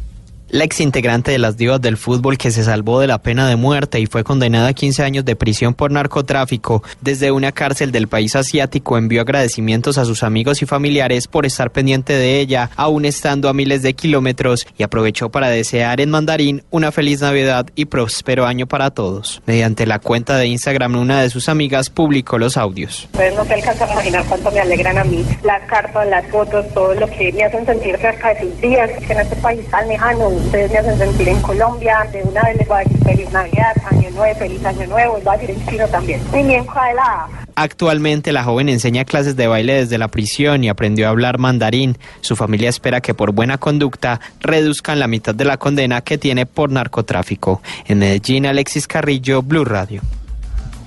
La 0.50 0.64
ex 0.64 0.80
integrante 0.80 1.32
de 1.32 1.38
las 1.38 1.56
divas 1.56 1.80
del 1.80 1.96
fútbol 1.96 2.38
que 2.38 2.50
se 2.50 2.64
salvó 2.64 3.00
de 3.00 3.06
la 3.06 3.18
pena 3.18 3.48
de 3.48 3.56
muerte 3.56 3.98
y 3.98 4.06
fue 4.06 4.24
condenada 4.24 4.68
a 4.68 4.72
15 4.72 5.02
años 5.02 5.24
de 5.24 5.36
prisión 5.36 5.74
por 5.74 5.90
narcotráfico 5.90 6.82
desde 7.00 7.32
una 7.32 7.52
cárcel 7.52 7.92
del 7.92 8.08
país 8.08 8.36
asiático 8.36 8.98
envió 8.98 9.22
agradecimientos 9.22 9.98
a 9.98 10.04
sus 10.04 10.22
amigos 10.22 10.62
y 10.62 10.66
familiares 10.66 11.28
por 11.28 11.46
estar 11.46 11.70
pendiente 11.70 12.12
de 12.12 12.40
ella, 12.40 12.70
aún 12.76 13.04
estando 13.04 13.48
a 13.48 13.54
miles 13.54 13.82
de 13.82 13.94
kilómetros, 13.94 14.66
y 14.76 14.82
aprovechó 14.82 15.30
para 15.30 15.48
desear 15.48 16.00
en 16.00 16.10
mandarín 16.10 16.62
una 16.70 16.92
feliz 16.92 17.20
Navidad 17.20 17.66
y 17.74 17.86
próspero 17.86 18.46
año 18.46 18.66
para 18.66 18.90
todos. 18.90 19.42
Mediante 19.46 19.86
la 19.86 19.98
cuenta 19.98 20.36
de 20.36 20.46
Instagram, 20.46 20.96
una 20.96 21.22
de 21.22 21.30
sus 21.30 21.48
amigas 21.48 21.90
publicó 21.90 22.38
los 22.38 22.56
audios. 22.56 23.08
Ustedes 23.12 23.34
no 23.34 23.44
se 23.44 23.54
alcanzan 23.54 23.88
a 23.88 23.92
imaginar 23.92 24.24
cuánto 24.28 24.50
me 24.50 24.60
alegran 24.60 24.98
a 24.98 25.04
mí. 25.04 25.24
Las 25.42 25.62
cartas, 25.68 26.06
las 26.08 26.26
fotos, 26.28 26.66
todo 26.74 26.94
lo 26.94 27.08
que 27.08 27.32
me 27.32 27.44
hacen 27.44 27.64
sentir 27.66 27.96
cerca 27.98 28.34
de 28.34 28.40
sus 28.40 28.60
días, 28.60 28.90
que 29.06 29.12
en 29.12 29.20
este 29.20 29.36
país 29.36 29.66
tan 29.70 29.88
lejano, 29.88 30.30
ustedes 30.36 30.70
me 30.70 30.78
hacen 30.78 30.98
sentir 30.98 31.28
en 31.28 31.40
Colombia. 31.40 32.08
De 32.12 32.22
una 32.22 32.42
vez 32.42 32.56
les 32.58 32.68
voy 32.68 32.76
a 32.76 32.84
decir 32.84 33.04
feliz 33.04 33.32
Navidad, 33.32 33.76
año 33.90 34.10
nuevo, 34.10 34.38
feliz 34.38 34.64
año 34.64 34.86
nuevo, 34.86 35.16
les 35.16 35.24
voy 35.24 35.34
a 35.34 35.38
decir 35.38 35.56
en 35.56 35.66
chino 35.66 35.88
también. 35.88 36.20
Y 36.32 36.42
bien 36.42 36.66
la 36.66 37.28
Actualmente 37.56 38.32
la 38.32 38.42
joven 38.42 38.68
enseña 38.68 39.04
clases 39.04 39.36
de 39.36 39.46
baile 39.46 39.74
desde 39.74 39.98
la 39.98 40.08
prisión 40.08 40.64
y 40.64 40.68
aprendió 40.68 41.06
a 41.06 41.10
hablar 41.10 41.38
mandarín. 41.38 41.96
Su 42.20 42.34
familia 42.34 42.68
espera 42.68 43.00
que 43.00 43.14
por 43.14 43.32
buena 43.32 43.58
conducta 43.58 44.20
reduzcan 44.40 44.98
la 44.98 45.06
mitad 45.06 45.34
de 45.34 45.44
la 45.44 45.56
condena 45.56 46.00
que 46.00 46.18
tiene 46.18 46.46
por 46.46 46.70
narcotráfico. 46.70 47.62
En 47.86 47.98
Medellín, 47.98 48.46
Alexis 48.46 48.88
Carrillo, 48.88 49.42
Blue 49.42 49.64
Radio. 49.64 50.02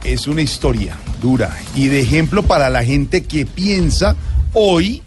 es 0.03 0.27
una 0.27 0.41
historia 0.41 0.95
dura 1.21 1.57
y 1.75 1.87
de 1.87 1.99
ejemplo 1.99 2.43
para 2.43 2.69
la 2.69 2.83
gente 2.83 3.23
que 3.23 3.45
piensa 3.45 4.15
hoy 4.53 5.01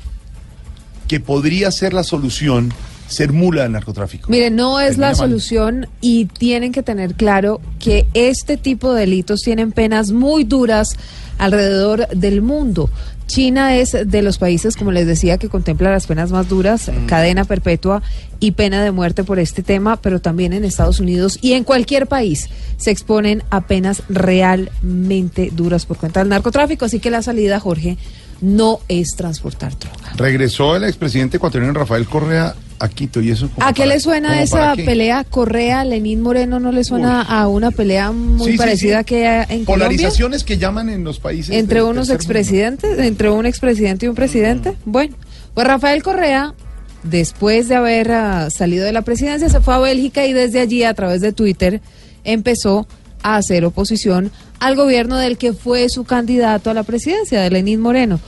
que 1.08 1.20
podría 1.20 1.70
ser 1.70 1.92
la 1.92 2.04
solución 2.04 2.72
ser 3.10 3.32
mula 3.32 3.64
del 3.64 3.72
narcotráfico. 3.72 4.30
Mire, 4.30 4.50
no 4.50 4.80
es 4.80 4.90
Termina 4.90 5.06
la 5.08 5.12
mal. 5.12 5.16
solución 5.16 5.86
y 6.00 6.24
tienen 6.26 6.72
que 6.72 6.82
tener 6.82 7.14
claro 7.14 7.60
que 7.78 8.06
este 8.14 8.56
tipo 8.56 8.94
de 8.94 9.00
delitos 9.00 9.40
tienen 9.42 9.72
penas 9.72 10.12
muy 10.12 10.44
duras 10.44 10.96
alrededor 11.38 12.06
del 12.08 12.40
mundo. 12.42 12.88
China 13.26 13.76
es 13.76 13.92
de 14.06 14.22
los 14.22 14.38
países, 14.38 14.76
como 14.76 14.90
les 14.90 15.06
decía, 15.06 15.38
que 15.38 15.48
contempla 15.48 15.90
las 15.92 16.06
penas 16.08 16.32
más 16.32 16.48
duras, 16.48 16.88
Mm. 16.88 17.06
cadena 17.06 17.44
perpetua 17.44 18.02
y 18.40 18.52
pena 18.52 18.82
de 18.82 18.90
muerte 18.90 19.22
por 19.22 19.38
este 19.38 19.62
tema, 19.62 19.96
pero 20.00 20.20
también 20.20 20.52
en 20.52 20.64
Estados 20.64 20.98
Unidos 20.98 21.38
y 21.40 21.52
en 21.52 21.62
cualquier 21.62 22.08
país 22.08 22.48
se 22.76 22.90
exponen 22.90 23.44
a 23.50 23.60
penas 23.62 24.02
realmente 24.08 25.50
duras 25.52 25.86
por 25.86 25.96
cuenta 25.96 26.20
del 26.20 26.28
narcotráfico. 26.28 26.84
Así 26.84 26.98
que 27.00 27.10
la 27.10 27.22
salida, 27.22 27.60
Jorge, 27.60 27.98
no 28.40 28.80
es 28.88 29.14
transportar 29.16 29.78
droga. 29.78 30.12
Regresó 30.16 30.76
el 30.76 30.84
expresidente 30.84 31.36
ecuatoriano 31.36 31.72
Rafael 31.74 32.06
Correa 32.06 32.54
a 32.78 32.88
Quito 32.88 33.20
y 33.20 33.30
eso 33.30 33.50
¿A 33.60 33.74
qué 33.74 33.82
para- 33.82 33.94
le 33.94 34.00
suena 34.00 34.42
esa 34.42 34.74
pelea 34.74 35.24
Correa 35.24 35.84
Lenín 35.84 36.22
Moreno? 36.22 36.58
¿No 36.60 36.72
le 36.72 36.82
suena 36.82 37.20
a 37.20 37.46
una 37.48 37.70
pelea 37.70 38.10
muy 38.12 38.52
Sí, 38.52 38.56
parecida 38.56 39.00
sí. 39.00 39.04
que 39.04 39.26
hay 39.28 39.42
en 39.58 39.64
Colombia? 39.66 39.88
Polarizaciones 39.98 40.44
que 40.44 40.56
llaman 40.56 40.88
en 40.88 41.04
los 41.04 41.20
países 41.20 41.54
Entre 41.54 41.82
unos 41.82 42.08
mundo. 42.08 42.14
expresidentes, 42.14 42.98
entre 42.98 43.28
un 43.30 43.44
expresidente 43.44 44.06
y 44.06 44.08
un 44.08 44.14
presidente. 44.14 44.74
Bueno, 44.86 45.14
pues 45.52 45.66
Rafael 45.66 46.02
Correa, 46.02 46.54
después 47.02 47.68
de 47.68 47.74
haber 47.74 48.12
ah, 48.12 48.48
salido 48.50 48.86
de 48.86 48.92
la 48.92 49.02
presidencia, 49.02 49.50
se 49.50 49.60
fue 49.60 49.74
a 49.74 49.78
Bélgica 49.78 50.24
y 50.24 50.32
desde 50.32 50.60
allí, 50.60 50.82
a 50.84 50.94
través 50.94 51.20
de 51.20 51.32
Twitter, 51.32 51.82
empezó 52.24 52.86
a 53.22 53.36
hacer 53.36 53.64
oposición 53.64 54.30
al 54.59 54.76
gobierno 54.76 55.16
del 55.16 55.38
que 55.38 55.52
fue 55.52 55.88
su 55.88 56.05
candidato 56.05 56.70
a 56.70 56.74
la 56.74 56.82
presidencia, 56.82 57.40
de 57.40 57.51
Lenín 57.51 57.80
Moreno. 57.80 58.20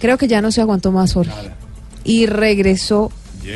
Creo 0.00 0.18
que 0.18 0.28
ya 0.28 0.40
no 0.40 0.52
se 0.52 0.60
aguantó 0.60 0.92
más, 0.92 1.12
Jorge. 1.12 1.32
Y 2.04 2.26
regresó 2.26 3.12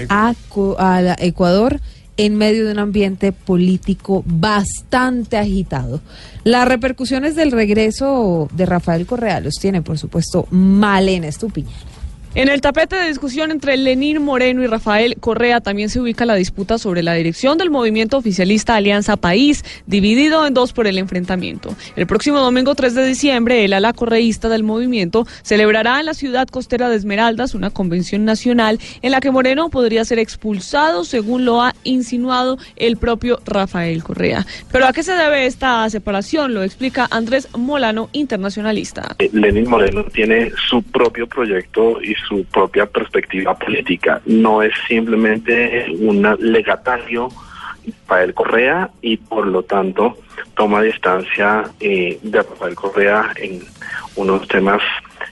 a, 0.09 0.35
a 0.79 1.17
Ecuador 1.19 1.81
en 2.17 2.37
medio 2.37 2.67
de 2.67 2.73
un 2.73 2.79
ambiente 2.79 3.33
político 3.33 4.23
bastante 4.27 5.37
agitado. 5.37 6.01
Las 6.45 6.69
repercusiones 6.69 7.35
del 7.35 7.51
regreso 7.51 8.49
de 8.53 8.67
Rafael 8.67 9.07
Correa 9.07 9.41
los 9.41 9.55
tiene, 9.55 9.83
por 9.83 9.99
supuesto, 9.99 10.47
Malena 10.51 11.27
Estupiñán. 11.27 11.94
En 12.37 12.49
el 12.49 12.61
tapete 12.61 12.97
de 12.97 13.07
discusión 13.07 13.53
entre 13.53 13.77
Lenín 13.77 14.21
Moreno 14.21 14.65
y 14.65 14.67
Rafael 14.67 15.15
Correa 15.21 15.61
también 15.61 15.89
se 15.89 16.01
ubica 16.01 16.27
la 16.27 16.35
disputa 16.35 16.79
sobre 16.79 17.05
la 17.05 17.15
dirección 17.15 17.59
del 17.59 17.71
movimiento 17.71 18.17
oficialista 18.17 18.75
Alianza 18.75 19.17
País, 19.17 19.65
dividido 19.87 20.45
en 20.45 20.53
dos 20.53 20.73
por 20.73 20.89
el 20.89 20.99
enfrentamiento. 20.99 21.77
El 21.95 22.09
próximo 22.09 22.41
domingo 22.41 22.75
3 22.75 22.97
de 22.97 23.07
diciembre, 23.07 23.65
el 23.65 23.73
ala 23.73 23.93
correísta 23.93 24.49
del 24.49 24.65
movimiento 24.65 25.29
celebrará 25.45 26.01
en 26.01 26.07
la 26.07 26.15
ciudad 26.15 26.49
costera 26.49 26.89
de 26.89 26.97
Esmeraldas 26.97 27.55
una 27.55 27.71
convención 27.71 28.25
nacional 28.25 28.81
en 29.03 29.13
la 29.13 29.21
que 29.21 29.31
Moreno 29.31 29.71
podría 29.71 30.05
ser 30.05 30.19
expulsado, 30.19 31.05
según 31.05 31.45
lo 31.45 31.63
ha 31.63 31.73
insinuado 31.85 32.59
el 32.75 32.97
propio 32.97 33.39
Rafael 33.47 34.03
Correa. 34.03 34.45
Pero 34.73 34.89
¿a 34.89 34.93
qué 34.93 35.05
se 35.05 35.13
debe 35.13 35.47
esta 35.47 35.89
separación? 35.89 36.53
Lo 36.53 36.65
explica 36.65 37.07
Andrés 37.13 37.47
Molano, 37.57 38.09
internacionalista. 38.13 39.15
Lenin 39.33 39.71
Moreno 39.71 40.03
tiene 40.13 40.51
su 40.69 40.83
propio 40.83 41.29
proyecto 41.29 42.03
y 42.03 42.17
su 42.27 42.45
propia 42.45 42.87
perspectiva 42.87 43.55
política. 43.55 44.21
No 44.27 44.63
es 44.63 44.73
simplemente 44.89 45.87
un 45.99 46.27
legatario 46.41 47.29
para 48.07 48.25
el 48.25 48.35
Correa 48.35 48.91
y 49.03 49.17
por 49.17 49.47
lo 49.47 49.63
tanto 49.63 50.17
toma 50.57 50.83
distancia 50.83 51.65
eh, 51.81 52.19
de 52.23 52.43
Rafael 52.43 52.75
Correa 52.75 53.33
en 53.37 53.63
unos 54.17 54.47
temas 54.49 54.83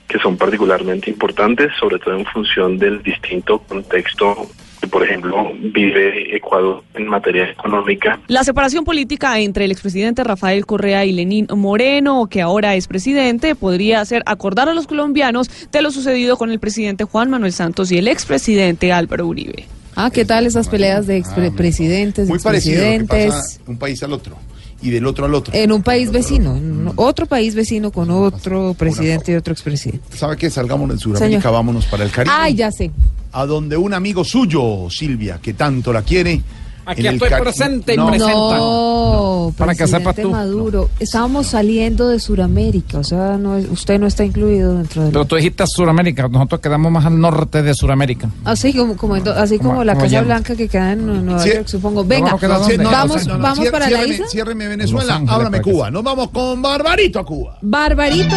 que 0.09 0.19
son 0.19 0.37
particularmente 0.37 1.11
importantes, 1.11 1.73
sobre 1.79 1.99
todo 1.99 2.17
en 2.17 2.27
función 2.27 2.79
del 2.79 3.03
distinto 3.03 3.59
contexto 3.59 4.49
por 4.91 5.05
ejemplo, 5.05 5.53
vive 5.61 6.37
Ecuador 6.37 6.83
en 6.95 7.07
materia 7.07 7.51
económica 7.51 8.21
La 8.29 8.45
separación 8.45 8.85
política 8.85 9.39
entre 9.39 9.65
el 9.65 9.71
expresidente 9.73 10.25
Rafael 10.25 10.67
Correa 10.67 11.05
y 11.05 11.13
Lenín 11.13 11.47
Moreno, 11.55 12.27
que 12.29 12.43
ahora 12.43 12.75
es 12.75 12.89
presidente, 12.89 13.55
podría 13.55 14.01
hacer 14.01 14.23
acordar 14.27 14.69
a 14.69 14.75
los 14.75 14.87
colombianos 14.87 15.51
de 15.71 15.83
lo 15.83 15.91
sucedido 15.91 16.37
con 16.37 16.51
el 16.51 16.59
presidente 16.59 17.05
Juan 17.05 17.31
Manuel 17.31 17.53
Santos 17.53 17.93
y 17.93 17.99
el 17.99 18.09
expresidente 18.09 18.93
Álvaro 18.93 19.27
Uribe. 19.27 19.67
Ah, 19.95 20.11
¿qué 20.11 20.25
tal 20.25 20.47
esas 20.47 20.69
peleas 20.69 21.07
de 21.07 21.19
expresidentes, 21.19 22.29
Muy 22.29 22.39
parecido 22.39 22.77
lo 22.77 22.89
que 22.89 22.95
expresidentes? 22.95 23.35
pasa 23.35 23.65
de 23.65 23.71
un 23.71 23.79
país 23.79 24.03
al 24.03 24.13
otro 24.13 24.37
y 24.83 24.91
del 24.91 25.07
otro 25.07 25.25
al 25.25 25.35
otro. 25.35 25.55
En 25.55 25.73
un 25.73 25.83
país 25.83 26.11
vecino, 26.11 26.57
en 26.57 26.91
otro 26.97 27.27
país 27.27 27.55
vecino 27.55 27.91
con 27.91 28.11
otro 28.11 28.75
presidente 28.75 29.33
y 29.33 29.35
otro 29.37 29.53
expresidente. 29.53 30.17
¿Sabe 30.17 30.37
qué? 30.37 30.51
Salgamos 30.51 30.89
de 30.91 30.99
Sudamérica, 30.99 31.51
vámonos 31.51 31.87
para 31.87 32.05
el 32.05 32.11
Caribe. 32.11 32.35
Ay, 32.37 32.55
ya 32.55 32.71
sé. 32.71 32.91
A 33.33 33.47
donde 33.47 33.77
un 33.77 33.95
amigo 33.95 34.25
suyo, 34.25 34.89
Silvia, 34.91 35.39
que 35.41 35.55
tanto 35.55 35.93
la 35.93 36.03
quiere. 36.03 36.43
Aquí 36.85 37.07
estoy 37.07 37.31
presente 37.31 37.95
y 37.95 37.97
No. 37.97 38.07
presenta. 38.09 38.33
No, 38.57 39.55
Para 39.57 39.75
que 39.75 39.87
sepas 39.87 40.17
tú. 40.17 40.31
Maduro. 40.31 40.89
Estábamos 40.99 41.47
saliendo 41.47 42.09
de 42.09 42.19
Sudamérica, 42.19 42.99
o 42.99 43.05
sea, 43.05 43.37
no 43.39 43.57
usted 43.57 43.99
no 44.01 44.07
está 44.07 44.25
incluido 44.25 44.77
dentro 44.79 45.05
de 45.05 45.11
Pero 45.11 45.25
tú 45.25 45.37
dijiste 45.37 45.65
Suramérica, 45.67 46.27
nosotros 46.29 46.61
quedamos 46.61 46.91
más 46.91 47.07
al 47.07 47.21
norte 47.21 47.63
de 47.63 47.73
Suramérica. 47.75 48.29
Así 48.45 48.73
como, 48.73 48.97
como, 48.97 49.15
así 49.15 49.59
como, 49.59 49.71
Como- 49.71 49.85
la 49.85 49.93
como 49.93 50.05
Casa 50.05 50.11
yendo. 50.17 50.27
Blanca 50.27 50.57
que 50.57 50.69
queda 50.69 50.93
en 50.93 51.25
Nueva 51.25 51.41
Sí. 51.43 51.51
York, 51.55 51.69
supongo. 51.69 52.05
Venga, 52.05 52.37
vamos, 52.41 53.27
no, 53.27 53.37
no, 53.37 53.43
vamos 53.43 53.69
para 53.69 53.89
la 53.89 54.05
isla. 54.05 54.27
Ciérreme 54.29 54.69
Venezuela, 54.69 55.23
que 55.53 55.61
Cuba. 55.61 55.91
Nos 55.91 56.03
vamos 56.03 56.31
con 56.31 56.61
Barbarito 56.63 57.19
a 57.21 57.25
Cuba. 57.25 57.59
Barbarito. 57.63 58.37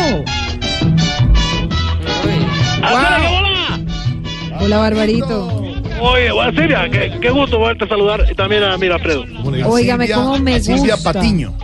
Hola, 4.61 4.77
Barbarito. 4.77 5.64
Oye, 6.05 6.31
bueno, 6.31 6.51
Silvia, 6.51 6.87
qué, 6.89 7.11
qué 7.19 7.29
gusto 7.31 7.57
poderte 7.57 7.87
saludar 7.87 8.25
y 8.29 8.35
también 8.35 8.63
a 8.63 8.77
Mira 8.77 8.95
Alfredo. 8.95 9.25
Óigame, 9.65 10.07
cómo 10.11 10.37
me 10.37 10.59
Silvia 10.59 10.95
gusta. 10.95 11.13
Patiño. 11.13 11.57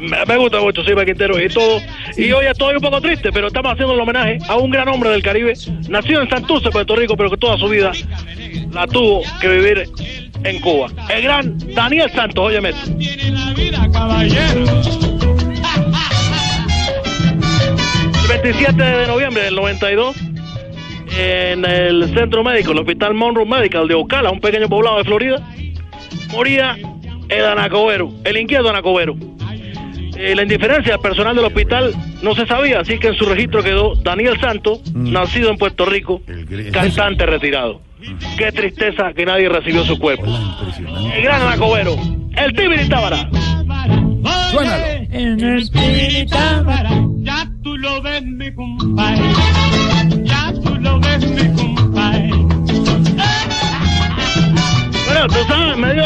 Me, 0.00 0.24
me 0.26 0.36
gusta 0.36 0.60
mucho 0.60 0.82
Silvia 0.82 1.04
Quintero 1.04 1.40
y 1.40 1.48
todo. 1.48 1.80
Y 2.16 2.32
hoy 2.32 2.46
estoy 2.46 2.74
un 2.74 2.80
poco 2.80 3.00
triste, 3.00 3.30
pero 3.32 3.46
estamos 3.46 3.72
haciendo 3.72 3.94
el 3.94 4.00
homenaje 4.00 4.38
a 4.48 4.56
un 4.56 4.70
gran 4.70 4.88
hombre 4.88 5.10
del 5.10 5.22
Caribe, 5.22 5.54
nacido 5.88 6.22
en 6.22 6.28
Santurce, 6.28 6.70
Puerto 6.70 6.96
Rico, 6.96 7.16
pero 7.16 7.30
que 7.30 7.36
toda 7.36 7.56
su 7.56 7.68
vida 7.68 7.92
la 8.72 8.86
tuvo 8.88 9.22
que 9.40 9.48
vivir 9.48 9.88
en 10.42 10.60
Cuba. 10.60 10.88
El 11.08 11.22
gran 11.22 11.56
Daniel 11.74 12.10
Santos, 12.12 12.44
óyeme 12.44 12.70
esto. 12.70 12.90
El 18.22 18.42
27 18.42 18.82
de 18.82 19.06
noviembre 19.06 19.42
del 19.44 19.54
92, 19.54 20.16
en 21.16 21.64
el 21.64 22.12
centro 22.14 22.42
médico, 22.42 22.72
el 22.72 22.78
Hospital 22.78 23.14
Monroe 23.14 23.46
Medical 23.46 23.86
de 23.88 23.94
Ocala, 23.94 24.30
un 24.30 24.40
pequeño 24.40 24.68
poblado 24.68 24.98
de 24.98 25.04
Florida, 25.04 25.48
moría 26.30 26.76
el 27.28 27.44
Anacobero, 27.44 28.12
el 28.24 28.36
inquieto 28.36 28.68
Anacobero. 28.68 29.16
Eh, 30.16 30.34
la 30.34 30.42
indiferencia 30.42 30.92
del 30.92 31.00
personal 31.00 31.34
del 31.34 31.46
hospital 31.46 31.94
no 32.22 32.34
se 32.34 32.46
sabía, 32.46 32.80
así 32.80 32.98
que 32.98 33.08
en 33.08 33.14
su 33.14 33.24
registro 33.24 33.62
quedó 33.62 33.94
Daniel 33.96 34.38
Santos, 34.40 34.80
nacido 34.94 35.50
en 35.50 35.56
Puerto 35.56 35.84
Rico, 35.86 36.22
cantante 36.72 37.26
retirado. 37.26 37.80
Qué 38.36 38.52
tristeza 38.52 39.12
que 39.14 39.24
nadie 39.24 39.48
recibió 39.48 39.84
su 39.84 39.98
cuerpo. 39.98 40.26
El 41.14 41.22
gran 41.22 41.42
Anacobero, 41.42 41.96
el 42.36 42.52
Tibiri 42.52 42.88
Tábara. 42.88 43.28
Suénalo. 44.50 44.84
En 45.10 45.40
el 45.40 45.70
Tibiritábara, 45.70 46.90
ya 47.20 47.48
tú 47.62 47.76
lo 47.78 48.02
ves, 48.02 48.22
mi 48.22 48.52
compadre. 48.52 49.22
Ya 50.24 50.41
Bueno, 55.06 55.26
tú 55.28 55.34
sabes, 55.46 55.76
en 55.76 55.98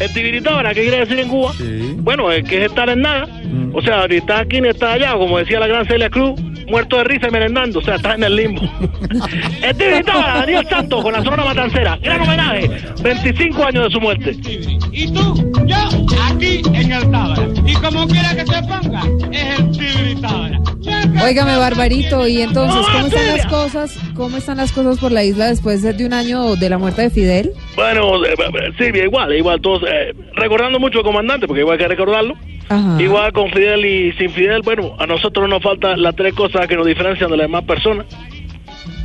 el 0.00 0.12
Tibiritábara, 0.12 0.74
¿qué 0.74 0.82
quiere 0.82 1.00
decir 1.00 1.18
en 1.18 1.28
Cuba? 1.28 1.52
Bueno, 1.96 2.30
es 2.30 2.48
que 2.48 2.64
es 2.64 2.70
estar 2.70 2.88
en 2.88 3.02
nada. 3.02 3.26
O 3.72 3.82
sea, 3.82 4.06
ni 4.06 4.16
estás 4.16 4.40
aquí 4.42 4.60
ni 4.60 4.68
estás 4.68 4.94
allá, 4.94 5.12
como 5.14 5.38
decía 5.38 5.60
la 5.60 5.66
gran 5.66 5.86
Celia 5.86 6.08
Cruz, 6.10 6.40
muerto 6.68 6.96
de 6.96 7.04
risa 7.04 7.28
y 7.28 7.30
merendando, 7.30 7.78
o 7.78 7.82
sea, 7.82 7.96
estás 7.96 8.16
en 8.16 8.24
el 8.24 8.36
limbo. 8.36 8.62
el 9.62 9.76
Tibiritábara, 9.76 10.34
Daniel 10.40 10.66
Santos, 10.68 11.02
con 11.02 11.12
la 11.12 11.22
zona 11.22 11.44
matancera, 11.44 11.98
gran 12.02 12.20
homenaje, 12.22 12.70
25 13.02 13.64
años 13.64 13.84
de 13.84 13.90
su 13.90 14.00
muerte. 14.00 14.36
Y 14.92 15.12
tú, 15.12 15.52
yo, 15.66 15.76
aquí 16.26 16.62
en 16.72 16.92
el 16.92 17.10
Tábara. 17.10 17.46
Y 17.66 17.74
como 17.74 18.06
quiera 18.06 18.34
que 18.34 18.46
se 18.46 18.62
ponga, 18.62 19.02
es 19.32 19.58
el 19.58 19.70
Tibiritábara. 19.72 20.58
Óigame, 21.22 21.56
Barbarito, 21.56 22.26
y 22.26 22.42
entonces, 22.42 22.86
¿cómo 22.92 23.06
están 23.06 23.26
las 23.26 23.46
cosas? 23.46 23.98
¿Cómo 24.14 24.36
están 24.36 24.56
las 24.56 24.72
cosas 24.72 24.98
por 24.98 25.12
la 25.12 25.24
isla 25.24 25.46
después 25.48 25.82
de, 25.82 25.92
de 25.92 26.06
un 26.06 26.12
año 26.12 26.56
de 26.56 26.70
la 26.70 26.78
muerte 26.78 27.02
de 27.02 27.10
Fidel? 27.10 27.52
Bueno, 27.74 28.24
eh, 28.24 28.34
eh, 28.38 28.72
Silvia, 28.78 29.04
igual, 29.04 29.34
igual, 29.34 29.60
todos, 29.60 29.82
eh, 29.90 30.14
recordando 30.34 30.78
mucho 30.78 30.98
al 30.98 31.04
comandante, 31.04 31.46
porque 31.46 31.60
igual 31.60 31.78
hay 31.78 31.84
que 31.84 31.88
recordarlo. 31.88 32.34
Ajá. 32.68 33.00
Igual 33.00 33.32
con 33.32 33.50
Fidel 33.50 33.84
y 33.84 34.12
sin 34.12 34.30
Fidel, 34.30 34.62
bueno, 34.62 34.94
a 34.98 35.06
nosotros 35.06 35.48
nos 35.48 35.62
faltan 35.62 36.02
las 36.02 36.14
tres 36.14 36.34
cosas 36.34 36.66
que 36.66 36.76
nos 36.76 36.86
diferencian 36.86 37.30
de 37.30 37.36
las 37.36 37.46
demás 37.46 37.64
personas. 37.64 38.06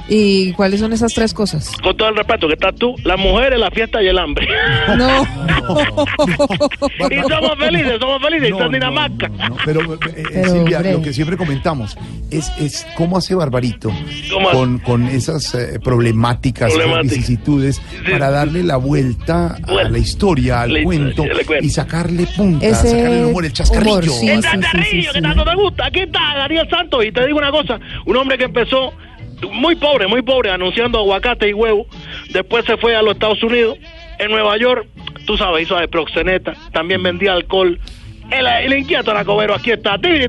¿Y 0.10 0.52
cuáles 0.54 0.82
son 0.82 0.92
esas 0.94 1.14
tres 1.14 1.34
cosas? 1.34 1.72
Con 1.82 1.96
todo 1.96 2.10
el 2.10 2.16
respeto 2.18 2.48
que 2.48 2.54
estás 2.54 2.76
tú, 2.76 2.94
las 3.06 3.18
mujeres, 3.18 3.58
la 3.60 3.72
fiesta 3.72 4.02
y 4.04 4.08
el 4.08 4.18
hambre. 4.18 4.48
No. 4.98 5.24
y 7.10 7.16
somos 7.30 7.56
felices, 7.58 7.98
somos 8.00 8.22
felices, 8.22 8.50
y 8.50 8.52
No, 8.52 8.58
está 8.58 8.66
en 8.66 8.72
no, 8.72 8.78
Dinamarca. 8.78 9.32
Pero, 9.66 9.94
eh, 9.94 9.98
eh, 10.16 10.24
Pero, 10.34 10.50
Silvia, 10.52 10.78
hombre. 10.78 10.92
lo 10.94 11.02
que 11.02 11.14
siempre 11.14 11.38
comentamos 11.38 11.98
es, 12.30 12.52
es 12.60 12.86
cómo 12.96 13.18
hace 13.18 13.34
Barbarito 13.36 13.92
¿Cómo 14.32 14.50
hace? 14.50 14.58
con, 14.58 14.80
con 14.80 15.08
esas 15.08 15.56
eh, 15.56 15.80
problemáticas, 15.84 16.68
esas 16.70 16.80
Problemáticas. 16.84 17.18
vicisitudes, 17.18 17.82
para 18.12 18.30
darle 18.30 18.64
la 18.64 18.78
vuelta 18.78 19.58
a 19.68 19.90
la 19.90 19.98
historia, 19.98 20.62
al 20.64 20.74
La 20.74 20.84
cuento, 20.84 21.24
y 21.62 21.70
sacarle 21.70 22.28
punta, 22.28 22.66
Ese 22.66 22.76
sacarle 22.90 23.20
el 23.20 23.26
humor, 23.28 23.46
el 23.46 23.54
chascarrillo. 23.54 23.94
humor, 23.94 24.04
sí, 24.04 24.30
¡El 24.30 24.44
sí, 24.44 24.50
sí, 24.50 24.56
sí, 24.58 24.62
chascarrillo 24.62 25.12
sí. 25.12 25.16
que 25.16 25.22
tanto 25.22 25.44
te 25.46 25.56
gusta! 25.56 25.86
Aquí 25.86 26.00
está 26.02 26.20
Daniel 26.38 26.68
Santos 26.70 27.06
y 27.06 27.12
te 27.12 27.26
digo 27.26 27.38
una 27.38 27.52
cosa, 27.52 27.80
un 28.06 28.18
hombre 28.18 28.38
que 28.38 28.46
empezó 28.46 28.94
muy 29.52 29.76
pobre, 29.76 30.08
muy 30.08 30.22
pobre, 30.22 30.52
anunciando 30.52 31.00
aguacate 31.00 31.50
y 31.50 31.54
huevo, 31.54 31.86
después 32.30 32.66
se 32.66 32.78
fue 32.78 32.96
a 32.96 33.02
los 33.02 33.14
Estados 33.14 33.44
Unidos, 33.44 33.78
en 34.20 34.32
Nueva 34.32 34.58
York, 34.58 34.88
tú 35.26 35.38
sabes, 35.38 35.64
hizo 35.64 35.76
de 35.78 35.88
proxeneta, 35.88 36.54
también 36.72 37.02
vendía 37.04 37.34
alcohol. 37.34 37.80
El, 38.32 38.74
inquieto 38.74 39.12
Anacobero, 39.12 39.54
aquí 39.54 39.72
está, 39.72 39.98
Tibiri 39.98 40.26
y 40.26 40.28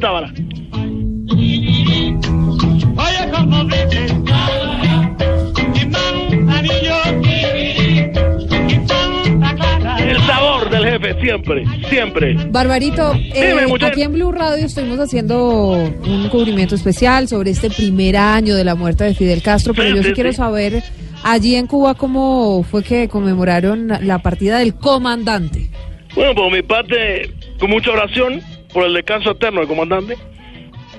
sabor 10.27 10.71
del 10.71 10.85
jefe, 10.85 11.21
siempre, 11.21 11.65
siempre. 11.89 12.35
Barbarito, 12.49 13.13
eh, 13.15 13.55
Dime, 13.59 13.87
aquí 13.87 14.03
en 14.03 14.13
Blue 14.13 14.33
Radio 14.33 14.67
estuvimos 14.67 14.99
haciendo 14.99 15.71
un 15.73 16.29
cubrimiento 16.31 16.75
especial 16.75 17.29
sobre 17.29 17.51
este 17.51 17.71
primer 17.71 18.17
año 18.17 18.55
de 18.55 18.65
la 18.65 18.75
muerte 18.75 19.05
de 19.05 19.15
Fidel 19.15 19.43
Castro, 19.43 19.75
pero 19.75 19.91
Sí, 19.91 19.97
yo 19.97 20.03
sí 20.03 20.09
sí, 20.09 20.15
quiero 20.15 20.33
saber 20.33 20.83
allí 21.23 21.57
en 21.57 21.67
Cuba 21.67 21.95
cómo 21.95 22.63
fue 22.63 22.83
que 22.83 23.09
conmemoraron 23.09 23.89
la 24.01 24.19
partida 24.21 24.59
del 24.59 24.75
comandante. 24.75 25.71
Bueno, 26.15 26.35
por 26.35 26.53
mi 26.53 26.63
parte, 26.63 27.31
con 27.59 27.71
mucha 27.71 27.91
oración 27.91 28.41
por 28.73 28.85
el 28.87 28.95
descanso 28.95 29.33
eterno 29.33 29.61
del 29.61 29.69
comandante. 29.69 30.17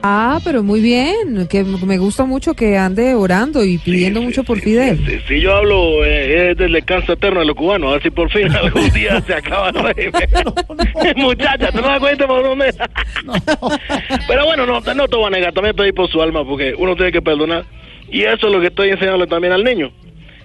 Ah, 0.03 0.39
pero 0.43 0.63
muy 0.63 0.81
bien, 0.81 1.47
que 1.49 1.63
me 1.63 1.97
gusta 1.97 2.26
mucho 2.26 2.53
que 2.53 2.77
ande 2.77 3.15
orando 3.15 3.63
y 3.63 3.77
pidiendo 3.77 4.22
mucho 4.22 4.43
por 4.43 4.59
Fidel. 4.59 4.99
Si, 5.05 5.19
si 5.27 5.41
yo 5.41 5.55
hablo 5.55 6.05
eh, 6.05 6.51
es 6.51 6.57
del 6.57 6.73
descanso 6.73 7.13
eterno 7.13 7.39
de 7.39 7.47
los 7.47 7.55
cubanos, 7.55 7.89
a 7.89 7.93
ver 7.93 8.03
si 8.03 8.09
por 8.11 8.30
fin 8.30 8.51
algún 8.55 8.89
día 8.91 9.22
se 9.22 9.34
acaba 9.34 9.69
el 9.69 9.76
régimen. 9.95 10.30
Muchacha, 11.15 11.72
¿tú 11.72 11.81
no 11.81 11.88
das 11.88 11.99
cuenta 11.99 12.27
por 12.27 12.43
dónde? 12.43 12.73
Pero 14.27 14.45
bueno, 14.45 14.65
no, 14.65 14.80
no 14.81 15.07
te 15.07 15.15
voy 15.15 15.26
a 15.26 15.30
negar, 15.30 15.53
también 15.53 15.76
pedí 15.76 15.91
por 15.91 16.09
su 16.09 16.22
alma, 16.22 16.45
porque 16.45 16.76
uno 16.77 16.95
tiene 16.95 17.11
que 17.11 17.22
perdonar. 17.22 17.65
Y 18.09 18.23
eso 18.23 18.47
es 18.47 18.53
lo 18.53 18.61
que 18.61 18.67
estoy 18.67 18.89
enseñándole 18.89 19.27
también 19.27 19.53
al 19.53 19.63
niño. 19.63 19.91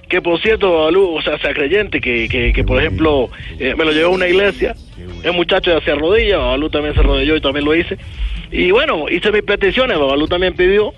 Que 0.08 0.20
por 0.20 0.40
cierto, 0.40 0.84
Balú, 0.84 1.16
o 1.16 1.22
sea, 1.22 1.38
sea 1.38 1.54
creyente, 1.54 2.00
que, 2.00 2.28
que, 2.28 2.52
que 2.52 2.64
por 2.64 2.80
ejemplo, 2.80 3.30
eh, 3.58 3.74
me 3.76 3.84
lo 3.84 3.92
llevó 3.92 4.08
a 4.08 4.14
una 4.16 4.26
iglesia, 4.26 4.74
el 5.22 5.32
muchacho 5.32 5.80
se 5.82 5.90
arrodilla, 5.92 6.38
Babalú 6.38 6.68
también 6.68 6.94
se 6.94 7.00
arrodilló 7.00 7.36
y 7.36 7.40
también 7.40 7.64
lo 7.64 7.74
hice. 7.76 7.96
Y 8.50 8.70
bueno, 8.70 9.08
hice 9.08 9.30
mis 9.30 9.42
peticiones, 9.42 9.98
Babalú 9.98 10.26
también 10.26 10.54
pidió. 10.54 10.92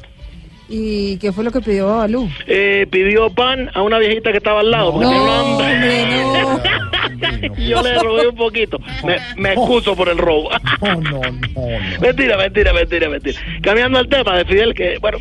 ¿Y 0.68 1.18
qué 1.18 1.32
fue 1.32 1.42
lo 1.44 1.50
que 1.50 1.60
pidió 1.60 1.86
Babalú? 1.86 2.28
Eh, 2.46 2.86
pidió 2.90 3.28
pan 3.30 3.70
a 3.74 3.82
una 3.82 3.98
viejita 3.98 4.30
que 4.30 4.38
estaba 4.38 4.60
al 4.60 4.70
lado. 4.70 4.92
porque 4.92 5.06
tenía 5.06 5.22
un 5.22 5.28
hambre. 5.28 6.06
y 7.58 7.68
yo 7.68 7.82
le 7.82 7.98
robé 7.98 8.28
un 8.28 8.36
poquito. 8.36 8.78
Me, 9.04 9.16
me 9.36 9.52
excuso 9.52 9.94
por 9.94 10.08
el 10.08 10.16
robo. 10.16 10.48
Mentira, 12.00 12.38
mentira, 12.38 12.72
mentira, 12.72 13.08
mentira. 13.10 13.38
Cambiando 13.62 13.98
el 14.00 14.08
tema 14.08 14.38
de 14.38 14.44
Fidel, 14.46 14.72
que, 14.74 14.96
bueno, 14.98 15.18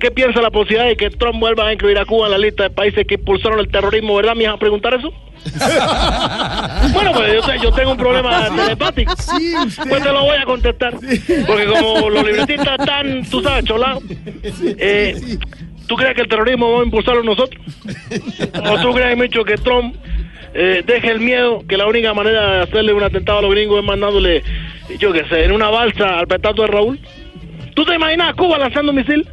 ¿qué 0.00 0.10
piensa 0.10 0.40
la 0.40 0.50
posibilidad 0.50 0.86
de 0.86 0.96
que 0.96 1.10
Trump 1.10 1.38
vuelva 1.38 1.68
a 1.68 1.72
incluir 1.72 1.98
a 1.98 2.04
Cuba 2.04 2.26
en 2.26 2.32
la 2.32 2.38
lista 2.38 2.64
de 2.64 2.70
países 2.70 3.06
que 3.06 3.14
impulsaron 3.14 3.58
el 3.60 3.68
terrorismo, 3.68 4.16
verdad? 4.16 4.34
¿Me 4.34 4.44
ibas 4.44 4.56
a 4.56 4.58
preguntar 4.58 4.94
eso? 4.94 5.12
bueno, 6.92 7.12
pues 7.12 7.34
yo, 7.34 7.40
te- 7.42 7.58
yo 7.60 7.72
tengo 7.72 7.92
un 7.92 7.96
problema 7.96 8.48
telepático. 8.54 9.14
Pues 9.88 10.02
te 10.02 10.12
lo 10.12 10.22
voy 10.24 10.36
a 10.36 10.44
contestar. 10.44 10.94
Porque 11.46 11.66
como 11.66 12.10
los 12.10 12.24
libretistas 12.24 12.80
están, 12.80 13.24
tú 13.30 13.40
sabes, 13.42 13.64
cholados. 13.64 14.02
Eh, 14.42 15.38
¿Tú 15.86 15.94
crees 15.94 16.14
que 16.14 16.22
el 16.22 16.28
terrorismo 16.28 16.66
vamos 16.66 16.82
a 16.82 16.86
impulsarlo 16.86 17.22
nosotros? 17.22 17.62
¿O 18.70 18.80
tú 18.80 18.92
crees, 18.92 19.16
Micho, 19.16 19.44
que 19.44 19.54
Trump 19.56 19.94
eh, 20.54 20.82
deje 20.84 21.10
el 21.12 21.20
miedo, 21.20 21.62
que 21.68 21.76
la 21.76 21.86
única 21.86 22.12
manera 22.12 22.56
de 22.56 22.62
hacerle 22.62 22.92
un 22.92 23.04
atentado 23.04 23.38
a 23.38 23.42
los 23.42 23.52
gringos 23.52 23.78
es 23.78 23.84
mandándole, 23.84 24.42
yo 24.98 25.12
qué 25.12 25.24
sé, 25.28 25.44
en 25.44 25.52
una 25.52 25.68
balsa 25.70 26.18
al 26.18 26.26
petato 26.26 26.62
de 26.62 26.68
Raúl? 26.68 26.98
¿Tú 27.74 27.84
te 27.84 27.94
imaginas 27.94 28.30
a 28.30 28.32
Cuba 28.32 28.58
lanzando 28.58 28.90
un 28.90 28.96
misil? 28.96 29.28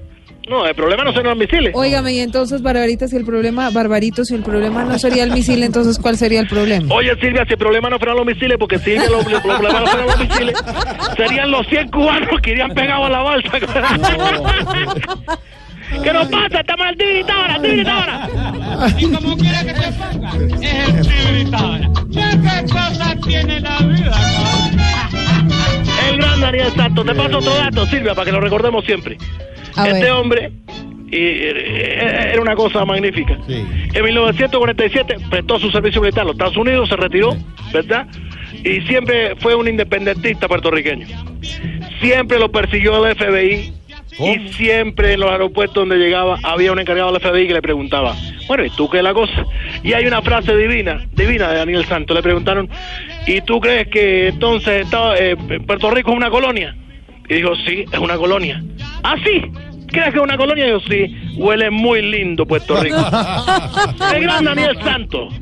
No, 0.50 0.66
el 0.66 0.76
problema 0.76 1.06
no 1.06 1.14
son 1.14 1.24
los 1.24 1.38
misiles. 1.38 1.72
Óigame, 1.74 2.14
y 2.14 2.20
entonces, 2.20 2.62
Barbarita, 2.62 3.08
si 3.08 3.16
el 3.16 3.24
problema, 3.24 3.70
Barbarito, 3.70 4.26
si 4.26 4.36
el 4.36 4.44
problema 4.44 4.84
no 4.84 5.00
sería 5.00 5.24
el 5.24 5.32
misil, 5.32 5.64
entonces, 5.64 5.98
¿cuál 5.98 6.18
sería 6.18 6.42
el 6.42 6.48
problema? 6.48 6.94
Oye, 6.94 7.16
Silvia, 7.22 7.46
si 7.46 7.54
el 7.54 7.58
problema 7.58 7.90
no 7.90 7.98
fueran 7.98 8.18
los 8.18 8.26
misiles, 8.26 8.58
porque 8.60 8.78
si 8.80 8.96
los 8.96 9.24
problemas 9.42 9.82
no 9.82 9.88
fueran 9.88 10.08
los 10.08 10.20
misiles, 10.20 10.56
serían 11.16 11.50
los 11.50 11.66
100 11.68 11.90
cubanos 11.92 12.42
que 12.42 12.52
irían 12.52 12.72
pegados 12.72 13.08
a 13.08 13.10
la 13.10 13.20
balsa. 13.20 13.52
¿Qué 16.04 16.12
nos 16.12 16.28
pasa? 16.28 16.60
Estamos 16.60 16.88
al 16.88 16.98
tibiritá 16.98 17.34
ahora. 17.34 18.28
Y 18.98 19.06
como 19.06 19.38
quiera 19.38 19.64
que 19.64 19.76
se 19.76 19.92
ponga, 19.94 20.32
es 20.62 20.90
el 20.90 21.06
civilizador. 21.06 21.82
¿Qué 22.12 22.66
cosas 22.70 23.16
tiene 23.26 23.60
la 23.62 23.78
vida? 23.80 24.12
El 26.10 26.18
gran 26.18 26.42
Daniel 26.42 26.72
Santos. 26.76 27.06
Te 27.06 27.16
paso 27.16 27.38
otro 27.38 27.56
dato, 27.56 27.86
Silvia, 27.86 28.14
para 28.14 28.26
que 28.26 28.32
lo 28.32 28.42
recordemos 28.42 28.84
siempre. 28.86 29.18
A 29.76 29.88
este 29.88 30.04
ver. 30.04 30.12
hombre 30.12 30.52
y, 31.14 31.18
eh, 31.18 32.32
era 32.34 32.42
una 32.42 32.56
cosa 32.56 32.84
magnífica. 32.86 33.38
En 33.48 34.04
1947 34.04 35.18
prestó 35.30 35.60
su 35.60 35.70
servicio 35.70 36.02
militar 36.02 36.22
a 36.22 36.26
los 36.26 36.34
Estados 36.34 36.58
Unidos, 36.58 36.90
se 36.90 36.96
retiró, 36.96 37.38
¿verdad? 37.72 38.08
Y 38.64 38.82
siempre 38.82 39.36
fue 39.36 39.54
un 39.54 39.68
independentista 39.68 40.48
puertorriqueño. 40.48 41.06
Siempre 42.02 42.40
lo 42.40 42.52
persiguió 42.52 43.06
el 43.06 43.16
FBI. 43.16 43.74
Y 44.20 44.54
siempre 44.54 45.14
en 45.14 45.22
los 45.22 45.32
aeropuertos 45.32 45.74
donde 45.74 45.98
llegaba 45.98 46.38
había 46.44 46.72
un 46.72 46.78
encargado 46.78 47.12
del 47.12 47.20
FBI 47.20 47.48
que 47.48 47.54
le 47.56 47.62
preguntaba, 47.64 48.16
bueno, 48.48 48.64
¿y 48.64 48.70
tú 48.70 48.88
qué 48.88 48.98
es 48.98 49.04
la 49.04 49.12
cosa? 49.12 49.44
Y 49.82 49.94
hay 49.94 50.06
una 50.06 50.22
frase 50.22 50.56
divina, 50.56 51.04
divina 51.14 51.50
de 51.50 51.58
Daniel 51.58 51.84
Santos. 51.86 52.16
Le 52.16 52.22
preguntaron, 52.22 52.70
¿y 53.26 53.42
tú 53.42 53.60
crees 53.60 53.88
que 53.88 54.28
entonces 54.28 54.86
estaba, 54.86 55.18
eh, 55.18 55.36
Puerto 55.66 55.90
Rico 55.90 56.12
es 56.12 56.18
una 56.18 56.30
colonia? 56.30 56.76
Y 57.30 57.36
dijo, 57.36 57.56
sí, 57.66 57.86
es 57.92 58.00
una 58.00 58.18
colonia. 58.18 58.62
¿Ah, 59.04 59.16
sí? 59.24 59.42
¿Crees 59.88 60.12
que 60.12 60.18
es 60.18 60.24
una 60.24 60.38
colonia? 60.38 60.66
Y 60.66 60.70
yo, 60.70 60.80
sí, 60.82 61.16
huele 61.38 61.70
muy 61.70 62.02
lindo 62.02 62.46
Puerto 62.46 62.82
Rico. 62.82 62.98
El 64.16 64.24
gran 64.24 64.44
Daniel 64.44 64.78
Santos. 64.84 65.34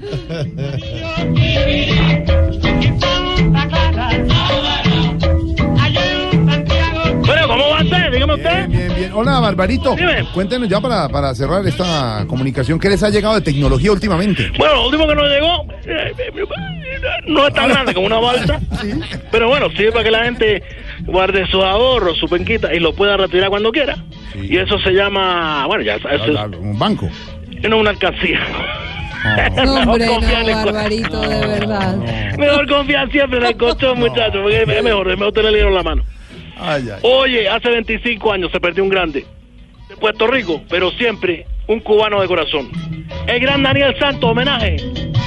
Bueno, 7.25 7.47
¿cómo 7.47 7.69
va 7.69 7.81
usted? 7.81 8.11
Dígame 8.11 8.33
usted. 8.33 8.67
Bien, 8.67 8.93
bien. 8.95 9.11
Hola, 9.13 9.39
Barbarito. 9.39 9.95
Cuéntenos 10.33 10.67
ya 10.67 10.81
para, 10.81 11.07
para 11.09 11.33
cerrar 11.33 11.65
esta 11.65 12.25
comunicación, 12.27 12.77
¿qué 12.79 12.89
les 12.89 13.01
ha 13.03 13.09
llegado 13.09 13.35
de 13.35 13.41
tecnología 13.41 13.91
últimamente? 13.91 14.51
Bueno, 14.57 14.75
lo 14.75 14.85
último 14.85 15.07
que 15.07 15.15
nos 15.15 15.29
llegó 15.29 15.65
eh, 15.85 16.13
no 17.25 17.47
es 17.47 17.53
tan 17.53 17.69
grande 17.69 17.93
como 17.93 18.07
una 18.07 18.19
balsa, 18.19 18.59
pero 19.31 19.47
bueno, 19.47 19.69
sirve 19.71 19.91
para 19.91 20.03
que 20.03 20.11
la 20.11 20.23
gente 20.25 20.63
guarde 21.05 21.45
sus 21.47 21.63
ahorros, 21.63 22.17
su 22.17 22.27
penquita 22.27 22.73
y 22.73 22.79
lo 22.79 22.93
pueda 22.93 23.17
retirar 23.17 23.49
cuando 23.49 23.71
quiera. 23.71 23.97
Y 24.35 24.57
eso 24.57 24.79
se 24.79 24.91
llama, 24.91 25.65
bueno, 25.67 25.83
ya 25.83 25.95
eso 25.95 26.09
es 26.09 26.21
Un 26.59 26.77
banco. 26.79 27.09
no 27.67 27.77
una 27.77 27.89
alcancía. 27.91 28.39
No, 29.65 29.73
hombre, 29.91 30.05
no, 30.07 30.19
Barbarito, 30.19 31.21
de 31.21 31.47
verdad. 31.47 31.95
Mejor 32.37 32.67
confiar 32.67 33.11
siempre 33.11 33.39
en 33.39 33.45
el 33.45 33.57
colchón, 33.57 33.99
muchachos, 33.99 34.41
porque 34.41 34.61
es 34.61 34.83
mejor, 34.83 35.11
es 35.11 35.17
mejor 35.17 35.33
tener 35.33 35.47
el 35.49 35.53
dinero 35.53 35.69
en 35.69 35.75
la 35.75 35.83
mano. 35.83 36.03
Oye, 37.03 37.47
hace 37.49 37.69
25 37.69 38.31
años 38.31 38.51
se 38.51 38.59
perdió 38.59 38.83
un 38.83 38.89
grande 38.89 39.25
de 39.89 39.95
Puerto 39.97 40.27
Rico, 40.27 40.61
pero 40.69 40.91
siempre 40.91 41.45
un 41.67 41.79
cubano 41.79 42.21
de 42.21 42.27
corazón. 42.27 42.69
El 43.27 43.39
gran 43.39 43.63
Daniel 43.63 43.95
Santos, 43.99 44.29
homenaje 44.29 44.77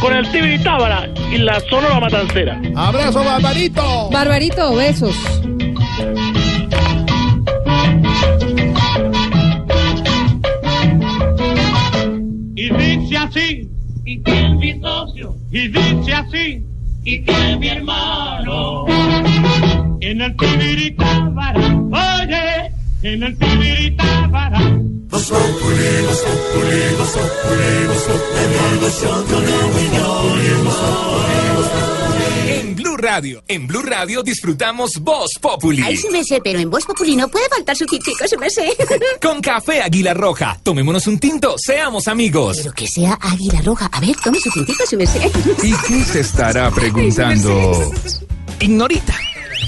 con 0.01 0.15
el 0.15 0.29
Tibiri 0.31 0.59
Tábara 0.63 1.09
y 1.33 1.39
la 1.39 1.61
Sonora 1.61 1.99
Matancera. 2.01 2.61
¡Abrazo, 2.77 3.25
Barbarito! 3.25 4.11
Barbarito, 4.11 4.75
besos. 4.75 5.17
Y 12.57 12.71
dice 12.71 13.17
así, 13.17 13.71
y 14.05 14.23
que 14.23 14.47
es 14.47 14.55
mi 14.57 14.81
socio, 14.81 15.35
y 15.51 15.69
dice 15.69 16.15
así, 16.15 16.65
y 17.05 17.23
que 17.23 17.53
es 17.53 17.59
mi 17.59 17.69
hermano. 17.69 18.87
En 20.01 20.21
el 20.21 20.37
Tibiritábara, 20.37 21.77
oye, 21.91 22.74
en 23.05 23.23
el 23.23 23.37
Tibiritábara, 23.37 24.61
Voz 25.09 25.29
Populi, 25.29 25.45
Populi, 26.07 26.81
Populi, 26.97 27.87
Populi. 27.87 29.45
En 32.49 32.75
Blue 32.75 32.97
Radio, 32.97 33.45
en 33.47 33.67
Blue 33.67 33.83
Radio 33.83 34.23
disfrutamos 34.23 34.99
Voz 35.01 35.33
Populi. 35.39 35.83
Ay, 35.83 35.99
sí 35.99 36.09
me 36.11 36.25
sé, 36.25 36.41
pero 36.43 36.59
en 36.59 36.71
Voz 36.71 36.87
Populi 36.87 37.15
no 37.15 37.29
puede 37.29 37.47
faltar 37.51 37.77
su 37.77 37.85
tintico, 37.85 38.27
sí 38.27 38.39
me 38.39 38.49
sé. 38.49 38.75
Con 39.21 39.43
café 39.43 39.83
Águila 39.83 40.15
Roja. 40.15 40.59
Tomémonos 40.63 41.07
un 41.07 41.19
tinto, 41.19 41.57
seamos 41.59 42.09
amigos. 42.09 42.57
Pero 42.57 42.73
que 42.73 42.89
sea 42.89 43.19
águila 43.21 43.61
roja. 43.61 43.87
A 43.93 44.01
ver, 44.01 44.17
tome 44.17 44.41
su 44.41 44.51
tintico, 44.51 44.85
sí 44.87 44.97
me 44.97 45.07
sé. 45.07 45.31
¿Y 45.63 45.73
qué 45.87 46.05
se 46.05 46.21
estará 46.21 46.71
preguntando? 46.71 47.93
Ignorita. 48.61 49.15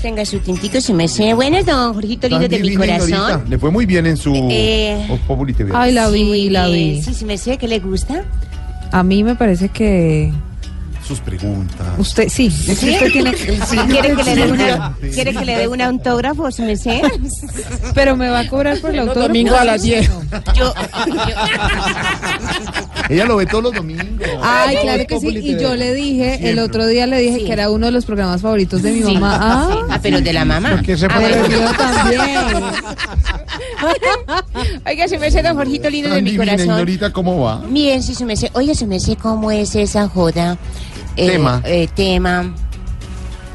Tenga 0.06 0.24
su 0.24 0.38
tintico, 0.38 0.80
si 0.80 0.92
me 0.92 1.08
sé. 1.08 1.34
Buenas, 1.34 1.66
don 1.66 1.92
Jorgito 1.92 2.28
lindo 2.28 2.46
de 2.46 2.60
mi 2.60 2.76
corazón. 2.76 3.42
Le 3.48 3.58
fue 3.58 3.72
muy 3.72 3.86
bien 3.86 4.06
en 4.06 4.16
su 4.16 4.32
Eh, 4.52 5.04
Voz 5.08 5.18
Populi 5.26 5.52
TV. 5.52 5.72
Ay, 5.74 5.90
la 5.92 6.08
vi, 6.10 6.32
Sí, 6.44 6.48
la 6.50 6.68
vi. 6.68 7.02
Sí, 7.02 7.12
sí 7.12 7.24
me 7.24 7.36
sé, 7.36 7.58
¿qué 7.58 7.66
le 7.66 7.80
gusta? 7.80 8.22
A 8.92 9.02
mí 9.02 9.24
me 9.24 9.34
parece 9.34 9.68
que 9.68 10.30
Sus 11.06 11.20
preguntas. 11.20 11.86
usted, 11.98 12.28
sí, 12.28 12.46
es 12.46 12.64
que 12.66 12.74
¿Sí? 12.74 12.90
usted 12.94 13.12
tiene... 13.12 13.32
¿Quiere 13.32 14.16
que 14.16 14.24
le 14.24 14.34
dé 14.34 14.50
una. 14.50 14.96
¿quiere 15.14 15.34
que 15.34 15.44
le 15.44 15.56
dé 15.56 15.68
un 15.68 15.80
autógrafo, 15.80 16.50
si 16.50 16.62
me 16.62 16.76
sé? 16.76 17.00
Pero 17.94 18.16
me 18.16 18.28
va 18.28 18.40
a 18.40 18.48
cobrar 18.48 18.80
por 18.80 18.90
el 18.90 18.98
autógrafo. 19.00 19.28
domingo 19.28 19.54
a 19.54 19.64
las 19.64 19.82
10. 19.82 20.10
Yo, 20.56 20.74
Ella 23.08 23.24
lo 23.24 23.36
ve 23.36 23.46
todos 23.46 23.64
los 23.64 23.74
domingos. 23.74 24.04
Ay, 24.42 24.76
claro 24.82 25.04
que 25.06 25.20
sí. 25.20 25.28
Y 25.28 25.58
yo 25.60 25.76
le 25.76 25.94
dije, 25.94 26.50
el 26.50 26.58
otro 26.58 26.86
día 26.86 27.06
le 27.06 27.20
dije 27.20 27.44
que 27.44 27.52
era 27.52 27.70
uno 27.70 27.86
de 27.86 27.92
los 27.92 28.04
programas 28.04 28.40
favoritos 28.42 28.82
de 28.82 28.90
mi 28.92 29.02
Sí. 29.04 29.14
mamá. 29.14 29.38
Ah, 29.40 29.78
ah, 29.90 29.98
pero 30.02 30.20
de 30.20 30.32
la 30.32 30.44
mamá. 30.44 30.82
¿Qué 30.84 30.96
se 30.96 31.06
Ah, 31.06 31.10
puede 31.14 31.34
pero 31.34 31.46
bueno. 31.48 31.70
yo 31.70 31.76
también. 31.76 32.20
Oiga, 34.86 35.06
si 35.08 35.18
me 35.18 35.30
sé, 35.30 35.42
don 35.42 35.56
Jorgito 35.56 35.88
lindo 35.88 36.10
de 36.10 36.20
mi 36.22 36.30
divina, 36.32 36.52
corazón. 36.52 36.70
Ignorita, 36.70 37.12
¿cómo 37.12 37.40
va? 37.42 37.62
Bien, 37.68 38.02
sí, 38.02 38.14
se 38.14 38.24
me 38.24 38.36
sé. 38.36 38.50
Oiga, 38.54 38.74
se 38.74 38.86
me 38.86 38.98
sé 38.98 39.14
cómo 39.16 39.50
es 39.52 39.74
esa 39.76 40.08
joda. 40.08 40.56
Eh, 41.16 41.26
Tema. 41.30 41.62
eh, 41.64 41.88
tema, 41.94 42.52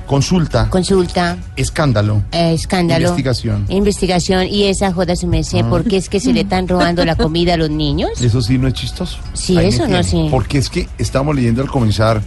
Consulta, 0.07 0.69
consulta, 0.69 1.37
escándalo, 1.55 2.21
eh, 2.33 2.51
escándalo. 2.53 3.07
investigación. 3.07 3.65
Investigación. 3.69 4.45
Y 4.47 4.65
esa 4.65 4.91
joda 4.91 5.15
se 5.15 5.25
me 5.25 5.41
sé. 5.41 5.61
Ah. 5.61 5.69
¿Por 5.69 5.85
qué 5.85 5.95
es 5.95 6.09
que 6.09 6.19
se 6.19 6.33
le 6.33 6.41
están 6.41 6.67
robando 6.67 7.05
la 7.05 7.15
comida 7.15 7.53
a 7.53 7.57
los 7.57 7.69
niños? 7.69 8.21
Eso 8.21 8.41
sí 8.41 8.57
no 8.57 8.67
es 8.67 8.73
chistoso. 8.73 9.19
Sí, 9.33 9.57
Ahí 9.57 9.67
eso 9.69 9.87
no, 9.87 10.03
sí. 10.03 10.27
Porque 10.29 10.57
es 10.57 10.69
que 10.69 10.89
estamos 10.97 11.33
leyendo 11.33 11.61
al 11.61 11.69
comenzar 11.69 12.21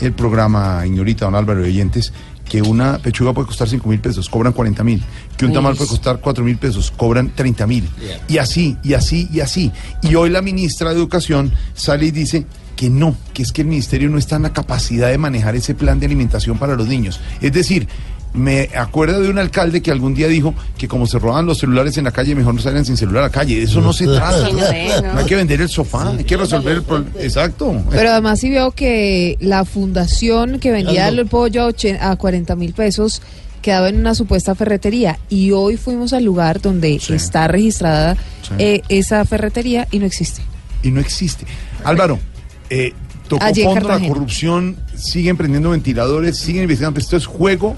el 0.00 0.12
programa, 0.12 0.86
Ignorita, 0.86 1.24
don 1.24 1.34
Álvaro 1.34 1.62
de 1.62 1.70
Oyentes, 1.70 2.12
que 2.48 2.62
una 2.62 2.98
pechuga 2.98 3.32
puede 3.34 3.48
costar 3.48 3.68
5 3.68 3.88
mil 3.88 3.98
pesos, 3.98 4.28
cobran 4.28 4.52
40 4.52 4.84
mil. 4.84 5.02
Que 5.36 5.44
un 5.44 5.52
tamal 5.52 5.74
puede 5.74 5.90
costar 5.90 6.20
4 6.20 6.44
mil 6.44 6.56
pesos, 6.56 6.92
cobran 6.96 7.32
30 7.34 7.66
mil. 7.66 7.88
Y 8.28 8.38
así, 8.38 8.76
y 8.84 8.94
así, 8.94 9.28
y 9.32 9.40
así. 9.40 9.72
Y 10.02 10.14
hoy 10.14 10.30
la 10.30 10.40
ministra 10.40 10.90
de 10.90 10.96
Educación 10.96 11.52
sale 11.74 12.06
y 12.06 12.10
dice 12.12 12.46
que 12.78 12.90
no, 12.90 13.16
que 13.34 13.42
es 13.42 13.50
que 13.50 13.62
el 13.62 13.66
ministerio 13.66 14.08
no 14.08 14.18
está 14.18 14.36
en 14.36 14.42
la 14.44 14.52
capacidad 14.52 15.08
de 15.08 15.18
manejar 15.18 15.56
ese 15.56 15.74
plan 15.74 15.98
de 15.98 16.06
alimentación 16.06 16.58
para 16.58 16.76
los 16.76 16.86
niños. 16.86 17.18
Es 17.40 17.52
decir, 17.52 17.88
me 18.34 18.68
acuerdo 18.76 19.20
de 19.20 19.28
un 19.30 19.38
alcalde 19.38 19.80
que 19.82 19.90
algún 19.90 20.14
día 20.14 20.28
dijo 20.28 20.54
que 20.76 20.86
como 20.86 21.06
se 21.08 21.18
roban 21.18 21.44
los 21.44 21.58
celulares 21.58 21.98
en 21.98 22.04
la 22.04 22.12
calle, 22.12 22.36
mejor 22.36 22.54
no 22.54 22.60
salgan 22.60 22.84
sin 22.84 22.96
celular 22.96 23.24
a 23.24 23.26
la 23.26 23.32
calle. 23.32 23.60
Eso 23.60 23.80
no 23.80 23.92
se 23.92 24.04
trata. 24.16 24.46
Sí, 24.46 24.52
no 24.52 24.64
es, 24.66 25.02
¿no? 25.02 25.12
No 25.14 25.18
hay 25.18 25.24
que 25.26 25.34
vender 25.34 25.60
el 25.60 25.68
sofá, 25.68 26.10
hay 26.10 26.22
que 26.22 26.36
resolver 26.36 26.76
el 26.76 26.82
problema. 26.84 27.10
Exacto. 27.20 27.82
Pero 27.90 28.10
además 28.10 28.38
sí 28.38 28.48
veo 28.50 28.70
que 28.70 29.36
la 29.40 29.64
fundación 29.64 30.60
que 30.60 30.70
vendía 30.70 31.08
el 31.08 31.26
pollo 31.26 31.64
a, 31.64 31.68
ochen- 31.72 31.98
a 32.00 32.14
40 32.14 32.54
mil 32.54 32.74
pesos 32.74 33.22
quedaba 33.60 33.88
en 33.88 33.96
una 33.96 34.14
supuesta 34.14 34.54
ferretería 34.54 35.18
y 35.28 35.50
hoy 35.50 35.76
fuimos 35.76 36.12
al 36.12 36.22
lugar 36.24 36.60
donde 36.60 37.00
Sí. 37.00 37.14
está 37.14 37.48
registrada 37.48 38.14
Sí. 38.42 38.54
eh, 38.58 38.82
esa 38.88 39.24
ferretería 39.24 39.88
y 39.90 39.98
no 39.98 40.06
existe. 40.06 40.42
Y 40.84 40.92
no 40.92 41.00
existe. 41.00 41.44
Álvaro, 41.82 42.20
eh, 42.70 42.94
tocó 43.28 43.44
Allí 43.44 43.64
fondo 43.64 43.88
la 43.88 44.00
corrupción, 44.00 44.76
siguen 44.96 45.36
prendiendo 45.36 45.70
ventiladores, 45.70 46.38
siguen 46.38 46.62
investigando. 46.62 46.94
Pero 46.94 47.04
esto 47.04 47.16
es 47.16 47.26
juego, 47.26 47.76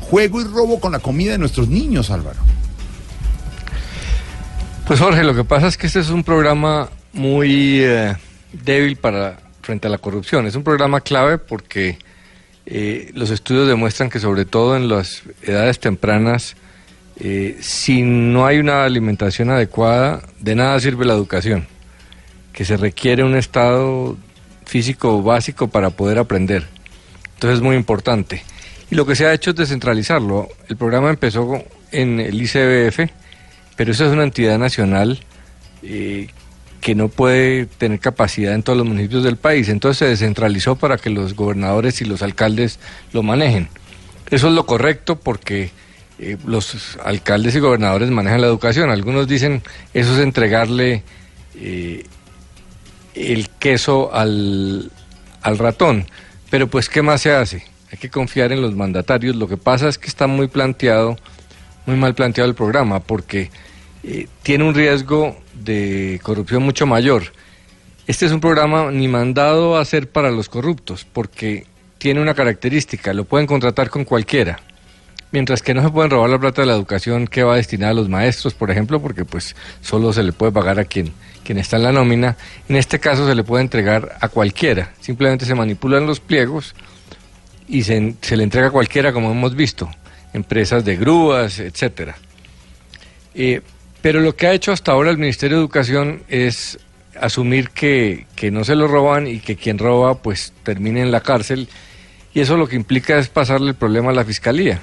juego 0.00 0.40
y 0.40 0.44
robo 0.44 0.80
con 0.80 0.92
la 0.92 0.98
comida 0.98 1.32
de 1.32 1.38
nuestros 1.38 1.68
niños, 1.68 2.10
Álvaro. 2.10 2.40
Pues 4.86 5.00
Jorge, 5.00 5.22
lo 5.24 5.34
que 5.34 5.44
pasa 5.44 5.68
es 5.68 5.76
que 5.76 5.86
este 5.86 6.00
es 6.00 6.10
un 6.10 6.24
programa 6.24 6.90
muy 7.12 7.80
eh, 7.82 8.14
débil 8.52 8.96
para 8.96 9.38
frente 9.62 9.86
a 9.86 9.90
la 9.90 9.98
corrupción. 9.98 10.46
Es 10.46 10.54
un 10.54 10.64
programa 10.64 11.00
clave 11.00 11.38
porque 11.38 11.98
eh, 12.66 13.10
los 13.14 13.30
estudios 13.30 13.68
demuestran 13.68 14.10
que 14.10 14.18
sobre 14.18 14.44
todo 14.44 14.76
en 14.76 14.88
las 14.88 15.22
edades 15.42 15.78
tempranas, 15.78 16.56
eh, 17.16 17.56
si 17.60 18.02
no 18.02 18.46
hay 18.46 18.58
una 18.58 18.84
alimentación 18.84 19.50
adecuada, 19.50 20.22
de 20.40 20.54
nada 20.54 20.78
sirve 20.80 21.04
la 21.04 21.14
educación, 21.14 21.66
que 22.52 22.64
se 22.64 22.76
requiere 22.76 23.24
un 23.24 23.36
estado 23.36 24.16
físico 24.72 25.22
básico 25.22 25.68
para 25.68 25.90
poder 25.90 26.18
aprender. 26.18 26.66
Entonces 27.34 27.58
es 27.58 27.62
muy 27.62 27.76
importante. 27.76 28.42
Y 28.90 28.94
lo 28.94 29.04
que 29.04 29.14
se 29.14 29.26
ha 29.26 29.34
hecho 29.34 29.50
es 29.50 29.56
descentralizarlo. 29.56 30.48
El 30.66 30.78
programa 30.78 31.10
empezó 31.10 31.62
en 31.90 32.18
el 32.18 32.40
ICBF, 32.40 33.00
pero 33.76 33.92
eso 33.92 34.06
es 34.06 34.12
una 34.12 34.22
entidad 34.22 34.58
nacional 34.58 35.20
eh, 35.82 36.28
que 36.80 36.94
no 36.94 37.08
puede 37.08 37.66
tener 37.66 38.00
capacidad 38.00 38.54
en 38.54 38.62
todos 38.62 38.78
los 38.78 38.86
municipios 38.86 39.24
del 39.24 39.36
país. 39.36 39.68
Entonces 39.68 39.98
se 39.98 40.06
descentralizó 40.06 40.76
para 40.76 40.96
que 40.96 41.10
los 41.10 41.36
gobernadores 41.36 42.00
y 42.00 42.06
los 42.06 42.22
alcaldes 42.22 42.78
lo 43.12 43.22
manejen. 43.22 43.68
Eso 44.30 44.48
es 44.48 44.54
lo 44.54 44.64
correcto 44.64 45.16
porque 45.16 45.70
eh, 46.18 46.38
los 46.46 46.96
alcaldes 47.04 47.54
y 47.56 47.58
gobernadores 47.58 48.08
manejan 48.08 48.40
la 48.40 48.46
educación. 48.46 48.88
Algunos 48.88 49.28
dicen 49.28 49.62
eso 49.92 50.14
es 50.14 50.20
entregarle 50.20 51.02
eh, 51.56 52.04
el 53.14 53.48
queso 53.48 54.12
al, 54.14 54.90
al 55.42 55.58
ratón. 55.58 56.06
Pero 56.50 56.68
pues, 56.68 56.88
¿qué 56.88 57.02
más 57.02 57.22
se 57.22 57.32
hace? 57.32 57.64
Hay 57.90 57.98
que 57.98 58.10
confiar 58.10 58.52
en 58.52 58.62
los 58.62 58.74
mandatarios. 58.74 59.36
Lo 59.36 59.48
que 59.48 59.56
pasa 59.56 59.88
es 59.88 59.98
que 59.98 60.08
está 60.08 60.26
muy 60.26 60.48
planteado, 60.48 61.16
muy 61.86 61.96
mal 61.96 62.14
planteado 62.14 62.48
el 62.48 62.54
programa, 62.54 63.00
porque 63.00 63.50
eh, 64.04 64.26
tiene 64.42 64.64
un 64.64 64.74
riesgo 64.74 65.36
de 65.54 66.20
corrupción 66.22 66.62
mucho 66.62 66.86
mayor. 66.86 67.24
Este 68.06 68.26
es 68.26 68.32
un 68.32 68.40
programa 68.40 68.90
ni 68.90 69.08
mandado 69.08 69.76
a 69.76 69.84
ser 69.84 70.10
para 70.10 70.30
los 70.30 70.48
corruptos, 70.48 71.06
porque 71.10 71.66
tiene 71.98 72.20
una 72.20 72.34
característica, 72.34 73.12
lo 73.12 73.24
pueden 73.24 73.46
contratar 73.46 73.90
con 73.90 74.04
cualquiera. 74.04 74.58
Mientras 75.32 75.62
que 75.62 75.72
no 75.72 75.82
se 75.82 75.88
pueden 75.88 76.10
robar 76.10 76.28
la 76.28 76.38
plata 76.38 76.62
de 76.62 76.66
la 76.66 76.74
educación 76.74 77.26
que 77.26 77.42
va 77.42 77.56
destinada 77.56 77.92
a 77.92 77.94
los 77.94 78.08
maestros, 78.08 78.52
por 78.52 78.70
ejemplo, 78.70 79.00
porque 79.00 79.24
pues 79.24 79.56
solo 79.80 80.12
se 80.12 80.22
le 80.22 80.32
puede 80.32 80.52
pagar 80.52 80.78
a 80.78 80.84
quien, 80.84 81.12
quien 81.42 81.58
está 81.58 81.78
en 81.78 81.84
la 81.84 81.92
nómina. 81.92 82.36
En 82.68 82.76
este 82.76 82.98
caso 82.98 83.26
se 83.26 83.34
le 83.34 83.42
puede 83.42 83.62
entregar 83.62 84.16
a 84.20 84.28
cualquiera. 84.28 84.92
Simplemente 85.00 85.46
se 85.46 85.54
manipulan 85.54 86.06
los 86.06 86.20
pliegos 86.20 86.74
y 87.66 87.82
se, 87.82 88.14
le 88.36 88.42
entrega 88.42 88.68
a 88.68 88.70
cualquiera, 88.70 89.12
como 89.14 89.30
hemos 89.30 89.56
visto, 89.56 89.90
empresas 90.34 90.84
de 90.84 90.96
grúas, 90.96 91.58
etcétera. 91.58 92.14
Eh, 93.34 93.62
pero 94.02 94.20
lo 94.20 94.36
que 94.36 94.48
ha 94.48 94.52
hecho 94.52 94.72
hasta 94.72 94.92
ahora 94.92 95.10
el 95.10 95.16
Ministerio 95.16 95.56
de 95.56 95.62
Educación 95.62 96.24
es 96.28 96.78
asumir 97.18 97.70
que, 97.70 98.26
que 98.36 98.50
no 98.50 98.64
se 98.64 98.74
lo 98.74 98.86
roban 98.86 99.26
y 99.26 99.38
que 99.38 99.56
quien 99.56 99.78
roba 99.78 100.20
pues 100.20 100.52
termine 100.62 101.00
en 101.00 101.10
la 101.10 101.20
cárcel 101.20 101.68
y 102.34 102.40
eso 102.40 102.56
lo 102.56 102.66
que 102.66 102.76
implica 102.76 103.18
es 103.18 103.28
pasarle 103.28 103.70
el 103.70 103.74
problema 103.74 104.10
a 104.10 104.14
la 104.14 104.24
fiscalía. 104.24 104.80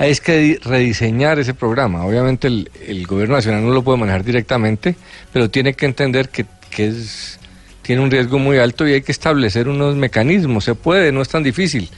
Es 0.00 0.20
que 0.22 0.38
di- 0.38 0.56
rediseñar 0.56 1.38
ese 1.38 1.52
programa. 1.54 2.04
Obviamente 2.06 2.48
el, 2.48 3.06
gobierno 3.06 3.36
nacional 3.36 3.62
no 3.64 3.70
lo 3.70 3.82
puede 3.82 3.98
manejar 3.98 4.24
directamente, 4.24 4.96
pero 5.32 5.50
tiene 5.50 5.74
que 5.74 5.84
entender 5.84 6.30
que, 6.30 6.46
que 6.70 6.88
es, 6.88 7.38
tiene 7.82 8.00
un 8.02 8.10
riesgo 8.10 8.38
muy 8.38 8.56
alto 8.58 8.88
y 8.88 8.94
hay 8.94 9.02
que 9.02 9.12
establecer 9.12 9.68
unos 9.68 9.96
mecanismos. 9.96 10.64
Se 10.64 10.74
puede, 10.74 11.12
no 11.12 11.20
es 11.20 11.28
tan 11.28 11.42
difícil. 11.42 11.90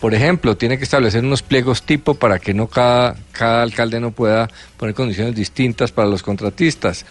Por 0.00 0.14
ejemplo, 0.14 0.56
tiene 0.56 0.78
que 0.78 0.84
establecer 0.84 1.22
unos 1.22 1.42
pliegos 1.42 1.82
tipo 1.82 2.14
para 2.14 2.38
que 2.38 2.54
no 2.54 2.68
cada, 2.68 3.16
cada 3.32 3.62
alcalde 3.62 4.00
no 4.00 4.12
pueda 4.12 4.48
poner 4.78 4.94
condiciones 4.94 5.34
distintas 5.34 5.92
para 5.92 6.08
los 6.08 6.22
contratistas. 6.22 7.04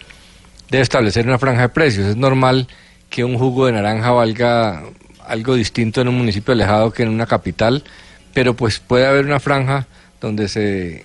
Debe 0.70 0.82
establecer 0.82 1.26
una 1.26 1.38
franja 1.38 1.62
de 1.62 1.68
precios. 1.68 2.06
Es 2.06 2.16
normal 2.16 2.66
que 3.08 3.24
un 3.24 3.38
jugo 3.38 3.66
de 3.66 3.72
naranja 3.72 4.10
valga 4.10 4.82
algo 5.24 5.54
distinto 5.54 6.00
en 6.00 6.08
un 6.08 6.18
municipio 6.18 6.52
alejado 6.52 6.92
que 6.92 7.04
en 7.04 7.10
una 7.10 7.26
capital, 7.26 7.84
pero 8.34 8.54
pues 8.56 8.80
puede 8.80 9.06
haber 9.06 9.24
una 9.24 9.38
franja 9.38 9.86
donde 10.22 10.48
se 10.48 11.04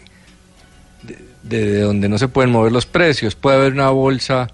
de, 1.03 1.17
de 1.43 1.81
donde 1.81 2.07
no 2.07 2.17
se 2.17 2.27
pueden 2.27 2.51
mover 2.51 2.71
los 2.71 2.85
precios, 2.85 3.35
puede 3.35 3.57
haber 3.57 3.73
una 3.73 3.89
bolsa 3.89 4.47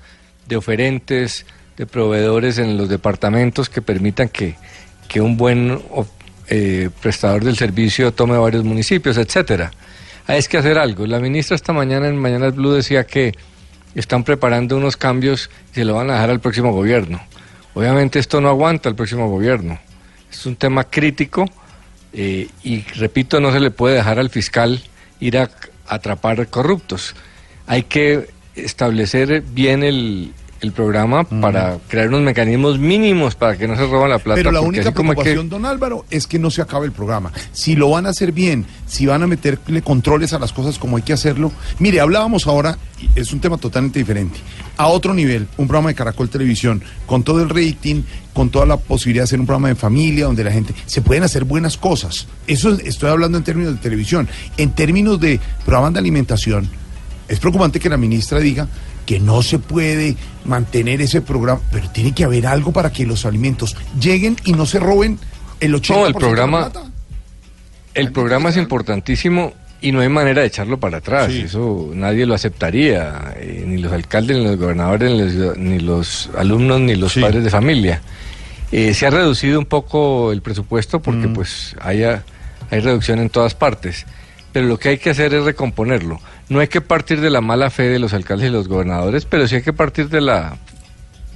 de 0.47 0.55
oferentes, 0.55 1.45
de 1.77 1.85
proveedores 1.85 2.57
en 2.57 2.77
los 2.77 2.89
departamentos 2.89 3.69
que 3.69 3.81
permitan 3.81 4.29
que, 4.29 4.55
que 5.07 5.21
un 5.21 5.37
buen 5.37 5.79
eh, 6.47 6.89
prestador 7.01 7.43
del 7.43 7.57
servicio 7.57 8.13
tome 8.13 8.37
varios 8.37 8.63
municipios, 8.63 9.17
etcétera. 9.17 9.71
Hay 10.27 10.41
que 10.43 10.57
hacer 10.57 10.77
algo. 10.77 11.05
La 11.05 11.19
ministra 11.19 11.55
esta 11.55 11.73
mañana 11.73 12.07
en 12.07 12.17
Mañanas 12.17 12.55
Blue 12.55 12.71
decía 12.71 13.05
que 13.05 13.33
están 13.95 14.23
preparando 14.23 14.77
unos 14.77 14.97
cambios 14.97 15.49
y 15.71 15.75
se 15.75 15.85
lo 15.85 15.95
van 15.95 16.09
a 16.09 16.13
dejar 16.13 16.29
al 16.29 16.39
próximo 16.39 16.71
gobierno. 16.71 17.21
Obviamente 17.73 18.19
esto 18.19 18.39
no 18.39 18.49
aguanta 18.49 18.89
al 18.89 18.95
próximo 18.95 19.29
gobierno. 19.29 19.79
Es 20.31 20.45
un 20.45 20.55
tema 20.55 20.85
crítico 20.85 21.45
eh, 22.13 22.47
y, 22.63 22.81
repito, 22.81 23.39
no 23.39 23.51
se 23.51 23.59
le 23.59 23.71
puede 23.71 23.95
dejar 23.95 24.19
al 24.19 24.29
fiscal 24.29 24.81
ir 25.19 25.37
a, 25.37 25.49
atrapar 25.87 26.47
corruptos. 26.47 27.15
Hay 27.67 27.83
que 27.83 28.29
establecer 28.55 29.41
bien 29.41 29.83
el, 29.83 30.31
el 30.63 30.71
programa 30.71 31.27
Mm. 31.29 31.41
para 31.41 31.77
crear 31.89 32.07
unos 32.07 32.21
mecanismos 32.21 32.79
mínimos 32.79 33.35
para 33.35 33.57
que 33.57 33.67
no 33.67 33.75
se 33.75 33.85
roban 33.85 34.09
la 34.09 34.19
plata. 34.19 34.37
Pero 34.37 34.51
la 34.51 34.61
única 34.61 34.85
que- 34.85 34.91
preocupación, 34.93 35.49
don 35.49 35.65
Álvaro, 35.65 36.05
es 36.09 36.25
que 36.25 36.39
no 36.39 36.49
se 36.49 36.61
acabe 36.61 36.85
el 36.85 36.93
programa. 36.93 37.31
Si 37.51 37.75
lo 37.75 37.89
van 37.89 38.05
a 38.05 38.09
hacer 38.09 38.31
bien, 38.31 38.65
si 38.87 39.05
van 39.05 39.21
a 39.23 39.27
meterle 39.27 39.81
controles 39.81 40.31
a 40.33 40.39
las 40.39 40.53
cosas 40.53 40.79
como 40.79 40.95
hay 40.97 41.03
que 41.03 41.13
hacerlo. 41.13 41.51
Mire, 41.79 41.99
hablábamos 41.99 42.47
ahora, 42.47 42.77
es 43.15 43.33
un 43.33 43.41
tema 43.41 43.57
totalmente 43.57 43.99
diferente, 43.99 44.39
a 44.77 44.87
otro 44.87 45.13
nivel, 45.13 45.47
un 45.57 45.67
programa 45.67 45.89
de 45.89 45.95
Caracol 45.95 46.29
Televisión, 46.29 46.81
con 47.05 47.23
todo 47.23 47.43
el 47.43 47.49
rating, 47.49 48.03
con 48.33 48.49
toda 48.49 48.65
la 48.65 48.77
posibilidad 48.77 49.23
de 49.23 49.25
hacer 49.25 49.39
un 49.41 49.45
programa 49.45 49.67
de 49.67 49.75
familia, 49.75 50.25
donde 50.25 50.43
la 50.45 50.51
gente, 50.51 50.73
se 50.85 51.01
pueden 51.01 51.23
hacer 51.23 51.43
buenas 51.43 51.75
cosas. 51.77 52.25
Eso 52.47 52.69
es- 52.73 52.79
estoy 52.85 53.09
hablando 53.09 53.37
en 53.37 53.43
términos 53.43 53.73
de 53.73 53.79
televisión. 53.79 54.29
En 54.57 54.71
términos 54.71 55.19
de 55.19 55.39
programas 55.65 55.93
de 55.93 55.99
alimentación, 55.99 56.69
es 57.27 57.39
preocupante 57.39 57.79
que 57.81 57.89
la 57.89 57.97
ministra 57.97 58.39
diga 58.39 58.67
que 59.05 59.19
no 59.19 59.41
se 59.41 59.59
puede 59.59 60.15
mantener 60.45 61.01
ese 61.01 61.21
programa, 61.21 61.61
pero 61.71 61.89
tiene 61.89 62.13
que 62.13 62.23
haber 62.23 62.47
algo 62.47 62.71
para 62.71 62.91
que 62.91 63.05
los 63.05 63.25
alimentos 63.25 63.75
lleguen 63.99 64.35
y 64.45 64.53
no 64.53 64.65
se 64.65 64.79
roben 64.79 65.19
el 65.59 65.73
80% 65.75 65.89
No, 65.89 66.05
el 66.07 66.13
de 66.13 66.13
la 66.13 66.19
programa, 66.19 66.69
plata. 66.71 66.91
el 67.93 68.11
programa 68.11 68.49
es 68.49 68.57
importantísimo 68.57 69.53
y 69.81 69.91
no 69.91 69.99
hay 69.99 70.09
manera 70.09 70.41
de 70.41 70.47
echarlo 70.47 70.79
para 70.79 70.97
atrás. 70.99 71.31
Sí. 71.31 71.41
Eso 71.41 71.91
nadie 71.93 72.25
lo 72.25 72.33
aceptaría, 72.33 73.33
eh, 73.37 73.63
ni 73.67 73.81
los 73.81 73.91
alcaldes, 73.91 74.37
ni 74.37 74.43
los 74.45 74.57
gobernadores, 74.57 75.11
ni 75.11 75.19
los, 75.37 75.57
ni 75.57 75.79
los 75.79 76.29
alumnos, 76.37 76.79
ni 76.79 76.95
los 76.95 77.13
padres 77.15 77.43
de 77.43 77.49
familia. 77.49 78.01
Eh, 78.71 78.93
se 78.93 79.05
ha 79.05 79.09
reducido 79.09 79.59
un 79.59 79.65
poco 79.65 80.31
el 80.31 80.41
presupuesto 80.41 81.01
porque 81.01 81.27
Mm. 81.27 81.33
pues 81.33 81.75
haya, 81.81 82.23
hay 82.71 82.79
reducción 82.79 83.19
en 83.19 83.29
todas 83.29 83.53
partes. 83.53 84.05
Pero 84.53 84.67
lo 84.67 84.79
que 84.79 84.89
hay 84.89 84.97
que 84.97 85.09
hacer 85.09 85.33
es 85.33 85.43
recomponerlo. 85.43 86.19
No 86.47 86.59
hay 86.59 86.67
que 86.67 86.79
partir 86.79 87.19
de 87.19 87.29
la 87.29 87.41
mala 87.41 87.69
fe 87.69 87.83
de 87.89 87.99
los 87.99 88.13
alcaldes 88.13 88.49
y 88.49 88.51
los 88.51 88.69
gobernadores, 88.69 89.25
pero 89.25 89.47
sí 89.47 89.55
hay 89.55 89.61
que 89.63 89.73
partir 89.73 90.07
de 90.07 90.21
la 90.21 90.57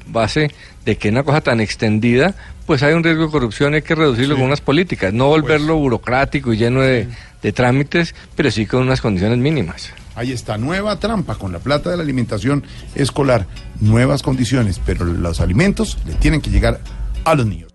base 0.08 0.52
de 0.86 0.98
que 0.98 1.10
una 1.10 1.24
cosa 1.24 1.42
tan 1.42 1.60
extendida, 1.60 2.36
pues 2.66 2.84
hay 2.84 2.94
un 2.94 3.04
riesgo 3.04 3.26
de 3.26 3.32
corrupción, 3.32 3.74
hay 3.74 3.82
que 3.82 3.96
reducirlo 3.96 4.36
con 4.36 4.46
unas 4.46 4.62
políticas, 4.62 5.14
no 5.14 5.28
volverlo 5.28 5.76
burocrático 5.76 6.54
y 6.54 6.58
lleno 6.58 6.82
de, 6.82 7.10
de 7.42 7.52
trámites, 7.52 8.16
pero 8.36 8.52
sí 8.52 8.66
con 8.66 8.84
unas 8.84 9.02
condiciones 9.02 9.38
mínimas. 9.38 9.92
Ahí 10.16 10.32
está, 10.32 10.58
nueva 10.58 11.00
trampa 11.00 11.36
con 11.36 11.52
la 11.52 11.60
plata 11.60 11.92
de 11.92 11.98
la 11.98 12.04
alimentación 12.04 12.64
escolar, 12.96 13.46
nuevas 13.80 14.24
condiciones, 14.24 14.82
pero 14.84 15.06
los 15.06 15.42
alimentos 15.42 15.98
le 16.06 16.14
tienen 16.16 16.42
que 16.42 16.50
llegar 16.50 16.80
a 17.24 17.36
los 17.36 17.46
niños. 17.46 17.67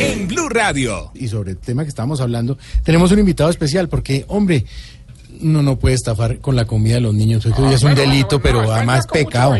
En 0.00 0.26
Blue 0.26 0.48
Radio. 0.48 1.12
Y 1.14 1.28
sobre 1.28 1.52
el 1.52 1.58
tema 1.58 1.84
que 1.84 1.90
estábamos 1.90 2.20
hablando, 2.20 2.58
tenemos 2.82 3.12
un 3.12 3.20
invitado 3.20 3.50
especial 3.50 3.88
porque, 3.88 4.24
hombre, 4.26 4.64
uno 5.42 5.62
no 5.62 5.76
puede 5.78 5.94
estafar 5.94 6.38
con 6.38 6.56
la 6.56 6.64
comida 6.64 6.94
de 6.94 7.00
los 7.00 7.14
niños. 7.14 7.44
Eso 7.46 7.68
ya 7.68 7.76
es 7.76 7.82
un 7.82 7.94
delito, 7.94 8.40
pero 8.40 8.70
además 8.72 9.06
pecado. 9.06 9.56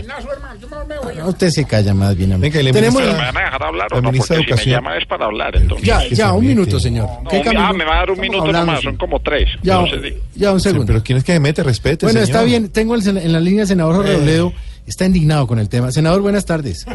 No, 1.19 1.29
usted 1.29 1.51
se 1.51 1.65
calla 1.65 1.95
más 1.95 2.17
bien. 2.17 2.33
amigo. 2.33 2.53
Tenemos 2.53 3.01
¿Me 3.01 3.07
la- 3.07 3.15
van 3.17 3.37
a 3.37 3.41
dejar 3.41 3.63
hablar 3.63 3.89
o 3.93 4.01
no? 4.01 4.13
Porque 4.13 4.57
si 4.59 4.71
me 4.71 4.99
es 4.99 5.07
para 5.09 5.27
hablar, 5.27 5.57
entonces. 5.57 5.87
Ya, 5.87 6.07
ya, 6.11 6.33
un 6.33 6.47
minuto, 6.47 6.79
señor. 6.79 7.09
No, 7.25 7.31
¿Qué 7.31 7.39
un- 7.39 7.43
camino? 7.45 7.67
ah, 7.67 7.73
me 7.73 7.85
va 7.85 7.95
a 7.95 7.99
dar 7.99 8.11
un 8.11 8.21
minuto 8.21 8.43
Hablando, 8.45 8.67
nomás, 8.67 8.83
son 8.83 8.97
como 8.97 9.19
tres. 9.21 9.49
Ya, 9.63 9.79
un 9.81 10.61
segundo. 10.61 10.87
pero 10.87 11.03
¿quién 11.03 11.19
es 11.19 11.25
que 11.25 11.33
se 11.33 11.41
mete? 11.41 11.63
Respete, 11.63 12.07
Bueno, 12.07 12.21
señor. 12.21 12.29
está 12.37 12.43
bien. 12.45 12.69
Tengo 12.69 12.95
en 12.97 13.33
la 13.33 13.41
línea 13.41 13.67
senador 13.67 13.97
Jorge 13.97 14.13
Eh. 14.13 14.17
Robledo. 14.19 14.53
Está 14.87 15.05
indignado 15.07 15.47
con 15.47 15.59
el 15.59 15.69
tema. 15.69 15.91
Senador, 15.91 16.23
buenas 16.23 16.45
tardes. 16.47 16.87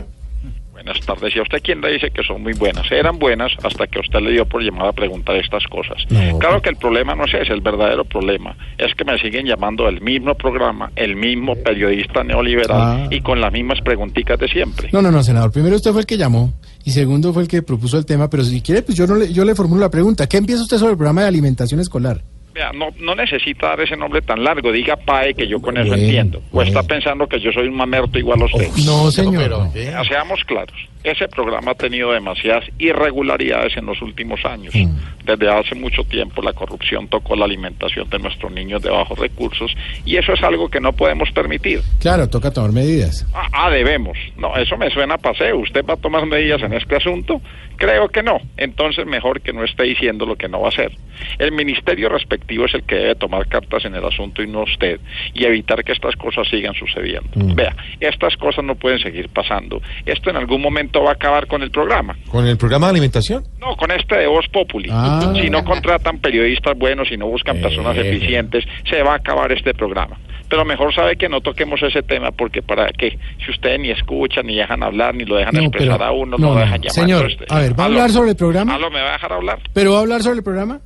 Buenas 0.83 1.05
tardes. 1.05 1.35
¿Y 1.35 1.39
a 1.39 1.43
usted 1.43 1.59
quién 1.63 1.79
le 1.81 1.93
dice 1.93 2.09
que 2.09 2.23
son 2.23 2.41
muy 2.41 2.53
buenas? 2.53 2.91
Eran 2.91 3.19
buenas 3.19 3.51
hasta 3.63 3.85
que 3.85 3.99
usted 3.99 4.19
le 4.19 4.31
dio 4.31 4.45
por 4.47 4.63
llamar 4.63 4.87
a 4.87 4.93
preguntar 4.93 5.35
estas 5.35 5.63
cosas. 5.67 5.97
No. 6.09 6.39
Claro 6.39 6.61
que 6.61 6.69
el 6.69 6.75
problema 6.75 7.13
no 7.13 7.25
es 7.25 7.33
ese, 7.35 7.53
el 7.53 7.61
verdadero 7.61 8.03
problema 8.03 8.55
es 8.79 8.93
que 8.95 9.05
me 9.05 9.17
siguen 9.19 9.45
llamando 9.45 9.87
el 9.87 10.01
mismo 10.01 10.33
programa, 10.35 10.91
el 10.95 11.15
mismo 11.15 11.55
periodista 11.55 12.23
neoliberal 12.23 12.71
Ah. 12.71 13.07
y 13.11 13.21
con 13.21 13.39
las 13.41 13.51
mismas 13.53 13.79
preguntitas 13.81 14.39
de 14.39 14.47
siempre. 14.47 14.89
No, 14.91 15.01
no, 15.03 15.11
no, 15.11 15.21
senador. 15.23 15.51
Primero 15.51 15.75
usted 15.75 15.91
fue 15.91 16.01
el 16.01 16.07
que 16.07 16.17
llamó 16.17 16.51
y 16.83 16.91
segundo 16.91 17.31
fue 17.31 17.43
el 17.43 17.47
que 17.47 17.61
propuso 17.61 17.97
el 17.99 18.05
tema. 18.05 18.27
Pero 18.29 18.43
si 18.43 18.61
quiere, 18.61 18.81
pues 18.81 18.97
yo, 18.97 19.05
no 19.05 19.15
le, 19.15 19.31
yo 19.31 19.45
le 19.45 19.53
formulo 19.53 19.81
la 19.81 19.91
pregunta. 19.91 20.27
¿Qué 20.27 20.37
empieza 20.37 20.63
usted 20.63 20.77
sobre 20.77 20.93
el 20.93 20.97
programa 20.97 21.21
de 21.21 21.27
alimentación 21.27 21.79
escolar? 21.79 22.21
Vea, 22.53 22.71
no, 22.73 22.89
no 22.99 23.15
necesita 23.15 23.67
dar 23.67 23.81
ese 23.81 23.95
nombre 23.95 24.21
tan 24.21 24.43
largo, 24.43 24.71
diga 24.71 24.97
PAE 24.97 25.33
que 25.33 25.47
yo 25.47 25.61
con 25.61 25.77
eso 25.77 25.87
Bueno, 25.87 26.03
entiendo. 26.03 26.41
O 26.51 26.61
está 26.61 26.83
pensando 26.83 27.27
que 27.27 27.39
yo 27.39 27.51
soy 27.51 27.67
un 27.67 27.75
mamerto 27.75 28.19
igual 28.19 28.41
a 28.41 28.45
usted. 28.45 28.67
No, 28.85 29.09
señor. 29.09 29.71
Vea, 29.73 30.03
Seamos 30.03 30.43
claros, 30.43 30.75
ese 31.03 31.27
programa 31.27 31.71
ha 31.71 31.75
tenido 31.75 32.11
demasiadas 32.11 32.65
irregularidades 32.77 33.75
en 33.77 33.85
los 33.85 34.01
últimos 34.01 34.43
años. 34.45 34.73
Mm. 34.75 34.97
Desde 35.25 35.49
hace 35.49 35.75
mucho 35.75 36.03
tiempo 36.03 36.41
la 36.41 36.53
corrupción 36.53 37.07
tocó 37.07 37.35
la 37.35 37.45
alimentación 37.45 38.09
de 38.09 38.19
nuestros 38.19 38.51
niños 38.51 38.81
de 38.81 38.89
bajos 38.89 39.17
recursos 39.17 39.71
y 40.05 40.17
eso 40.17 40.33
es 40.33 40.43
algo 40.43 40.69
que 40.69 40.79
no 40.79 40.93
podemos 40.93 41.31
permitir. 41.31 41.81
Claro, 41.99 42.29
toca 42.29 42.51
tomar 42.51 42.71
medidas. 42.71 43.25
Ah, 43.33 43.47
ah, 43.53 43.69
debemos. 43.69 44.17
No, 44.37 44.55
eso 44.55 44.77
me 44.77 44.89
suena 44.89 45.15
a 45.15 45.17
paseo. 45.17 45.59
¿Usted 45.59 45.85
va 45.85 45.93
a 45.93 45.97
tomar 45.97 46.25
medidas 46.25 46.61
en 46.63 46.73
este 46.73 46.95
asunto? 46.95 47.41
Creo 47.77 48.09
que 48.09 48.23
no. 48.23 48.39
Entonces 48.57 49.05
mejor 49.05 49.41
que 49.41 49.53
no 49.53 49.63
esté 49.63 49.83
diciendo 49.83 50.25
lo 50.25 50.35
que 50.35 50.47
no 50.47 50.61
va 50.61 50.67
a 50.67 50.69
hacer. 50.69 50.91
El 51.39 51.51
ministerio 51.51 52.09
respectivo 52.09 52.65
es 52.65 52.73
el 52.73 52.83
que 52.83 52.95
debe 52.95 53.15
tomar 53.15 53.47
cartas 53.47 53.85
en 53.85 53.95
el 53.95 54.03
asunto 54.03 54.41
y 54.41 54.47
no 54.47 54.63
usted 54.63 54.99
y 55.33 55.45
evitar 55.45 55.83
que 55.83 55.91
estas 55.91 56.15
cosas 56.15 56.47
sigan 56.49 56.73
sucediendo. 56.73 57.29
Vea, 57.55 57.75
estas 57.99 58.35
cosas 58.37 58.63
no 58.65 58.75
pueden 58.75 58.99
seguir 58.99 59.29
pasando. 59.29 59.81
Esto 60.05 60.29
en 60.29 60.35
algún 60.35 60.61
momento 60.61 60.90
va 60.99 61.11
a 61.11 61.13
acabar 61.13 61.47
con 61.47 61.61
el 61.63 61.71
programa. 61.71 62.15
¿Con 62.29 62.45
el 62.47 62.57
programa 62.57 62.87
de 62.87 62.91
alimentación? 62.91 63.43
No, 63.59 63.75
con 63.77 63.91
este 63.91 64.17
de 64.17 64.27
Voz 64.27 64.47
Populi. 64.49 64.89
Ah. 64.91 65.33
Si 65.39 65.49
no 65.49 65.63
contratan 65.63 66.19
periodistas 66.19 66.77
buenos 66.77 67.11
y 67.11 67.17
no 67.17 67.27
buscan 67.27 67.57
personas 67.61 67.95
Eh. 67.97 68.09
eficientes, 68.09 68.65
se 68.89 69.01
va 69.03 69.13
a 69.13 69.15
acabar 69.17 69.51
este 69.51 69.73
programa. 69.73 70.17
Pero 70.49 70.65
mejor 70.65 70.93
sabe 70.93 71.15
que 71.15 71.29
no 71.29 71.39
toquemos 71.39 71.81
ese 71.81 72.03
tema 72.03 72.31
porque 72.31 72.61
para 72.61 72.87
qué, 72.89 73.17
si 73.45 73.51
ustedes 73.51 73.79
ni 73.79 73.89
escuchan, 73.91 74.45
ni 74.47 74.57
dejan 74.57 74.83
hablar, 74.83 75.15
ni 75.15 75.23
lo 75.23 75.37
dejan 75.37 75.53
No, 75.55 75.61
expresar 75.61 75.97
pero- 75.97 76.05
a 76.09 76.11
uno, 76.11 76.37
no, 76.37 76.47
no, 76.49 76.53
lo 76.55 76.59
dejan 76.59 76.81
llamar. 76.81 76.91
Señor, 76.91 77.31
a 77.49 77.59
ver, 77.59 77.79
¿va 77.79 77.83
a 77.83 77.87
hablar 77.87 78.09
sobre 78.09 78.31
el 78.31 78.35
programa? 78.35 78.75
¿Aló, 78.75 78.91
me 78.91 79.01
va 79.01 79.09
a 79.09 79.13
dejar 79.13 79.31
hablar? 79.31 79.59
¿Pero 79.73 79.91
va 79.93 79.97
a 79.99 80.01
hablar 80.01 80.21
sobre 80.23 80.37
el 80.39 80.43
programa? 80.43 80.81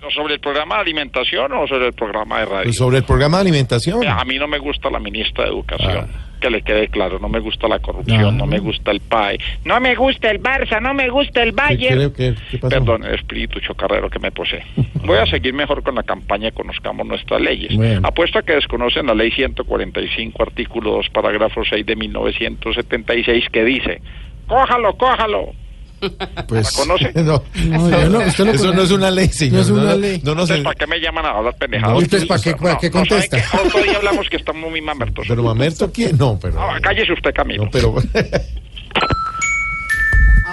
¿Pero 0.00 0.10
sobre 0.12 0.34
el 0.34 0.40
programa 0.40 0.76
de 0.76 0.80
alimentación 0.80 1.52
o 1.52 1.66
sobre 1.66 1.88
el 1.88 1.92
programa 1.92 2.38
de 2.38 2.46
radio? 2.46 2.62
Pues 2.64 2.76
sobre 2.76 2.98
el 2.98 3.04
programa 3.04 3.36
de 3.36 3.42
alimentación. 3.42 4.06
A 4.08 4.24
mí 4.24 4.38
no 4.38 4.48
me 4.48 4.58
gusta 4.58 4.88
la 4.88 4.98
ministra 4.98 5.44
de 5.44 5.50
Educación. 5.50 6.08
Que 6.40 6.48
le 6.48 6.62
quede 6.62 6.88
claro, 6.88 7.18
no 7.18 7.28
me 7.28 7.38
gusta 7.38 7.68
la 7.68 7.80
corrupción, 7.80 8.24
Ah. 8.24 8.30
no 8.32 8.46
me 8.46 8.60
gusta 8.60 8.92
el 8.92 9.00
PAE, 9.00 9.38
no 9.66 9.78
me 9.78 9.94
gusta 9.94 10.30
el 10.30 10.40
Barça, 10.42 10.80
no 10.80 10.94
me 10.94 11.10
gusta 11.10 11.42
el 11.42 11.52
Bayern. 11.52 12.14
qué 12.14 12.32
pasó? 12.58 12.68
Perdón, 12.70 13.04
el 13.04 13.14
espíritu 13.14 13.60
chocarrero 13.60 14.08
que 14.08 14.18
me 14.18 14.32
posee. 14.32 14.64
Voy 15.04 15.18
a 15.18 15.26
seguir 15.26 15.52
mejor 15.52 15.82
con 15.82 15.96
la 15.96 16.02
campaña 16.02 16.50
Conozcamos 16.52 17.06
nuestras 17.06 17.42
leyes. 17.42 17.76
Bueno. 17.76 18.00
Apuesto 18.08 18.38
a 18.38 18.42
que 18.42 18.54
desconocen 18.54 19.04
la 19.06 19.14
ley 19.14 19.30
145, 19.32 20.42
artículo 20.42 20.92
2, 20.92 21.10
parágrafo 21.10 21.62
6 21.62 21.84
de 21.84 21.96
1976, 21.96 23.44
que 23.52 23.62
dice, 23.62 24.00
cójalo, 24.46 24.96
cójalo. 24.96 25.52
Pues, 26.48 26.72
¿La 26.76 26.84
conoce? 26.84 27.12
No, 27.22 27.42
No, 27.66 27.90
yo 27.90 28.08
no, 28.08 28.18
usted 28.20 28.44
lo 28.44 28.50
eso 28.52 28.58
conoce. 28.64 28.74
no 28.76 28.82
es 28.82 28.90
una 28.90 29.10
ley, 29.10 29.28
señor. 29.28 29.54
No 29.56 29.60
es 29.60 29.70
una 29.70 29.84
no, 29.84 29.96
ley. 29.96 30.20
No, 30.24 30.34
no, 30.34 30.46
se- 30.46 30.58
¿para 30.58 30.74
qué 30.74 30.86
me 30.86 30.98
llaman 31.00 31.26
a 31.26 31.30
hablar 31.30 31.54
pendejadas? 31.56 31.94
No, 31.94 32.00
Entonces, 32.02 32.28
¿para 32.28 32.40
qué- 32.42 32.54
para 32.56 32.78
qué 32.78 32.88
no, 32.90 32.92
¿sabe 33.04 33.08
contesta? 33.08 33.36
qué? 33.36 33.44
Otro 33.66 33.82
día 33.82 33.96
hablamos 33.96 34.28
que 34.28 34.36
estamos 34.36 34.70
muy 34.70 34.80
mamertos. 34.80 35.24
pero 35.28 35.42
Mamerto, 35.42 35.90
¿quién? 35.92 36.16
No, 36.18 36.38
pero. 36.40 36.60
Ah, 36.60 36.78
cállese 36.82 37.12
usted, 37.12 37.32
Camilo. 37.34 37.64
No, 37.64 37.70
pero. 37.70 37.92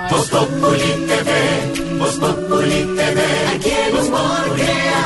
Voz 0.10 0.30
Populi 0.30 1.06
TV, 1.08 1.98
Voz 1.98 2.16
Populi 2.18 2.84
TV, 2.96 3.22
aquí 3.56 3.70
el 3.72 3.96
humor 3.96 4.56
crea 4.56 5.06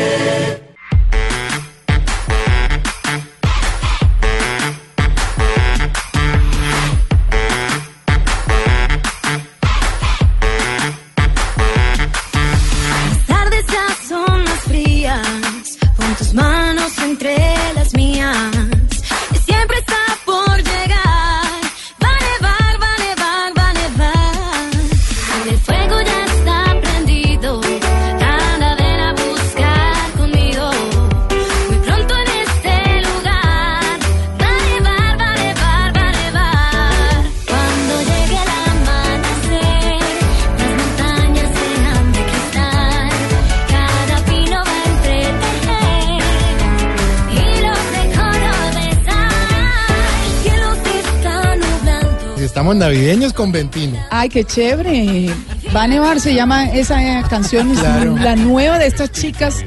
Estamos 52.61 52.75
navideños 52.75 53.33
con 53.33 53.51
Ventino. 53.51 53.97
Ay, 54.11 54.29
qué 54.29 54.43
chévere. 54.43 55.33
Va 55.75 55.83
a 55.83 55.87
nevar, 55.87 56.19
se 56.19 56.35
llama 56.35 56.69
esa 56.69 57.01
eh, 57.01 57.23
canción, 57.27 57.73
Claro. 57.73 58.15
la 58.17 58.35
nueva 58.35 58.77
de 58.77 58.85
estas 58.85 59.11
chicas. 59.11 59.63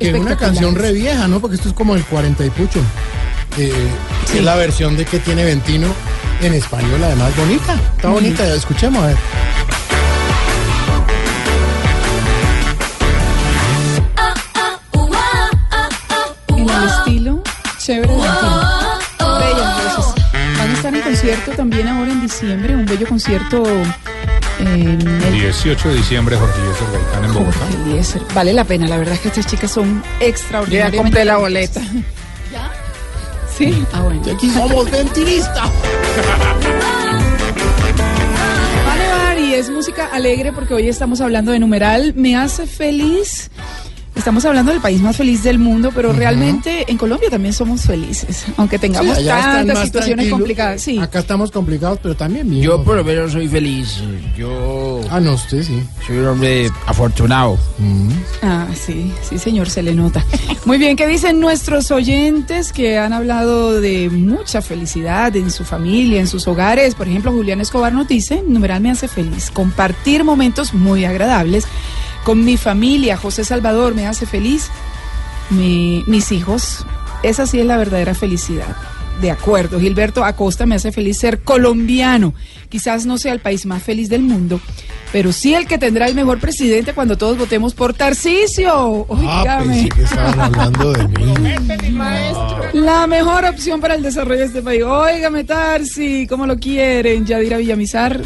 Que 0.00 0.08
es 0.10 0.14
una 0.18 0.36
canción 0.36 0.74
re 0.74 0.90
vieja, 0.90 1.28
¿no? 1.28 1.38
Porque 1.38 1.54
esto 1.54 1.68
es 1.68 1.74
como 1.74 1.94
el 1.94 2.02
40 2.04 2.44
y 2.44 2.50
pucho. 2.50 2.80
Eh, 3.56 3.72
Es 4.34 4.42
la 4.42 4.56
versión 4.56 4.96
de 4.96 5.04
que 5.04 5.20
tiene 5.20 5.44
Ventino 5.44 5.86
en 6.42 6.54
español, 6.54 7.04
además 7.04 7.36
bonita. 7.36 7.74
Está 7.96 8.08
bonita, 8.08 8.44
escuchemos 8.52 9.04
a 9.04 9.06
ver. 9.06 9.16
En 16.48 16.68
el 16.68 16.84
estilo 16.88 17.42
chévere 17.78 18.12
concierto 21.24 21.52
también 21.52 21.88
ahora 21.88 22.12
en 22.12 22.20
diciembre, 22.20 22.76
un 22.76 22.84
bello 22.84 23.06
concierto 23.08 23.62
en 24.58 25.00
el 25.00 25.32
18 25.32 25.88
de 25.88 25.94
diciembre, 25.94 26.36
Jorge 26.36 26.60
Eliezer 26.60 26.86
Gaitán 26.92 27.24
en 27.24 27.32
Bogotá. 27.32 27.66
Eliezer. 27.86 28.22
Vale 28.34 28.52
la 28.52 28.64
pena, 28.64 28.86
la 28.86 28.98
verdad 28.98 29.14
es 29.14 29.20
que 29.20 29.28
estas 29.28 29.46
chicas 29.46 29.70
son 29.70 30.02
extraordinariamente. 30.20 30.96
Ya 30.98 31.02
compré 31.02 31.24
la 31.24 31.38
boleta. 31.38 31.80
Sí, 33.56 33.86
ah 33.94 34.02
bueno. 34.02 34.20
Aquí 34.34 34.50
somos 34.50 34.90
ventinistas. 34.90 35.70
Va 38.86 38.92
a 38.92 38.96
nevar 38.96 39.38
y 39.38 39.54
es 39.54 39.70
música 39.70 40.10
alegre 40.12 40.52
porque 40.52 40.74
hoy 40.74 40.88
estamos 40.88 41.22
hablando 41.22 41.52
de 41.52 41.58
numeral. 41.58 42.12
Me 42.16 42.36
hace 42.36 42.66
feliz. 42.66 43.50
Estamos 44.14 44.44
hablando 44.44 44.70
del 44.70 44.80
país 44.80 45.00
más 45.02 45.16
feliz 45.16 45.42
del 45.42 45.58
mundo, 45.58 45.90
pero 45.94 46.12
realmente 46.12 46.84
en 46.90 46.96
Colombia 46.96 47.28
también 47.30 47.52
somos 47.52 47.82
felices, 47.82 48.44
aunque 48.56 48.78
tengamos 48.78 49.18
Sí, 49.18 49.24
tantas 49.26 49.80
situaciones 49.86 50.30
complicadas. 50.30 50.80
Sí. 50.82 50.98
Acá 50.98 51.18
estamos 51.18 51.50
complicados, 51.50 51.98
pero 52.00 52.14
también 52.16 52.48
bien. 52.48 52.62
Yo 52.62 52.82
por 52.84 52.96
lo 52.96 53.04
menos 53.04 53.32
soy 53.32 53.48
feliz. 53.48 54.00
Yo 54.38 55.00
Ah, 55.10 55.18
no, 55.20 55.34
usted 55.34 55.62
sí. 55.64 55.82
soy 56.06 56.18
un 56.18 56.26
hombre 56.28 56.70
afortunado. 56.86 57.58
Ah, 58.42 58.66
sí, 58.74 59.12
sí, 59.28 59.36
señor, 59.38 59.68
se 59.68 59.82
le 59.82 59.94
nota. 59.94 60.24
Muy 60.64 60.78
bien, 60.78 60.96
¿qué 60.96 61.06
dicen 61.08 61.40
nuestros 61.40 61.90
oyentes 61.90 62.72
que 62.72 62.96
han 62.98 63.12
hablado 63.12 63.80
de 63.80 64.08
mucha 64.10 64.62
felicidad 64.62 65.34
en 65.36 65.50
su 65.50 65.64
familia, 65.64 66.20
en 66.20 66.28
sus 66.28 66.46
hogares? 66.46 66.94
Por 66.94 67.08
ejemplo, 67.08 67.32
Julián 67.32 67.60
Escobar 67.60 67.92
nos 67.92 68.06
dice, 68.08 68.42
numeral 68.46 68.80
me 68.80 68.90
hace 68.92 69.08
feliz, 69.08 69.50
compartir 69.50 70.22
momentos 70.24 70.72
muy 70.72 71.04
agradables 71.04 71.66
con 72.24 72.44
mi 72.44 72.56
familia. 72.56 73.16
José 73.16 73.44
Salvador 73.44 73.94
me 73.94 74.06
hace 74.06 74.26
feliz, 74.26 74.68
mi- 75.50 76.02
mis 76.06 76.32
hijos. 76.32 76.84
Esa 77.22 77.46
sí 77.46 77.60
es 77.60 77.66
la 77.66 77.76
verdadera 77.76 78.14
felicidad. 78.14 78.76
De 79.20 79.30
acuerdo, 79.30 79.78
Gilberto 79.78 80.24
Acosta 80.24 80.66
me 80.66 80.74
hace 80.74 80.90
feliz 80.90 81.18
ser 81.18 81.40
colombiano. 81.42 82.34
Quizás 82.68 83.06
no 83.06 83.16
sea 83.16 83.32
el 83.32 83.38
país 83.38 83.64
más 83.64 83.80
feliz 83.80 84.08
del 84.08 84.22
mundo, 84.22 84.60
pero 85.12 85.30
sí 85.32 85.54
el 85.54 85.68
que 85.68 85.78
tendrá 85.78 86.06
el 86.08 86.16
mejor 86.16 86.40
presidente 86.40 86.92
cuando 86.94 87.16
todos 87.16 87.38
votemos 87.38 87.74
por 87.74 87.94
Tarcisio. 87.94 89.06
Ah, 89.08 89.40
Óigame. 89.40 89.66
pensé 89.74 89.88
que 89.90 90.02
estaban 90.02 90.40
hablando 90.40 90.92
de 90.92 91.06
mí. 91.08 91.34
La 92.72 93.06
mejor 93.06 93.44
opción 93.44 93.80
para 93.80 93.94
el 93.94 94.02
desarrollo 94.02 94.40
de 94.40 94.46
este 94.46 94.62
país. 94.62 94.82
Óigame, 94.82 95.44
Tarsi, 95.44 96.26
¿cómo 96.26 96.44
lo 96.44 96.56
quieren? 96.58 97.24
Yadira 97.24 97.58
Villamizar. 97.58 98.20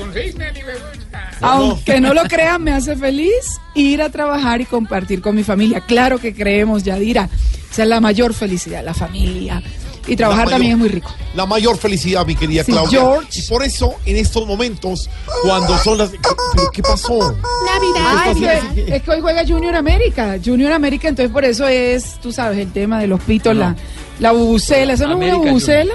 Aunque 1.41 2.01
no 2.01 2.15
lo 2.15 2.23
crean, 2.25 2.63
me 2.63 2.73
hace 2.73 2.97
feliz 2.97 3.61
ir 3.75 4.03
a 4.03 4.11
trabajar 4.11 4.61
y 4.61 4.65
compartir 4.65 5.21
con 5.21 5.37
mi 5.37 5.45
familia. 5.45 5.81
Claro 5.81 6.19
que 6.19 6.35
creemos, 6.35 6.83
Yadira. 6.83 7.29
Esa 7.71 7.83
es 7.83 7.89
la 7.89 8.01
mayor 8.01 8.35
felicidad, 8.35 8.83
la 8.85 8.95
familia. 8.95 9.63
Y 10.07 10.17
trabajar 10.17 10.49
también 10.49 10.73
es 10.73 10.79
muy 10.79 10.89
rico. 10.89 11.15
La 11.35 11.45
mayor 11.45 11.77
felicidad, 11.77 12.25
mi 12.25 12.35
querida 12.35 12.65
Sí, 12.65 12.73
Claudia. 12.73 12.99
George. 12.99 13.41
Y 13.41 13.43
por 13.43 13.63
eso, 13.63 13.95
en 14.07 14.17
estos 14.17 14.47
momentos, 14.47 15.11
cuando 15.43 15.77
son 15.79 15.99
las. 15.99 16.11
¿Qué, 16.11 16.19
pero 16.55 16.71
qué 16.71 16.83
pasó? 16.83 17.37
Ay, 18.01 18.33
es, 18.43 18.65
que, 18.87 18.97
es 18.97 19.03
que 19.03 19.11
hoy 19.11 19.21
juega 19.21 19.47
Junior 19.47 19.75
América. 19.75 20.37
Junior 20.43 20.73
América, 20.73 21.09
entonces 21.09 21.31
por 21.31 21.45
eso 21.45 21.69
es, 21.69 22.19
tú 22.23 22.33
sabes, 22.33 22.59
el 22.59 22.73
tema 22.73 22.99
de 23.01 23.07
los 23.07 23.21
pitos, 23.21 23.55
la, 23.55 23.77
la 24.19 24.33
bubucela. 24.33 24.95
¿Eso 24.95 25.07
no 25.07 25.21
es 25.23 25.29
una 25.35 25.37
bubucela? 25.37 25.93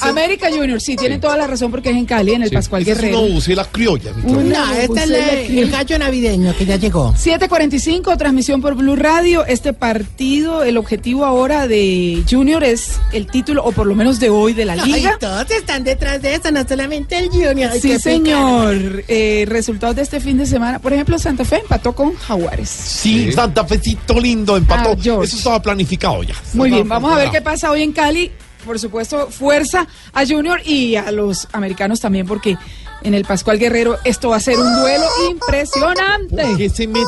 América 0.00 0.48
Junior, 0.50 0.80
sí, 0.80 0.96
tienen 0.96 1.20
toda 1.20 1.36
la 1.36 1.46
razón 1.46 1.70
porque 1.70 1.90
es 1.90 1.96
en 1.96 2.06
Cali, 2.06 2.32
en 2.32 2.42
el 2.42 2.50
Pascual 2.50 2.82
Esa 2.82 2.92
es 2.92 2.98
Guerrero. 2.98 3.20
una 3.20 3.34
bucela 3.34 3.64
criolla. 3.64 4.12
Una 4.24 4.42
No, 4.42 4.72
este 4.74 5.04
es 5.04 5.50
el, 5.50 5.70
gallo 5.70 5.98
navideño 5.98 6.56
que 6.56 6.66
ya 6.66 6.76
llegó. 6.76 7.14
745, 7.16 8.16
transmisión 8.16 8.60
por 8.60 8.74
Blue 8.74 8.96
Radio. 8.96 9.44
Este 9.46 9.72
partido, 9.72 10.62
el 10.62 10.76
objetivo 10.76 11.24
ahora 11.24 11.66
de 11.66 12.22
Junior 12.28 12.64
es 12.64 13.00
el 13.12 13.26
título, 13.26 13.64
o 13.64 13.72
por 13.72 13.86
lo 13.86 13.94
menos 13.94 14.20
de 14.20 14.30
hoy, 14.30 14.52
de 14.54 14.64
la 14.64 14.76
liga. 14.76 15.10
Ay, 15.12 15.16
todos 15.20 15.50
están 15.50 15.84
detrás 15.84 16.22
de 16.22 16.34
eso, 16.34 16.50
no 16.50 16.66
solamente 16.66 17.18
el 17.18 17.28
Junior. 17.28 17.70
Ay, 17.72 17.80
Sí, 17.80 17.98
señor. 17.98 19.04
Eh, 19.08 19.44
resultados 19.48 19.96
de 19.96 20.02
este 20.02 20.20
fin 20.20 20.38
de 20.38 20.46
semana. 20.46 20.78
Por 20.78 20.92
ejemplo, 20.92 21.18
Santa 21.18 21.44
Fe 21.44 21.60
empató 21.60 21.94
con 21.94 22.14
Jaguares. 22.14 22.68
Sí, 22.68 23.32
Santa 23.32 23.64
Fecito 23.64 24.18
lindo, 24.18 24.56
empató. 24.56 24.90
Ah. 24.90 25.24
Eso 25.24 25.36
estaba 25.36 25.60
planificado 25.60 26.22
ya. 26.22 26.34
Muy 26.54 26.70
bien, 26.70 26.88
vamos 26.88 27.12
a 27.12 27.16
ver 27.16 27.30
qué 27.30 27.42
pasa 27.42 27.70
hoy 27.70 27.82
en 27.82 27.92
Cali. 27.92 28.30
Por 28.64 28.78
supuesto, 28.78 29.28
fuerza 29.30 29.86
a 30.12 30.26
Junior 30.26 30.60
y 30.64 30.96
a 30.96 31.10
los 31.12 31.48
americanos 31.52 32.00
también, 32.00 32.26
porque 32.26 32.56
en 33.02 33.14
el 33.14 33.24
Pascual 33.24 33.58
Guerrero 33.58 33.98
esto 34.04 34.30
va 34.30 34.36
a 34.36 34.40
ser 34.40 34.58
un 34.58 34.74
duelo 34.80 35.04
impresionante. 35.30 36.42
¿Por 36.42 36.56
qué 36.56 36.68
se 36.70 36.86
mete? 36.86 37.04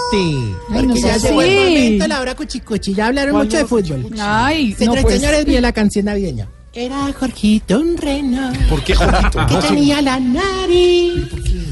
Ay, 0.70 0.86
no 0.86 0.96
sea 0.96 1.16
llegó 1.16 1.42
el 1.42 1.54
momento, 1.56 2.08
la 2.08 2.20
hora 2.20 2.34
cuchicuchi. 2.34 2.94
Ya 2.94 3.06
hablaron 3.06 3.32
¿Cuál 3.32 3.46
mucho 3.46 3.56
de 3.56 3.64
fútbol. 3.66 4.06
Ay, 4.20 4.70
no, 4.72 4.76
Señores, 4.76 5.02
pues. 5.02 5.14
señores, 5.16 5.44
viene 5.44 5.60
la 5.62 5.72
canción 5.72 6.04
navideña. 6.06 6.48
Era 6.74 7.10
Jorgito 7.18 7.80
un 7.80 7.96
reno 7.96 8.52
¿Por 8.68 8.84
qué, 8.84 8.94
Jorgito? 8.94 9.46
que 9.46 9.56
tenía 9.66 10.02
la 10.02 10.20
nariz 10.20 11.24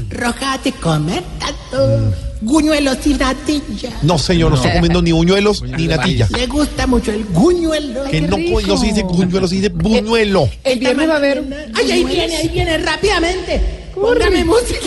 roja 0.09 0.57
de 0.63 0.71
comer 0.71 1.23
tanto, 1.39 2.11
guñuelos 2.41 2.97
y 3.05 3.13
natilla. 3.13 3.89
No, 4.01 4.17
señor, 4.17 4.51
no 4.51 4.55
estoy 4.57 4.71
comiendo 4.71 5.01
ni 5.01 5.11
buñuelos 5.11 5.61
ni 5.63 5.87
natilla. 5.87 6.27
Le 6.31 6.47
gusta 6.47 6.87
mucho 6.87 7.11
el 7.11 7.25
guñuelo. 7.25 8.03
Que 8.05 8.21
no, 8.21 8.37
rico. 8.37 8.61
no 8.61 8.77
se 8.77 8.87
dice 8.87 9.03
buñuelo, 9.03 9.47
se 9.47 9.55
dice 9.55 9.69
buñuelo. 9.69 10.49
El 10.63 10.79
viernes 10.79 11.09
va 11.09 11.13
a 11.13 11.17
haber. 11.17 11.43
Ay, 11.73 11.91
ahí 11.91 12.03
viene, 12.03 12.35
ahí 12.35 12.49
viene, 12.49 12.77
rápidamente. 12.79 13.61
Póngame 13.95 14.43
música. 14.45 14.79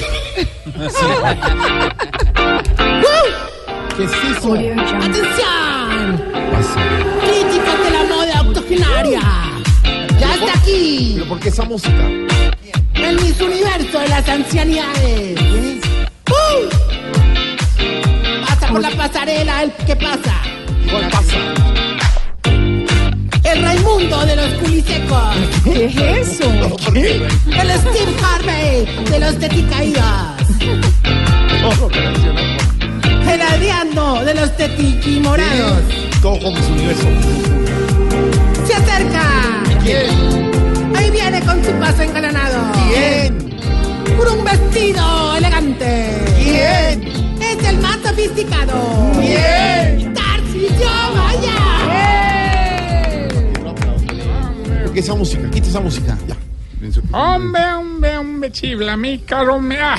¿Qué 3.97 4.05
es 4.05 4.13
eso? 4.37 4.55
¡Atención! 4.55 6.23
Críticos 7.21 7.85
de 7.85 7.91
la 7.91 8.05
moda 8.05 8.43
octogenaria. 8.43 9.21
Ya 10.21 10.35
está 10.35 10.53
aquí 10.59 11.13
¿Pero 11.15 11.29
por 11.29 11.41
qué 11.41 11.49
esa 11.49 11.65
música? 11.65 12.09
el 12.95 13.17
Miss 13.23 13.41
Universo 13.41 13.99
de 13.99 14.09
las 14.09 14.29
ancianidades. 14.29 15.41
¡Uh! 16.31 16.88
Por 18.71 18.83
la 18.83 18.91
pasarela, 18.91 19.63
el 19.63 19.73
¿qué 19.87 19.97
pasa? 19.97 20.43
¿Cuál 20.91 21.09
pasa? 21.09 21.37
El 23.45 23.63
Raimundo 23.63 24.27
de 24.27 24.37
los 24.37 24.47
culisecos. 24.61 25.37
¿Qué 25.65 25.87
es 25.87 26.31
eso? 26.31 26.51
El 26.95 27.71
Steve 27.71 28.15
Harvey 28.23 29.05
de 29.11 29.21
los 29.21 29.39
teticaídas. 29.39 30.37
El 33.31 33.43
Adriano 33.43 34.25
de 34.25 34.35
los 34.35 34.55
tetiquimorados. 34.57 35.83
Todo 36.21 36.39
con 36.39 36.63
su 36.63 36.73
universo. 36.73 37.09
Se 38.67 38.75
acerca. 38.75 39.25
¿Quién? 39.83 40.95
Ahí 40.95 41.11
viene 41.11 41.41
con 41.41 41.65
su 41.65 41.73
paso 41.73 42.03
engalanado. 42.03 42.71
¿Quién? 42.89 43.39
Por 44.17 44.29
un 44.29 44.45
vestido 44.45 45.37
elegante. 45.37 46.23
¿Quién? 46.43 47.28
Es 47.69 47.75
el 47.75 47.81
más 47.81 47.99
sofisticado. 48.03 49.13
¿Quién? 49.21 50.15
Tarcisio 50.15 50.89
Vaya. 51.15 51.59
¿Por 54.85 54.93
qué 54.93 55.01
esa 55.01 55.15
música? 55.15 55.51
Quita 55.51 55.69
esa 55.69 55.81
música. 55.81 56.19
Ya. 56.27 56.37
Hombre, 57.13 57.63
hombre, 57.75 58.19
hombre, 58.19 58.53
chifla, 58.53 58.97
mi 58.97 59.19
caro, 59.19 59.57
hombre. 59.57 59.79
ah. 59.83 59.99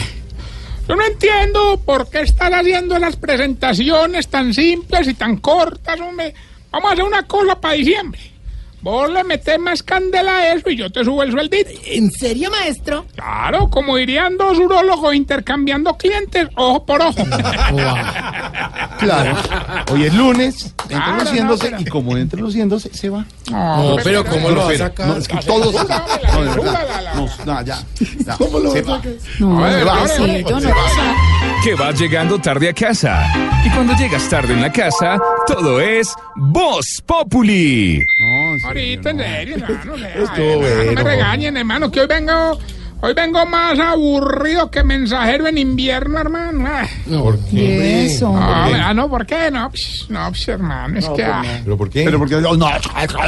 Yo 0.88 0.96
no 0.96 1.06
entiendo 1.06 1.80
por 1.86 2.10
qué 2.10 2.22
estás 2.22 2.52
haciendo 2.52 2.98
las 2.98 3.16
presentaciones 3.16 4.28
tan 4.28 4.54
simples 4.54 5.08
y 5.08 5.14
tan 5.14 5.38
cortas, 5.38 6.00
hombre. 6.00 6.34
Vamos 6.72 6.90
a 6.90 6.94
hacer 6.94 7.06
una 7.06 7.24
cosa 7.28 7.60
para 7.62 7.76
diciembre. 7.76 8.20
Vos 8.82 9.10
le 9.12 9.24
metés 9.26 9.60
más 9.60 9.84
candela 9.84 10.38
a 10.38 10.54
eso 10.54 10.70
y 10.70 10.78
yo 10.78 10.90
te 10.90 11.04
subo 11.04 11.22
el 11.24 11.32
sueldito. 11.32 11.70
¿En 11.86 12.10
serio, 12.12 12.50
maestro? 12.50 13.06
Claro, 13.16 13.70
como 13.70 13.98
dirían 13.98 14.38
dos 14.38 14.58
urólogos 14.58 15.14
intercambiando 15.14 15.98
clientes, 15.98 16.48
ojo 16.56 16.86
por 16.86 17.02
ojo. 17.02 17.24
Claro. 19.00 19.34
Hoy 19.94 20.04
es 20.06 20.14
lunes, 20.14 20.76
entra 20.84 21.06
Claro, 21.06 21.24
luciéndose 21.24 21.72
no, 21.72 21.78
pero- 21.78 21.82
y 21.88 21.90
como 21.90 22.18
entra 22.18 22.40
luciéndose, 22.42 22.94
se 22.94 23.10
va. 23.10 23.26
No, 23.50 23.96
pero 24.04 24.26
¿cómo 24.26 24.50
lo 24.50 24.66
va 24.66 24.72
a 24.72 24.78
sacar? 24.78 25.08
No, 25.08 25.16
es 25.18 25.28
que 25.28 25.38
todos. 25.38 25.74
No, 25.74 26.42
de 26.42 26.50
verdad. 26.50 27.14
No, 27.16 27.30
no, 27.46 27.62
ya. 27.64 27.82
ya. 28.26 28.36
¿Cómo 28.38 28.60
lo 28.60 28.72
a 28.74 28.76
sacar? 28.76 29.02
No, 29.40 29.50
no 30.60 30.70
pasa. 30.70 31.16
Que 31.64 31.76
vas 31.76 32.00
llegando 32.00 32.40
tarde 32.40 32.70
a 32.70 32.74
casa. 32.74 33.26
Y 33.66 33.70
cuando 33.72 33.94
llegas 33.96 34.30
tarde 34.30 34.54
en 34.54 34.62
la 34.62 34.72
casa, 34.72 35.20
todo 35.46 35.82
es 35.82 36.14
Voz 36.36 37.02
Populi. 37.06 38.00
No, 38.22 38.54
en 38.54 38.60
serio, 38.60 38.68
Ahorita, 38.68 39.10
en 39.10 39.18
no. 39.18 39.24
serio, 39.24 39.56
hermano. 39.56 40.06
Estuvo 40.08 40.66
hermano, 40.66 40.92
No 40.92 41.04
me 41.04 41.04
regañen, 41.04 41.58
hermano, 41.58 41.92
que 41.92 42.00
hoy 42.02 42.08
vengo 42.08 42.58
Hoy 43.02 43.14
vengo 43.14 43.46
más 43.46 43.80
aburrido 43.80 44.70
que 44.70 44.84
mensajero 44.84 45.48
en 45.48 45.58
invierno, 45.58 46.20
hermano. 46.20 46.68
Ah. 46.70 46.86
¿Por 47.10 47.40
qué? 47.46 48.06
Eso. 48.08 48.34
Ah, 48.36 48.66
¿Por 48.66 48.76
qué? 48.76 48.82
ah, 48.82 48.94
no, 48.94 49.10
¿por 49.10 49.26
qué? 49.26 49.52
No, 49.52 49.70
psh, 49.72 50.10
no, 50.10 50.30
psh, 50.34 50.50
hermano, 50.50 51.00
es 51.00 51.06
No, 51.08 51.16
que... 51.16 51.24
pues 51.24 51.34
ah, 51.34 51.44
no. 51.44 51.64
¿Pero 51.64 51.78
por 51.78 51.90
qué? 51.90 52.04
¿Pero 52.04 52.20
por 52.20 52.28
qué? 52.28 52.36
Oh, 52.36 52.58
no, 52.58 52.70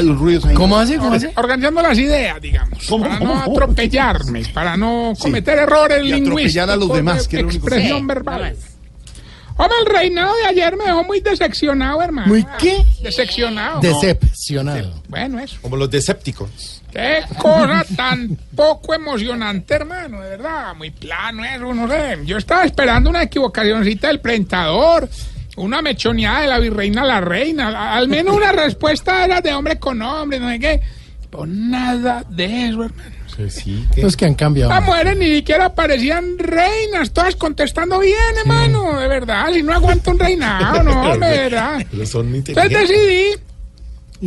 los 0.01 0.17
ruidos 0.19 0.43
ahí. 0.45 0.55
¿Cómo 0.55 0.77
hace? 0.77 0.97
¿Cómo 0.97 1.13
hace? 1.13 1.31
Organizando 1.37 1.81
las 1.81 1.97
ideas, 1.97 2.41
digamos. 2.41 2.85
¿Cómo, 2.89 3.05
para 3.05 3.19
cómo, 3.19 3.33
no 3.35 3.43
cómo? 3.45 3.55
atropellarme, 3.61 4.43
para 4.53 4.75
no 4.75 5.13
Sí. 5.15 5.21
cometer 5.23 5.57
errores 5.59 5.99
Y 6.03 6.11
atropellar 6.11 6.19
lingüísticos. 6.21 6.69
a 6.69 6.75
los 6.75 6.93
demás, 6.93 7.23
de 7.23 7.29
que 7.29 7.35
es 7.37 7.41
lo 7.43 7.47
único 7.47 7.65
Expresión 7.67 7.99
Sí, 7.99 8.05
verbal. 8.07 8.55
Hombre, 9.57 9.77
el 9.79 9.85
reinado 9.85 10.35
de 10.37 10.45
ayer 10.47 10.75
me 10.75 10.85
dejó 10.85 11.03
muy 11.05 11.19
decepcionado, 11.21 12.01
hermano. 12.01 12.27
¿Muy 12.27 12.45
qué? 12.59 12.83
Decepcionado. 13.03 13.79
Decepcionado. 13.79 15.01
Bueno, 15.07 15.39
eso. 15.39 15.57
Como 15.61 15.77
los 15.77 15.89
Decepticons. 15.89 16.80
Qué 16.91 17.23
cosa 17.37 17.85
tan 17.95 18.37
poco 18.55 18.93
emocionante, 18.93 19.75
hermano, 19.75 20.21
de 20.21 20.29
verdad. 20.31 20.75
Muy 20.75 20.91
plano 20.91 21.43
eso, 21.45 21.73
no 21.73 21.87
sé. 21.87 22.19
Yo 22.25 22.37
estaba 22.37 22.65
esperando 22.65 23.09
una 23.09 23.23
equivocacióncita 23.23 24.07
del 24.07 24.19
presentador, 24.19 25.09
una 25.57 25.81
mechoneada 25.81 26.41
de 26.41 26.47
la 26.47 26.59
virreina 26.59 27.03
a 27.03 27.05
la 27.05 27.21
reina. 27.21 27.95
Al 27.95 28.07
menos 28.07 28.35
una 28.35 28.51
respuesta 28.51 29.23
era 29.25 29.41
de 29.41 29.53
hombre 29.53 29.79
con 29.79 30.01
hombre, 30.01 30.39
no 30.39 30.49
sé 30.49 30.59
qué. 30.59 30.81
Pero 31.29 31.45
nada 31.45 32.25
de 32.29 32.67
eso, 32.67 32.83
hermano. 32.83 33.21
Sí, 33.49 33.87
Los 33.97 34.17
que 34.17 34.25
han 34.25 34.35
cambiado. 34.35 34.69
Las 34.69 34.83
mujeres 34.83 35.17
ni 35.17 35.33
siquiera 35.35 35.73
parecían 35.73 36.37
reinas, 36.37 37.11
todas 37.11 37.35
contestando 37.35 37.99
bien, 37.99 38.17
hermano, 38.39 38.99
de 38.99 39.07
verdad. 39.07 39.51
Si 39.53 39.63
no 39.63 39.73
aguanto 39.73 40.11
un 40.11 40.19
reinado, 40.19 40.83
no, 40.83 41.01
hombre, 41.11 41.29
de 41.29 41.37
verdad. 41.37 41.85
Pero 41.89 42.05
son 42.05 42.35
Entonces 42.35 42.69
decidí 42.69 43.35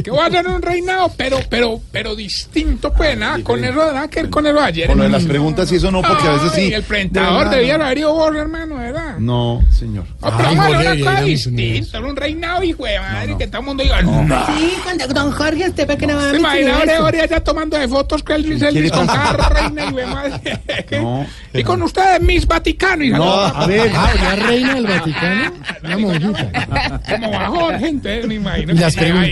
que 0.03 0.11
voy 0.11 0.21
a 0.21 0.27
hacer 0.27 0.47
un 0.49 0.61
reinado, 0.63 1.13
pero, 1.17 1.39
pero, 1.49 1.81
pero 1.93 2.17
distinto, 2.17 2.93
pues 2.93 3.17
nada, 3.17 3.43
con 3.43 3.63
eso, 3.65 3.75
nada 3.93 4.09
que 4.09 4.23
ver 4.23 4.31
con 4.31 4.47
eso 4.47 4.57
de 4.57 4.61
ayer. 4.65 4.87
Con 4.89 4.99
lo 4.99 5.05
de 5.05 5.11
las 5.11 5.25
preguntas 5.25 5.71
y 5.73 5.77
eso 5.77 5.91
no, 5.91 6.03
porque 6.03 6.27
a 6.27 6.33
veces 6.33 6.53
sí. 6.53 6.61
Ay, 6.63 6.73
El 6.75 6.83
presentador 6.83 7.49
De 7.51 7.57
debía 7.57 7.79
no. 7.79 7.85
haber 7.85 7.99
ido 7.99 8.13
vos, 8.13 8.35
hermano, 8.35 8.77
¿verdad? 8.77 9.19
No, 9.19 9.63
señor. 9.71 10.05
No, 10.21 10.37
pero 10.37 10.49
hacer 10.49 10.59
una 10.77 10.99
cosa 11.11 11.21
distinta, 11.23 12.01
un 12.01 12.17
reinado, 12.17 12.63
hijo 12.63 12.85
de 12.85 12.99
madre, 12.99 13.37
que 13.39 13.47
todo 13.47 13.61
el 13.61 13.67
mundo 13.67 13.83
diga, 13.83 14.03
no. 14.03 14.47
Sí, 14.47 14.75
cuando 14.83 15.07
don 15.09 15.31
Jorge, 15.33 15.69
usted 15.69 15.87
ve 15.87 15.97
que 15.97 16.07
no 16.07 16.17
va 16.17 16.29
a 16.29 16.31
¿Se 16.31 16.37
imagina 16.39 16.97
ahora 16.99 17.27
ya 17.27 17.41
tomando 17.41 17.79
de 17.79 17.89
fotos 17.89 18.23
que 18.23 18.33
el 18.35 18.45
quiere 18.45 18.69
Elvis 18.69 18.93
con 18.93 19.07
cada 19.07 19.49
reina 19.49 19.85
y 19.91 19.95
de 19.95 20.07
madre? 20.07 20.61
No. 21.01 21.27
Y 21.55 21.63
con 21.63 21.81
ustedes, 21.83 22.21
Miss 22.21 22.47
Vaticano. 22.49 23.05
hija. 23.05 23.17
No, 23.17 23.33
a 23.33 23.67
ver. 23.67 23.89
Ah, 23.95 24.11
la 24.21 24.35
reina 24.47 24.75
del 24.75 24.87
Vaticano. 24.89 25.53
Una 25.85 25.99
monjita. 25.99 27.01
Como 27.09 27.31
bajó 27.31 27.79
gente, 27.79 28.27
me 28.27 28.35
imagino. 28.35 28.73
Y 28.73 28.77
las 28.79 28.97
preguntas. 28.97 29.31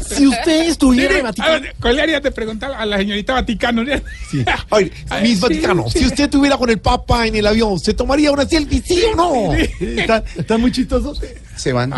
Si 0.00 0.26
usted 0.26 0.68
estuviera 0.70 1.18
en 1.18 1.24
Vaticano. 1.24 1.52
a 1.54 1.58
ver, 1.58 1.74
¿Cuál 1.80 1.96
le 1.96 2.02
harías 2.02 2.22
de 2.22 2.30
preguntar 2.30 2.72
a 2.72 2.86
la 2.86 2.98
señorita 2.98 3.34
Vaticano? 3.34 3.82
Sí. 4.30 4.44
Ay, 4.70 4.90
Ay, 5.08 5.22
Miss 5.22 5.36
sí, 5.36 5.42
Vaticano, 5.42 5.84
sí. 5.90 5.98
si 6.00 6.06
usted 6.06 6.24
estuviera 6.24 6.56
con 6.56 6.70
el 6.70 6.78
Papa 6.78 7.26
en 7.26 7.36
el 7.36 7.46
avión, 7.46 7.78
¿se 7.78 7.94
tomaría 7.94 8.32
una 8.32 8.46
selfie, 8.46 8.82
sí 8.84 9.02
o 9.12 9.16
no? 9.16 9.52
¿Están, 9.54 10.24
están 10.36 10.60
muy 10.60 10.72
chistosos? 10.72 11.20
Se 11.56 11.72
van. 11.72 11.92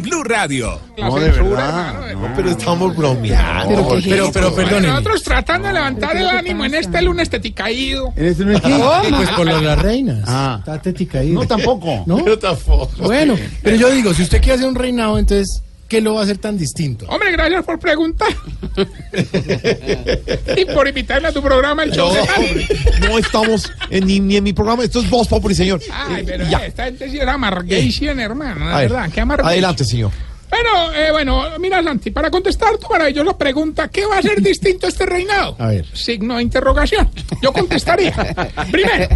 En 0.00 0.08
Blue 0.08 0.22
Radio. 0.24 0.80
No, 0.96 1.14
de 1.16 1.30
verdad. 1.30 1.94
hermano, 1.94 2.28
No, 2.28 2.34
pero 2.34 2.50
estamos 2.50 2.96
bromeando. 2.96 3.68
Pero, 3.68 4.00
pero, 4.02 4.32
pero, 4.32 4.54
perdónenme. 4.54 4.88
Nosotros 4.88 5.22
tratando 5.22 5.68
de 5.68 5.74
levantar 5.74 6.16
el 6.16 6.26
ánimo 6.26 6.64
en 6.64 6.74
este 6.74 7.02
lunes 7.02 7.28
teticaído. 7.28 8.12
¿En 8.16 8.26
este 8.26 8.44
qué? 8.44 8.80
Pues 9.14 9.28
por 9.30 9.46
lo 9.46 9.56
de 9.56 9.66
las 9.66 9.78
reinas. 9.78 10.24
Ah. 10.26 10.56
Está 10.60 10.80
tética 10.80 11.18
ahí. 11.18 11.32
No, 11.32 11.46
tampoco. 11.46 12.04
¿No? 12.06 12.16
Pero 12.24 12.38
tampoco. 12.38 12.90
Bueno, 13.02 13.36
pero 13.62 13.76
yo 13.76 13.90
digo, 13.90 14.14
si 14.14 14.22
usted 14.22 14.40
quiere 14.40 14.54
hacer 14.54 14.68
un 14.68 14.74
reinado, 14.74 15.18
entonces, 15.18 15.62
¿qué 15.90 16.00
lo 16.00 16.14
va 16.14 16.20
a 16.20 16.24
hacer 16.24 16.38
tan 16.38 16.56
distinto? 16.56 17.04
Hombre, 17.08 17.32
gracias 17.32 17.62
por 17.64 17.78
preguntar. 17.78 18.28
y 20.56 20.64
por 20.66 20.88
invitarme 20.88 21.28
a 21.28 21.32
tu 21.32 21.42
programa, 21.42 21.82
el 21.82 21.90
No, 21.90 21.94
show 21.96 22.12
de 22.14 22.20
hombre, 22.20 22.68
no 23.00 23.18
estamos 23.18 23.70
en, 23.90 24.06
ni, 24.06 24.20
ni 24.20 24.36
en 24.36 24.44
mi 24.44 24.52
programa, 24.54 24.84
esto 24.84 25.00
es 25.00 25.10
Voz 25.10 25.28
Populi, 25.28 25.54
señor. 25.54 25.80
Ay, 25.92 26.20
Eh, 26.20 26.24
pero 26.26 26.44
ya. 26.48 26.64
esta 26.64 26.84
gente 26.84 27.10
sí 27.10 27.18
es 27.18 27.26
amargation, 27.26 28.18
hermano, 28.20 28.68
de 28.68 28.72
A 28.72 28.78
ver, 28.78 28.90
verdad, 28.90 29.10
qué 29.12 29.20
amargation. 29.20 29.52
adelante, 29.52 29.84
señor. 29.84 30.10
Bueno, 30.48 30.92
eh, 30.94 31.10
bueno, 31.12 31.44
mira, 31.60 31.82
Santi, 31.82 32.10
para 32.10 32.30
contestar 32.30 32.76
tu 32.78 32.88
maravillosa 32.88 33.36
pregunta, 33.36 33.88
¿qué 33.88 34.04
va 34.06 34.18
a 34.18 34.22
ser 34.22 34.40
distinto 34.42 34.86
este 34.88 35.06
reinado? 35.06 35.54
A 35.58 35.66
ver. 35.68 35.86
Signo 35.96 36.36
de 36.36 36.42
interrogación. 36.42 37.08
Yo 37.42 37.52
contestaría. 37.52 38.12
Primero, 38.70 39.08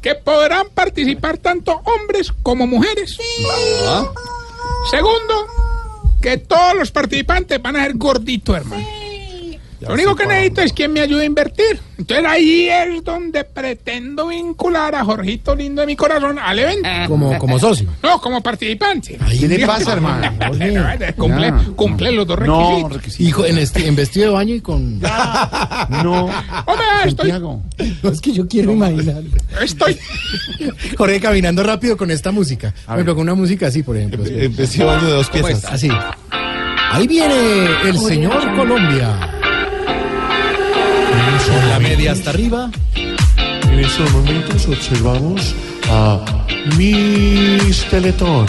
que 0.00 0.14
podrán 0.16 0.66
participar 0.74 1.38
tanto 1.38 1.80
hombres 1.84 2.32
como 2.42 2.66
mujeres. 2.66 3.16
Segundo, 4.90 5.46
que 6.22 6.38
todos 6.38 6.74
los 6.76 6.90
participantes 6.90 7.60
van 7.60 7.76
a 7.76 7.82
ser 7.82 7.94
gorditos, 7.96 8.56
hermano. 8.56 9.01
Lo 9.88 9.94
único 9.94 10.14
que 10.16 10.26
necesito 10.26 10.60
es 10.62 10.72
quien 10.72 10.92
me 10.92 11.00
ayude 11.00 11.22
a 11.22 11.26
invertir. 11.26 11.80
Entonces 11.98 12.26
ahí 12.26 12.68
es 12.68 13.04
donde 13.04 13.44
pretendo 13.44 14.28
vincular 14.28 14.94
a 14.94 15.04
Jorgito 15.04 15.54
lindo 15.54 15.80
de 15.82 15.86
mi 15.86 15.94
corazón 15.96 16.38
al 16.38 16.58
evento. 16.58 16.88
Como, 17.08 17.38
como 17.38 17.58
socio. 17.58 17.88
No, 18.02 18.20
como 18.20 18.42
participante. 18.42 19.18
¿Qué 19.38 19.46
le 19.48 19.66
pasa, 19.66 19.92
hermano? 19.92 20.32
cumple, 21.16 21.46
Ya. 21.48 21.64
cumple 21.76 22.12
los 22.12 22.26
dos 22.26 22.40
No, 22.40 22.58
requisitos. 22.88 22.92
requisitos. 22.96 23.26
Hijo, 23.28 23.46
en, 23.46 23.58
este, 23.58 23.86
en 23.86 23.94
vestido 23.96 24.26
de 24.28 24.32
baño 24.32 24.54
y 24.54 24.60
con... 24.60 25.00
No. 26.02 26.24
Hombre, 26.24 26.86
ah, 26.90 27.02
estoy, 27.06 27.30
Santiago. 27.30 27.62
No, 28.02 28.10
es 28.10 28.20
que 28.20 28.32
yo 28.32 28.48
quiero 28.48 28.72
imaginar. 28.72 29.22
estoy. 29.62 29.98
Jorge 30.96 31.20
caminando 31.20 31.62
rápido 31.62 31.96
con 31.96 32.10
esta 32.10 32.30
música. 32.32 32.72
Por 32.86 32.94
ejemplo, 32.94 33.14
con 33.14 33.22
una 33.22 33.34
música 33.34 33.66
así, 33.68 33.82
por 33.82 33.96
ejemplo. 33.96 34.24
Eh, 34.26 34.48
Vestido 34.48 34.88
de 34.90 34.96
baño 34.96 35.08
de 35.08 35.14
dos 35.14 35.30
piezas. 35.30 35.64
Así. 35.66 35.88
Ahí 36.92 37.06
viene 37.06 37.66
el 37.84 37.98
señor 37.98 38.54
Colombia. 38.56 39.38
Con 41.46 41.68
la 41.68 41.78
media 41.78 42.12
hasta 42.12 42.30
arriba. 42.30 42.70
En 42.94 43.78
estos 43.78 44.10
momentos 44.12 44.66
observamos 44.68 45.54
a 45.90 46.20
Miss 46.76 47.84
Teletón. 47.90 48.46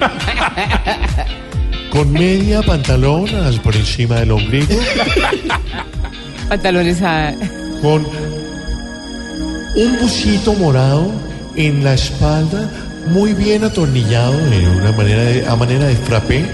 Con 1.90 2.12
media 2.12 2.62
pantalonas 2.62 3.58
por 3.60 3.74
encima 3.74 4.16
del 4.16 4.32
ombligo, 4.32 4.74
Pantalones 6.48 7.00
a... 7.02 7.34
con 7.80 8.06
un 9.76 9.98
busito 10.00 10.52
morado 10.54 11.10
en 11.54 11.82
la 11.82 11.94
espalda, 11.94 12.70
muy 13.08 13.32
bien 13.32 13.64
atornillado 13.64 14.36
de 14.50 14.68
una 14.68 14.92
manera 14.92 15.22
de, 15.22 15.46
a 15.46 15.56
manera 15.56 15.86
de 15.86 15.96
frappé. 15.96 16.44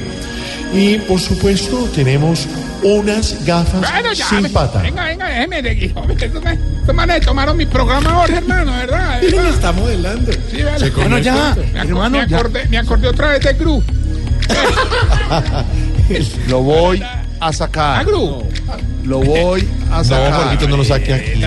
Y 0.72 0.98
por 0.98 1.20
supuesto 1.20 1.88
tenemos 1.94 2.46
unas 2.82 3.44
gafas 3.44 3.80
Bueno, 3.92 4.12
ya. 4.12 4.28
sin 4.28 4.42
me- 4.42 4.48
pata. 4.50 4.80
Venga, 4.82 5.04
venga, 5.04 5.26
déjeme 5.28 5.62
de 5.62 5.74
estos 6.26 6.42
tomaron 7.24 7.56
mi 7.56 7.66
programa 7.66 8.10
ahora, 8.10 8.38
hermano, 8.38 8.72
¿verdad? 8.72 9.18
Miren, 9.22 9.36
¿Verdad? 9.36 9.54
está 9.54 9.72
modelando. 9.72 10.32
Sí, 10.50 10.62
vale. 10.62 10.86
El 10.86 10.92
cuento. 10.92 11.10
Me, 11.74 11.80
hermano, 11.80 12.18
me 12.18 12.28
ya. 12.28 12.36
acordé, 12.38 12.68
me 12.68 12.78
acordé 12.78 13.08
otra 13.08 13.28
vez 13.30 13.44
de 13.44 13.52
Gru. 13.54 13.82
Lo 16.48 16.60
voy 16.62 17.02
a 17.02 17.22
¿A 17.40 17.52
sacar. 17.52 18.04
Gru? 18.04 18.42
Lo 19.04 19.18
voy 19.20 19.66
a 19.90 19.98
No, 19.98 20.04
sacar. 20.04 20.32
Jorgito, 20.34 20.68
no 20.68 20.76
lo 20.76 20.84
saque 20.84 21.14
aquí. 21.14 21.40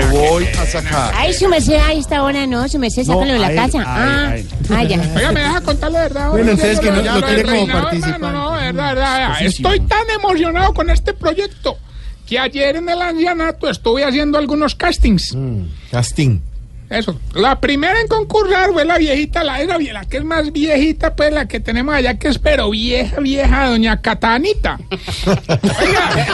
Lo 0.00 0.06
voy 0.08 0.46
a 0.46 0.66
sacar. 0.66 1.12
Ay, 1.16 1.32
su 1.34 1.48
merced, 1.48 1.74
a 1.74 1.92
esta 1.92 2.22
hora 2.22 2.46
no, 2.46 2.68
su 2.68 2.78
merced, 2.78 3.04
No, 3.06 3.14
sácalo 3.14 3.32
de 3.34 3.38
la 3.38 3.54
casa. 3.54 3.82
ah, 3.86 4.34
ah, 4.70 4.84
ya. 4.84 5.00
Oiga, 5.16 5.32
me 5.32 5.40
deja 5.40 5.60
contar 5.60 5.92
la 5.92 6.00
verdad. 6.02 6.30
Bueno, 6.30 6.50
entonces 6.52 6.80
que 6.80 6.90
no- 6.90 7.02
del 7.02 7.22
quiere 7.24 7.42
como 7.44 7.66
participante. 7.72 8.14
hermano, 8.14 8.44
No, 8.44 8.50
verdad, 8.52 8.94
verdad. 8.94 9.42
Estoy 9.42 9.80
tan 9.80 10.08
emocionado 10.10 10.72
con 10.74 10.90
este 10.90 11.12
proyecto 11.14 11.78
que 12.26 12.38
ayer 12.38 12.76
en 12.76 12.88
el 12.88 13.02
ancianato 13.02 13.68
estuve 13.68 14.04
haciendo 14.04 14.38
algunos 14.38 14.74
castings. 14.74 15.36
Casting. 15.90 16.40
Eso. 16.88 17.16
La 17.34 17.60
primera 17.60 18.00
en 18.00 18.08
concursar 18.08 18.72
fue 18.72 18.84
la 18.84 18.98
viejita, 18.98 19.44
la, 19.44 19.60
esa 19.60 19.78
vie- 19.78 19.92
la 19.92 20.04
que 20.06 20.16
es 20.16 20.24
más 20.24 20.50
viejita, 20.50 21.14
pues 21.14 21.32
la 21.32 21.46
que 21.46 21.60
tenemos 21.60 21.94
allá, 21.94 22.18
que 22.18 22.26
es 22.26 22.38
pero 22.40 22.68
vieja, 22.70 23.20
vieja, 23.20 23.68
doña 23.68 24.00
Catanita. 24.00 24.76
Oiga, 25.26 26.26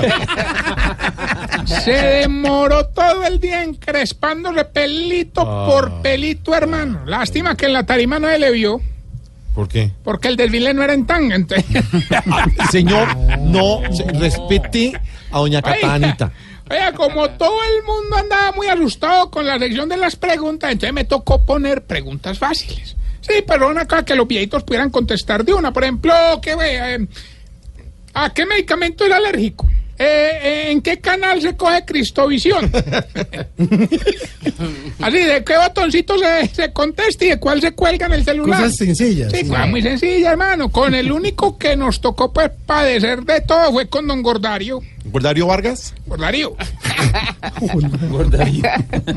se 1.67 1.93
demoró 1.93 2.87
todo 2.89 3.25
el 3.27 3.41
día 3.41 3.63
encrespándose 3.63 4.65
pelito 4.67 5.45
por 5.45 6.03
pelito, 6.03 6.55
hermano. 6.55 7.05
Lástima 7.07 7.57
que 7.57 7.67
en 7.67 7.73
la 7.73 7.85
tarima 7.85 8.19
no 8.19 8.29
se 8.29 8.39
le 8.39 8.51
vio, 8.53 8.81
¿Por 9.55 9.69
qué? 9.69 9.91
porque 10.05 10.29
el 10.29 10.37
desfile 10.37 10.75
no 10.75 10.83
era 10.83 10.93
en 10.95 11.07
tanga. 11.07 11.35
entonces- 11.35 11.65
Señor, 12.71 13.17
no 13.41 13.81
se- 13.93 14.05
respete 14.13 14.93
a 15.31 15.39
doña 15.39 15.63
Catanita. 15.63 16.33
Oiga, 16.69 16.93
como 16.93 17.31
todo 17.31 17.57
el 17.63 17.85
mundo 17.85 18.17
andaba 18.17 18.53
muy 18.53 18.67
asustado 18.67 19.31
con 19.31 19.47
la 19.47 19.59
sección 19.59 19.89
de 19.89 19.97
las 19.97 20.17
preguntas, 20.17 20.73
entonces 20.73 20.93
me 20.93 21.05
tocó 21.05 21.45
poner 21.45 21.85
preguntas 21.85 22.39
fáciles. 22.39 22.97
Sí, 23.21 23.35
pero 23.47 23.69
una 23.69 23.87
cosa 23.87 24.05
que 24.05 24.15
los 24.17 24.27
viejitos 24.27 24.63
pudieran 24.65 24.91
contestar 24.91 25.45
de 25.45 25.53
una. 25.55 25.73
Por 25.73 25.85
ejemplo, 25.85 26.13
¿qué, 26.43 26.55
ve, 26.57 26.95
eh, 26.95 27.07
¿a 28.15 28.33
qué 28.35 28.47
medicamento 28.47 29.05
era 29.05 29.17
alérgico? 29.17 29.69
Eh, 29.99 30.71
¿en 30.71 30.83
qué 30.83 30.99
canal 31.01 31.41
se 31.41 31.57
coge 31.57 31.85
Cristovisión? 31.85 32.71
Así, 35.01 35.19
¿de 35.19 35.45
qué 35.45 35.57
botoncito 35.57 36.19
se, 36.19 36.49
se 36.49 36.73
contesta 36.73 37.25
y 37.25 37.29
de 37.31 37.39
cuál 37.39 37.61
se 37.61 37.73
cuelga 37.73 38.07
en 38.07 38.13
el 38.13 38.25
celular? 38.25 38.61
Cosas 38.61 38.77
sencillas. 38.77 39.33
Sí, 39.33 39.45
sí. 39.45 39.53
muy 39.69 39.83
sencilla, 39.83 40.31
hermano. 40.33 40.71
Con 40.71 40.95
el 40.95 41.11
único 41.13 41.57
que 41.59 41.77
nos 41.77 42.01
tocó 42.01 42.33
pues 42.33 42.51
padecer 42.67 43.23
de 43.23 43.41
todo 43.41 43.73
fue 43.73 43.89
con 43.89 44.07
don 44.07 44.23
Gordario. 44.23 44.81
¿Gordario 45.11 45.47
Vargas? 45.47 45.95
Gordario. 46.09 46.57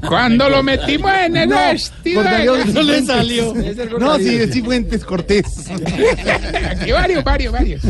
Cuando 0.07 0.49
lo 0.49 0.63
metimos 0.63 1.11
en 1.25 1.35
el 1.37 1.49
vestido. 1.49 2.23
de- 2.23 2.29
Gordario 2.29 2.65
no 2.73 2.81
le 2.83 3.03
salió. 3.03 3.53
No, 3.99 4.17
sí, 4.17 4.35
es 4.35 4.51
Cifuentes 4.53 5.03
Cortés. 5.03 5.45
Aquí 6.69 6.91
varios, 6.91 7.23
varios, 7.23 7.53
varios. 7.53 7.81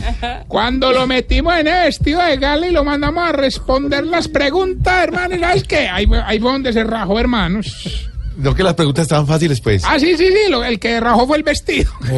Cuando 0.47 0.91
lo 0.91 1.05
metimos 1.07 1.53
en 1.57 1.67
el 1.67 1.85
vestido 1.85 2.21
de 2.23 2.37
gala 2.37 2.67
y 2.67 2.71
lo 2.71 2.83
mandamos 2.83 3.27
a 3.27 3.31
responder 3.31 4.05
las 4.05 4.27
preguntas, 4.27 5.03
hermano, 5.03 5.35
¿y 5.35 5.39
¿sabes 5.39 5.63
qué? 5.63 5.87
Ahí, 5.87 6.07
ahí 6.25 6.39
fue 6.39 6.51
donde 6.51 6.73
se 6.73 6.83
rajó, 6.83 7.19
hermanos. 7.19 8.09
No 8.39 8.55
que 8.55 8.63
las 8.63 8.73
preguntas 8.73 9.03
estaban 9.03 9.27
fáciles, 9.27 9.59
pues. 9.59 9.83
Ah, 9.85 9.99
sí, 9.99 10.15
sí, 10.17 10.27
sí, 10.27 10.49
lo- 10.49 10.63
el 10.63 10.79
que 10.79 10.99
rajó 11.01 11.27
fue 11.27 11.37
el 11.37 11.43
vestido. 11.43 11.91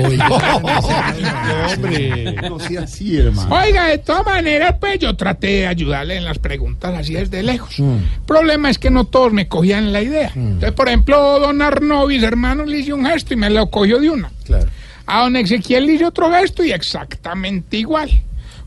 hombre. 1.73 2.35
No 2.49 2.59
sea 2.59 2.81
así, 2.81 3.17
hermano. 3.17 3.53
Oiga, 3.55 3.87
de 3.87 3.97
todas 3.97 4.25
maneras, 4.25 4.75
pues 4.79 4.99
yo 4.99 5.15
traté 5.15 5.47
de 5.47 5.67
ayudarle 5.67 6.17
en 6.17 6.25
las 6.25 6.37
preguntas 6.39 6.93
así 6.97 7.13
desde 7.13 7.43
lejos. 7.43 7.79
Mm. 7.79 7.95
El 7.97 8.21
problema 8.27 8.69
es 8.69 8.77
que 8.77 8.89
no 8.89 9.05
todos 9.05 9.33
me 9.33 9.47
cogían 9.47 9.91
la 9.91 10.01
idea. 10.01 10.31
Entonces, 10.35 10.71
por 10.73 10.87
ejemplo, 10.87 11.39
don 11.39 11.61
Arnovis, 11.61 12.23
hermano, 12.23 12.65
le 12.65 12.79
hice 12.79 12.93
un 12.93 13.05
gesto 13.05 13.33
y 13.33 13.37
me 13.37 13.49
lo 13.49 13.69
cogió 13.69 13.99
de 13.99 14.09
una. 14.09 14.31
Claro. 14.45 14.67
A 15.07 15.21
don 15.23 15.35
Ezequiel 15.35 15.85
le 15.87 15.93
hice 15.93 16.05
otro 16.05 16.31
gesto 16.31 16.63
y 16.63 16.71
exactamente 16.71 17.77
igual. 17.77 18.09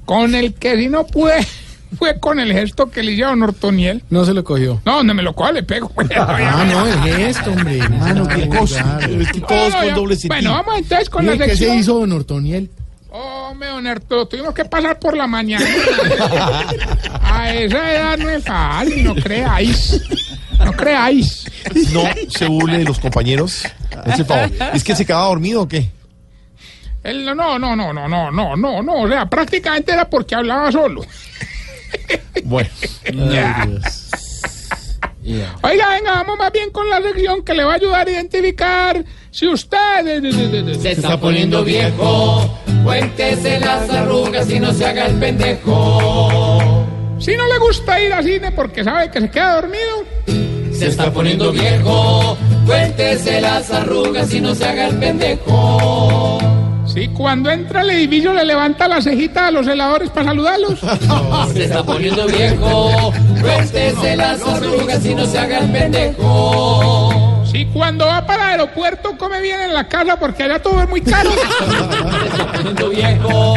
Con 0.04 0.34
el 0.34 0.54
que 0.54 0.76
si 0.76 0.88
no 0.88 1.06
pude 1.06 1.34
fue 1.98 2.18
con 2.20 2.40
el 2.40 2.52
gesto 2.52 2.90
que 2.90 3.02
le 3.02 3.12
hice 3.12 3.24
a 3.24 3.28
don 3.28 3.42
Ortoniel. 3.42 4.02
No 4.10 4.24
se 4.24 4.34
lo 4.34 4.44
cogió. 4.44 4.80
No, 4.84 4.96
donde 4.96 5.14
me 5.14 5.22
lo 5.22 5.34
coja 5.34 5.52
le 5.52 5.62
pego. 5.62 5.90
Ah, 6.16 6.64
no, 6.70 6.86
el 6.86 7.16
gesto, 7.16 7.50
hombre. 7.52 7.78
Hermano, 7.78 8.26
qué 8.28 8.48
cosa. 8.48 8.98
Es 9.00 9.32
que 9.32 9.40
todos 9.40 9.72
No, 9.72 9.80
con 9.80 9.94
doble 9.94 10.16
sentido. 10.16 10.34
Bueno, 10.34 10.50
vamos 10.52 10.78
entonces 10.78 11.10
con 11.10 11.26
la 11.26 11.32
¿Qué 11.32 11.44
se 11.44 11.56
sección. 11.56 11.78
hizo 11.78 11.98
don 12.00 12.12
Ortoniel? 12.12 12.70
Hombre, 13.10 13.68
don 13.68 13.86
Arturo, 13.86 14.26
tuvimos 14.26 14.52
que 14.54 14.64
pasar 14.64 14.98
por 14.98 15.16
la 15.16 15.26
mañana. 15.28 15.64
A 17.22 17.52
esa 17.54 17.92
edad 17.94 18.18
no 18.18 18.28
es 18.30 18.44
fácil, 18.44 19.04
no 19.04 19.14
creáis. 19.14 20.00
No 20.58 20.72
creáis. 20.72 21.44
No 21.92 22.02
se 22.28 22.46
burle 22.46 22.78
de 22.78 22.84
los 22.84 22.98
compañeros. 22.98 23.64
Ese 24.06 24.24
favor. 24.24 24.50
¿Es 24.72 24.82
que 24.84 24.96
se 24.96 25.04
quedaba 25.06 25.26
dormido 25.26 25.62
o 25.62 25.68
qué? 25.68 25.90
Él, 27.04 27.24
no, 27.24 27.34
no, 27.34 27.58
no, 27.58 27.76
no, 27.76 27.92
no, 27.92 28.08
no, 28.30 28.56
no, 28.56 28.82
no. 28.82 28.94
O 29.02 29.08
sea, 29.08 29.26
prácticamente 29.26 29.92
era 29.92 30.08
porque 30.08 30.34
hablaba 30.34 30.72
solo. 30.72 31.02
Bueno. 32.44 32.68
Ya. 33.30 33.66
Oiga, 35.62 35.88
venga, 35.88 36.12
vamos 36.12 36.38
más 36.38 36.52
bien 36.52 36.70
con 36.70 36.88
la 36.90 37.00
sección 37.00 37.42
que 37.42 37.54
le 37.54 37.64
va 37.64 37.72
a 37.72 37.76
ayudar 37.76 38.06
a 38.06 38.10
identificar 38.10 39.02
si 39.30 39.48
usted... 39.48 40.22
Se 40.80 40.92
está 40.92 41.18
poniendo 41.18 41.64
viejo, 41.64 42.58
cuéntese 42.84 43.58
las 43.58 43.88
arrugas 43.88 44.50
y 44.50 44.60
no 44.60 44.72
se 44.72 44.84
haga 44.84 45.06
el 45.06 45.14
pendejo. 45.14 46.86
Si 47.18 47.34
no 47.36 47.46
le 47.46 47.58
gusta 47.58 48.00
ir 48.00 48.12
al 48.12 48.22
cine 48.22 48.52
porque 48.52 48.84
sabe 48.84 49.10
que 49.10 49.20
se 49.22 49.30
queda 49.30 49.54
dormido, 49.54 50.04
Se 50.72 50.88
está 50.88 51.10
poniendo 51.10 51.52
viejo, 51.52 52.36
cuéntese 52.66 53.40
las 53.40 53.70
arrugas 53.70 54.32
y 54.34 54.40
no 54.40 54.54
se 54.54 54.64
haga 54.66 54.88
el 54.88 54.98
pendejo. 54.98 56.38
Si 56.94 57.08
cuando 57.08 57.50
entra 57.50 57.80
al 57.80 57.90
edificio 57.90 58.32
le 58.32 58.44
levanta 58.44 58.86
la 58.86 59.02
cejita 59.02 59.48
a 59.48 59.50
los 59.50 59.66
heladores 59.66 60.10
para 60.10 60.26
saludarlos, 60.26 60.78
Se 61.52 61.64
está 61.64 61.82
poniendo 61.82 62.26
viejo, 62.26 63.12
cuéntese 63.40 64.16
las 64.16 64.40
arrugas 64.40 65.04
y 65.04 65.14
no 65.14 65.26
se 65.26 65.38
haga 65.38 65.58
el 65.58 65.72
pendejo. 65.72 67.33
Si 67.54 67.66
cuando 67.66 68.06
va 68.06 68.26
para 68.26 68.54
el 68.54 68.60
aeropuerto 68.60 69.16
come 69.16 69.40
bien 69.40 69.60
en 69.60 69.72
la 69.72 69.86
casa 69.86 70.18
porque 70.18 70.42
allá 70.42 70.60
todo 70.60 70.82
es 70.82 70.88
muy 70.88 71.00
caro, 71.00 71.30
Se 72.18 72.26
está 72.26 72.52
poniendo 72.52 72.88
viejo, 72.88 73.54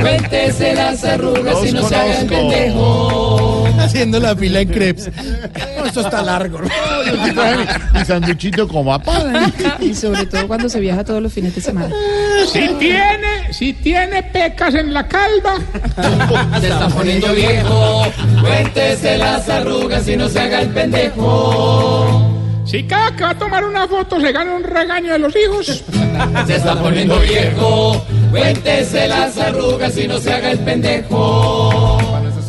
cuéntese 0.00 0.74
las 0.74 1.04
arrugas 1.04 1.66
y 1.66 1.72
no 1.72 1.88
se 1.88 1.96
haga 1.96 2.20
el 2.20 2.26
pendejo. 2.28 3.66
Haciendo 3.80 4.20
la 4.20 4.36
fila 4.36 4.60
en 4.60 4.68
crepes. 4.68 5.10
No, 5.76 5.84
esto 5.84 6.00
está 6.02 6.22
largo. 6.22 6.60
Mi 7.94 8.04
sanduchito 8.04 8.68
como 8.68 8.94
apana. 8.94 9.52
Y 9.80 9.94
sobre 9.94 10.26
todo 10.26 10.46
cuando 10.46 10.68
se 10.68 10.78
viaja 10.78 11.02
todos 11.02 11.22
los 11.22 11.32
fines 11.32 11.54
de 11.54 11.60
semana. 11.60 11.92
si 12.52 12.68
tiene, 12.78 13.52
si 13.52 13.72
tiene 13.72 14.22
pecas 14.22 14.74
en 14.74 14.94
la 14.94 15.08
calva, 15.08 15.56
Se 16.60 16.68
está 16.68 16.88
poniendo 16.88 17.32
viejo, 17.34 18.06
cuéntese 18.40 19.18
las 19.18 19.48
arrugas 19.48 20.06
y 20.06 20.16
no 20.16 20.28
se 20.28 20.38
haga 20.38 20.60
el 20.60 20.68
pendejo. 20.68 22.39
Si 22.70 22.84
cada 22.84 23.16
que 23.16 23.24
va 23.24 23.30
a 23.30 23.38
tomar 23.38 23.64
una 23.64 23.88
foto 23.88 24.20
se 24.20 24.30
gana 24.30 24.54
un 24.54 24.62
regaño 24.62 25.12
de 25.12 25.18
los 25.18 25.34
hijos, 25.34 25.66
Se 26.46 26.54
está 26.54 26.80
poniendo 26.80 27.18
viejo, 27.18 28.04
cuéntese 28.30 29.08
las 29.08 29.36
arrugas 29.38 29.96
y 29.98 30.06
no 30.06 30.18
se 30.20 30.32
haga 30.32 30.52
el 30.52 30.58
pendejo. 30.60 31.98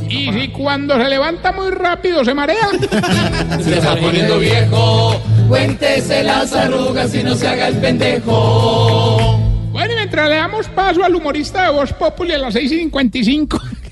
y 0.08 0.32
si 0.32 0.48
cuando 0.50 0.96
se 0.98 1.10
levanta 1.10 1.52
muy 1.52 1.72
rápido 1.72 2.24
se 2.24 2.36
marea. 2.36 2.70
Se 3.64 3.78
está 3.78 3.96
poniendo 3.96 4.38
viejo, 4.38 5.20
cuéntese 5.48 6.24
las 6.24 6.54
arrugas 6.54 7.16
y 7.16 7.24
no 7.24 7.34
se 7.34 7.48
haga 7.48 7.70
el 7.70 7.78
pendejo. 7.78 9.40
Bueno, 9.72 9.94
y 9.94 9.96
mientras 9.96 10.30
le 10.30 10.36
damos 10.36 10.68
paso 10.68 11.04
al 11.04 11.16
humorista 11.16 11.64
de 11.64 11.72
Voz 11.72 11.94
Populi 11.94 12.34
a 12.34 12.38
las 12.38 12.54
6 12.54 12.72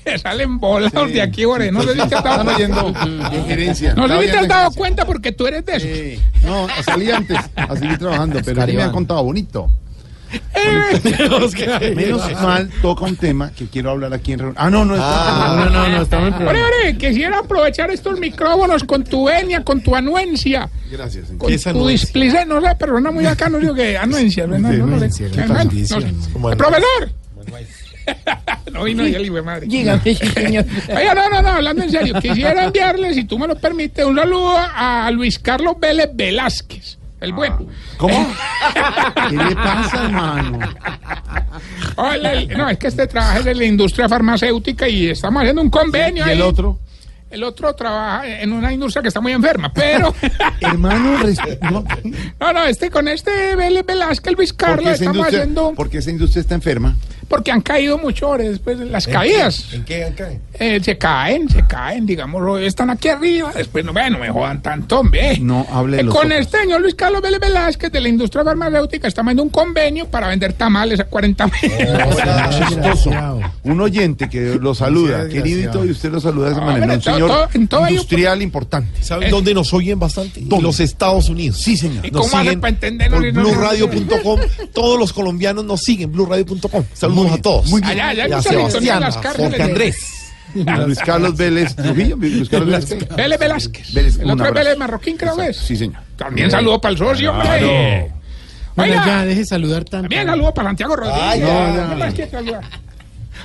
55, 0.00 0.04
que 0.04 0.18
salen 0.18 0.58
volados 0.58 1.12
de 1.12 1.22
aquí, 1.22 1.44
Jorge. 1.44 1.72
No 1.72 1.82
sé 1.82 1.92
si 1.92 2.08
te 2.08 2.14
has 2.14 2.24
dado 2.24 2.40
Están 2.40 2.48
oyendo 2.48 2.94
en 3.32 3.46
gerencia. 3.46 3.94
No 3.94 4.08
sé 4.08 4.22
si 4.22 4.30
te 4.30 4.38
has 4.38 4.48
dado 4.48 4.70
cuenta 4.72 5.04
porque 5.04 5.32
tú 5.32 5.46
eres 5.46 5.64
de 5.64 5.76
esos. 5.76 5.90
Sí. 5.90 6.20
No, 6.44 6.66
salí 6.84 7.10
antes 7.10 7.38
a 7.56 7.76
seguir 7.76 7.98
trabajando, 7.98 8.40
pero 8.44 8.66
me 8.66 8.82
han 8.82 8.92
contado 8.92 9.24
bonito. 9.24 9.70
Menos 11.96 12.32
mal 12.40 12.70
toca 12.82 13.04
un 13.04 13.16
tema 13.16 13.50
que 13.50 13.66
quiero 13.66 13.90
hablar 13.90 14.14
aquí 14.14 14.32
en 14.32 14.38
reunión. 14.38 14.56
Ah, 14.58 14.70
no, 14.70 14.84
no, 14.84 14.94
está. 14.94 15.56
No, 15.56 15.70
no, 15.70 15.88
no, 15.88 16.02
estamos 16.02 16.40
en 16.40 16.46
Ore, 16.46 16.96
quisiera 16.98 17.40
aprovechar 17.40 17.90
estos 17.90 18.18
micrófonos 18.20 18.84
con 18.84 19.02
tu 19.02 19.24
venia, 19.24 19.64
con 19.64 19.82
tu 19.82 19.96
anuencia, 19.96 20.68
Gracias. 20.90 21.26
señor. 21.26 21.38
con 21.38 21.48
¿Qué 21.48 21.54
es 21.54 21.64
tu 21.64 21.86
displicé, 21.86 22.46
no 22.46 22.60
sé, 22.60 22.76
pero 22.78 23.00
no 23.00 23.12
muy 23.12 23.26
acá, 23.26 23.48
no 23.48 23.58
digo 23.58 23.74
que 23.74 23.96
anuencia, 23.96 24.46
no, 24.46 24.58
no, 24.58 24.72
no, 24.72 24.86
no, 24.86 24.96
no. 24.96 27.19
No 28.72 28.84
vino 28.84 29.06
y 29.06 29.14
el 29.14 29.42
madre. 29.42 29.66
Dígame, 29.66 30.14
señor. 30.14 30.64
Oiga, 30.88 31.14
no, 31.14 31.28
no, 31.28 31.42
no, 31.42 31.48
hablando 31.48 31.82
en 31.82 31.90
serio, 31.90 32.14
quisiera 32.20 32.64
enviarle, 32.64 33.14
si 33.14 33.24
tú 33.24 33.38
me 33.38 33.46
lo 33.48 33.56
permites, 33.56 34.04
un 34.04 34.16
saludo 34.16 34.56
a 34.56 35.10
Luis 35.10 35.38
Carlos 35.38 35.74
Vélez 35.80 36.10
Velázquez, 36.14 36.98
el 37.20 37.32
bueno. 37.32 37.66
¿Cómo? 37.96 38.32
¿Qué 39.28 39.36
le 39.36 39.54
pasa, 39.56 40.04
hermano? 40.04 40.58
Hola, 41.96 42.44
no, 42.56 42.68
es 42.68 42.78
que 42.78 42.86
este 42.86 43.06
trabaja 43.06 43.50
en 43.50 43.58
la 43.58 43.64
industria 43.64 44.08
farmacéutica 44.08 44.88
y 44.88 45.08
estamos 45.08 45.42
haciendo 45.42 45.62
un 45.62 45.70
convenio. 45.70 46.26
¿Y 46.26 46.30
el 46.30 46.42
ahí. 46.42 46.48
otro? 46.48 46.78
El 47.30 47.44
otro 47.44 47.72
trabaja 47.74 48.26
en 48.26 48.52
una 48.52 48.72
industria 48.72 49.02
que 49.02 49.08
está 49.08 49.20
muy 49.20 49.32
enferma, 49.32 49.72
pero. 49.72 50.12
Hermano, 50.60 51.16
no, 51.70 51.84
no, 52.40 52.52
no, 52.52 52.64
este 52.66 52.90
con 52.90 53.06
este 53.06 53.54
Vélez 53.54 53.86
Velázquez, 53.86 54.34
Luis 54.36 54.52
Carlos, 54.52 54.94
estamos 54.94 55.26
haciendo. 55.28 55.72
porque 55.76 55.98
esa 55.98 56.10
industria 56.10 56.40
está 56.40 56.56
enferma. 56.56 56.96
Porque 57.30 57.52
han 57.52 57.60
caído 57.60 57.96
mucho 57.96 58.26
ahora 58.26 58.42
después 58.42 58.76
de 58.78 58.86
las 58.86 59.06
caídas. 59.06 59.72
¿En 59.72 59.84
qué 59.84 60.12
cae? 60.16 60.40
Eh, 60.58 60.80
se 60.82 60.98
caen, 60.98 61.48
se 61.48 61.64
caen, 61.64 62.04
digamos, 62.04 62.60
están 62.60 62.90
aquí 62.90 63.08
arriba, 63.08 63.52
después 63.56 63.84
no, 63.84 63.92
ve, 63.92 64.10
no 64.10 64.18
me 64.18 64.28
jodan 64.30 64.60
tanto, 64.60 64.98
hombre. 64.98 65.38
No 65.38 65.64
hable 65.72 65.96
de 65.98 66.02
Eh, 66.02 66.04
los 66.06 66.14
Con 66.14 66.26
otros. 66.26 66.40
este 66.40 66.58
señor 66.58 66.80
Luis 66.80 66.96
Carlos 66.96 67.22
Vélez 67.22 67.38
Velázquez 67.40 67.92
de 67.92 68.00
la 68.00 68.08
industria 68.08 68.42
farmacéutica 68.44 69.06
estamos 69.06 69.28
haciendo 69.30 69.44
un 69.44 69.48
convenio 69.50 70.08
para 70.08 70.26
vender 70.26 70.54
tamales 70.54 70.98
a 70.98 71.04
40 71.04 71.46
mil. 71.46 71.54
chistoso. 72.68 73.10
Un 73.62 73.80
oyente 73.80 74.28
que 74.28 74.58
lo 74.60 74.74
saluda, 74.74 75.28
queridito, 75.28 75.84
y 75.84 75.90
usted 75.92 76.10
lo 76.10 76.20
saluda 76.20 76.46
de 76.46 76.52
esa 76.52 76.60
manera. 76.62 76.94
Un 76.94 77.00
todo- 77.00 77.14
señor 77.14 77.30
todo- 77.30 77.48
en 77.54 77.68
todo 77.68 77.80
ello- 77.86 77.90
industrial 77.90 78.42
importante. 78.42 79.02
¿Saben 79.04 79.28
Eh. 79.28 79.30
dónde 79.30 79.54
nos 79.54 79.72
oyen 79.72 79.98
bastante? 80.00 80.40
¿Dónde? 80.42 80.64
Los 80.64 80.80
Estados 80.80 81.28
Unidos. 81.28 81.58
Sí, 81.60 81.76
señor. 81.76 82.04
¿Y 82.04 82.10
Nos 82.10 82.22
cómo 82.22 82.36
hacen 82.38 82.40
siguen 82.48 82.60
para 82.60 82.70
entenderlo? 82.72 83.18
por 83.18 83.32
blurradio.com. 83.32 84.40
Todos 84.74 84.98
los 84.98 85.12
colombianos 85.12 85.64
nos 85.64 85.80
siguen, 85.80 86.10
blurradio.com. 86.12 86.84
Saludos 86.92 87.19
Muy 87.28 87.38
a 87.38 87.42
todos. 87.42 87.66
muy 87.70 87.80
bien. 87.80 87.92
Allá, 87.92 88.08
allá 88.08 88.24
hay 88.24 88.30
Y 88.30 88.34
a 88.34 88.42
Sebastián, 88.42 89.02
a 89.04 89.12
Jorge 89.12 89.62
Andrés. 89.62 90.16
A 90.66 90.78
Luis 90.78 90.98
Carlos 90.98 91.36
Vélez 91.36 91.76
Trujillo, 91.76 92.16
Luis 92.16 92.48
Carlos 92.48 92.88
Vélez. 92.88 93.08
Vélez 93.16 93.38
Velázquez. 93.38 93.92
Vélez, 93.94 94.18
el 94.18 94.30
otro 94.30 94.46
es. 94.46 94.52
Vélez 94.54 94.76
Marroquín, 94.78 95.16
creo 95.16 95.36
que 95.36 95.46
es. 95.48 95.56
Sí, 95.56 95.76
señor. 95.76 96.02
También 96.16 96.50
saludo 96.50 96.80
para 96.80 96.92
el 96.92 96.98
socio, 96.98 97.30
hombre. 97.30 98.12
Bueno, 98.76 98.92
Oiga, 98.94 99.06
ya, 99.06 99.24
deje 99.26 99.44
saludar 99.44 99.84
tanto. 99.84 100.08
también 100.08 100.26
saludo 100.26 100.54
para 100.54 100.68
Santiago 100.70 100.96
Rodríguez. 100.96 101.22
Ay, 101.22 101.40
ya. 101.40 101.96
No, 101.96 102.42
no. 102.42 102.60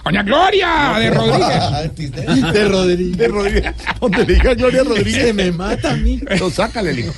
Doña 0.04 0.24
Gloria 0.24 0.94
de 1.00 1.10
Rodríguez. 1.10 1.96
De 2.54 2.66
Rodríguez. 2.68 3.18
De 3.18 3.28
Rodríguez. 3.28 3.74
Donde 4.00 4.18
le 4.20 4.34
diga 4.36 4.54
Gloria 4.54 4.84
Se 4.84 4.90
Rodríguez, 4.90 5.34
me 5.36 5.52
mata 5.52 5.92
a 5.92 5.96
mí. 5.96 6.20
lo 6.40 6.50
sácale, 6.52 6.92
el 6.92 7.00
hijo. 7.00 7.14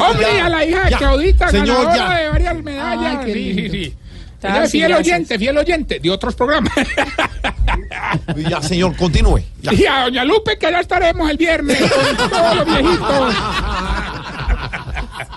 Hombre, 0.00 0.40
a 0.40 0.48
la 0.48 0.64
hija 0.64 0.84
de 0.84 0.90
Ya. 0.90 0.98
Claudita, 0.98 1.48
Señor, 1.50 1.66
ganadora 1.86 1.96
ya. 2.08 2.18
de 2.20 2.28
varias 2.28 2.64
medallas. 2.64 3.16
Ay, 3.24 3.32
sí, 3.32 3.54
sí, 3.54 3.68
sí. 3.70 3.94
Fiel 4.70 4.92
oyente, 4.94 5.38
fiel 5.38 5.58
oyente 5.58 6.00
de 6.00 6.10
otros 6.10 6.34
programas. 6.34 6.72
Ya, 8.48 8.62
señor, 8.62 8.96
continúe. 8.96 9.40
Ya. 9.60 9.74
Y 9.74 9.86
a 9.86 10.02
Doña 10.02 10.24
Lupe, 10.24 10.58
que 10.58 10.70
ya 10.70 10.80
estaremos 10.80 11.28
el 11.30 11.36
viernes 11.36 11.78
con 11.80 12.28
todos 12.30 12.56
los 12.56 12.66
viejitos. 12.66 13.34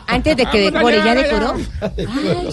Antes 0.07 0.37
de 0.37 0.45
que 0.47 0.71
decore, 0.71 0.97
¿ya 0.97 1.15
decoró? 1.15 1.53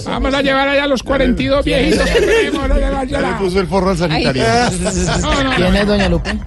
Vamos 0.05 0.35
a 0.35 0.43
llevar 0.43 0.69
allá 0.69 0.85
a 0.85 0.87
los 0.87 1.03
42 1.03 1.65
viejitos 1.65 2.11
que 2.11 2.21
tenemos. 2.21 2.71
a 2.71 2.75
llevar 2.75 3.07
Ya 3.07 3.21
le 3.21 3.33
puso 3.39 3.61
el 3.61 3.67
forro 3.67 3.91
al 3.91 3.99
sanitario. 3.99 4.45
¿Quién 5.57 5.77
es 5.77 5.87
doña 5.87 6.09
Lupe? 6.09 6.39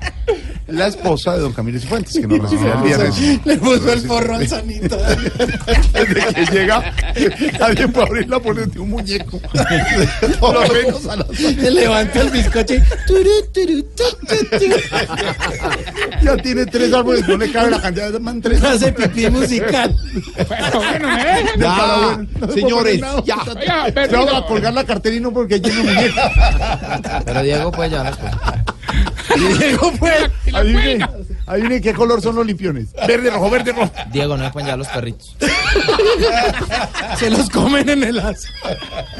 La 0.71 0.87
esposa 0.87 1.33
de 1.33 1.39
don 1.39 1.53
Camilo 1.53 1.79
Cifuentes, 1.79 2.13
que 2.13 2.27
nos 2.27 2.41
recibió 2.41 2.73
el 2.73 2.81
viernes. 2.83 3.15
Le 3.45 3.57
puso 3.57 3.93
el 3.93 4.01
forro 4.01 4.35
al 4.35 4.47
sanitario. 4.47 5.31
Desde 5.93 6.33
que 6.33 6.45
llega, 6.51 6.93
nadie 7.59 7.87
puede 7.87 8.07
abrir 8.07 8.29
la 8.29 8.39
puerta 8.39 8.65
de 8.65 8.79
un 8.79 8.89
muñeco. 8.89 9.39
Lo 10.41 10.73
menos 10.73 11.05
a 11.07 11.15
la 11.17 11.25
Se 11.33 11.71
levanta 11.71 12.21
el 12.21 12.29
bizcocho 12.29 12.75
y... 12.75 12.81
turu, 13.07 13.29
turu, 13.53 13.83
tu, 13.95 14.03
tu, 14.27 14.35
tu. 14.59 14.65
Ya 16.23 16.37
tiene 16.37 16.65
tres 16.65 16.93
árboles, 16.93 17.27
no 17.27 17.37
le 17.37 17.51
cabe 17.51 17.71
la 17.71 17.81
cantidad 17.81 18.11
de 18.11 18.19
man 18.19 18.41
tres. 18.41 18.63
Hace 18.63 18.91
pipí 18.91 19.29
musical. 19.29 19.95
Bueno, 20.47 20.71
bueno, 20.73 21.07
dejan. 21.57 22.29
Ya, 22.39 22.53
señores, 22.53 23.01
ya. 23.25 23.37
Pero 23.93 24.25
vamos 24.25 24.43
a 24.43 24.47
colgar 24.47 24.73
la 24.73 24.83
cartera 24.83 25.15
y 25.15 25.19
no 25.19 25.31
porque 25.31 25.55
un 25.55 25.85
muñeco. 25.85 26.21
Pero 27.25 27.41
Diego 27.43 27.71
puede 27.71 27.89
llevar 27.89 28.17
pues. 28.17 28.33
Y 30.45 30.51
la 30.51 31.09
Adivine, 31.49 31.81
qué 31.81 31.93
color 31.93 32.21
son 32.21 32.35
los 32.35 32.45
limpiones. 32.45 32.89
Verde, 33.07 33.31
rojo, 33.31 33.49
verde, 33.49 33.71
rojo. 33.71 33.91
Diego, 34.11 34.37
no 34.37 34.51
pueden 34.51 34.67
llevar 34.67 34.77
los 34.79 34.87
perritos. 34.87 35.35
Se 37.17 37.29
los 37.31 37.49
comen 37.49 37.89
en 37.89 38.03
el 38.03 38.19
as. 38.19 38.47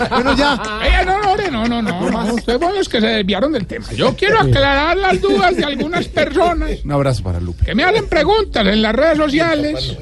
Bueno, 0.10 0.36
ya. 0.38 0.54
Oiga, 0.54 1.06
no, 1.06 1.20
no, 1.22 1.36
no, 1.36 1.68
no, 1.68 1.82
no, 1.82 2.10
no. 2.12 2.34
Ustedes 2.36 2.60
son 2.60 2.76
los 2.76 2.88
que 2.88 3.02
se 3.02 3.08
desviaron 3.08 3.52
del 3.52 3.66
tema. 3.66 3.86
Yo 3.94 4.16
quiero 4.16 4.40
aclarar 4.42 4.96
las 4.98 5.20
dudas 5.20 5.56
de 5.56 5.64
algunas 5.66 6.08
personas 6.10 6.72
Un 6.84 6.92
abrazo 6.92 7.24
para 7.24 7.40
Lupe. 7.40 7.66
que 7.66 7.74
me 7.74 7.84
hacen 7.84 8.08
preguntas 8.08 8.66
en 8.68 8.82
las 8.82 8.94
redes 8.94 9.18
sociales. 9.18 9.98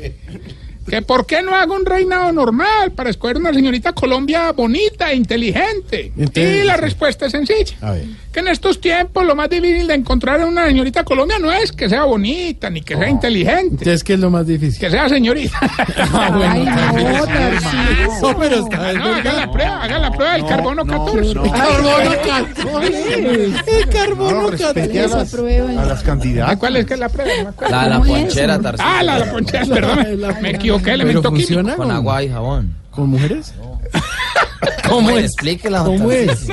Que 0.90 1.02
por 1.02 1.26
qué 1.26 1.42
no 1.42 1.54
hago 1.56 1.76
un 1.76 1.86
reinado 1.86 2.32
normal 2.32 2.92
para 2.92 3.10
escoger 3.10 3.38
una 3.38 3.54
señorita 3.54 3.94
Colombia 3.94 4.52
bonita 4.54 5.12
e 5.12 5.16
inteligente. 5.16 6.12
Entonces, 6.18 6.64
y 6.64 6.66
la 6.66 6.78
respuesta 6.78 7.26
es 7.26 7.32
sencilla. 7.34 7.76
A 7.82 7.92
ver. 7.92 8.06
Que 8.32 8.40
en 8.42 8.48
estos 8.50 8.80
tiempos 8.80 9.26
lo 9.26 9.36
más 9.36 9.50
difícil 9.50 9.88
de 9.88 9.96
encontrar 9.96 10.40
en 10.42 10.48
una 10.48 10.68
señorita 10.68 11.04
Colombia 11.04 11.40
no 11.40 11.52
es 11.52 11.72
que 11.72 11.90
sea 11.90 12.04
bonita 12.04 12.70
ni 12.70 12.82
que 12.82 12.96
sea 12.96 13.10
inteligente. 13.10 13.70
Entonces, 13.72 14.04
¿qué 14.04 14.14
es 14.14 14.20
lo 14.20 14.30
más 14.30 14.46
difícil? 14.46 14.80
Que 14.80 14.90
sea 14.92 15.10
señorita. 15.10 15.60
Ay, 16.14 16.64
no, 16.66 18.30
No, 18.32 18.38
pero 18.38 18.56
está 18.58 18.94
no, 18.94 19.16
haga 19.16 19.34
la 19.34 19.52
prueba, 19.52 19.84
haga 19.84 20.00
la 20.00 20.12
prueba 20.12 20.34
del 20.34 20.46
carbono 20.46 20.86
14. 20.86 21.34
Carbono 21.52 22.12
14. 22.64 23.46
El 23.68 23.90
carbono 23.90 24.42
No, 24.44 24.50
respete 24.52 25.00
a 25.02 25.08
14. 25.10 25.18
las, 25.18 25.78
a 25.78 25.86
las 25.86 26.04
candidatas. 26.04 26.54
Ah, 26.56 26.60
¿Cuál 26.60 26.78
es 26.78 26.86
que 26.86 26.94
es 26.94 27.00
la 27.00 27.10
prueba? 27.10 27.32
No 27.38 27.44
me 27.44 27.50
acuerdo. 27.50 27.76
La, 27.76 27.88
la 27.88 28.00
ponchera, 28.02 28.60
Tarcillo. 28.60 28.90
Ah, 28.90 29.04
la, 29.04 29.20
la 29.20 29.32
ponchera, 29.32 29.66
perdón. 29.66 30.20
Me 30.42 30.50
equivoqué, 30.52 30.77
elemento 30.86 31.30
químico. 31.32 31.48
funciona 31.48 31.76
Con 31.76 31.92
agua 31.92 32.24
y 32.24 32.30
jabón. 32.30 32.76
¿Con 32.92 33.10
mujeres? 33.10 33.54
¿Cómo 34.88 35.02
Bueno, 35.04 35.20
es? 35.20 35.26
Explíquela, 35.26 35.84
¿Cómo 35.84 36.12
es? 36.12 36.48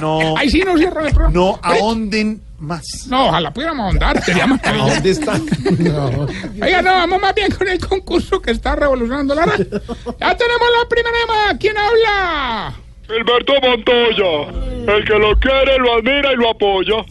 No, 0.00 0.36
Ahí 0.36 0.50
sí 0.50 0.60
no 0.64 0.76
cierran 0.76 1.06
el 1.06 1.12
programa. 1.14 1.34
no 1.34 1.60
ahonden 1.62 2.42
más. 2.58 3.06
No, 3.08 3.28
ojalá 3.28 3.52
pudiéramos 3.52 3.86
ahondar, 3.86 4.20
sería 4.24 4.46
más 4.46 4.60
¿A 4.64 4.72
dónde 4.72 5.10
está? 5.10 5.38
No. 5.78 6.26
Oiga, 6.60 6.82
no, 6.82 6.90
vamos 6.92 7.20
más 7.20 7.34
bien 7.34 7.52
con 7.52 7.68
el 7.68 7.78
concurso 7.78 8.40
que 8.42 8.50
está 8.50 8.74
revolucionando 8.74 9.34
la 9.34 9.44
red. 9.46 9.66
Ya 9.68 10.36
tenemos 10.36 10.68
la 10.82 10.88
primera 10.88 11.16
llamada. 11.20 11.58
¿Quién 11.58 11.76
habla? 11.78 12.74
Gilberto 13.06 13.52
Montoya, 13.62 14.96
el 14.96 15.04
que 15.04 15.18
lo 15.18 15.38
quiere, 15.38 15.78
lo 15.78 15.94
admira 15.98 16.32
y 16.32 16.36
lo 16.36 16.50
apoya. 16.50 17.04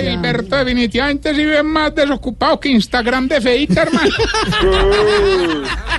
Gilberto, 0.00 0.56
definitivamente 0.56 1.34
si 1.34 1.44
vive 1.44 1.62
más 1.62 1.94
desocupado 1.94 2.58
que 2.60 2.68
Instagram 2.70 3.28
de 3.28 3.40
feita, 3.40 3.82
hermano. 3.82 4.10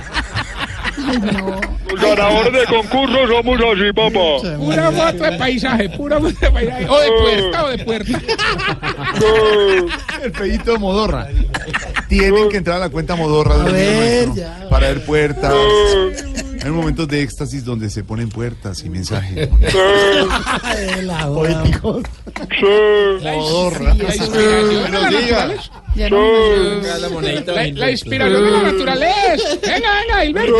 Los 0.96 2.00
ganadores 2.00 2.52
de 2.52 2.66
concursos 2.66 3.28
somos 3.28 3.60
así, 3.60 3.92
papá. 3.92 4.56
Pura 4.58 4.92
foto 4.92 5.24
de 5.24 5.38
paisaje, 5.38 5.88
pura 5.90 6.20
foto 6.20 6.40
de 6.40 6.50
paisaje. 6.50 6.86
O 6.88 7.00
de 7.00 7.08
puerta, 7.08 7.64
o 7.64 7.68
de 7.68 7.78
puerta. 7.84 8.20
El 10.22 10.32
pedito 10.32 10.72
de 10.72 10.78
Modorra. 10.78 11.28
Tienen 12.08 12.48
que 12.48 12.56
entrar 12.58 12.76
a 12.76 12.80
la 12.80 12.88
cuenta 12.88 13.16
Modorra. 13.16 13.54
A 13.54 13.64
ver, 13.64 14.28
ya. 14.34 14.66
Para 14.70 14.88
ver 14.88 15.04
puertas. 15.04 15.52
Hay 16.64 16.70
momentos 16.70 17.06
de 17.08 17.20
éxtasis 17.20 17.62
donde 17.62 17.90
se 17.90 18.04
ponen 18.04 18.30
puertas 18.30 18.82
y 18.84 18.88
mensajes. 18.88 19.50
La 21.02 21.26
Poéticos. 21.26 22.04
La 23.20 23.34
inspiración 27.90 28.44
de 28.44 28.50
la 28.50 28.62
naturaleza. 28.62 29.58
Venga, 29.60 30.00
venga. 30.00 30.24
Hilberto. 30.24 30.56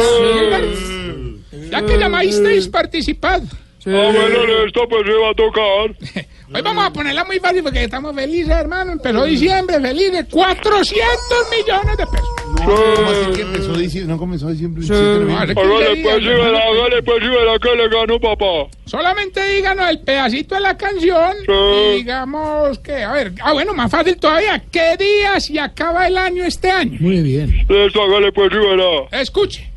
Ya 1.70 1.86
que 1.86 1.98
llamasteis, 1.98 2.68
participad. 2.68 3.40
Ah, 3.86 4.11
bueno, 4.12 4.65
esto 4.66 4.89
pues 4.89 5.02
se 5.06 5.12
va 5.12 5.31
a 5.31 5.35
tocar. 5.35 6.24
Hoy 6.55 6.62
vamos 6.62 6.85
a 6.85 6.93
ponerla 6.93 7.24
muy 7.24 7.39
fácil 7.40 7.62
porque 7.62 7.85
estamos 7.85 8.15
felices, 8.15 8.51
hermano. 8.51 8.93
Empezó 8.93 9.24
diciembre, 9.24 9.81
felices. 9.81 10.27
400 10.31 11.06
millones 11.51 11.97
de 11.97 12.06
pesos. 12.06 12.28
¿Cómo 12.65 13.11
así 13.11 13.32
que 13.35 13.43
empezó 13.43 13.73
diciembre? 13.77 14.12
No 14.15 14.19
comenzó 14.19 14.48
diciembre. 14.51 14.82
siete 14.85 15.01
de 15.02 15.19
No, 15.19 15.20
noviembre. 15.20 15.44
hace 15.44 15.55
15 15.55 15.61
Hágale 15.69 15.94
días, 15.94 16.05
pues, 16.05 16.23
sí, 16.23 16.31
hágale 16.31 17.02
pues, 17.02 17.19
sí, 17.23 17.28
verá 17.28 17.59
que 17.59 17.74
le 17.77 17.89
gano, 17.89 18.20
papá. 18.20 18.77
Solamente 18.85 19.44
díganos 19.55 19.90
el 19.90 19.98
pedacito 20.01 20.55
de 20.55 20.61
la 20.61 20.77
canción. 20.77 21.35
Y 21.48 21.97
digamos 21.97 22.78
que, 22.78 23.02
a 23.02 23.12
ver, 23.12 23.32
ah, 23.43 23.52
bueno, 23.52 23.74
más 23.74 23.90
fácil 23.90 24.16
todavía. 24.16 24.62
¿Qué 24.70 24.97
día 24.97 25.40
se 25.40 25.59
acaba 25.59 26.06
el 26.06 26.16
año 26.16 26.44
este 26.44 26.70
año? 26.70 26.97
Muy 27.01 27.20
bien. 27.20 27.66
Esto, 27.69 28.02
hágale 28.02 28.31
pues, 28.32 28.51
sí, 28.52 28.59
verá. 28.59 29.20
Escuche. 29.20 29.70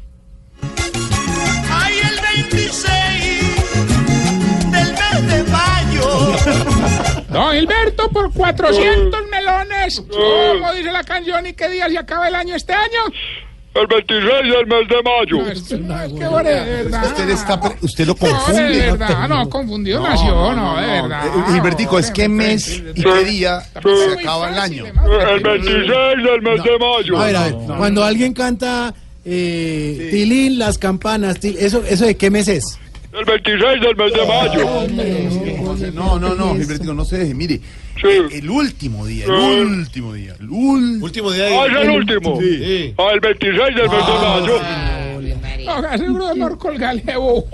Don 7.30 7.56
Hilberto, 7.56 8.10
por 8.10 8.32
400 8.34 9.22
melones. 9.30 10.02
¿Cómo 10.10 10.74
dice 10.74 10.92
la 10.92 11.04
canción 11.04 11.46
y 11.48 11.54
qué 11.54 11.70
día 11.70 11.90
se 11.90 11.98
acaba 11.98 12.28
el 12.28 12.36
año 12.36 12.56
este 12.56 12.74
año? 12.74 13.02
El 13.76 13.86
26 13.86 14.26
del 14.26 14.66
mes 14.66 14.88
de 14.90 15.04
mayo. 15.04 15.38
No, 15.44 15.48
es, 15.52 15.72
no, 15.80 16.02
es 16.02 16.14
que, 16.14 16.28
bueno, 16.28 16.50
de 16.50 16.56
verdad. 16.84 17.06
Usted, 17.06 17.30
está, 17.30 17.62
pre- 17.62 17.76
usted 17.82 18.08
lo 18.08 18.16
No, 18.20 18.26
de 18.28 18.34
confunde. 18.34 18.80
verdad, 18.92 19.30
no, 19.30 19.50
confundido 19.50 20.02
nació, 20.02 20.56
no, 20.56 20.78
de 20.82 20.88
verdad. 20.88 21.24
Gilbertico, 21.54 22.00
es 22.00 22.10
qué 22.10 22.28
mes 22.28 22.82
y 22.96 23.04
qué 23.04 23.24
día 23.26 23.60
se 23.62 24.20
acaba 24.20 24.50
el 24.50 24.58
año. 24.58 24.86
El 24.86 25.40
26 25.44 25.88
del 25.88 26.42
mes 26.42 26.64
de 26.64 26.80
mayo. 26.80 27.20
A 27.20 27.26
ver, 27.26 27.36
a 27.36 27.44
ver. 27.44 27.56
Cuando 27.78 28.04
alguien 28.04 28.34
canta 28.34 28.96
eh, 29.24 30.08
Tilín, 30.10 30.58
las 30.58 30.80
campanas, 30.80 31.40
til- 31.40 31.58
¿eso, 31.60 31.84
¿eso 31.88 32.06
de 32.06 32.18
qué 32.18 32.32
mes 32.32 32.48
es? 32.48 32.80
El 33.14 33.26
26 33.26 33.82
del 33.82 33.96
mes 33.96 34.14
de 34.14 34.26
mayo. 34.26 34.88
No, 35.94 36.20
no, 36.20 36.36
no, 36.36 36.56
Gilbertico, 36.56 36.94
no 36.94 37.06
se 37.06 37.18
deje. 37.20 37.34
Mire, 37.34 37.60
Sí. 38.02 38.08
el 38.38 38.50
último 38.50 39.06
día, 39.06 39.26
el 39.26 39.32
último 39.32 40.14
día, 40.14 40.36
el 40.40 40.50
último. 40.50 41.32
Día 41.32 41.48
Ah, 41.50 41.66
es 41.68 41.76
el 41.84 41.90
último. 41.90 42.40
Sí. 42.40 42.94
Ah, 42.98 43.10
el 43.14 43.20
26 43.20 43.76
del 43.76 43.90
mes 43.90 44.06
de 44.08 44.14
mayo. 44.14 45.82
No, 45.82 45.98
seguro 45.98 46.28
de 46.30 46.36
no 46.36 46.58
colgarle, 46.58 47.18
bobo. 47.18 47.48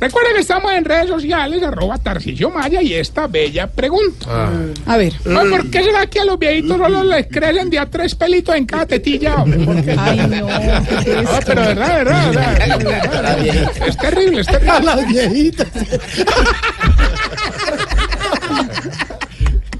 Recuerden 0.00 0.34
que 0.34 0.40
estamos 0.42 0.72
en 0.72 0.84
redes 0.84 1.08
sociales, 1.08 1.62
arroba 1.62 1.98
Tarcisio 1.98 2.50
Maya, 2.50 2.80
y 2.82 2.94
esta 2.94 3.26
bella 3.26 3.66
pregunta. 3.66 4.48
A 4.86 4.96
ver. 4.96 5.12
Ay, 5.26 5.50
¿Por 5.50 5.70
qué 5.70 5.82
será 5.82 6.06
que 6.06 6.20
a 6.20 6.24
los 6.24 6.38
viejitos 6.38 6.76
solo 6.78 7.02
les 7.02 7.26
crecen 7.26 7.68
de 7.68 7.78
a 7.80 7.86
tres 7.86 8.14
pelitos 8.14 8.54
en 8.54 8.64
cada 8.66 8.86
tetilla? 8.86 9.36
hombre? 9.42 9.58
¿Por 9.64 9.84
qué? 9.84 9.96
Ay, 9.98 10.18
no. 10.18 10.46
No, 10.46 11.38
pero 11.44 11.62
verdad, 11.62 12.04
verdad, 12.04 12.32
verdad, 12.32 13.10
verdad. 13.10 13.38
Es 13.88 13.96
terrible, 13.96 14.40
es 14.42 14.46
terrible. 14.46 14.82
Las 14.84 15.08
viejitas. 15.08 15.68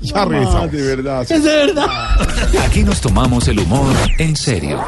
Ya 0.00 0.24
reza, 0.24 0.66
de 0.68 0.82
verdad. 0.82 1.22
Es 1.22 1.42
de 1.44 1.54
verdad. 1.66 1.86
Aquí 2.64 2.82
nos 2.82 3.00
tomamos 3.00 3.46
el 3.48 3.58
humor 3.58 3.94
en 4.18 4.36
serio. 4.36 4.82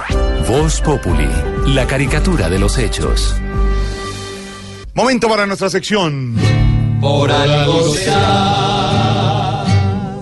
Voz 0.48 0.80
Populi, 0.80 1.28
la 1.66 1.86
caricatura 1.86 2.48
de 2.48 2.58
los 2.58 2.78
hechos. 2.78 3.34
Momento 4.94 5.28
para 5.28 5.46
nuestra 5.46 5.70
sección. 5.70 6.36
Por 7.00 7.30
algo 7.30 7.94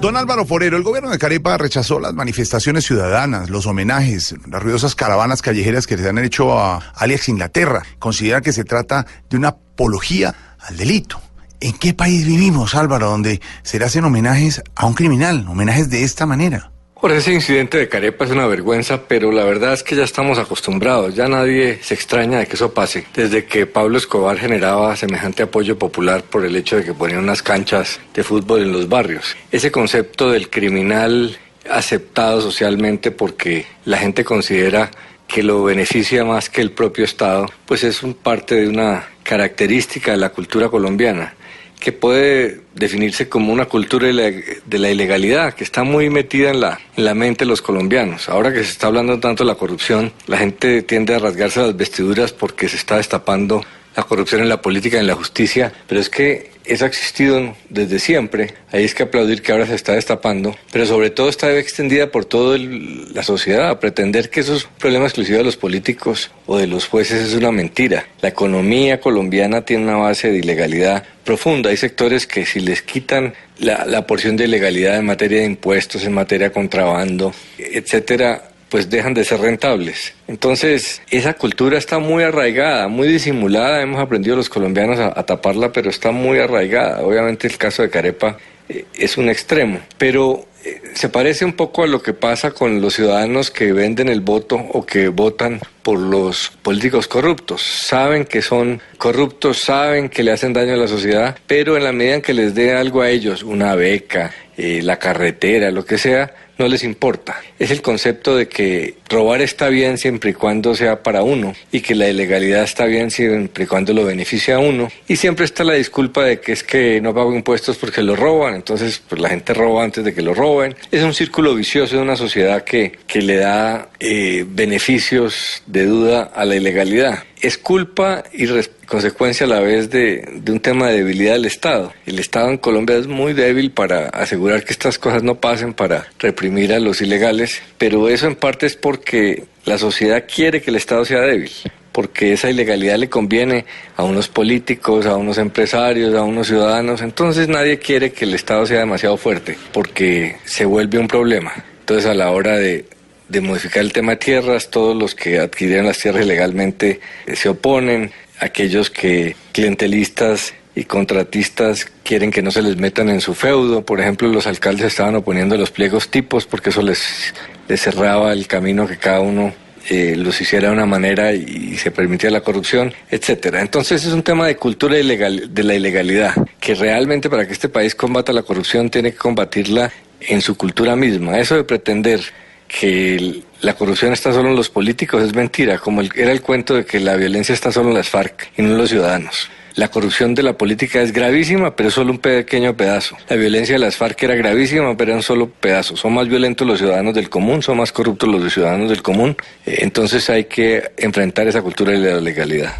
Don 0.00 0.16
Álvaro 0.16 0.44
Forero, 0.46 0.76
el 0.76 0.84
gobierno 0.84 1.10
de 1.10 1.18
Carepa 1.18 1.58
rechazó 1.58 1.98
las 1.98 2.14
manifestaciones 2.14 2.84
ciudadanas, 2.84 3.50
los 3.50 3.66
homenajes, 3.66 4.34
las 4.46 4.62
ruidosas 4.62 4.94
caravanas 4.94 5.42
callejeras 5.42 5.88
que 5.88 5.98
se 5.98 6.08
han 6.08 6.18
hecho 6.18 6.56
a 6.56 6.76
Alex 6.94 7.28
Inglaterra. 7.28 7.82
Considera 7.98 8.40
que 8.40 8.52
se 8.52 8.62
trata 8.62 9.06
de 9.28 9.36
una 9.36 9.48
apología 9.48 10.34
al 10.60 10.76
delito. 10.76 11.20
¿En 11.60 11.72
qué 11.72 11.94
país 11.94 12.24
vivimos, 12.26 12.76
Álvaro, 12.76 13.10
donde 13.10 13.40
se 13.62 13.80
le 13.80 13.86
hacen 13.86 14.04
homenajes 14.04 14.62
a 14.76 14.86
un 14.86 14.94
criminal, 14.94 15.46
homenajes 15.48 15.90
de 15.90 16.04
esta 16.04 16.26
manera? 16.26 16.70
Por 17.00 17.12
ese 17.12 17.32
incidente 17.32 17.78
de 17.78 17.88
Carepa 17.88 18.24
es 18.24 18.32
una 18.32 18.48
vergüenza, 18.48 19.02
pero 19.06 19.30
la 19.30 19.44
verdad 19.44 19.72
es 19.72 19.84
que 19.84 19.94
ya 19.94 20.02
estamos 20.02 20.36
acostumbrados, 20.36 21.14
ya 21.14 21.28
nadie 21.28 21.78
se 21.80 21.94
extraña 21.94 22.40
de 22.40 22.46
que 22.46 22.54
eso 22.54 22.74
pase. 22.74 23.06
Desde 23.14 23.44
que 23.44 23.66
Pablo 23.66 23.98
Escobar 23.98 24.36
generaba 24.36 24.96
semejante 24.96 25.44
apoyo 25.44 25.78
popular 25.78 26.24
por 26.24 26.44
el 26.44 26.56
hecho 26.56 26.74
de 26.74 26.82
que 26.82 26.94
ponía 26.94 27.20
unas 27.20 27.40
canchas 27.40 28.00
de 28.14 28.24
fútbol 28.24 28.62
en 28.62 28.72
los 28.72 28.88
barrios. 28.88 29.36
Ese 29.52 29.70
concepto 29.70 30.32
del 30.32 30.50
criminal 30.50 31.38
aceptado 31.70 32.40
socialmente 32.40 33.12
porque 33.12 33.66
la 33.84 33.98
gente 33.98 34.24
considera 34.24 34.90
que 35.28 35.44
lo 35.44 35.62
beneficia 35.62 36.24
más 36.24 36.50
que 36.50 36.62
el 36.62 36.72
propio 36.72 37.04
Estado, 37.04 37.46
pues 37.64 37.84
es 37.84 38.02
un 38.02 38.14
parte 38.14 38.56
de 38.56 38.66
una 38.66 39.06
característica 39.22 40.10
de 40.10 40.16
la 40.16 40.30
cultura 40.30 40.68
colombiana 40.68 41.36
que 41.78 41.92
puede 41.92 42.60
definirse 42.74 43.28
como 43.28 43.52
una 43.52 43.66
cultura 43.66 44.08
de 44.08 44.78
la, 44.78 44.90
ilegalidad, 44.90 45.54
que 45.54 45.64
está 45.64 45.84
muy 45.84 46.10
metida 46.10 46.50
en 46.50 46.60
la, 46.60 46.80
en 46.96 47.04
la 47.04 47.14
mente 47.14 47.44
de 47.44 47.48
los 47.48 47.62
colombianos. 47.62 48.28
Ahora 48.28 48.52
que 48.52 48.64
se 48.64 48.70
está 48.70 48.88
hablando 48.88 49.18
tanto 49.20 49.44
de 49.44 49.48
la 49.48 49.54
corrupción, 49.54 50.12
la 50.26 50.38
gente 50.38 50.82
tiende 50.82 51.14
a 51.14 51.18
rasgarse 51.18 51.60
las 51.60 51.76
vestiduras 51.76 52.32
porque 52.32 52.68
se 52.68 52.76
está 52.76 52.96
destapando 52.96 53.64
la 53.98 54.04
corrupción 54.04 54.42
en 54.42 54.48
la 54.48 54.62
política 54.62 55.00
en 55.00 55.08
la 55.08 55.16
justicia, 55.16 55.72
pero 55.88 56.00
es 56.00 56.08
que 56.08 56.52
eso 56.64 56.84
ha 56.84 56.88
existido 56.88 57.56
desde 57.68 57.98
siempre. 57.98 58.54
Ahí 58.70 58.84
es 58.84 58.94
que 58.94 59.02
aplaudir 59.02 59.42
que 59.42 59.50
ahora 59.50 59.66
se 59.66 59.74
está 59.74 59.94
destapando, 59.94 60.54
pero 60.70 60.86
sobre 60.86 61.10
todo 61.10 61.28
está 61.28 61.50
extendida 61.58 62.12
por 62.12 62.24
toda 62.24 62.58
la 62.58 63.24
sociedad. 63.24 63.80
Pretender 63.80 64.30
que 64.30 64.38
eso 64.38 64.54
es 64.54 64.66
un 64.66 64.70
problema 64.78 65.06
exclusivo 65.06 65.38
de 65.38 65.44
los 65.44 65.56
políticos 65.56 66.30
o 66.46 66.58
de 66.58 66.68
los 66.68 66.86
jueces 66.86 67.26
es 67.26 67.34
una 67.34 67.50
mentira. 67.50 68.06
La 68.20 68.28
economía 68.28 69.00
colombiana 69.00 69.62
tiene 69.62 69.82
una 69.82 69.96
base 69.96 70.30
de 70.30 70.38
ilegalidad 70.38 71.04
profunda. 71.24 71.70
Hay 71.70 71.76
sectores 71.76 72.28
que 72.28 72.46
si 72.46 72.60
les 72.60 72.82
quitan 72.82 73.34
la, 73.58 73.84
la 73.84 74.06
porción 74.06 74.36
de 74.36 74.44
ilegalidad 74.44 74.96
en 74.96 75.06
materia 75.06 75.40
de 75.40 75.46
impuestos, 75.46 76.04
en 76.04 76.12
materia 76.12 76.50
de 76.50 76.54
contrabando, 76.54 77.34
etcétera, 77.58 78.47
pues 78.68 78.90
dejan 78.90 79.14
de 79.14 79.24
ser 79.24 79.40
rentables. 79.40 80.14
Entonces, 80.26 81.02
esa 81.10 81.34
cultura 81.34 81.78
está 81.78 81.98
muy 81.98 82.22
arraigada, 82.22 82.88
muy 82.88 83.08
disimulada. 83.08 83.82
Hemos 83.82 84.00
aprendido 84.00 84.36
los 84.36 84.48
colombianos 84.48 84.98
a, 84.98 85.22
taparla, 85.24 85.72
pero 85.72 85.90
está 85.90 86.10
muy 86.10 86.38
arraigada. 86.38 87.02
Obviamente 87.02 87.46
el 87.46 87.56
caso 87.56 87.82
de 87.82 87.90
Carepa 87.90 88.38
eh, 88.68 88.84
es 88.94 89.16
un 89.16 89.28
extremo, 89.28 89.80
pero 89.96 90.46
eh, 90.64 90.82
se 90.94 91.08
parece 91.08 91.44
un 91.44 91.52
poco 91.52 91.82
a 91.82 91.86
lo 91.86 92.02
que 92.02 92.12
pasa 92.12 92.50
con 92.50 92.80
los 92.80 92.94
ciudadanos 92.94 93.50
que 93.50 93.72
venden 93.72 94.08
el 94.08 94.20
voto 94.20 94.56
o 94.56 94.84
que 94.84 95.08
votan 95.08 95.60
por 95.82 95.98
los 95.98 96.52
políticos 96.62 97.08
corruptos. 97.08 97.62
Saben 97.62 98.24
que 98.24 98.42
son 98.42 98.82
corruptos, 98.98 99.58
saben 99.58 100.08
que 100.08 100.22
le 100.22 100.32
hacen 100.32 100.52
daño 100.52 100.74
a 100.74 100.76
la 100.76 100.88
sociedad, 100.88 101.38
pero 101.46 101.76
en 101.76 101.84
la 101.84 101.92
medida 101.92 102.16
en 102.16 102.22
que 102.22 102.34
les 102.34 102.54
dé 102.54 102.74
algo 102.74 103.02
a 103.02 103.10
ellos, 103.10 103.42
una 103.42 103.74
beca, 103.74 104.32
eh, 104.56 104.80
la 104.82 104.98
carretera, 104.98 105.70
lo 105.70 105.84
que 105.84 105.96
sea, 105.96 106.34
no 106.58 106.68
les 106.68 106.84
importa. 106.84 107.40
Es 107.58 107.70
el 107.70 107.82
concepto 107.82 108.36
de 108.36 108.48
que 108.48 108.96
robar 109.08 109.40
está 109.40 109.68
bien 109.68 109.96
siempre 109.96 110.30
y 110.30 110.34
cuando 110.34 110.74
sea 110.74 111.02
para 111.02 111.22
uno 111.22 111.54
y 111.72 111.80
que 111.80 111.94
la 111.94 112.08
ilegalidad 112.08 112.64
está 112.64 112.84
bien 112.84 113.10
siempre 113.10 113.64
y 113.64 113.66
cuando 113.66 113.94
lo 113.94 114.04
beneficia 114.04 114.56
a 114.56 114.58
uno. 114.58 114.90
Y 115.06 115.16
siempre 115.16 115.44
está 115.44 115.64
la 115.64 115.74
disculpa 115.74 116.24
de 116.24 116.40
que 116.40 116.52
es 116.52 116.62
que 116.62 117.00
no 117.00 117.14
pago 117.14 117.34
impuestos 117.34 117.76
porque 117.78 118.02
lo 118.02 118.16
roban, 118.16 118.56
entonces 118.56 119.00
pues 119.08 119.20
la 119.20 119.30
gente 119.30 119.54
roba 119.54 119.84
antes 119.84 120.04
de 120.04 120.14
que 120.14 120.22
lo 120.22 120.34
roben. 120.34 120.76
Es 120.90 121.02
un 121.02 121.14
círculo 121.14 121.54
vicioso 121.54 121.96
de 121.96 122.02
una 122.02 122.16
sociedad 122.16 122.64
que, 122.64 122.98
que 123.06 123.22
le 123.22 123.36
da 123.36 123.88
eh, 124.00 124.44
beneficios 124.48 125.62
de 125.66 125.86
duda 125.86 126.30
a 126.34 126.44
la 126.44 126.56
ilegalidad. 126.56 127.24
Es 127.40 127.58
culpa 127.58 128.24
y 128.32 128.46
consecuencia 128.86 129.46
a 129.46 129.48
la 129.48 129.60
vez 129.60 129.90
de, 129.90 130.28
de, 130.42 130.52
un 130.52 130.60
tema 130.60 130.88
de 130.88 130.98
debilidad 130.98 131.34
del 131.34 131.44
Estado. 131.44 131.92
El 132.06 132.18
Estado 132.18 132.50
en 132.50 132.58
Colombia 132.58 132.96
es 132.96 133.06
muy 133.06 133.32
débil 133.32 133.70
para 133.70 134.08
asegurar 134.08 134.64
que 134.64 134.72
estas 134.72 134.98
cosas 134.98 135.22
no 135.22 135.36
pasen, 135.36 135.74
para 135.74 136.08
reprimir 136.18 136.72
a 136.72 136.80
los 136.80 137.00
ilegales, 137.00 137.62
pero 137.78 138.08
eso 138.08 138.26
en 138.26 138.36
parte 138.36 138.66
es 138.66 138.76
porque 138.76 139.44
la 139.64 139.78
sociedad 139.78 140.24
quiere 140.32 140.62
que 140.62 140.70
el 140.70 140.76
Estado 140.76 141.04
sea 141.04 141.20
débil 141.20 141.50
porque 141.98 142.32
esa 142.32 142.48
ilegalidad 142.48 142.96
le 142.96 143.08
conviene 143.08 143.64
a 143.96 144.04
unos 144.04 144.28
políticos, 144.28 145.04
a 145.04 145.16
unos 145.16 145.36
empresarios, 145.36 146.14
a 146.14 146.22
unos 146.22 146.46
ciudadanos. 146.46 147.02
Entonces 147.02 147.48
nadie 147.48 147.80
quiere 147.80 148.12
que 148.12 148.24
el 148.24 148.34
Estado 148.34 148.64
sea 148.66 148.78
demasiado 148.78 149.16
fuerte, 149.16 149.58
porque 149.72 150.36
se 150.44 150.64
vuelve 150.64 151.00
un 151.00 151.08
problema. 151.08 151.52
Entonces 151.80 152.06
a 152.06 152.14
la 152.14 152.30
hora 152.30 152.56
de, 152.56 152.84
de 153.28 153.40
modificar 153.40 153.82
el 153.82 153.92
tema 153.92 154.12
de 154.12 154.16
tierras, 154.16 154.70
todos 154.70 154.96
los 154.96 155.14
que 155.14 155.38
adquirieron 155.38 155.86
las 155.86 155.98
tierras 155.98 156.24
ilegalmente 156.24 157.00
eh, 157.26 157.36
se 157.36 157.48
oponen, 157.48 158.10
aquellos 158.40 158.90
que 158.90 159.36
clientelistas 159.52 160.54
y 160.74 160.84
contratistas 160.84 161.86
quieren 162.04 162.30
que 162.30 162.42
no 162.42 162.50
se 162.50 162.62
les 162.62 162.76
metan 162.76 163.08
en 163.08 163.20
su 163.20 163.34
feudo. 163.34 163.84
Por 163.84 164.00
ejemplo, 164.00 164.28
los 164.28 164.46
alcaldes 164.46 164.86
estaban 164.86 165.16
oponiendo 165.16 165.56
los 165.56 165.70
pliegos 165.70 166.08
tipos 166.08 166.46
porque 166.46 166.70
eso 166.70 166.82
les, 166.82 167.34
les 167.66 167.80
cerraba 167.80 168.32
el 168.32 168.46
camino 168.46 168.86
que 168.86 168.96
cada 168.96 169.20
uno 169.20 169.52
eh, 169.90 170.14
los 170.16 170.38
hiciera 170.40 170.68
de 170.68 170.74
una 170.74 170.84
manera 170.86 171.32
y, 171.32 171.76
se 171.78 171.90
permitía 171.90 172.30
la 172.30 172.42
corrupción, 172.42 172.92
etcétera. 173.10 173.60
Entonces 173.60 174.04
es 174.04 174.12
un 174.12 174.22
tema 174.22 174.46
de 174.46 174.56
cultura 174.56 174.98
ilegal, 174.98 175.54
de 175.54 175.64
la 175.64 175.74
ilegalidad, 175.74 176.34
que 176.60 176.74
realmente 176.74 177.30
para 177.30 177.46
que 177.46 177.54
este 177.54 177.68
país 177.68 177.94
combata 177.94 178.32
la 178.32 178.42
corrupción 178.42 178.90
tiene 178.90 179.12
que 179.12 179.18
combatirla 179.18 179.90
en 180.20 180.42
su 180.42 180.56
cultura 180.56 180.94
misma. 180.94 181.38
Eso 181.38 181.56
de 181.56 181.64
pretender 181.64 182.20
que 182.68 183.42
la 183.62 183.74
corrupción 183.74 184.12
está 184.12 184.32
solo 184.32 184.50
en 184.50 184.56
los 184.56 184.68
políticos 184.68 185.24
es 185.24 185.34
mentira, 185.34 185.78
como 185.78 186.00
el, 186.00 186.10
era 186.14 186.30
el 186.30 186.42
cuento 186.42 186.74
de 186.74 186.84
que 186.84 187.00
la 187.00 187.16
violencia 187.16 187.52
está 187.52 187.72
solo 187.72 187.88
en 187.88 187.94
las 187.94 188.08
FARC 188.08 188.50
y 188.56 188.62
no 188.62 188.72
en 188.72 188.78
los 188.78 188.90
ciudadanos. 188.90 189.48
La 189.74 189.88
corrupción 189.88 190.34
de 190.34 190.42
la 190.42 190.54
política 190.54 191.00
es 191.00 191.12
gravísima, 191.12 191.76
pero 191.76 191.88
es 191.88 191.94
solo 191.94 192.10
un 192.10 192.18
pequeño 192.18 192.76
pedazo. 192.76 193.16
La 193.28 193.36
violencia 193.36 193.76
de 193.76 193.78
las 193.78 193.96
FARC 193.96 194.20
era 194.24 194.34
gravísima, 194.34 194.96
pero 194.96 195.12
era 195.12 195.16
un 195.18 195.22
solo 195.22 195.48
pedazo. 195.48 195.96
Son 195.96 196.12
más 196.14 196.28
violentos 196.28 196.66
los 196.66 196.78
ciudadanos 196.78 197.14
del 197.14 197.30
común, 197.30 197.62
son 197.62 197.76
más 197.76 197.92
corruptos 197.92 198.28
los 198.28 198.52
ciudadanos 198.52 198.90
del 198.90 199.02
común. 199.02 199.36
Eh, 199.64 199.78
entonces 199.80 200.28
hay 200.30 200.44
que 200.44 200.90
enfrentar 200.96 201.46
esa 201.46 201.62
cultura 201.62 201.92
de 201.92 201.98
la 202.12 202.20
legalidad. 202.20 202.74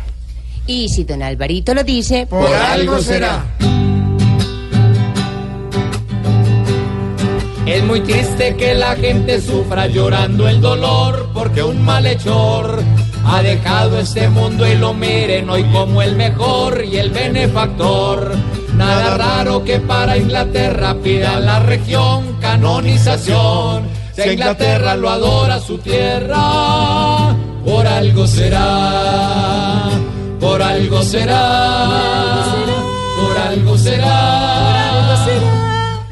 Y 0.67 0.89
si 0.89 1.05
don 1.05 1.23
Alvarito 1.23 1.73
lo 1.73 1.85
dice, 1.85 2.27
por 2.27 2.53
algo 2.53 2.99
será. 2.99 3.47
Es 7.69 7.85
muy 7.85 8.01
triste 8.01 8.57
que 8.57 8.75
la 8.75 8.97
gente 8.97 9.43
sufra 9.43 9.87
llorando 9.89 10.49
el 10.49 10.59
dolor 10.63 11.29
porque 11.35 11.63
un 11.63 11.85
malhechor 11.85 12.83
ha 13.27 13.43
dejado 13.43 13.99
este 13.99 14.27
mundo 14.29 14.67
y 14.67 14.75
lo 14.75 14.95
miren 14.95 15.51
hoy 15.51 15.65
como 15.65 16.01
el 16.01 16.17
mejor 16.17 16.83
y 16.83 16.97
el 16.97 17.11
benefactor. 17.11 18.35
Nada 18.75 19.19
raro 19.19 19.65
que 19.65 19.81
para 19.81 20.17
Inglaterra 20.17 20.97
pida 21.03 21.39
la 21.41 21.61
región 21.61 22.39
canonización. 22.41 23.87
Si 24.17 24.31
Inglaterra 24.31 24.97
lo 24.97 25.11
adora 25.11 25.61
su 25.61 25.77
tierra, 25.77 27.37
por 27.67 27.87
algo 27.87 28.27
será, 28.27 29.91
por 30.41 30.63
algo 30.63 31.03
será, 31.03 32.45
por 33.21 33.39
algo 33.39 33.77
será. 33.77 34.58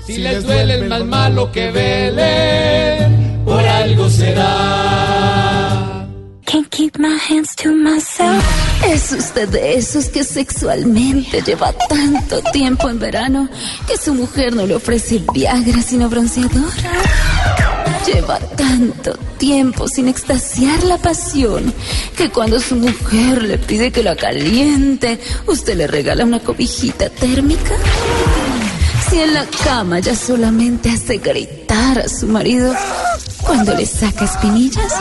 Si 0.06 0.18
les 0.18 0.44
duele 0.44 0.74
el 0.74 0.88
más 0.88 1.04
malo 1.04 1.50
que 1.50 1.68
velen, 1.72 3.42
por 3.44 3.58
algo 3.58 4.08
será. 4.08 6.06
Can't 6.44 6.70
keep 6.70 6.96
my 6.96 7.18
hands 7.28 7.56
to 7.56 7.72
myself. 7.74 8.40
Es 8.84 9.10
usted 9.10 9.48
de 9.48 9.74
esos 9.74 10.06
que 10.08 10.22
sexualmente 10.22 11.42
lleva 11.42 11.72
tanto 11.72 12.40
tiempo 12.52 12.88
en 12.88 13.00
verano 13.00 13.48
que 13.88 13.96
su 13.96 14.14
mujer 14.14 14.54
no 14.54 14.64
le 14.64 14.76
ofrece 14.76 15.20
Viagra 15.34 15.82
sino 15.82 16.08
bronceador. 16.08 16.70
Lleva 18.06 18.38
tanto 18.38 19.18
tiempo 19.38 19.88
sin 19.88 20.06
extasiar 20.06 20.84
la 20.84 20.98
pasión 20.98 21.74
que 22.16 22.30
cuando 22.30 22.60
su 22.60 22.76
mujer 22.76 23.42
le 23.42 23.58
pide 23.58 23.90
que 23.90 24.04
la 24.04 24.14
caliente, 24.14 25.18
usted 25.48 25.76
le 25.76 25.88
regala 25.88 26.24
una 26.24 26.38
cobijita 26.38 27.10
térmica. 27.10 27.74
Si 29.08 29.20
en 29.20 29.34
la 29.34 29.46
cama 29.64 30.00
ya 30.00 30.16
solamente 30.16 30.90
hace 30.90 31.18
gritar 31.18 31.98
a 31.98 32.08
su 32.08 32.26
marido 32.26 32.74
cuando 33.42 33.74
le 33.74 33.86
saca 33.86 34.24
espinillas. 34.24 34.92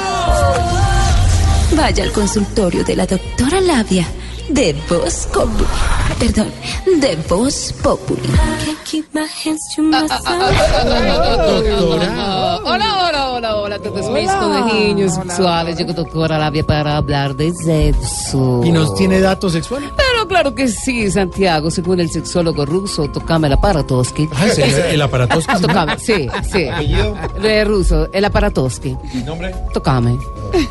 Vaya 1.75 2.03
al 2.03 2.11
consultorio 2.11 2.83
de 2.83 2.95
la 2.95 3.05
doctora 3.05 3.59
Labia 3.59 4.07
de 4.55 4.73
Voz 4.89 5.27
Populi. 5.33 5.65
Perdón, 6.17 6.51
de 7.01 7.15
Voz 7.27 7.73
Populi. 7.83 8.21
Hola, 12.63 12.97
hola, 13.03 13.31
hola, 13.31 13.55
hola, 13.57 13.79
todo 13.79 13.99
es 13.99 14.09
México 14.09 14.47
de 14.47 14.73
niños 14.73 15.13
sexuales. 15.15 15.77
Llegó 15.77 15.91
doctora 15.91 16.37
Labia 16.39 16.65
para 16.65 16.95
hablar 16.95 17.35
de 17.35 17.51
sexo. 17.53 18.61
¿Y 18.63 18.71
nos 18.71 18.95
tiene 18.95 19.19
datos 19.19 19.51
sexuales? 19.51 19.89
Pero 19.97 20.25
claro 20.25 20.55
que 20.55 20.69
sí, 20.69 21.11
Santiago, 21.11 21.69
según 21.69 21.99
el 21.99 22.09
sexólogo 22.09 22.65
ruso, 22.65 23.09
tocame 23.09 23.47
el 23.47 23.53
aparatoski. 23.53 24.29
Ah, 24.33 24.47
¿es 24.47 24.57
el, 24.57 25.01
aparatoski? 25.01 25.61
Tocame, 25.61 25.99
sí, 25.99 26.29
sí. 26.49 26.67
De 27.41 27.65
ruso, 27.65 28.07
el 28.13 28.23
aparatoski. 28.23 28.95
¿Y 29.13 29.17
nombre? 29.17 29.53
Tocame. 29.73 30.17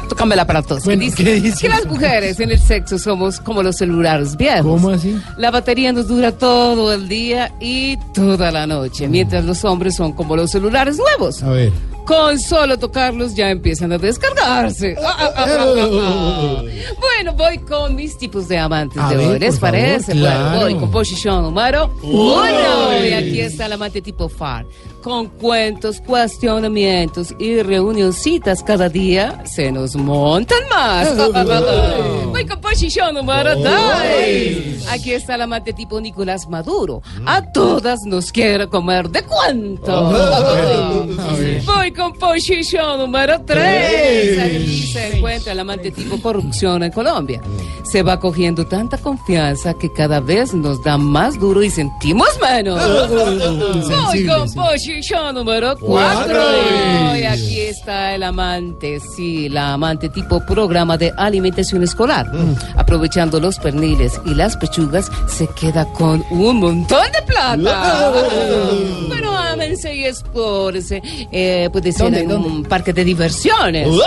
Tócame 0.09 0.35
el 0.35 0.41
aparatos. 0.41 0.85
Bueno, 0.85 1.03
dice, 1.03 1.23
¿qué 1.23 1.35
dice? 1.35 1.59
que 1.61 1.69
las 1.69 1.87
mujeres 1.87 2.41
en 2.41 2.51
el 2.51 2.61
sexo 2.61 2.99
somos 2.99 3.41
como 3.41 3.63
los 3.63 3.74
celulares 3.79 4.37
viejos. 4.37 4.63
¿Cómo 4.81 4.91
así? 4.91 5.19
La 5.37 5.51
batería 5.51 5.93
nos 5.93 6.09
dura 6.09 6.33
todo 6.33 6.93
el 6.93 7.09
día 7.09 7.53
y 7.61 7.97
toda 8.15 8.51
la 8.51 8.67
noche, 8.67 9.09
mientras 9.09 9.45
los 9.45 9.65
hombres 9.65 9.97
son 9.97 10.13
como 10.13 10.37
los 10.37 10.51
celulares 10.51 10.97
nuevos. 10.99 11.43
A 11.43 11.51
ver. 11.51 11.73
Con 12.05 12.39
solo 12.39 12.79
tocarlos 12.79 13.35
ya 13.35 13.49
empiezan 13.51 13.91
a 13.93 13.97
descargarse. 13.99 14.95
Ah, 15.03 15.17
ah, 15.19 15.33
ah. 15.39 16.63
Bueno, 17.01 17.33
voy 17.35 17.59
con 17.59 17.95
mis 17.95 18.19
tipos 18.19 18.47
de 18.47 18.59
amantes 18.59 18.99
A 19.01 19.09
de 19.09 19.17
ver, 19.17 19.29
hoy. 19.29 19.39
¿Les 19.39 19.59
por 19.59 19.71
favor, 19.71 19.79
parece? 19.81 20.13
claro. 20.13 20.45
Bueno, 20.51 20.61
voy 20.61 20.75
con 20.81 20.91
posición 20.91 21.43
número 21.43 21.91
uno. 22.03 23.07
Y 23.09 23.13
aquí 23.13 23.41
está 23.41 23.67
el 23.67 23.73
amante 23.73 24.03
tipo 24.03 24.29
FAR. 24.29 24.67
Con 25.05 25.29
cuentos, 25.29 26.01
cuestionamientos 26.01 27.35
y 27.39 27.61
reunioncitas 27.61 28.63
cada 28.63 28.89
día 28.89 29.45
se 29.45 29.71
nos 29.71 29.97
montan 29.97 30.61
más. 30.71 31.09
Aquí 34.89 35.13
está 35.13 35.35
el 35.35 35.43
amante 35.43 35.75
tipo 35.75 36.01
Nicolás 36.01 36.49
Maduro. 36.49 37.03
A 37.27 37.43
todas 37.53 38.01
nos 38.07 38.33
quiere 38.33 38.67
comer 38.71 39.11
de 39.11 39.23
cuánto. 39.25 40.15
Voy 41.67 41.93
con 41.93 42.15
posición 42.15 43.01
número 43.01 43.43
3. 43.45 44.39
Aquí 44.39 44.87
se 44.91 45.19
encuentra 45.19 45.53
el 45.53 45.61
amante 45.61 45.91
tipo 45.91 46.19
corrupción 46.23 46.83
en 46.83 46.93
Colombia. 46.93 47.43
Se 47.83 48.03
va 48.03 48.19
cogiendo 48.19 48.67
tanta 48.67 48.97
confianza 48.97 49.75
que 49.75 49.93
cada 49.93 50.21
vez 50.21 50.55
nos 50.55 50.83
da 50.83 50.97
más 50.97 51.39
duro 51.39 51.63
y 51.63 51.69
sentimos 51.69 52.29
menos. 52.41 52.81
Voy 54.07 54.27
con 54.27 54.51
posición 54.55 54.94
número 55.33 55.77
4. 55.79 57.17
Y 57.19 57.23
aquí 57.25 57.61
está 57.61 58.15
el 58.15 58.23
amante, 58.23 59.01
sí, 59.01 59.49
la 59.49 59.73
amante 59.75 60.09
tipo 60.09 60.41
programa 60.47 60.97
de 60.97 61.13
alimentación 61.17 61.83
escolar. 61.83 62.31
Aprovechando 62.77 63.41
los 63.41 63.59
perniles 63.59 64.21
y 64.25 64.35
las 64.35 64.57
pechugas, 64.57 65.11
se 65.27 65.47
queda 65.49 65.85
con 65.87 66.25
un 66.31 66.59
montón 66.59 67.07
de 67.13 67.23
plata. 67.23 68.13
Bueno, 69.09 69.37
ámense 69.37 69.95
y 69.95 70.05
explórense. 70.05 71.03
Eh, 71.33 71.69
puede 71.73 71.93
ser 71.93 72.05
¿Dónde, 72.05 72.21
en 72.21 72.29
dónde? 72.29 72.49
un 72.49 72.63
parque 72.65 72.93
de 72.93 73.05
diversiones. 73.05 73.89
Wow. 73.89 74.01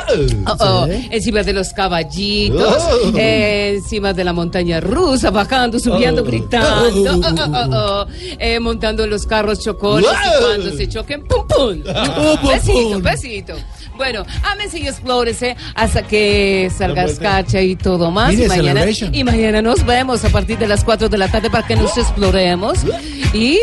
Oh, 0.48 0.56
oh, 0.60 0.88
Sí. 0.88 1.08
Encima 1.12 1.44
de 1.44 1.54
los 1.54 1.74
caballitos, 1.74 2.78
Oh. 2.90 3.18
eh, 3.18 3.74
encima 3.76 4.14
de 4.14 4.24
la 4.24 4.32
montaña 4.34 4.80
rusa, 4.80 5.32
bajando, 5.32 5.80
subiendo, 5.80 6.22
Oh. 6.22 6.26
gritando, 6.26 7.20
Oh. 7.72 8.04
oh, 8.04 8.06
eh, 8.40 8.60
montando 8.60 9.06
los 9.08 9.26
carros 9.26 9.60
chocones 9.60 10.08
y 10.10 10.30
Wow. 10.30 10.48
cuando 10.48 10.77
se 10.78 10.88
choquen, 10.88 11.24
¡pum, 11.26 11.48
pum! 11.48 11.82
Pum, 11.84 12.50
besito, 12.50 12.90
pum. 12.94 13.02
besito. 13.02 13.54
Bueno, 13.98 14.24
ámense 14.44 14.78
y 14.80 14.88
explórese 14.88 15.56
hasta 15.74 16.04
que 16.04 16.72
salga 16.78 17.04
escarcha 17.06 17.60
y 17.62 17.76
todo 17.76 18.12
más. 18.12 18.30
Mire, 18.30 18.46
y, 18.46 18.48
mañana, 18.48 18.86
y 19.12 19.24
mañana 19.24 19.62
nos 19.64 19.84
vemos 19.86 20.24
a 20.24 20.30
partir 20.30 20.58
de 20.60 20.68
las 20.68 20.84
4 20.84 21.10
de 21.10 21.18
la 21.18 21.28
tarde 21.32 21.50
para 21.50 21.66
que 21.66 21.76
nos 21.76 21.98
exploremos 21.98 22.80
y 23.34 23.60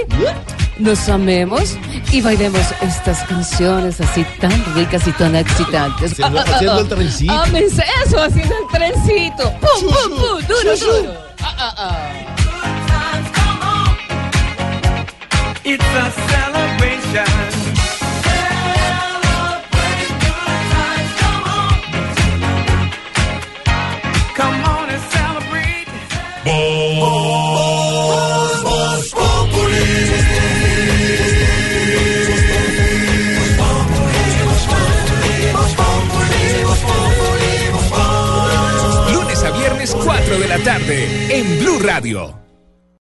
nos 0.79 1.09
amemos 1.09 1.77
y 2.11 2.21
bailemos 2.21 2.63
estas 2.83 3.23
canciones 3.29 4.01
así 4.01 4.27
tan 4.41 4.75
ricas 4.75 5.07
y 5.07 5.13
tan 5.13 5.37
excitantes. 5.37 6.13
Haciendo- 6.13 6.41
haciendo 6.41 6.81
el 6.81 6.89
trencito. 6.89 7.33
Ámense 7.45 7.85
eso, 8.05 8.21
haciendo 8.21 8.55
el 8.57 8.67
trencito. 8.73 9.53
¡Pum, 9.61 9.83
pum, 9.83 10.19
pum! 10.19 10.41
¡Duro, 10.49 10.77
duro! 10.77 11.15
Ah, 11.41 11.55
ah, 11.59 11.75
ah. 11.79 12.11
It's 15.67 15.83
a 15.83 16.11
celebration. 16.29 16.94
Lunes 39.13 39.45
a 39.45 39.51
viernes 39.53 39.95
4 39.95 40.39
de 40.39 40.49
la 40.49 40.59
tarde 40.59 41.39
en 41.39 41.59
Blue 41.61 41.79
Radio. 41.79 42.44